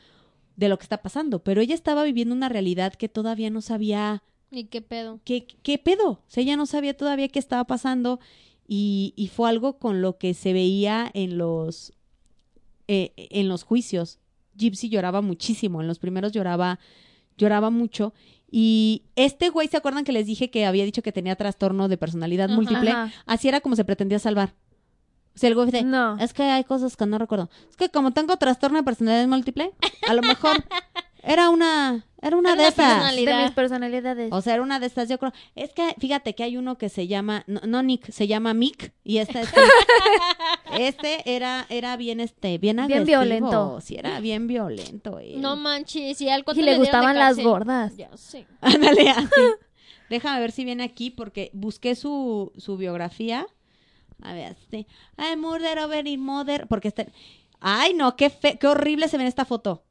de 0.56 0.68
lo 0.68 0.78
que 0.78 0.82
está 0.82 0.98
pasando. 0.98 1.42
Pero 1.42 1.62
ella 1.62 1.74
estaba 1.74 2.04
viviendo 2.04 2.34
una 2.34 2.50
realidad 2.50 2.92
que 2.94 3.08
todavía 3.08 3.48
no 3.48 3.62
sabía 3.62 4.22
¿Y 4.50 4.64
qué 4.64 4.82
pedo? 4.82 5.20
qué, 5.24 5.46
qué 5.46 5.78
pedo. 5.78 6.10
O 6.10 6.24
sea, 6.28 6.42
ella 6.42 6.56
no 6.56 6.66
sabía 6.66 6.96
todavía 6.96 7.28
qué 7.28 7.38
estaba 7.38 7.64
pasando. 7.64 8.20
Y, 8.66 9.12
y 9.16 9.28
fue 9.28 9.48
algo 9.50 9.78
con 9.78 10.00
lo 10.02 10.16
que 10.18 10.32
se 10.34 10.52
veía 10.52 11.10
en 11.14 11.36
los, 11.38 11.92
eh, 12.88 13.12
en 13.16 13.48
los 13.48 13.62
juicios. 13.62 14.18
Gypsy 14.56 14.88
lloraba 14.88 15.20
muchísimo. 15.20 15.80
En 15.80 15.86
los 15.88 15.98
primeros 15.98 16.32
lloraba, 16.32 16.78
lloraba 17.36 17.70
mucho. 17.70 18.14
Y 18.50 19.02
este 19.16 19.48
güey, 19.50 19.68
¿se 19.68 19.76
acuerdan 19.76 20.04
que 20.04 20.12
les 20.12 20.26
dije 20.26 20.50
que 20.50 20.64
había 20.64 20.84
dicho 20.84 21.02
que 21.02 21.12
tenía 21.12 21.36
trastorno 21.36 21.88
de 21.88 21.96
personalidad 21.98 22.46
Ajá. 22.46 22.54
múltiple? 22.54 22.90
Ajá. 22.90 23.12
Así 23.26 23.48
era 23.48 23.60
como 23.60 23.76
se 23.76 23.84
pretendía 23.84 24.18
salvar. 24.18 24.54
O 25.34 25.38
sea, 25.38 25.48
el 25.48 25.56
güey 25.56 25.66
dice, 25.66 25.82
No. 25.82 26.16
es 26.18 26.32
que 26.32 26.44
hay 26.44 26.62
cosas 26.62 26.96
que 26.96 27.04
no 27.06 27.18
recuerdo. 27.18 27.50
Es 27.68 27.76
que 27.76 27.88
como 27.88 28.12
tengo 28.12 28.36
trastorno 28.36 28.78
de 28.78 28.84
personalidad 28.84 29.26
múltiple, 29.26 29.72
a 30.08 30.14
lo 30.14 30.22
mejor 30.22 30.52
era 31.24 31.50
una, 31.50 32.06
era 32.24 32.38
una 32.38 32.54
Era 32.54 32.62
de 32.62 32.68
esas. 32.68 33.16
De 33.16 33.34
mis 33.34 33.50
personalidades. 33.50 34.32
O 34.32 34.40
sea, 34.40 34.54
era 34.54 34.62
una 34.62 34.80
de 34.80 34.86
estas, 34.86 35.10
yo 35.10 35.18
creo. 35.18 35.32
Es 35.54 35.74
que 35.74 35.94
fíjate 35.98 36.34
que 36.34 36.42
hay 36.42 36.56
uno 36.56 36.78
que 36.78 36.88
se 36.88 37.06
llama, 37.06 37.44
no, 37.46 37.60
no 37.66 37.82
Nick, 37.82 38.10
se 38.10 38.26
llama 38.26 38.54
Mick 38.54 38.94
y 39.04 39.18
este, 39.18 39.42
este, 39.42 39.60
este 40.78 41.36
era, 41.36 41.66
era 41.68 41.98
bien, 41.98 42.20
este, 42.20 42.56
bien 42.56 42.78
violento. 43.04 43.78
Sí, 43.82 43.96
era 43.96 44.20
bien 44.20 44.46
violento. 44.46 45.18
él. 45.18 45.38
No 45.42 45.56
manches, 45.56 46.18
y 46.22 46.30
al 46.30 46.44
y 46.54 46.62
le 46.62 46.78
gustaban 46.78 47.18
las 47.18 47.38
gordas. 47.38 47.94
Ya 47.98 48.16
sé. 48.16 48.46
Ándale, 48.62 49.10
así. 49.10 49.28
Déjame 50.08 50.40
ver 50.40 50.52
si 50.52 50.64
viene 50.64 50.82
aquí 50.82 51.10
porque 51.10 51.50
busqué 51.52 51.94
su, 51.94 52.52
su 52.56 52.78
biografía. 52.78 53.46
A 54.22 54.32
ver, 54.32 54.56
sí. 54.70 54.86
Ay, 55.18 55.36
murder 55.36 55.78
over 55.80 56.06
in 56.06 56.20
mother, 56.20 56.66
porque 56.68 56.88
está... 56.88 57.04
Ay, 57.60 57.92
no, 57.92 58.16
qué 58.16 58.30
fe, 58.30 58.58
qué 58.58 58.66
horrible 58.66 59.08
se 59.08 59.18
ve 59.18 59.24
en 59.24 59.28
esta 59.28 59.44
foto. 59.44 59.84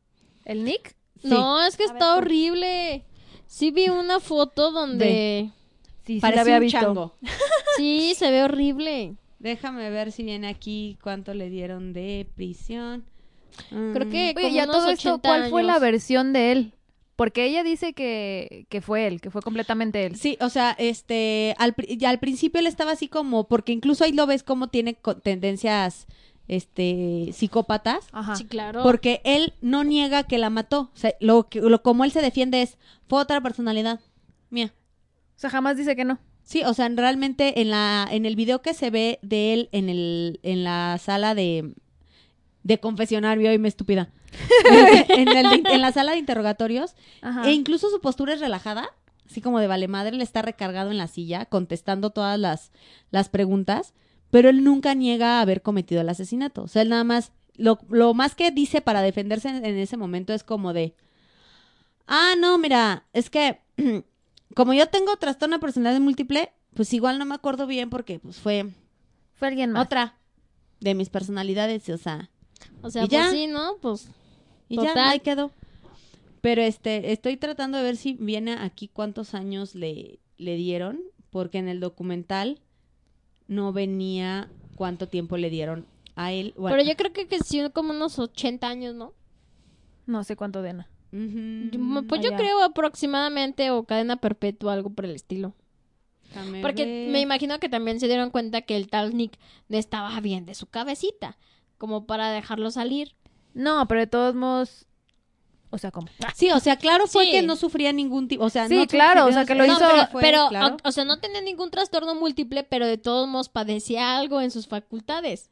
¿El 0.46 0.64
Nick? 0.64 0.96
Sí. 1.24 1.30
No, 1.30 1.66
es 1.66 1.78
que 1.78 1.84
A 1.84 1.88
está 1.88 2.16
horrible. 2.18 3.04
Sí 3.48 3.72
vi 3.72 3.90
una 3.90 4.20
foto 4.20 4.72
donde 4.72 5.52
Sí, 6.06 6.16
sí 6.16 6.20
Parece 6.20 6.36
la 6.36 6.42
había 6.42 6.56
un 6.56 6.62
visto. 6.62 6.80
chango. 6.80 7.16
sí 7.78 8.14
se 8.16 8.30
ve 8.32 8.44
horrible. 8.44 9.16
Déjame 9.40 9.90
ver 9.90 10.12
si 10.12 10.24
viene 10.24 10.48
aquí 10.48 10.98
cuánto 11.02 11.34
le 11.34 11.50
dieron 11.50 11.94
de 11.94 12.28
prisión. 12.36 13.04
Creo 13.70 14.10
que 14.10 14.30
Oye, 14.30 14.34
como 14.36 14.48
ya 14.50 14.64
unos 14.64 14.76
todo 14.76 14.90
esto, 14.90 15.10
80 15.16 15.28
¿cuál 15.30 15.50
fue 15.50 15.64
la 15.64 15.74
años. 15.74 15.82
versión 15.82 16.34
de 16.34 16.52
él? 16.52 16.74
Porque 17.16 17.46
ella 17.46 17.64
dice 17.64 17.94
que, 17.94 18.66
que 18.70 18.82
fue 18.82 19.06
él, 19.06 19.22
que 19.22 19.30
fue 19.30 19.42
completamente 19.44 20.06
él. 20.06 20.16
Sí, 20.16 20.36
o 20.42 20.50
sea, 20.50 20.76
este, 20.80 21.54
al, 21.60 21.74
pri- 21.74 22.04
al 22.06 22.20
principio 22.20 22.60
él 22.60 22.66
estaba 22.68 22.92
así 22.94 23.08
como, 23.08 23.48
porque 23.48 23.72
incluso 23.72 24.04
ahí 24.04 24.12
lo 24.14 24.26
ves 24.26 24.42
como 24.44 24.70
tiene 24.70 24.96
co- 24.96 25.18
tendencias, 25.18 26.08
este, 26.48 27.30
psicópatas, 27.34 28.08
Ajá. 28.12 28.36
Sí, 28.36 28.46
claro. 28.46 28.84
porque 28.84 29.22
él 29.24 29.54
no 29.62 29.84
niega 29.84 30.24
que 30.24 30.38
la 30.38 30.50
mató, 30.50 30.92
o 30.94 30.98
sea, 30.98 31.14
lo 31.20 31.48
que, 31.50 31.62
lo, 31.62 31.82
como 31.82 32.04
él 32.04 32.12
se 32.12 32.22
defiende 32.22 32.62
es, 32.62 32.78
fue 33.08 33.20
otra 33.22 33.42
personalidad 33.42 34.00
mía. 34.50 34.74
O 35.36 35.40
sea, 35.40 35.50
jamás 35.50 35.78
dice 35.78 35.96
que 35.96 36.06
no. 36.06 36.20
Sí, 36.44 36.64
o 36.64 36.74
sea, 36.74 36.90
realmente 36.90 37.62
en 37.62 37.70
la, 37.70 38.08
en 38.12 38.26
el 38.26 38.36
video 38.36 38.62
que 38.62 38.74
se 38.74 38.90
ve 38.90 39.20
de 39.22 39.54
él 39.54 39.70
en 39.72 39.88
el, 39.90 40.40
en 40.44 40.64
la 40.66 40.98
sala 41.02 41.34
de, 41.36 41.74
de 42.64 42.80
confesionario, 42.80 43.54
y 43.54 43.58
me 43.58 43.70
estúpida, 43.70 44.10
en, 45.10 45.28
el 45.30 45.64
de- 45.64 45.70
en 45.74 45.82
la 45.82 45.92
sala 45.92 46.12
de 46.12 46.18
interrogatorios, 46.18 46.96
Ajá. 47.22 47.48
e 47.48 47.54
incluso 47.54 47.90
su 47.90 48.02
postura 48.02 48.34
es 48.34 48.42
relajada, 48.42 48.90
así 49.26 49.42
como 49.42 49.60
de 49.60 49.68
vale 49.68 49.88
madre, 49.88 50.16
él 50.16 50.22
está 50.22 50.42
recargado 50.42 50.92
en 50.92 50.98
la 50.98 51.08
silla, 51.08 51.46
contestando 51.46 52.10
todas 52.10 52.38
las, 52.38 52.72
las 53.12 53.30
preguntas, 53.30 53.94
pero 54.34 54.50
él 54.50 54.64
nunca 54.64 54.96
niega 54.96 55.42
haber 55.42 55.62
cometido 55.62 56.02
el 56.02 56.10
asesinato. 56.10 56.64
O 56.64 56.68
sea, 56.68 56.82
él 56.82 56.90
nada 56.90 57.04
más, 57.04 57.32
lo, 57.56 57.78
lo 57.90 58.16
más 58.16 58.34
que 58.34 58.50
dice 58.50 58.82
para 58.82 59.04
defenderse 59.04 59.48
en, 59.48 59.64
en 59.64 59.78
ese 59.78 59.96
momento 59.96 60.34
es 60.34 60.44
como 60.44 60.74
de, 60.74 60.96
ah, 62.08 62.34
no, 62.40 62.58
mira, 62.58 63.06
es 63.14 63.30
que 63.30 63.60
como 64.56 64.74
yo 64.74 64.88
tengo 64.90 65.16
trastorno 65.18 65.58
de 65.58 65.62
personalidad 65.62 66.02
múltiple, 66.02 66.52
pues 66.74 66.92
igual 66.96 67.20
no 67.20 67.26
me 67.26 67.36
acuerdo 67.36 67.68
bien 67.68 67.92
porque 67.92 68.18
pues 68.18 68.38
fue 68.38 68.72
Fue 69.36 69.50
alguien 69.50 69.72
más. 69.72 69.86
otra 69.86 70.18
de 70.80 70.96
mis 70.96 71.10
personalidades, 71.10 71.88
o 71.90 71.98
sea, 72.00 72.32
o 72.82 72.90
sea, 72.90 73.04
¿Y 73.04 73.10
ya? 73.10 73.26
pues 73.26 73.34
sí, 73.34 73.46
¿no? 73.46 73.78
Pues 73.84 74.08
y 74.68 74.78
ya 74.78 75.12
ahí 75.12 75.20
quedó. 75.20 75.52
Pero 76.42 76.64
este, 76.64 77.12
estoy 77.12 77.38
tratando 77.38 77.78
de 77.78 77.84
ver 77.84 77.98
si 77.98 78.14
viene 78.14 78.54
aquí 78.54 78.88
cuántos 78.88 79.36
años 79.36 79.76
le, 79.76 80.18
le 80.38 80.56
dieron, 80.56 81.02
porque 81.30 81.60
en 81.60 81.68
el 81.68 81.80
documental 81.80 82.60
no 83.48 83.74
venía 83.74 84.50
cuánto 84.76 85.08
tiempo 85.08 85.38
le 85.38 85.50
dieron 85.50 85.86
a 86.16 86.32
él. 86.32 86.54
Bueno, 86.58 86.76
Pero 86.78 86.90
yo 86.90 86.96
creo 86.96 87.14
que, 87.14 87.28
que 87.28 87.40
sí, 87.40 87.62
como 87.74 87.92
unos 87.92 88.20
80 88.20 88.68
años, 88.68 88.96
¿no? 88.96 89.14
No 90.06 90.24
sé 90.24 90.36
cuánto 90.36 90.62
dena. 90.62 90.90
Pues 91.12 92.22
yo 92.22 92.36
creo 92.36 92.64
aproximadamente 92.64 93.70
o 93.70 93.84
cadena 93.84 94.18
perpetua, 94.18 94.74
algo 94.74 94.90
por 94.90 95.06
el 95.06 95.12
estilo. 95.16 95.54
déjame 96.30 96.62
Porque 96.62 96.86
ver. 96.86 97.12
me 97.12 97.22
imagino 97.22 97.60
que 97.60 97.70
también 97.70 98.00
se 98.00 98.08
dieron 98.08 98.32
cuenta 98.32 98.62
que 98.62 98.76
el 98.76 98.88
tal 98.90 99.16
Nick 99.16 99.38
no 99.70 99.78
estaba 99.78 100.20
bien 100.22 100.46
de 100.46 100.56
su 100.56 100.66
cabecita, 100.68 101.38
como 101.78 102.08
para 102.08 102.32
dejarlo 102.32 102.72
salir. 102.72 103.16
No, 103.54 103.88
pero 103.88 104.02
de 104.02 104.08
todos 104.08 104.34
modos. 104.34 104.88
O 105.74 105.78
sea, 105.80 105.90
¿cómo? 105.90 106.08
Sí, 106.36 106.52
o 106.52 106.60
sea, 106.60 106.76
claro 106.78 107.08
fue 107.08 107.26
Sí. 107.26 107.32
que 107.32 107.42
no 107.42 107.56
sufría 107.56 107.92
ningún 107.94 108.28
tipo, 108.28 108.44
o 108.44 108.50
sea, 108.52 108.68
Sí, 108.68 108.76
no 108.76 108.86
claro, 108.86 109.26
o 109.26 109.32
sea, 109.32 109.44
que 109.46 109.56
lo 109.56 109.66
No, 109.66 109.74
hizo- 109.74 109.88
pero, 109.90 110.08
fue, 110.12 110.22
pero, 110.22 110.48
claro. 110.50 110.78
o, 110.84 110.90
o 110.90 110.92
sea, 110.92 111.04
no 111.04 111.20
tenía 111.20 111.42
ningún 111.42 111.72
trastorno 111.72 112.14
múltiple, 112.14 112.64
pero 112.64 112.86
de 112.86 113.00
todos 113.00 113.28
modos 113.28 113.50
padecía 113.50 114.16
algo 114.18 114.40
en 114.40 114.52
sus 114.52 114.68
facultades 114.68 115.50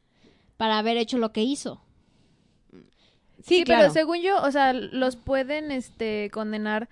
para 0.58 0.78
haber 0.78 0.98
hecho 0.98 1.18
lo 1.18 1.32
que 1.34 1.42
hizo. 1.42 1.82
Sí, 2.72 3.58
Sí, 3.58 3.64
claro. 3.64 3.82
pero 3.82 3.94
según 3.94 4.22
yo, 4.22 4.40
o 4.44 4.52
sea, 4.52 4.74
los 4.74 5.16
pueden 5.16 5.72
este 5.72 6.30
condenar 6.32 6.88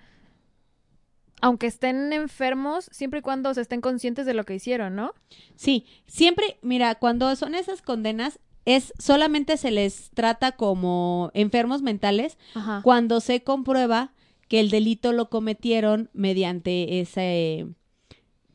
aunque 1.41 1.67
estén 1.67 2.11
enfermos, 2.11 2.89
siempre 2.91 3.19
y 3.19 3.21
cuando 3.21 3.53
se 3.53 3.61
estén 3.61 3.79
conscientes 3.79 4.25
de 4.25 4.33
lo 4.33 4.43
que 4.43 4.55
hicieron, 4.55 4.95
¿no? 4.95 5.13
Sí, 5.55 5.85
siempre, 6.05 6.57
mira, 6.61 6.95
cuando 6.95 7.33
son 7.37 7.55
esas 7.55 7.81
condenas, 7.81 8.39
es 8.75 8.93
solamente 8.99 9.57
se 9.57 9.71
les 9.71 10.09
trata 10.13 10.51
como 10.53 11.31
enfermos 11.33 11.81
mentales 11.81 12.37
Ajá. 12.55 12.81
cuando 12.83 13.19
se 13.21 13.43
comprueba 13.43 14.11
que 14.47 14.59
el 14.59 14.69
delito 14.69 15.11
lo 15.13 15.29
cometieron 15.29 16.09
mediante 16.13 16.99
ese 16.99 17.67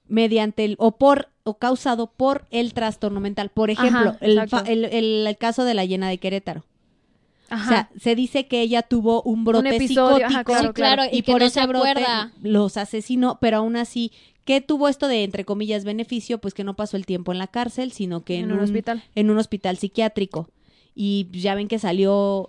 mediante 0.09 0.65
el 0.65 0.77
o 0.79 0.93
por 0.99 1.29
o 1.45 1.59
causado 1.59 2.07
por 2.07 2.47
el 2.51 2.73
trastorno 2.73 3.21
mental. 3.21 3.51
Por 3.51 3.71
ejemplo, 3.71 4.11
Ajá, 4.11 4.19
el, 4.21 4.39
el, 4.67 4.85
el- 4.87 5.27
el 5.27 5.37
caso 5.37 5.65
de 5.65 5.75
la 5.75 5.85
llena 5.85 6.09
de 6.09 6.19
Querétaro. 6.19 6.65
Ajá. 7.51 7.65
O 7.65 7.69
sea, 7.69 7.91
se 8.01 8.15
dice 8.15 8.47
que 8.47 8.63
ella 8.63 8.81
tuvo 8.83 9.23
un 9.23 9.45
brote 9.45 9.69
ajá, 9.69 9.79
psicótico 9.79 10.45
claro, 10.45 10.69
Sí, 10.69 10.73
claro, 10.73 11.03
y, 11.13 11.23
que 11.23 11.33
por 11.33 11.41
no 11.43 11.47
ese 11.47 11.61
se 11.61 11.67
brote 11.67 11.91
acuerda. 11.91 12.33
los 12.43 12.77
asesinó, 12.79 13.39
pero 13.41 13.59
aún 13.59 13.77
así, 13.77 14.13
¿qué 14.45 14.61
tuvo 14.61 14.89
esto 14.89 15.09
de, 15.09 15.25
entre 15.25 15.45
comillas, 15.45 15.85
beneficio? 15.85 16.39
Pues 16.39 16.55
que 16.55 16.65
no 16.65 16.75
pasó 16.75 16.97
el 16.97 17.07
tiempo 17.07 17.33
en 17.33 17.39
la 17.39 17.47
cárcel, 17.47 17.93
sino 17.93 18.25
que 18.25 18.39
en, 18.39 18.47
en 18.51 18.53
un 18.53 18.61
hospital. 18.61 19.03
en 19.15 19.31
un 19.31 19.39
hospital 19.39 19.77
psiquiátrico. 19.77 20.49
Y 20.95 21.29
ya 21.33 21.55
ven 21.55 21.69
que 21.69 21.79
salió 21.79 22.49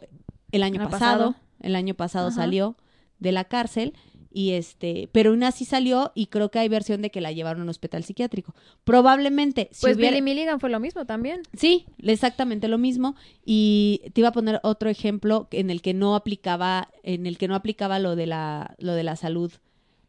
el 0.51 0.63
año 0.63 0.81
El 0.81 0.89
pasado, 0.89 1.31
pasado. 1.31 1.35
el 1.61 1.75
año 1.75 1.93
pasado 1.95 2.27
Ajá. 2.27 2.35
salió 2.35 2.75
de 3.19 3.31
la 3.31 3.45
cárcel 3.45 3.93
y 4.31 4.51
este, 4.51 5.07
pero 5.13 5.29
aún 5.29 5.43
así 5.43 5.63
salió 5.63 6.11
y 6.13 6.27
creo 6.27 6.51
que 6.51 6.59
hay 6.59 6.67
versión 6.67 7.01
de 7.01 7.09
que 7.09 7.21
la 7.21 7.31
llevaron 7.31 7.61
a 7.61 7.63
un 7.63 7.69
hospital 7.69 8.03
psiquiátrico. 8.03 8.53
Probablemente 8.83 9.69
si 9.71 9.81
Pues 9.81 9.95
hubiera 9.95 10.11
Billy 10.11 10.21
Milligan 10.21 10.59
fue 10.59 10.69
lo 10.69 10.79
mismo 10.81 11.05
también. 11.05 11.41
Sí, 11.53 11.85
exactamente 12.03 12.67
lo 12.67 12.77
mismo. 12.77 13.15
Y 13.45 14.01
te 14.13 14.19
iba 14.21 14.27
a 14.27 14.33
poner 14.33 14.59
otro 14.63 14.89
ejemplo 14.89 15.47
en 15.51 15.69
el 15.69 15.81
que 15.81 15.93
no 15.93 16.15
aplicaba, 16.15 16.89
en 17.03 17.25
el 17.25 17.37
que 17.37 17.47
no 17.47 17.55
aplicaba 17.55 17.97
lo 17.99 18.15
de 18.17 18.25
la, 18.27 18.75
lo 18.77 18.93
de 18.93 19.03
la 19.03 19.15
salud 19.15 19.51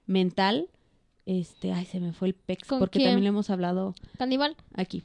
mental. 0.06 0.68
Este, 1.26 1.72
ay, 1.72 1.84
se 1.86 1.98
me 2.00 2.12
fue 2.12 2.28
el 2.28 2.34
pex, 2.34 2.66
¿Con 2.68 2.78
porque 2.78 2.98
quién? 3.00 3.10
también 3.10 3.24
lo 3.24 3.28
hemos 3.30 3.50
hablado 3.50 3.94
Caníbal. 4.16 4.56
aquí. 4.74 5.02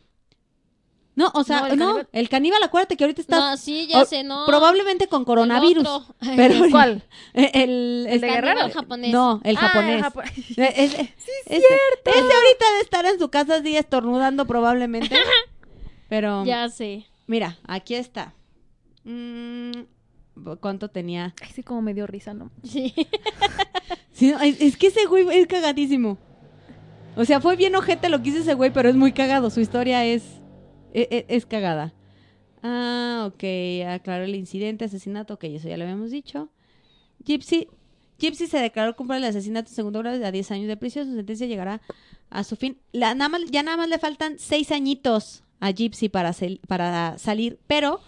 No, 1.13 1.29
o 1.33 1.43
sea, 1.43 1.67
No, 1.69 1.75
no, 1.75 1.99
el 1.99 2.07
el, 2.13 2.29
caníbal- 2.29 2.63
acuérdate 2.63 2.95
que 2.95 3.03
ahorita 3.03 3.19
está 3.21 3.37
No, 3.37 3.57
sí, 3.57 3.87
ya 3.87 4.01
o- 4.01 4.05
sé, 4.05 4.23
no. 4.23 4.45
probablemente 4.45 5.07
con 5.07 5.25
coronavirus. 5.25 5.85
Pero 6.37 6.55
¿Cuál? 6.71 7.03
el, 7.33 7.45
¿El 7.53 8.05
de 8.05 8.13
el- 8.13 8.21
Guerrero? 8.21 8.47
Caníbal 8.59 8.71
japonés. 8.71 9.11
No, 9.11 9.41
el 9.43 9.57
Ah, 9.57 9.59
japonés. 9.59 10.01
japo- 10.03 10.21
Eh, 10.57 10.73
es- 10.77 10.93
ese, 10.93 11.11
ese 11.45 12.17
ahorita 12.19 12.73
de 12.75 12.79
estar 12.83 13.05
en 13.05 13.19
su 13.19 13.29
casa 13.29 13.55
así 13.55 13.75
estornudando 13.75 14.45
probablemente. 14.47 15.09
Pero 16.07 16.45
Ya 16.45 16.69
sé. 16.69 17.05
Mira, 17.27 17.57
aquí 17.67 17.95
está. 17.95 18.33
Mm, 19.03 19.71
¿Cuánto 20.59 20.89
tenía? 20.89 21.35
Ay, 21.41 21.49
sí, 21.53 21.61
como 21.63 21.81
me 21.81 21.93
dio 21.93 22.07
risa, 22.07 22.33
¿no? 22.33 22.51
Sí. 22.63 22.93
Sí, 24.13 24.31
no, 24.31 24.39
es, 24.41 24.61
es 24.61 24.77
que 24.77 24.87
ese 24.87 25.05
güey 25.05 25.27
es 25.31 25.47
cagadísimo. 25.47 26.17
O 27.15 27.25
sea, 27.25 27.41
fue 27.41 27.55
bien 27.55 27.75
ojete 27.75 28.07
lo 28.09 28.21
que 28.21 28.29
hizo 28.29 28.39
ese 28.39 28.53
güey, 28.53 28.71
pero 28.71 28.87
es 28.89 28.95
muy 28.95 29.11
cagado. 29.13 29.49
Su 29.49 29.59
historia 29.61 30.05
es, 30.05 30.23
e- 30.93 31.07
e- 31.11 31.25
es, 31.35 31.45
cagada. 31.45 31.93
Ah, 32.63 33.27
ok. 33.27 33.43
Aclaró 33.89 34.23
el 34.25 34.35
incidente, 34.35 34.85
asesinato. 34.85 35.33
Ok, 35.35 35.45
eso 35.45 35.67
ya 35.67 35.77
lo 35.77 35.83
habíamos 35.83 36.11
dicho. 36.11 36.49
Gypsy. 37.25 37.67
Gypsy 38.19 38.47
se 38.47 38.59
declaró 38.59 38.95
culpable 38.95 39.21
del 39.25 39.31
asesinato 39.35 39.69
en 39.69 39.75
segundo 39.75 39.99
grado 39.99 40.23
a 40.23 40.31
10 40.31 40.51
años 40.51 40.67
de 40.67 40.77
prisión. 40.77 41.07
Su 41.07 41.15
sentencia 41.15 41.47
llegará 41.47 41.81
a 42.29 42.43
su 42.43 42.55
fin. 42.55 42.77
La, 42.91 43.15
nada 43.15 43.29
más- 43.29 43.49
ya 43.49 43.63
nada 43.63 43.77
más 43.77 43.89
le 43.89 43.97
faltan 43.97 44.35
6 44.37 44.71
añitos 44.71 45.43
a 45.59 45.71
Gypsy 45.71 46.09
para, 46.09 46.31
sal- 46.33 46.59
para 46.67 47.17
salir, 47.17 47.59
pero 47.67 47.99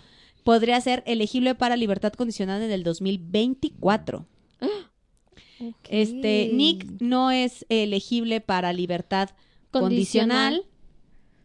podría 0.44 0.80
ser 0.82 1.04
elegible 1.06 1.56
para 1.56 1.76
libertad 1.76 2.14
condicional 2.14 2.62
en 2.62 2.72
el 2.72 2.84
2024. 2.84 4.26
Este, 5.90 6.50
Nick 6.54 6.86
no 7.02 7.32
es 7.32 7.66
elegible 7.70 8.42
para 8.42 8.74
libertad 8.74 9.30
condicional. 9.72 10.54
Condicional. 10.56 10.70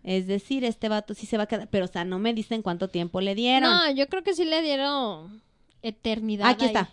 Es 0.04 0.26
decir, 0.26 0.64
este 0.64 0.88
vato 0.88 1.12
sí 1.14 1.26
se 1.26 1.36
va 1.36 1.44
a 1.44 1.46
quedar, 1.46 1.68
pero 1.70 1.84
o 1.84 1.88
sea, 1.88 2.04
no 2.04 2.18
me 2.18 2.32
dicen 2.32 2.62
cuánto 2.62 2.88
tiempo 2.88 3.20
le 3.20 3.34
dieron. 3.34 3.70
No, 3.70 3.90
yo 3.92 4.08
creo 4.08 4.22
que 4.22 4.34
sí 4.34 4.44
le 4.44 4.62
dieron 4.62 5.42
eternidad. 5.82 6.48
Aquí 6.48 6.64
ahí. 6.64 6.68
está. 6.68 6.90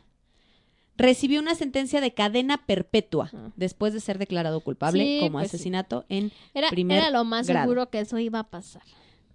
Recibió 0.97 1.39
una 1.41 1.55
sentencia 1.55 1.99
de 2.01 2.13
cadena 2.13 2.65
perpetua 2.65 3.29
Ah. 3.33 3.51
después 3.55 3.93
de 3.93 3.99
ser 3.99 4.17
declarado 4.17 4.59
culpable 4.61 5.03
Sí, 5.03 5.17
como 5.21 5.39
pues 5.39 5.51
sí. 5.51 5.55
asesinato 5.55 6.05
en 6.09 6.31
Era, 6.53 6.69
primer 6.69 6.97
era 6.99 7.09
lo 7.11 7.23
más 7.25 7.47
grado. 7.47 7.65
seguro 7.65 7.89
que 7.89 7.99
eso 7.99 8.17
iba 8.19 8.39
a 8.39 8.49
pasar. 8.49 8.83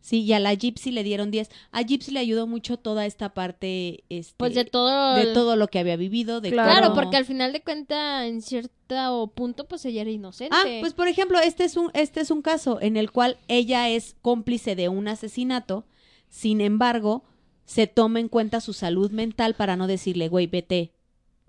Sí, 0.01 0.23
y 0.23 0.33
a 0.33 0.41
la 0.41 0.55
Gypsy 0.55 0.93
le 0.93 1.03
dieron 1.03 1.31
10. 1.31 1.51
A 1.73 1.83
Gypsy 1.83 2.11
le 2.13 2.21
ayudó 2.21 2.47
mucho 2.47 2.79
toda 2.79 3.05
esta 3.05 3.35
parte 3.35 4.05
este, 4.09 4.35
Pues 4.39 4.55
de 4.55 4.65
todo. 4.65 5.15
de 5.15 5.27
todo 5.35 5.57
lo 5.57 5.69
que 5.69 5.79
había 5.79 5.97
vivido, 5.97 6.41
de 6.41 6.51
Claro. 6.51 6.89
Cómo- 6.89 6.95
porque 6.95 7.17
al 7.19 7.27
final 7.27 7.53
de 7.53 7.61
cuentas, 7.63 8.25
en 8.25 8.41
cierto 8.41 9.33
punto, 9.35 9.69
pues 9.69 9.85
ella 9.85 10.01
era 10.01 10.11
inocente. 10.11 10.57
Ah, 10.57 10.65
pues 10.81 10.95
por 10.95 11.07
ejemplo, 11.09 11.39
este 11.39 11.65
es 11.65 11.77
un 11.77 11.91
este 11.95 12.21
es 12.21 12.31
un 12.31 12.41
caso 12.43 12.79
en 12.81 12.97
el 12.97 13.11
cual 13.13 13.37
ella 13.49 13.89
es 13.91 14.17
cómplice 14.23 14.75
de 14.75 14.89
un 14.89 15.07
asesinato, 15.07 15.85
sin 16.29 16.61
embargo, 16.61 17.25
se 17.67 17.87
toma 17.87 18.21
en 18.21 18.29
cuenta 18.29 18.61
su 18.61 18.73
salud 18.73 19.11
mental 19.13 19.55
para 19.55 19.77
no 19.77 19.87
decirle, 19.87 20.29
güey, 20.29 20.47
vete 20.47 20.93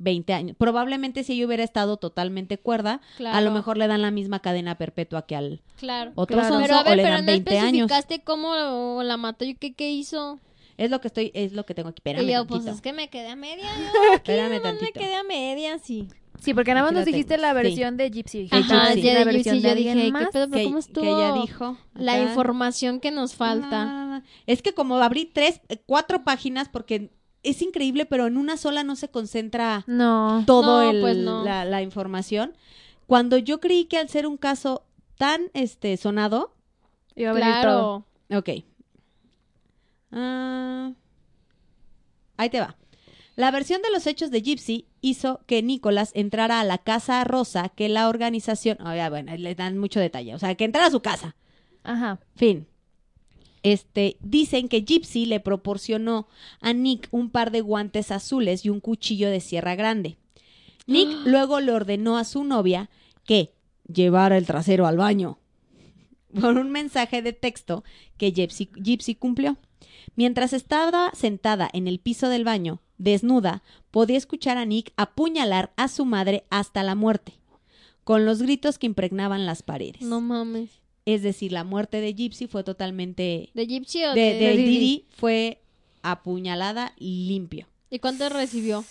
20 0.02 0.34
años. 0.34 0.56
Probablemente 0.58 1.24
si 1.24 1.34
ella 1.34 1.46
hubiera 1.48 1.64
estado 1.64 1.98
totalmente 1.98 2.58
cuerda, 2.58 3.02
Claro. 3.18 3.38
a 3.38 3.42
lo 3.42 3.52
mejor 3.52 3.78
le 3.78 3.88
dan 3.88 4.02
la 4.02 4.12
misma 4.12 4.40
cadena 4.42 4.78
perpetua 4.78 5.26
que 5.26 5.36
al 5.36 5.62
Claro. 5.78 6.12
otro 6.16 6.38
Claro. 6.38 6.54
sonso 6.56 6.68
Pero 6.68 6.76
a 6.80 6.84
ver, 6.84 6.94
o 6.94 6.96
le 6.96 7.04
pero 7.04 7.16
dan 7.16 7.26
no 7.26 7.32
20 7.32 7.60
años. 7.60 7.66
especificaste 7.92 8.24
cómo 8.24 9.02
la 9.04 9.18
mató 9.18 9.46
y 9.46 9.56
qué, 9.56 9.74
qué 9.74 9.92
hizo. 9.92 10.40
Es 10.78 10.90
lo 10.90 11.00
que 11.02 11.08
estoy 11.10 11.32
es 11.36 11.54
lo 11.54 11.66
que 11.66 11.76
tengo 11.76 11.90
aquí. 11.90 12.00
Espérame 12.00 12.28
y 12.28 12.34
yo, 12.34 12.48
pues 12.48 12.62
tantito. 12.66 12.76
es 12.76 12.82
que 12.82 12.94
me 12.94 13.10
quedé 13.10 13.28
a 13.30 13.36
media. 13.36 13.66
Yo 13.66 14.14
Espérame 14.16 14.56
nomás 14.58 14.74
me 14.74 14.80
tantito. 14.80 15.00
quedé 15.00 15.16
a 15.16 15.24
media, 15.24 15.78
sí. 15.80 16.08
Sí, 16.40 16.56
porque 16.56 16.74
nada 16.74 16.86
más 16.88 16.94
nos 16.94 17.06
dijiste 17.06 17.36
tengo. 17.36 17.44
la 17.44 17.50
Sí. 17.50 17.54
versión 17.56 17.98
de 17.98 18.10
Gypsy. 18.10 18.48
Ajá, 18.50 18.88
Gypsy. 18.88 19.02
ya 19.04 19.14
la 19.14 19.20
de 19.20 19.26
versión 19.26 19.56
Gypsy, 19.58 19.62
de 19.62 19.70
yo 19.70 19.76
dije, 19.94 20.06
¿qué 20.08 20.12
más. 20.12 20.30
pedo? 20.32 20.48
Pero 20.50 20.58
que, 20.58 20.64
¿cómo 20.64 20.76
que 20.78 20.80
estuvo 20.80 21.06
ella 21.20 21.34
dijo 21.42 21.78
la 21.94 22.14
acá. 22.16 22.24
información 22.24 23.00
que 23.00 23.12
nos 23.12 23.36
falta? 23.36 23.84
Ah, 24.16 24.24
es 24.48 24.64
que 24.64 24.74
como 24.74 24.96
abrí 24.98 25.26
tres, 25.26 25.62
cuatro 25.86 26.24
páginas 26.24 26.68
porque 26.68 27.12
es 27.44 27.62
increíble, 27.62 28.06
pero 28.06 28.28
en 28.28 28.38
una 28.38 28.58
sola 28.58 28.84
no 28.84 28.96
se 28.96 29.10
concentra 29.10 29.84
No. 29.88 30.44
todo 30.46 30.84
No, 30.84 30.90
el- 30.92 31.02
pues 31.02 31.18
no. 31.18 31.44
la, 31.44 31.66
la 31.66 31.82
información. 31.82 32.54
Cuando 33.08 33.38
yo 33.38 33.60
creí 33.60 33.86
que 33.86 33.98
al 33.98 34.10
ser 34.10 34.26
un 34.28 34.38
caso 34.38 34.84
tan 35.18 35.50
este 35.54 35.96
sonado, 35.98 36.54
Iba 37.16 37.32
a 37.32 37.34
venir 37.34 37.54
todo. 37.62 38.06
Claro. 38.30 38.40
ok. 38.40 38.50
Ah, 40.12 40.92
ahí 42.38 42.50
te 42.50 42.60
va. 42.60 42.76
La 43.36 43.50
versión 43.52 43.82
de 43.82 43.90
los 43.92 44.08
hechos 44.08 44.30
de 44.30 44.42
Gypsy 44.42 44.88
hizo 45.02 45.40
que 45.48 45.64
Nicolás 45.64 46.12
entrara 46.14 46.60
a 46.60 46.64
la 46.64 46.78
casa 46.78 47.24
rosa 47.24 47.70
que 47.70 47.90
la 47.90 48.10
organización, 48.10 48.78
oh, 48.86 48.94
ya, 48.94 49.10
bueno, 49.10 49.36
le 49.36 49.56
dan 49.56 49.78
mucho 49.78 50.00
detalle, 50.00 50.36
o 50.36 50.40
sea, 50.40 50.54
que 50.56 50.66
entrara 50.66 50.88
a 50.88 50.92
su 50.92 51.02
casa. 51.02 51.36
Ajá. 51.84 52.20
Fin. 52.36 52.68
Este, 53.64 54.18
dicen 54.22 54.68
que 54.68 54.82
Gypsy 54.82 55.26
le 55.26 55.40
proporcionó 55.40 56.28
a 56.62 56.74
Nick 56.74 57.08
un 57.12 57.30
par 57.30 57.52
de 57.52 57.62
guantes 57.62 58.12
azules 58.12 58.66
y 58.66 58.70
un 58.70 58.80
cuchillo 58.80 59.30
de 59.30 59.40
sierra 59.40 59.76
grande. 59.76 60.18
Nick 60.88 61.10
luego 61.26 61.60
le 61.60 61.72
ordenó 61.72 62.18
a 62.18 62.24
su 62.24 62.44
novia 62.44 62.90
que 63.24 63.54
llevara 63.88 64.38
el 64.38 64.46
trasero 64.46 64.88
al 64.88 64.98
baño 64.98 65.38
por 66.40 66.58
un 66.58 66.72
mensaje 66.72 67.22
de 67.22 67.34
texto 67.34 67.84
que 68.18 68.32
Gypsy, 68.32 68.70
Gypsy 68.76 69.16
cumplió. 69.16 69.58
Mientras 70.16 70.54
estaba 70.54 71.12
sentada 71.14 71.70
en 71.74 71.88
el 71.88 72.00
piso 72.00 72.30
del 72.30 72.44
baño, 72.44 72.82
desnuda, 72.98 73.64
podía 73.92 74.18
escuchar 74.18 74.58
a 74.58 74.66
Nick 74.66 74.94
apuñalar 74.98 75.74
a 75.76 75.88
su 75.88 76.06
madre 76.06 76.46
hasta 76.50 76.84
la 76.84 76.96
muerte, 76.96 77.34
con 78.04 78.26
los 78.26 78.42
gritos 78.42 78.78
que 78.78 78.88
impregnaban 78.88 79.46
las 79.46 79.64
paredes. 79.64 80.02
No 80.02 80.22
mames. 80.22 80.81
Es 81.06 81.24
decir, 81.24 81.52
la 81.52 81.64
muerte 81.64 82.00
de 82.02 82.14
Gypsy 82.14 82.48
fue 82.48 82.64
totalmente... 82.64 83.50
¿De 83.54 83.66
Gypsy 83.68 84.04
o 84.06 84.14
De, 84.14 84.22
de, 84.22 84.36
de 84.36 84.58
Didi. 84.58 84.66
Didi 84.70 85.06
fue 85.10 85.60
apuñalada 86.04 86.94
limpio. 86.98 87.68
¿Y 87.90 88.00
cuánto 88.00 88.30
recibió? 88.30 88.84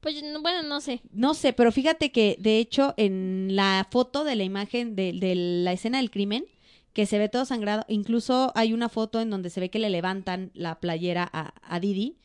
Pues 0.00 0.22
no- 0.22 0.42
bueno, 0.42 0.62
no 0.62 0.80
sé. 0.80 1.00
No 1.12 1.34
sé, 1.34 1.52
pero 1.52 1.72
fíjate 1.72 2.12
que 2.12 2.36
de 2.38 2.58
hecho 2.58 2.94
en 2.96 3.48
la 3.56 3.86
foto 3.90 4.24
de 4.24 4.36
la 4.36 4.44
imagen 4.44 4.94
de, 4.94 5.12
de 5.14 5.34
la 5.34 5.72
escena 5.72 5.98
del 5.98 6.10
crimen, 6.10 6.44
que 6.92 7.06
se 7.06 7.18
ve 7.18 7.28
todo 7.28 7.44
sangrado, 7.44 7.84
incluso 7.88 8.52
hay 8.54 8.72
una 8.72 8.88
foto 8.88 9.20
en 9.20 9.30
donde 9.30 9.50
se 9.50 9.60
ve 9.60 9.70
que 9.70 9.78
le 9.78 9.90
levantan 9.90 10.50
la 10.54 10.80
playera 10.80 11.28
a, 11.32 11.54
a 11.62 11.80
Didi 11.80 12.16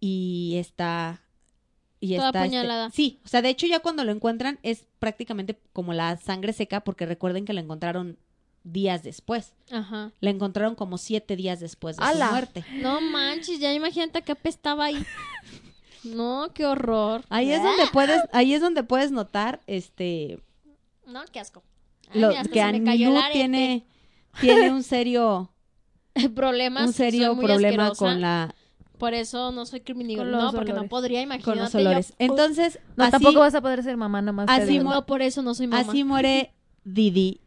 y 0.00 0.54
está... 0.56 1.22
Y 2.04 2.16
Toda 2.16 2.30
está 2.30 2.44
este- 2.44 2.56
apuñalada. 2.58 2.90
sí, 2.90 3.20
o 3.24 3.28
sea, 3.28 3.42
de 3.42 3.48
hecho 3.48 3.66
ya 3.68 3.78
cuando 3.78 4.02
lo 4.02 4.10
encuentran 4.10 4.58
es 4.64 4.84
prácticamente 4.98 5.56
como 5.72 5.92
la 5.94 6.16
sangre 6.16 6.52
seca 6.52 6.80
porque 6.80 7.06
recuerden 7.06 7.44
que 7.44 7.52
la 7.52 7.60
encontraron 7.60 8.18
días 8.64 9.04
después. 9.04 9.54
Ajá. 9.70 10.10
La 10.20 10.30
encontraron 10.30 10.74
como 10.74 10.98
siete 10.98 11.36
días 11.36 11.60
después 11.60 11.96
de 11.96 12.02
¡Hala! 12.04 12.26
su 12.26 12.32
muerte. 12.32 12.64
No 12.80 13.00
manches, 13.00 13.60
ya 13.60 13.72
imagínate 13.72 14.22
que 14.22 14.32
apestaba 14.32 14.84
ahí. 14.86 14.96
No, 16.04 16.48
qué 16.52 16.66
horror. 16.66 17.22
Ahí 17.28 17.52
es 17.52 17.62
donde 17.62 17.84
puedes, 17.92 18.20
ahí 18.32 18.54
es 18.54 18.60
donde 18.60 18.82
puedes 18.82 19.12
notar, 19.12 19.60
este, 19.68 20.40
No, 21.06 21.22
qué 21.30 21.38
asco. 21.38 21.62
Ay, 22.10 22.20
lo, 22.20 22.30
que 22.50 22.60
Anu 22.60 22.82
tiene, 23.32 23.86
tiene 24.40 24.70
un 24.72 24.82
serio, 24.82 25.52
problemas. 26.34 26.88
un 26.88 26.92
serio 26.92 27.36
problema 27.38 27.86
asquerosa, 27.86 28.04
con 28.04 28.20
la, 28.20 28.52
Por 28.98 29.14
eso 29.14 29.50
no 29.52 29.66
soy 29.66 29.80
criminólogo. 29.80 30.42
No, 30.42 30.52
porque 30.52 30.72
no 30.72 30.86
podría 30.88 31.20
imaginarte. 31.22 31.44
con 31.44 31.58
los 31.58 31.72
yo- 31.72 31.78
olores. 31.80 32.14
Entonces, 32.18 32.78
No, 32.96 33.04
así, 33.04 33.10
tampoco 33.12 33.40
vas 33.40 33.54
a 33.54 33.60
poder 33.60 33.82
ser 33.82 33.96
mamá 33.96 34.22
nomás. 34.22 34.46
así 34.48 34.66
digo. 34.72 34.84
No, 34.90 35.06
por 35.06 35.22
eso 35.22 35.42
no 35.42 35.54
soy 35.54 35.66
mamá. 35.66 35.82
así 35.88 36.04
muere 36.04 36.52
Didi 36.84 37.40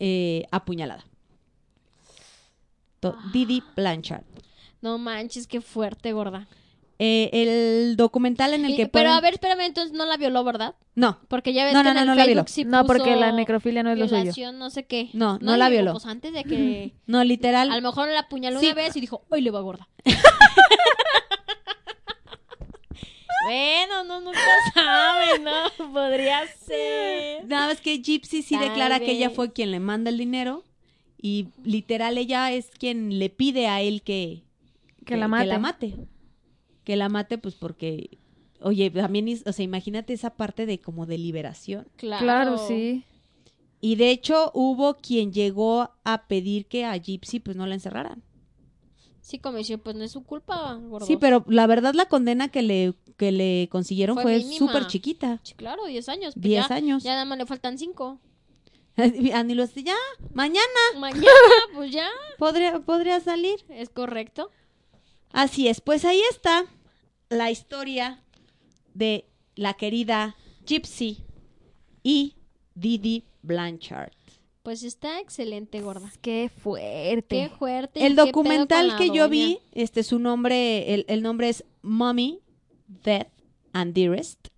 eh, 0.00 0.46
apuñalada. 0.50 1.04
To- 3.00 3.16
Didi 3.32 3.62
Blanchard. 3.76 4.24
No 4.82 4.98
manches, 4.98 5.46
qué 5.46 5.60
fuerte, 5.60 6.12
gorda. 6.12 6.48
Eh, 7.02 7.30
el 7.32 7.96
documental 7.96 8.52
en 8.52 8.66
el 8.66 8.72
Y- 8.72 8.76
que 8.76 8.86
pero 8.86 9.04
pueden- 9.06 9.16
a 9.16 9.20
ver, 9.22 9.32
espérame, 9.32 9.60
entonces 9.62 9.94
no 9.94 10.04
la 10.04 10.18
violó, 10.18 10.44
¿verdad? 10.44 10.74
no, 10.94 11.18
Porque 11.28 11.54
ya 11.54 11.64
ves 11.64 11.72
No, 11.72 11.80
que 11.80 11.84
no, 11.84 11.90
en 11.92 11.96
no, 11.96 12.00
el 12.02 12.06
no 12.08 12.14
la 12.14 12.24
Facebook 12.24 12.44
violó. 12.46 12.48
sí 12.48 12.64
No, 12.66 12.84
porque 12.84 13.16
la 13.16 13.32
necrofilia 13.32 13.82
no 13.82 13.90
es 13.90 13.98
lo 13.98 14.06
suyo. 14.06 14.52
no 14.52 14.68
sé 14.68 14.84
qué. 14.84 15.08
No, 15.14 15.38
no 15.40 15.56
la 15.56 15.70
violó. 15.70 15.92
Pues 15.92 16.04
antes 16.04 16.34
de 16.34 16.44
que... 16.50 16.92
no 17.06 17.24
literal. 17.24 17.70
A 17.70 17.76
lo 17.76 17.80
mejor 17.82 18.08
la 18.08 18.20
apuñaló 18.20 18.60
Sí. 18.60 18.66
una 18.66 18.74
vez 18.74 18.94
y 18.96 19.00
dijo, 19.00 19.24
hoy 19.30 19.40
le 19.40 19.50
va 19.50 19.60
gorda. 19.60 19.88
bueno, 23.46 24.04
no, 24.04 24.20
nunca 24.20 24.38
sabe, 24.74 25.38
¿no? 25.38 25.52
Podría 25.92 26.42
ser. 26.66 27.46
Nada 27.46 27.68
más 27.68 27.80
que 27.80 27.98
Gypsy 28.02 28.42
sí 28.42 28.54
Tal 28.56 28.68
declara 28.68 29.00
que 29.00 29.12
ella 29.12 29.30
fue 29.30 29.52
quien 29.52 29.70
le 29.70 29.80
manda 29.80 30.10
el 30.10 30.18
dinero 30.18 30.64
y 31.20 31.48
literal 31.64 32.18
ella 32.18 32.52
es 32.52 32.70
quien 32.78 33.18
le 33.18 33.30
pide 33.30 33.68
a 33.68 33.80
él 33.80 34.02
que, 34.02 34.42
Que 35.06 35.16
la 35.16 35.28
mate. 35.28 35.44
Que 35.44 35.48
la 35.48 35.58
mate. 35.58 35.94
Que 36.90 36.96
la 36.96 37.08
mate, 37.08 37.38
pues 37.38 37.54
porque, 37.54 38.18
oye, 38.60 38.90
también, 38.90 39.28
es- 39.28 39.44
o 39.46 39.52
sea, 39.52 39.64
imagínate 39.64 40.12
esa 40.12 40.30
parte 40.30 40.66
de 40.66 40.80
como 40.80 41.06
de 41.06 41.18
liberación. 41.18 41.86
Claro. 41.94 42.24
Claro, 42.24 42.58
sí. 42.58 43.04
Y 43.80 43.94
de 43.94 44.10
hecho 44.10 44.50
hubo 44.54 44.96
quien 44.96 45.32
llegó 45.32 45.92
a 46.02 46.26
pedir 46.26 46.66
que 46.66 46.84
a 46.84 46.96
Gypsy 46.96 47.38
pues 47.38 47.56
no 47.56 47.64
la 47.68 47.74
encerraran. 47.74 48.24
Sí, 49.20 49.38
como 49.38 49.58
dice, 49.58 49.78
pues 49.78 49.94
no 49.94 50.02
es 50.02 50.10
su 50.10 50.24
culpa, 50.24 50.74
gordo. 50.74 51.06
Sí, 51.06 51.16
pero 51.16 51.44
la 51.46 51.68
verdad 51.68 51.94
la 51.94 52.06
condena 52.06 52.48
que 52.48 52.62
le, 52.62 52.94
que 53.16 53.30
le 53.30 53.68
consiguieron 53.70 54.16
Fue 54.16 54.40
fue 54.40 54.42
súper 54.58 54.88
chiquita. 54.88 55.38
Sí, 55.44 55.54
claro, 55.54 55.84
10 55.86 56.08
años. 56.08 56.34
pues 56.34 56.42
10 56.42 56.68
ya- 56.68 56.74
años. 56.74 57.04
Ya 57.04 57.12
nada 57.12 57.24
más 57.24 57.38
le 57.38 57.46
faltan 57.46 57.78
5. 57.78 58.18
Andy 59.32 59.54
lo 59.54 59.64
ya, 59.66 59.94
mañana 60.34 60.64
Mañana, 60.98 61.24
pues 61.72 61.92
ya. 61.92 62.08
podría, 62.38 62.80
podría 62.80 63.20
salir. 63.20 63.64
Es 63.68 63.90
correcto. 63.90 64.50
Así 65.32 65.68
es, 65.68 65.80
pues 65.80 66.04
ahí 66.04 66.20
está 66.32 66.64
la 67.30 67.50
historia 67.50 68.20
de 68.92 69.24
la 69.54 69.74
querida 69.74 70.36
Gypsy 70.66 71.24
y 72.02 72.34
Didi 72.74 73.24
Blanchard. 73.42 74.12
Pues 74.62 74.82
está 74.82 75.20
excelente, 75.20 75.80
gorda. 75.80 76.12
Qué 76.20 76.50
fuerte. 76.54 77.24
Qué 77.28 77.48
fuerte. 77.48 78.04
El 78.04 78.14
documental 78.16 78.96
que 78.98 79.10
yo 79.10 79.28
vi, 79.28 79.58
este 79.72 80.02
su 80.02 80.18
nombre, 80.18 80.92
el, 80.92 81.06
el 81.08 81.22
nombre 81.22 81.48
es 81.48 81.64
Mommy, 81.82 82.40
Death 82.86 83.28
and 83.72 83.94
Dearest. 83.94 84.48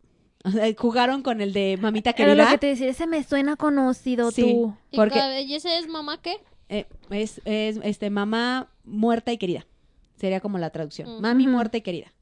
O 0.44 0.50
sea, 0.50 0.64
jugaron 0.76 1.22
con 1.22 1.40
el 1.40 1.52
de 1.52 1.78
Mamita 1.80 2.10
Era 2.10 2.34
lo 2.34 2.34
Querida. 2.34 2.50
que 2.50 2.58
te 2.58 2.66
decía, 2.68 2.88
ese 2.88 3.06
me 3.06 3.22
suena 3.22 3.54
conocido 3.56 4.32
Sí. 4.32 4.42
tú. 4.42 4.74
¿Y, 4.90 4.96
porque- 4.96 5.42
¿y 5.42 5.54
ese 5.54 5.78
es 5.78 5.86
mamá 5.86 6.20
qué? 6.20 6.36
Eh, 6.68 6.86
es, 7.10 7.40
es, 7.44 7.78
este 7.84 8.10
mamá 8.10 8.72
muerta 8.82 9.30
y 9.30 9.38
querida. 9.38 9.66
Sería 10.16 10.40
como 10.40 10.58
la 10.58 10.70
traducción. 10.70 11.20
Mami 11.20 11.46
muerta 11.46 11.76
y 11.76 11.82
querida. 11.82 12.12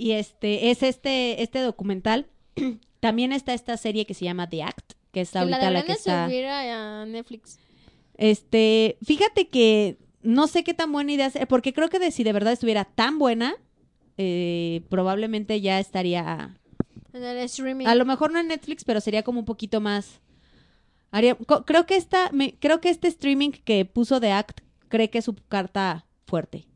Y 0.00 0.12
este 0.12 0.70
es 0.70 0.82
este 0.82 1.42
este 1.42 1.60
documental. 1.60 2.26
También 3.00 3.32
está 3.32 3.52
esta 3.52 3.76
serie 3.76 4.06
que 4.06 4.14
se 4.14 4.24
llama 4.24 4.48
The 4.48 4.62
Act, 4.62 4.92
que 5.12 5.20
es 5.20 5.34
la 5.34 5.42
ahorita 5.42 5.70
la, 5.70 5.82
que 5.82 5.92
está. 5.92 6.26
subir 6.26 6.46
a, 6.46 7.04
Netflix. 7.06 7.58
Este, 8.14 8.98
fíjate 9.02 9.48
que 9.48 9.98
no 10.22 10.46
sé 10.46 10.64
qué 10.64 10.74
tan 10.74 10.92
buena 10.92 11.12
idea 11.12 11.26
es, 11.26 11.46
porque 11.48 11.72
creo 11.72 11.88
que 11.88 11.98
de, 11.98 12.10
si 12.10 12.24
de 12.24 12.32
verdad 12.32 12.52
estuviera 12.52 12.84
tan 12.84 13.18
buena, 13.18 13.54
eh, 14.18 14.82
probablemente 14.90 15.60
ya 15.60 15.78
estaría, 15.80 16.58
En 17.12 17.24
el 17.24 17.38
streaming. 17.38 17.86
a 17.86 17.94
lo 17.94 18.04
mejor 18.04 18.32
no 18.32 18.38
en 18.38 18.48
Netflix, 18.48 18.84
pero 18.84 19.00
sería 19.00 19.22
como 19.22 19.40
un 19.40 19.46
poquito 19.46 19.80
más. 19.80 20.20
haría- 21.10 21.36
creo 21.66 21.86
que 21.86 21.96
esta, 21.96 22.30
me, 22.32 22.54
creo 22.58 22.80
que 22.80 22.90
este 22.90 23.08
streaming 23.08 23.50
que 23.50 23.84
puso 23.86 24.20
The 24.20 24.32
Act 24.32 24.60
cree 24.88 25.08
que 25.10 25.18
es 25.18 25.24
su 25.24 25.34
carta 25.34 26.06
fuerte. 26.26 26.69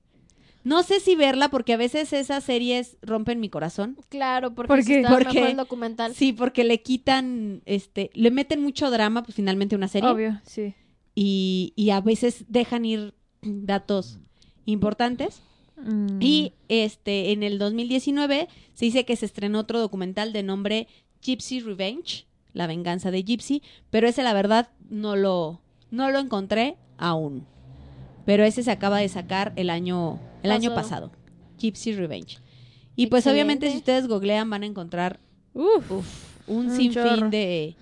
No 0.65 0.82
sé 0.82 0.99
si 0.99 1.15
verla 1.15 1.51
porque 1.51 1.74
a 1.74 1.77
veces 1.77 2.12
esas 2.15 2.43
series 2.43 2.97
rompen 3.03 3.39
mi 3.39 3.51
corazón. 3.51 3.97
Claro, 4.09 4.55
porque 4.55 4.69
¿Por 4.69 4.85
qué? 4.85 4.97
está 5.01 5.11
Porque- 5.11 5.35
mejor 5.35 5.51
el 5.51 5.57
documental. 5.57 6.15
Sí, 6.15 6.32
porque 6.32 6.65
le 6.65 6.81
quitan, 6.82 7.62
este, 7.66 8.11
le 8.15 8.31
meten 8.31 8.62
mucho 8.62 8.91
drama, 8.91 9.23
pues 9.23 9.35
finalmente 9.36 9.77
una 9.77 9.89
serie. 9.89 10.09
Obvio, 10.09 10.41
sí. 10.45 10.74
y, 11.15 11.73
y 11.77 11.91
a 11.91 12.01
veces 12.01 12.45
dejan 12.49 12.85
ir 12.86 13.15
datos 13.43 14.19
importantes. 14.65 15.43
Mm. 15.77 16.19
Y 16.20 16.53
este 16.69 17.32
en 17.32 17.43
el 17.43 17.59
2019 17.59 18.49
se 18.74 18.85
dice 18.85 19.05
que 19.05 19.16
se 19.16 19.27
estrenó 19.27 19.61
otro 19.61 19.81
documental 19.81 20.32
de 20.32 20.43
nombre 20.43 20.89
Gypsy 21.20 21.61
Revenge, 21.61 22.27
la 22.53 22.66
venganza 22.66 23.11
de 23.11 23.23
Gypsy, 23.23 23.62
pero 23.91 24.07
ese 24.09 24.23
la 24.23 24.32
verdad 24.32 24.70
no 24.89 25.16
lo 25.16 25.61
no 25.91 26.11
lo 26.11 26.20
encontré 26.20 26.77
aún. 26.97 27.45
Pero 28.24 28.45
ese 28.45 28.62
se 28.62 28.70
acaba 28.70 28.99
de 28.99 29.09
sacar 29.09 29.53
el 29.57 29.69
año 29.69 30.20
el 30.44 30.52
año 30.52 30.74
Pasado. 30.74 31.10
Gypsy 31.58 31.92
Revenge. 31.94 32.38
Y 32.96 33.08
pues 33.08 33.26
obviamente 33.26 33.70
si 33.70 33.78
ustedes 33.78 34.06
googlean 34.06 34.48
van 34.50 34.62
a 34.62 34.66
encontrar 34.66 35.18
Uf. 35.54 35.90
un 35.90 36.66
Un 36.68 36.76
sinfín 36.76 37.30
de, 37.30 37.74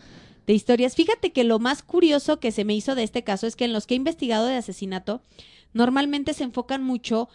de 0.46 0.52
historias. 0.54 0.94
Fíjate 0.94 1.32
que 1.32 1.44
lo 1.44 1.58
más 1.58 1.82
curioso 1.82 2.40
que 2.40 2.52
se 2.52 2.64
me 2.64 2.74
hizo 2.74 2.94
de 2.94 3.02
este 3.02 3.22
caso 3.24 3.46
es 3.46 3.56
que 3.56 3.64
en 3.66 3.72
los 3.72 3.86
que 3.86 3.94
he 3.94 3.96
investigado 3.96 4.46
de 4.46 4.56
asesinato, 4.56 5.20
normalmente 5.74 6.32
se 6.34 6.44
enfocan 6.44 6.82
mucho 6.82 7.28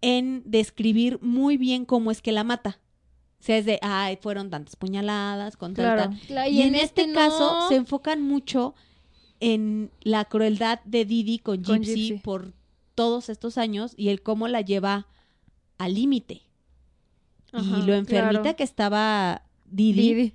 en 0.00 0.42
describir 0.44 1.18
muy 1.22 1.56
bien 1.56 1.84
cómo 1.84 2.10
es 2.10 2.20
que 2.20 2.32
la 2.32 2.44
mata. 2.44 2.78
O 3.40 3.44
sea, 3.44 3.56
es 3.58 3.64
de, 3.66 3.78
ay, 3.82 4.18
fueron 4.20 4.50
tantas 4.50 4.76
puñaladas, 4.76 5.56
con 5.56 5.74
Claro. 5.74 6.02
tanta... 6.02 6.26
Claro, 6.26 6.50
Y, 6.50 6.62
en 6.62 6.74
este, 6.74 7.06
no. 7.06 7.14
caso 7.14 7.68
se 7.68 7.76
enfocan 7.76 8.22
mucho 8.22 8.74
en 9.40 9.90
la 10.02 10.24
crueldad 10.26 10.80
de 10.84 11.04
Didi 11.04 11.38
con 11.38 11.62
Con 11.62 11.82
Gypsy, 11.82 11.94
Gypsy. 12.08 12.18
por 12.22 12.52
todos 12.94 13.28
estos 13.28 13.58
años 13.58 13.92
y 13.96 14.08
el 14.08 14.22
cómo 14.22 14.48
la 14.48 14.60
lleva 14.60 15.06
al 15.78 15.94
límite. 15.94 16.42
Y 17.52 17.82
lo 17.86 17.94
enfermita 17.94 18.40
claro. 18.42 18.56
que 18.56 18.62
estaba 18.62 19.42
Didi, 19.66 20.14
Didi. 20.14 20.32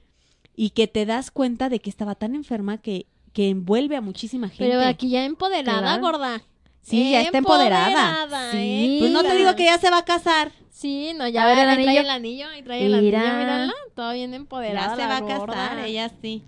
y 0.55 0.69
que 0.71 0.87
te 0.87 1.05
das 1.07 1.31
cuenta 1.31 1.67
de 1.69 1.79
que 1.79 1.89
estaba 1.89 2.13
tan 2.15 2.35
enferma 2.35 2.77
que, 2.77 3.07
que 3.33 3.49
envuelve 3.49 3.95
a 3.95 4.01
muchísima 4.01 4.49
gente. 4.49 4.65
Pero 4.65 4.81
aquí 4.81 5.09
ya 5.09 5.25
empoderada, 5.25 5.79
Claro. 5.99 6.01
gorda. 6.01 6.41
sí, 6.81 7.11
ya 7.11 7.21
está 7.21 7.39
empoderada. 7.39 7.89
Empoderada, 8.23 8.51
Sí. 8.51 8.57
¿eh? 8.57 8.97
Pues 8.99 9.11
no 9.11 9.23
te 9.23 9.35
digo 9.35 9.55
que 9.55 9.65
ya 9.65 9.77
se 9.79 9.89
va 9.89 9.99
a 9.99 10.05
casar. 10.05 10.51
Sí, 10.69 11.11
no, 11.15 11.27
ya 11.27 11.43
A 11.43 11.47
ver, 11.47 11.57
el 11.57 11.69
ahí 11.69 11.75
trae 11.83 11.87
anillo. 11.87 12.01
el 12.01 12.09
anillo, 12.11 12.47
ahí 12.49 12.61
trae 12.61 12.85
el 12.85 13.01
Mira. 13.01 13.19
anillo, 13.21 13.37
mírala, 13.39 13.73
toda 13.95 14.13
bien 14.13 14.35
empoderada 14.35 14.95
Ya 14.95 14.95
se 14.95 15.07
va 15.07 15.17
a 15.17 15.21
gorda. 15.21 15.53
casar, 15.55 15.79
ella 15.85 16.11
sí. 16.21 16.43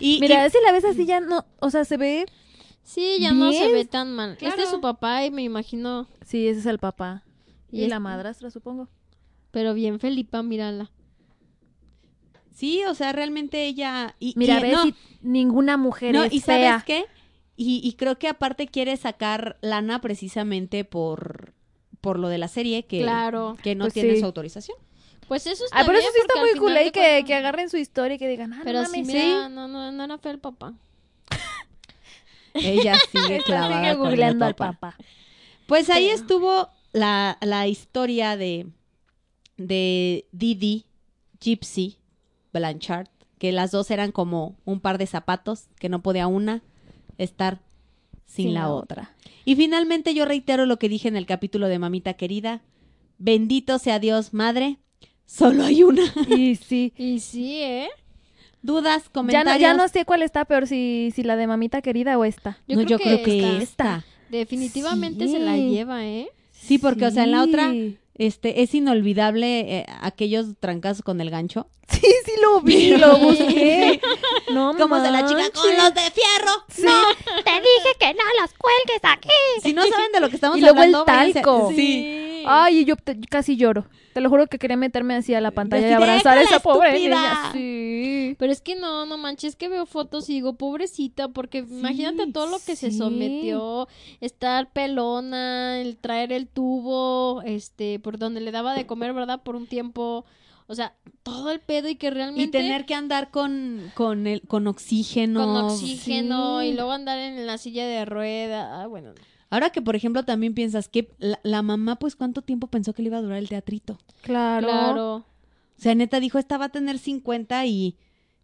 Y, 0.00 0.18
Mira, 0.20 0.44
y- 0.44 0.50
si 0.50 0.58
la 0.64 0.72
ves 0.72 0.84
así 0.84 1.06
ya 1.06 1.20
no, 1.20 1.44
o 1.60 1.70
sea, 1.70 1.84
se 1.84 1.96
ve. 1.96 2.26
Sí, 2.92 3.18
ya 3.20 3.32
no 3.32 3.52
se 3.52 3.68
ve 3.72 3.84
tan 3.84 4.12
mal. 4.14 4.32
Este 4.32 4.46
Claro. 4.46 4.62
es 4.62 4.70
su 4.70 4.80
papá 4.80 5.24
y 5.24 5.30
me 5.30 5.42
imagino, 5.42 6.08
Sí, 6.26 6.48
ese 6.48 6.58
es 6.60 6.66
el 6.66 6.78
papá. 6.78 7.22
Y 7.70 7.86
la 7.86 8.00
madrastra, 8.00 8.50
supongo. 8.50 8.88
pero 9.52 9.74
bien 9.74 10.00
Felipa, 10.00 10.42
mírala. 10.42 10.90
sí, 12.52 12.82
o 12.88 12.94
sea, 12.94 13.12
realmente 13.12 13.64
ella... 13.66 14.14
Y, 14.18 14.34
Mira, 14.36 14.58
y- 14.58 14.62
ves 14.62 14.72
no, 14.72 14.82
si 14.84 14.94
ninguna 15.22 15.76
mujer 15.76 16.14
no, 16.14 16.24
es 16.24 16.32
y 16.32 16.40
fea. 16.40 16.70
¿sabes 16.80 16.84
qué? 16.84 17.04
Y, 17.56 17.80
y 17.84 17.92
creo 17.94 18.18
que 18.18 18.28
aparte 18.28 18.66
quiere 18.68 18.96
sacar 18.96 19.56
lana 19.60 20.00
precisamente 20.00 20.84
por, 20.84 21.52
por 22.00 22.18
lo 22.18 22.28
de 22.28 22.38
la 22.38 22.48
serie 22.48 22.86
que, 22.86 23.00
Claro. 23.02 23.56
que 23.62 23.74
no 23.74 23.84
Pues 23.84 23.94
tiene 23.94 24.14
sí. 24.14 24.20
su 24.20 24.26
autorización. 24.26 24.76
Pues 25.28 25.46
eso 25.46 25.64
está 25.64 25.78
Ay, 25.78 25.86
por 25.86 25.94
eso 25.94 26.08
sí 26.12 26.20
está 26.22 26.40
muy 26.40 26.54
cool 26.58 26.74
de 26.74 26.90
que, 26.90 27.22
que 27.24 27.34
agarren 27.34 27.70
su 27.70 27.76
historia 27.76 28.16
y 28.16 28.18
que 28.18 28.26
digan, 28.28 28.52
ah, 28.52 28.62
Pero 28.64 28.80
no 28.80 28.86
sí, 28.88 29.02
mames, 29.02 29.14
mira, 29.14 29.48
no, 29.48 29.68
no, 29.68 29.92
no 29.92 30.04
era 30.04 30.18
feo 30.18 30.32
el 30.32 30.40
papá. 30.40 30.74
Ella 32.54 32.96
sigue 33.10 33.40
clavada 33.44 33.80
sigue 33.82 33.94
googleando 33.94 34.44
al 34.44 34.54
papá. 34.54 34.96
Pues 35.66 35.88
ahí 35.90 36.06
Pero- 36.06 36.16
estuvo 36.20 36.68
la, 36.92 37.38
la 37.40 37.66
historia 37.68 38.36
de, 38.36 38.66
de 39.56 40.26
Didi, 40.32 40.86
Gypsy, 41.40 41.96
Blanchard, 42.52 43.08
que 43.38 43.52
las 43.52 43.70
dos 43.70 43.90
eran 43.90 44.12
como 44.12 44.56
un 44.64 44.80
par 44.80 44.98
de 44.98 45.06
zapatos, 45.06 45.68
que 45.78 45.88
no 45.88 46.02
podía 46.02 46.26
una 46.26 46.62
estar 47.18 47.60
sin, 48.26 48.46
Sin 48.46 48.54
la, 48.54 48.60
la 48.62 48.72
otra. 48.72 49.14
Y 49.44 49.56
finalmente 49.56 50.14
yo 50.14 50.24
reitero 50.24 50.66
lo 50.66 50.78
que 50.78 50.88
dije 50.88 51.08
en 51.08 51.16
el 51.16 51.26
capítulo 51.26 51.68
de 51.68 51.78
Mamita 51.78 52.14
Querida, 52.14 52.62
bendito 53.18 53.78
sea 53.78 53.98
Dios, 53.98 54.34
madre, 54.34 54.78
solo 55.26 55.64
hay 55.64 55.82
una. 55.82 56.02
Y 56.28 56.56
sí. 56.56 56.92
Y 56.96 57.20
sí, 57.20 57.62
¿eh? 57.62 57.88
Dudas, 58.62 59.02
Ya 59.04 59.08
no, 59.08 59.12
comentarios. 59.12 59.60
ya 59.60 59.74
no 59.74 59.88
sé 59.88 60.04
cuál 60.04 60.22
está 60.22 60.44
peor, 60.44 60.66
si, 60.66 61.12
si 61.14 61.22
la 61.22 61.36
de 61.36 61.46
mamita 61.46 61.80
querida 61.82 62.18
o 62.18 62.24
esta. 62.24 62.58
Yo 62.68 62.76
No, 62.76 62.84
creo 62.84 62.98
yo 62.98 62.98
que 62.98 63.04
creo 63.04 63.22
que 63.24 63.38
esta. 63.58 63.62
esta. 63.62 64.04
Definitivamente 64.28 65.28
se 65.28 65.38
la 65.38 65.56
lleva, 65.56 66.04
¿eh? 66.06 66.28
Sí, 66.52 66.78
porque, 66.78 67.06
o 67.06 67.10
sea, 67.10 67.24
en 67.24 67.30
la 67.32 67.42
otra, 67.42 67.72
este, 68.14 68.62
es 68.62 68.74
inolvidable 68.74 69.78
eh, 69.78 69.86
aquellos 70.02 70.48
trancazos 70.60 71.02
con 71.02 71.20
el 71.20 71.30
gancho. 71.30 71.66
Sí, 71.90 72.06
sí 72.24 72.32
lo 72.40 72.60
vi, 72.60 72.96
lo 72.96 73.18
busqué. 73.18 74.00
No 74.52 74.74
Como 74.76 75.00
de 75.00 75.10
la 75.10 75.26
chica 75.26 75.50
con 75.52 75.62
manches. 75.74 75.84
los 75.84 75.94
de 75.94 76.10
fierro. 76.12 76.52
Sí. 76.68 76.82
Te 77.44 77.50
dije 77.50 77.96
que 77.98 78.14
no 78.14 78.22
los 78.40 78.50
cuelgues 78.54 79.00
aquí. 79.02 79.28
Si 79.62 79.72
no 79.72 79.82
saben 79.86 80.12
de 80.12 80.20
lo 80.20 80.28
que 80.28 80.36
estamos 80.36 80.56
Y 80.58 80.60
luego 80.60 80.76
el 80.82 80.94
hablando, 80.94 81.04
talco. 81.04 81.72
Sí. 81.74 82.39
Ay, 82.46 82.78
y 82.80 82.84
yo 82.84 82.96
te- 82.96 83.18
casi 83.20 83.56
lloro. 83.56 83.86
Te 84.14 84.20
lo 84.20 84.28
juro 84.28 84.46
que 84.48 84.58
quería 84.58 84.76
meterme 84.76 85.14
así 85.14 85.34
a 85.34 85.40
la 85.40 85.50
pantalla 85.52 85.88
y 85.88 85.92
abrazar 85.92 86.36
a 86.38 86.42
esa 86.42 86.56
"Déjala, 86.56 86.60
pobre 86.62 86.88
estúpida". 86.90 87.16
niña. 87.16 87.52
Sí. 87.52 88.36
Pero 88.38 88.52
es 88.52 88.60
que 88.60 88.74
no, 88.76 89.06
no 89.06 89.18
manches, 89.18 89.56
que 89.56 89.68
veo 89.68 89.86
fotos 89.86 90.28
y 90.28 90.34
digo, 90.34 90.54
pobrecita, 90.54 91.28
porque 91.28 91.58
imagínate 91.58 92.30
todo 92.32 92.46
lo 92.46 92.58
que 92.64 92.76
se 92.76 92.90
sometió, 92.90 93.86
estar 94.20 94.72
pelona, 94.72 95.80
el 95.80 95.96
traer 95.96 96.32
el 96.32 96.46
tubo, 96.48 97.42
este, 97.42 97.98
por 97.98 98.18
donde 98.18 98.40
le 98.40 98.50
daba 98.52 98.74
de 98.74 98.86
comer, 98.86 99.12
¿verdad? 99.12 99.42
Por 99.42 99.56
un 99.56 99.66
tiempo, 99.66 100.24
o 100.66 100.74
sea, 100.74 100.94
todo 101.22 101.50
el 101.50 101.60
pedo 101.60 101.88
y 101.88 101.96
que 101.96 102.10
realmente... 102.10 102.42
Y 102.42 102.62
tener 102.62 102.86
que 102.86 102.94
andar 102.94 103.30
con, 103.30 103.90
con, 103.94 104.26
el, 104.26 104.42
con 104.42 104.66
oxígeno. 104.66 105.44
con 105.44 105.56
oxígeno 105.64 106.60
sí. 106.60 106.66
y 106.68 106.72
luego 106.74 106.92
andar 106.92 107.18
en 107.18 107.46
la 107.46 107.58
silla 107.58 107.86
de 107.86 108.04
rueda, 108.04 108.82
ah, 108.82 108.86
bueno, 108.86 109.12
Ahora 109.50 109.70
que, 109.70 109.82
por 109.82 109.96
ejemplo, 109.96 110.24
también 110.24 110.54
piensas 110.54 110.88
que 110.88 111.10
la, 111.18 111.40
la 111.42 111.62
mamá, 111.62 111.96
pues, 111.96 112.14
¿cuánto 112.16 112.40
tiempo 112.42 112.68
pensó 112.68 112.92
que 112.92 113.02
le 113.02 113.08
iba 113.08 113.18
a 113.18 113.22
durar 113.22 113.38
el 113.38 113.48
teatrito? 113.48 113.98
Claro. 114.22 114.66
claro. 114.68 115.14
O 115.16 115.82
sea, 115.82 115.94
neta 115.94 116.20
dijo, 116.20 116.38
esta 116.38 116.56
va 116.58 116.66
a 116.66 116.68
tener 116.70 116.98
50 116.98 117.66
y... 117.66 117.96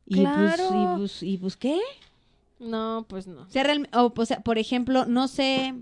Y 0.09 0.20
Claro. 0.20 0.65
pues, 0.69 0.73
y 0.73 0.97
pues, 0.99 1.23
y 1.23 1.37
pues, 1.39 1.57
¿qué? 1.57 1.78
No, 2.59 3.05
pues 3.09 3.27
no. 3.27 3.43
O 3.43 3.51
sea, 3.51 3.62
realme- 3.65 3.89
o, 3.95 4.12
o 4.16 4.24
sea, 4.24 4.41
por 4.41 4.57
ejemplo, 4.59 5.05
no 5.05 5.27
sé, 5.28 5.74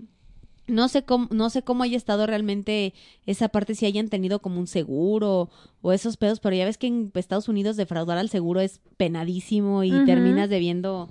no 0.67 0.87
sé 0.89 1.03
cómo, 1.03 1.27
no 1.31 1.49
sé 1.49 1.61
cómo 1.61 1.83
haya 1.83 1.95
estado 1.95 2.25
realmente 2.27 2.93
esa 3.25 3.49
parte, 3.49 3.75
si 3.75 3.85
hayan 3.85 4.09
tenido 4.09 4.39
como 4.39 4.59
un 4.59 4.67
seguro 4.67 5.49
o 5.81 5.93
esos 5.93 6.17
pedos, 6.17 6.39
pero 6.39 6.55
ya 6.55 6.65
ves 6.65 6.77
que 6.77 6.87
en 6.87 7.11
Estados 7.15 7.47
Unidos 7.47 7.77
defraudar 7.77 8.17
al 8.17 8.29
seguro 8.29 8.59
es 8.61 8.81
penadísimo 8.97 9.83
y 9.83 9.91
terminas 10.05 10.49
debiendo 10.49 11.09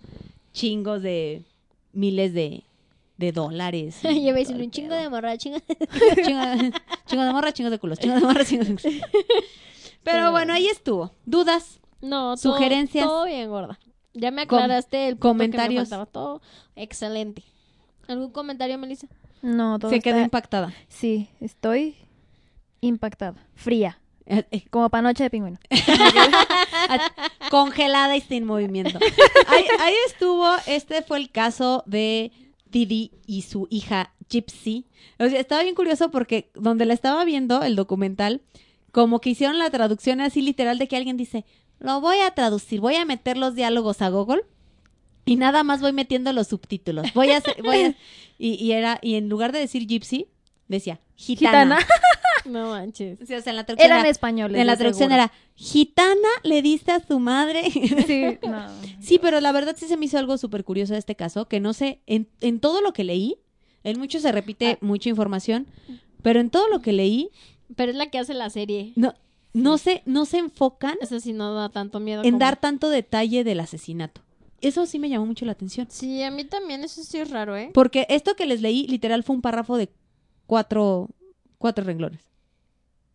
chingos 0.52 1.00
de 1.02 1.44
miles 1.92 2.34
de, 2.34 2.64
de 3.16 3.32
dólares. 3.32 3.98
y 4.04 4.30
un 4.30 4.70
chingo 4.70 4.94
de 4.94 5.08
morra, 5.08 5.36
chingo 5.38 5.58
de 5.58 7.32
morra, 7.32 7.52
chingos 7.52 7.70
de 7.72 7.78
culos, 7.78 7.98
chingo 7.98 8.14
de 8.16 8.20
morra, 8.20 8.44
chingos 8.44 8.68
de 8.68 8.76
culos. 8.76 9.00
Pero 10.02 10.30
bueno, 10.32 10.52
ahí 10.52 10.66
estuvo. 10.66 11.12
¿Dudas? 11.24 11.80
No, 12.02 12.34
todo, 12.34 12.52
Sugerencias. 12.54 13.04
Todo 13.06 13.24
bien, 13.24 13.48
gorda. 13.48 13.78
Ya 14.12 14.30
me 14.30 14.46
Com- 14.46 14.58
aclaraste 14.58 15.08
el 15.08 15.14
punto 15.14 15.28
comentarios. 15.28 15.84
Que 15.84 15.94
me. 15.94 16.06
Todo 16.06 16.42
excelente. 16.76 17.42
¿Algún 18.06 18.30
comentario, 18.30 18.76
Melissa? 18.78 19.06
No, 19.40 19.78
todo 19.78 19.90
Se 19.90 20.00
quedó 20.00 20.16
está- 20.16 20.24
impactada. 20.24 20.74
Sí, 20.88 21.28
estoy 21.40 21.96
impactada. 22.82 23.46
Fría. 23.54 23.98
Eh, 24.26 24.44
eh, 24.50 24.64
Como 24.70 24.88
panoche 24.90 25.24
de 25.24 25.30
pingüino. 25.30 25.58
congelada 27.50 28.16
y 28.16 28.20
sin 28.20 28.44
movimiento. 28.44 28.98
Ahí, 29.48 29.64
ahí 29.80 29.94
estuvo, 30.06 30.46
este 30.66 31.02
fue 31.02 31.18
el 31.18 31.30
caso 31.30 31.82
de 31.86 32.32
Didi 32.74 33.12
y 33.24 33.42
su 33.42 33.68
hija 33.70 34.12
Gypsy. 34.28 34.84
O 35.20 35.28
sea, 35.28 35.38
estaba 35.38 35.62
bien 35.62 35.76
curioso 35.76 36.10
porque 36.10 36.50
donde 36.54 36.84
la 36.86 36.92
estaba 36.94 37.24
viendo 37.24 37.62
el 37.62 37.76
documental, 37.76 38.42
como 38.90 39.20
que 39.20 39.30
hicieron 39.30 39.58
la 39.58 39.70
traducción 39.70 40.20
así 40.20 40.42
literal 40.42 40.78
de 40.78 40.88
que 40.88 40.96
alguien 40.96 41.16
dice, 41.16 41.44
lo 41.78 42.00
voy 42.00 42.18
a 42.18 42.32
traducir, 42.32 42.80
voy 42.80 42.96
a 42.96 43.04
meter 43.04 43.36
los 43.36 43.54
diálogos 43.54 44.02
a 44.02 44.08
Google 44.08 44.42
y 45.24 45.36
nada 45.36 45.62
más 45.62 45.80
voy 45.80 45.92
metiendo 45.92 46.32
los 46.32 46.48
subtítulos. 46.48 47.14
Voy 47.14 47.30
a 47.30 47.36
hacer, 47.38 47.62
voy 47.62 47.76
a- 47.82 47.94
y, 48.38 48.54
y 48.54 48.72
era, 48.72 48.98
y 49.02 49.14
en 49.14 49.28
lugar 49.28 49.52
de 49.52 49.60
decir 49.60 49.86
Gypsy, 49.86 50.26
decía 50.66 51.00
gitana. 51.14 51.76
Gitana. 51.78 51.78
No 52.44 52.70
manches. 52.70 53.18
Sí, 53.26 53.34
o 53.34 53.40
sea, 53.40 53.50
en 53.50 53.56
la 53.56 53.64
traducción 53.64 53.86
Eran 53.90 54.00
era- 54.00 54.10
españoles. 54.10 54.60
en 54.60 54.66
la 54.66 54.76
traducción 54.76 55.10
seguro. 55.10 55.24
era 55.24 55.32
gitana 55.54 56.28
le 56.42 56.62
diste 56.62 56.92
a 56.92 57.00
su 57.00 57.18
madre. 57.18 57.62
Sí, 58.06 58.38
no. 58.46 58.66
sí, 59.00 59.18
pero 59.20 59.40
la 59.40 59.52
verdad 59.52 59.74
sí 59.78 59.86
se 59.86 59.96
me 59.96 60.06
hizo 60.06 60.18
algo 60.18 60.36
súper 60.38 60.64
curioso 60.64 60.92
de 60.92 60.98
este 60.98 61.14
caso, 61.16 61.46
que 61.48 61.60
no 61.60 61.72
sé, 61.72 62.00
en, 62.06 62.28
en 62.40 62.60
todo 62.60 62.80
lo 62.80 62.92
que 62.92 63.04
leí, 63.04 63.36
en 63.82 63.98
mucho 63.98 64.18
se 64.20 64.32
repite 64.32 64.78
mucha 64.80 65.08
información, 65.08 65.66
pero 66.22 66.40
en 66.40 66.50
todo 66.50 66.68
lo 66.68 66.80
que 66.80 66.92
leí, 66.92 67.30
Pero 67.76 67.90
es 67.92 67.96
la 67.96 68.10
que 68.10 68.18
hace 68.18 68.34
la 68.34 68.50
serie. 68.50 68.92
no, 68.96 69.14
no 69.52 69.78
se, 69.78 70.02
no 70.04 70.24
se 70.24 70.38
enfocan 70.38 70.96
Eso 71.00 71.20
sí 71.20 71.32
no 71.32 71.54
da 71.54 71.68
tanto 71.68 72.00
miedo. 72.00 72.22
en 72.24 72.30
como- 72.32 72.38
dar 72.40 72.56
tanto 72.60 72.88
detalle 72.90 73.44
del 73.44 73.60
asesinato. 73.60 74.20
Eso 74.60 74.86
sí 74.86 74.98
me 74.98 75.08
llamó 75.10 75.26
mucho 75.26 75.44
la 75.44 75.52
atención. 75.52 75.86
Sí, 75.90 76.22
a 76.22 76.30
mí 76.30 76.44
también 76.44 76.82
eso 76.84 77.02
sí 77.04 77.18
es 77.18 77.30
raro, 77.30 77.54
¿eh? 77.56 77.70
Porque 77.74 78.06
esto 78.08 78.34
que 78.34 78.46
les 78.46 78.62
leí, 78.62 78.86
literal, 78.86 79.22
fue 79.22 79.36
un 79.36 79.42
párrafo 79.42 79.76
de 79.76 79.90
cuatro, 80.46 81.08
cuatro 81.58 81.84
renglones. 81.84 82.22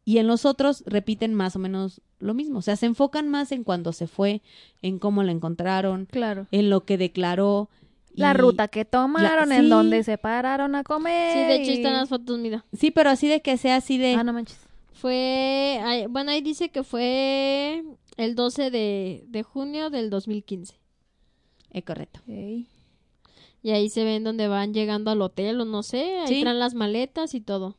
Y 0.10 0.18
en 0.18 0.26
los 0.26 0.44
otros 0.45 0.81
repiten 0.88 1.36
más 1.36 1.56
o 1.56 1.60
menos 1.60 2.02
lo 2.18 2.34
mismo. 2.34 2.57
O 2.60 2.61
sea, 2.64 2.76
se 2.76 2.88
enfocan 2.88 3.30
más 3.30 3.52
en 3.52 3.64
cuando 3.64 3.94
se 3.94 4.07
fue, 4.07 4.41
en 4.81 4.98
cómo 4.98 5.22
la 5.22 5.31
encontraron, 5.31 6.07
Claro. 6.10 6.48
en 6.49 6.72
lo 6.72 6.84
que 6.84 6.98
declaró. 6.98 7.69
La 8.15 8.31
y- 8.31 8.34
ruta 8.34 8.69
que 8.69 8.86
tomaron, 8.86 9.49
sí. 9.49 9.56
en 9.56 9.69
donde 9.69 10.03
se 10.03 10.18
pararon 10.18 10.73
a 10.73 10.84
comer. 10.84 11.34
Sí, 11.34 11.40
de 11.41 11.56
hecho 11.57 11.72
y- 11.72 11.73
están 11.76 11.94
las 11.94 12.10
fotos, 12.10 12.40
mira. 12.40 12.65
Sí, 12.73 12.90
pero 12.90 13.11
así 13.11 13.27
de 13.27 13.41
que 13.41 13.56
sea 13.57 13.76
así 13.76 13.99
de... 13.99 14.15
Ah, 14.15 14.23
no 14.23 14.34
manches. 14.34 14.57
Fue, 14.94 15.80
ay, 15.86 16.07
bueno, 16.07 16.31
ahí 16.31 16.41
dice 16.41 16.69
que 16.69 16.81
fue 16.84 17.84
el 18.18 18.34
12 18.34 18.72
de, 18.72 19.26
de 19.27 19.44
junio 19.44 19.91
del 19.91 20.10
2015. 20.10 20.73
Eh, 21.72 21.84
correcto. 21.84 22.19
Y 22.27 22.65
ahí 23.72 23.90
se 23.90 24.03
ven 24.03 24.23
donde 24.23 24.48
van 24.48 24.73
llegando 24.73 25.11
al 25.11 25.22
hotel 25.22 25.61
o 25.61 25.65
no 25.65 25.84
sé, 25.84 26.19
ahí 26.22 26.27
Sí. 26.27 26.41
traen 26.41 26.57
las 26.60 26.73
maletas 26.73 27.36
y 27.36 27.41
todo. 27.41 27.76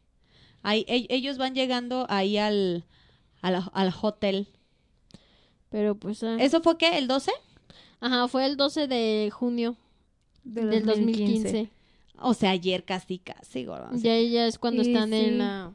Ahí, 0.62 0.84
ellos 0.88 1.38
van 1.38 1.54
llegando 1.54 2.06
ahí 2.08 2.36
al, 2.36 2.84
al, 3.42 3.64
al 3.72 3.94
hotel. 4.02 4.48
Pero 5.70 5.94
pues... 5.94 6.22
ah, 6.22 6.36
¿Eso 6.40 6.60
fue 6.60 6.76
qué? 6.76 6.98
¿El 6.98 7.06
12? 7.08 7.30
Ajá, 8.00 8.28
fue 8.28 8.46
el 8.46 8.56
12 8.56 8.88
de 8.88 9.30
junio 9.32 9.76
Del 10.44 10.70
del 10.70 10.86
2015. 10.86 11.70
O 12.22 12.34
sea, 12.34 12.50
ayer 12.50 12.84
casi, 12.84 13.18
casi, 13.18 13.64
gordo. 13.64 13.88
Y 13.96 14.08
ahí 14.08 14.30
ya 14.30 14.46
es 14.46 14.58
cuando 14.58 14.84
Sí, 14.84 14.92
están 14.92 15.10
sí. 15.10 15.16
en 15.16 15.38
la... 15.38 15.72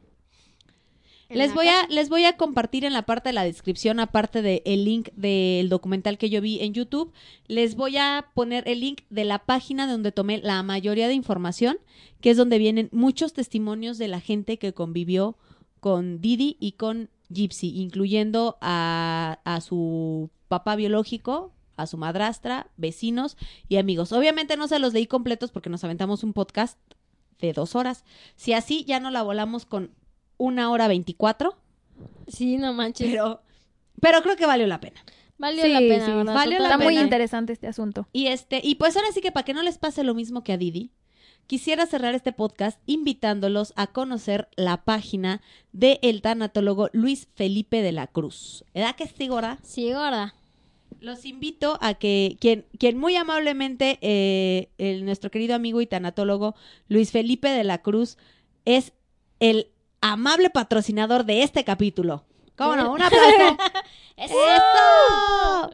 Les 1.29 1.53
voy, 1.53 1.67
a, 1.67 1.87
les 1.89 2.09
voy 2.09 2.25
a 2.25 2.37
compartir 2.37 2.85
en 2.85 2.93
la 2.93 3.01
parte 3.01 3.29
de 3.29 3.33
la 3.33 3.43
descripción, 3.43 3.99
aparte 3.99 4.41
del 4.41 4.85
link 4.85 5.09
del 5.15 5.69
documental 5.69 6.17
que 6.17 6.29
yo 6.29 6.39
vi 6.39 6.59
en 6.59 6.73
YouTube, 6.73 7.11
les 7.47 7.75
voy 7.75 7.97
a 7.97 8.27
poner 8.35 8.67
el 8.67 8.81
link 8.81 9.01
de 9.09 9.25
la 9.25 9.39
página 9.39 9.87
donde 9.87 10.11
tomé 10.11 10.37
la 10.37 10.61
mayoría 10.61 11.07
de 11.07 11.15
información, 11.15 11.77
que 12.21 12.29
es 12.29 12.37
donde 12.37 12.59
vienen 12.59 12.89
muchos 12.91 13.33
testimonios 13.33 13.97
de 13.97 14.07
la 14.07 14.19
gente 14.19 14.59
que 14.59 14.73
convivió 14.73 15.35
con 15.79 16.21
Didi 16.21 16.57
y 16.59 16.73
con 16.73 17.09
Gypsy, 17.29 17.81
incluyendo 17.81 18.57
a, 18.61 19.39
a 19.45 19.61
su 19.61 20.29
papá 20.47 20.75
biológico, 20.75 21.53
a 21.75 21.87
su 21.87 21.97
madrastra, 21.97 22.67
vecinos 22.77 23.35
y 23.67 23.77
amigos. 23.77 24.11
Obviamente 24.11 24.57
no 24.57 24.67
se 24.67 24.79
los 24.79 24.93
leí 24.93 25.07
completos 25.07 25.51
porque 25.51 25.69
nos 25.69 25.83
aventamos 25.83 26.23
un 26.23 26.33
podcast 26.33 26.77
de 27.39 27.51
dos 27.51 27.75
horas. 27.75 28.05
Si 28.35 28.53
así 28.53 28.85
ya 28.85 28.99
no 28.99 29.11
la 29.11 29.23
volamos 29.23 29.65
con 29.65 29.91
una 30.37 30.69
hora 30.71 30.87
veinticuatro, 30.87 31.57
Sí, 32.27 32.57
no 32.57 32.73
manches. 32.73 33.09
pero, 33.09 33.41
pero 34.01 34.21
creo 34.21 34.35
que 34.35 34.45
valió 34.45 34.67
la 34.67 34.79
pena. 34.81 35.03
Valió 35.37 35.63
Sí, 35.63 35.69
la 35.71 35.79
pena, 35.79 36.05
sí, 36.05 36.11
¿verdad? 36.11 36.33
valió 36.33 36.59
la 36.59 36.65
Está 36.65 36.77
muy 36.77 36.97
interesante 36.97 37.53
este 37.53 37.67
asunto. 37.67 38.07
Y 38.13 38.27
este, 38.27 38.61
y 38.63 38.75
pues 38.75 38.95
ahora 38.95 39.09
sí 39.13 39.21
que 39.21 39.31
para 39.31 39.43
que 39.45 39.53
no 39.53 39.63
les 39.63 39.77
pase 39.77 40.03
lo 40.03 40.13
mismo 40.15 40.43
que 40.43 40.53
a 40.53 40.57
Didi, 40.57 40.91
quisiera 41.47 41.85
cerrar 41.85 42.15
este 42.15 42.31
podcast 42.31 42.79
invitándolos 42.85 43.73
a 43.75 43.87
conocer 43.87 44.47
la 44.55 44.83
página 44.85 45.41
del 45.73 46.21
tanatólogo 46.21 46.89
Luis 46.93 47.27
Felipe 47.35 47.81
de 47.81 47.91
la 47.91 48.07
Cruz. 48.07 48.63
¿Edad 48.73 48.95
que 48.95 49.07
sí, 49.07 49.27
gorda? 49.27 49.59
Sí, 49.61 49.91
gorda. 49.91 50.35
Los 51.01 51.25
invito 51.25 51.77
a 51.81 51.93
que 51.95 52.37
quien, 52.39 52.65
quien 52.79 52.97
muy 52.97 53.15
amablemente, 53.15 53.99
eh, 54.01 54.69
el, 54.77 55.05
nuestro 55.05 55.29
querido 55.29 55.53
amigo 55.53 55.81
y 55.81 55.85
tanatólogo 55.85 56.55
Luis 56.87 57.11
Felipe 57.11 57.49
de 57.49 57.63
la 57.63 57.81
Cruz, 57.81 58.17
es 58.63 58.93
el 59.39 59.67
amable 60.11 60.51
patrocinador 60.51 61.25
de 61.25 61.41
este 61.41 61.63
capítulo. 61.63 62.25
¿Cómo 62.55 62.75
no? 62.75 62.93
Un 62.93 63.01
aplauso. 63.01 63.57
¡Eso! 64.17 65.71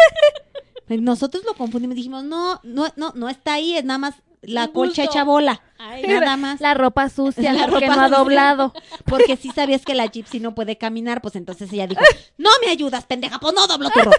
Nosotros 1.01 1.43
lo 1.45 1.53
confundimos, 1.55 1.95
dijimos, 1.95 2.23
no, 2.23 2.59
no, 2.63 2.87
no, 2.95 3.11
no 3.15 3.29
está 3.29 3.53
ahí, 3.53 3.75
es 3.75 3.83
nada 3.83 3.97
más 3.97 4.15
la 4.43 4.67
colcha 4.67 5.03
hecha 5.03 5.23
bola. 5.23 5.61
Ay, 5.77 6.03
Nada 6.03 6.37
más. 6.37 6.61
La 6.61 6.73
ropa 6.73 7.09
sucia, 7.09 7.51
La 7.53 7.67
ropa 7.67 7.95
no 7.95 8.01
ha 8.01 8.09
doblado. 8.09 8.73
Porque 9.05 9.35
si 9.35 9.49
sabías 9.49 9.83
que 9.83 9.95
la 9.95 10.05
gypsy 10.05 10.39
no 10.39 10.55
puede 10.55 10.77
caminar, 10.77 11.21
pues 11.21 11.35
entonces 11.35 11.71
ella 11.73 11.87
dijo, 11.87 12.01
no 12.37 12.49
me 12.63 12.71
ayudas, 12.71 13.05
pendeja, 13.05 13.39
pues 13.39 13.53
no 13.53 13.67
doblo 13.67 13.89
tu 13.89 13.99
ropa. 13.99 14.17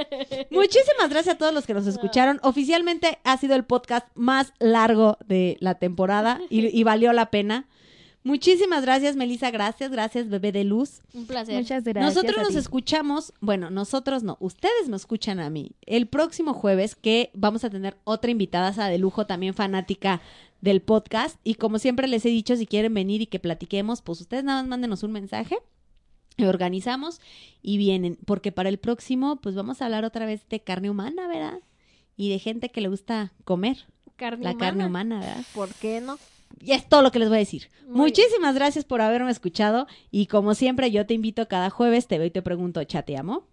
Muchísimas 0.50 1.08
gracias 1.08 1.34
a 1.34 1.38
todos 1.38 1.54
los 1.54 1.66
que 1.66 1.74
nos 1.74 1.86
escucharon. 1.86 2.40
Oficialmente 2.42 3.18
ha 3.24 3.36
sido 3.38 3.54
el 3.54 3.64
podcast 3.64 4.06
más 4.14 4.52
largo 4.58 5.18
de 5.24 5.56
la 5.60 5.76
temporada 5.76 6.40
y, 6.50 6.66
y 6.78 6.84
valió 6.84 7.12
la 7.12 7.30
pena. 7.30 7.66
Muchísimas 8.26 8.82
gracias, 8.82 9.14
Melissa, 9.14 9.52
gracias, 9.52 9.90
gracias, 9.92 10.28
bebé 10.28 10.50
de 10.50 10.64
luz. 10.64 11.00
un 11.14 11.26
placer. 11.26 11.54
Muchas 11.54 11.84
gracias. 11.84 12.14
Nosotros 12.14 12.38
a 12.38 12.42
nos 12.42 12.52
ti. 12.54 12.58
escuchamos, 12.58 13.32
bueno, 13.40 13.70
nosotros 13.70 14.24
no, 14.24 14.36
ustedes 14.40 14.88
me 14.88 14.96
escuchan 14.96 15.38
a 15.38 15.48
mí. 15.48 15.76
El 15.82 16.08
próximo 16.08 16.52
jueves 16.52 16.96
que 16.96 17.30
vamos 17.34 17.62
a 17.62 17.70
tener 17.70 17.96
otra 18.02 18.32
invitada 18.32 18.88
de 18.88 18.98
lujo, 18.98 19.26
también 19.26 19.54
fanática 19.54 20.20
del 20.60 20.82
podcast. 20.82 21.38
Y 21.44 21.54
como 21.54 21.78
siempre 21.78 22.08
les 22.08 22.26
he 22.26 22.30
dicho, 22.30 22.56
si 22.56 22.66
quieren 22.66 22.92
venir 22.94 23.22
y 23.22 23.26
que 23.26 23.38
platiquemos, 23.38 24.02
pues 24.02 24.20
ustedes 24.20 24.42
nada 24.42 24.60
más 24.60 24.68
mándenos 24.68 25.04
un 25.04 25.12
mensaje. 25.12 25.56
Organizamos 26.38 27.20
y 27.62 27.78
vienen, 27.78 28.18
porque 28.26 28.50
para 28.50 28.68
el 28.68 28.78
próximo, 28.78 29.36
pues 29.36 29.54
vamos 29.54 29.80
a 29.80 29.84
hablar 29.84 30.04
otra 30.04 30.26
vez 30.26 30.46
de 30.48 30.60
carne 30.60 30.90
humana, 30.90 31.28
¿verdad? 31.28 31.60
Y 32.16 32.28
de 32.30 32.40
gente 32.40 32.70
que 32.70 32.80
le 32.80 32.88
gusta 32.88 33.32
comer 33.44 33.86
Carne 34.16 34.42
la 34.44 34.50
humana. 34.50 34.66
carne 34.66 34.86
humana, 34.86 35.20
¿verdad? 35.20 35.44
¿Por 35.54 35.72
qué 35.74 36.00
no? 36.00 36.18
Y 36.60 36.72
es 36.72 36.88
todo 36.88 37.02
lo 37.02 37.10
que 37.10 37.18
les 37.18 37.28
voy 37.28 37.36
a 37.36 37.40
decir. 37.40 37.68
Muy 37.86 38.10
Muchísimas 38.10 38.54
gracias 38.54 38.84
por 38.84 39.00
haberme 39.00 39.30
escuchado 39.30 39.86
y 40.10 40.26
como 40.26 40.54
siempre 40.54 40.90
yo 40.90 41.06
te 41.06 41.14
invito 41.14 41.48
cada 41.48 41.70
jueves, 41.70 42.06
te 42.06 42.18
veo 42.18 42.26
y 42.26 42.30
te 42.30 42.42
pregunto, 42.42 42.82
¿chateamo? 42.84 43.46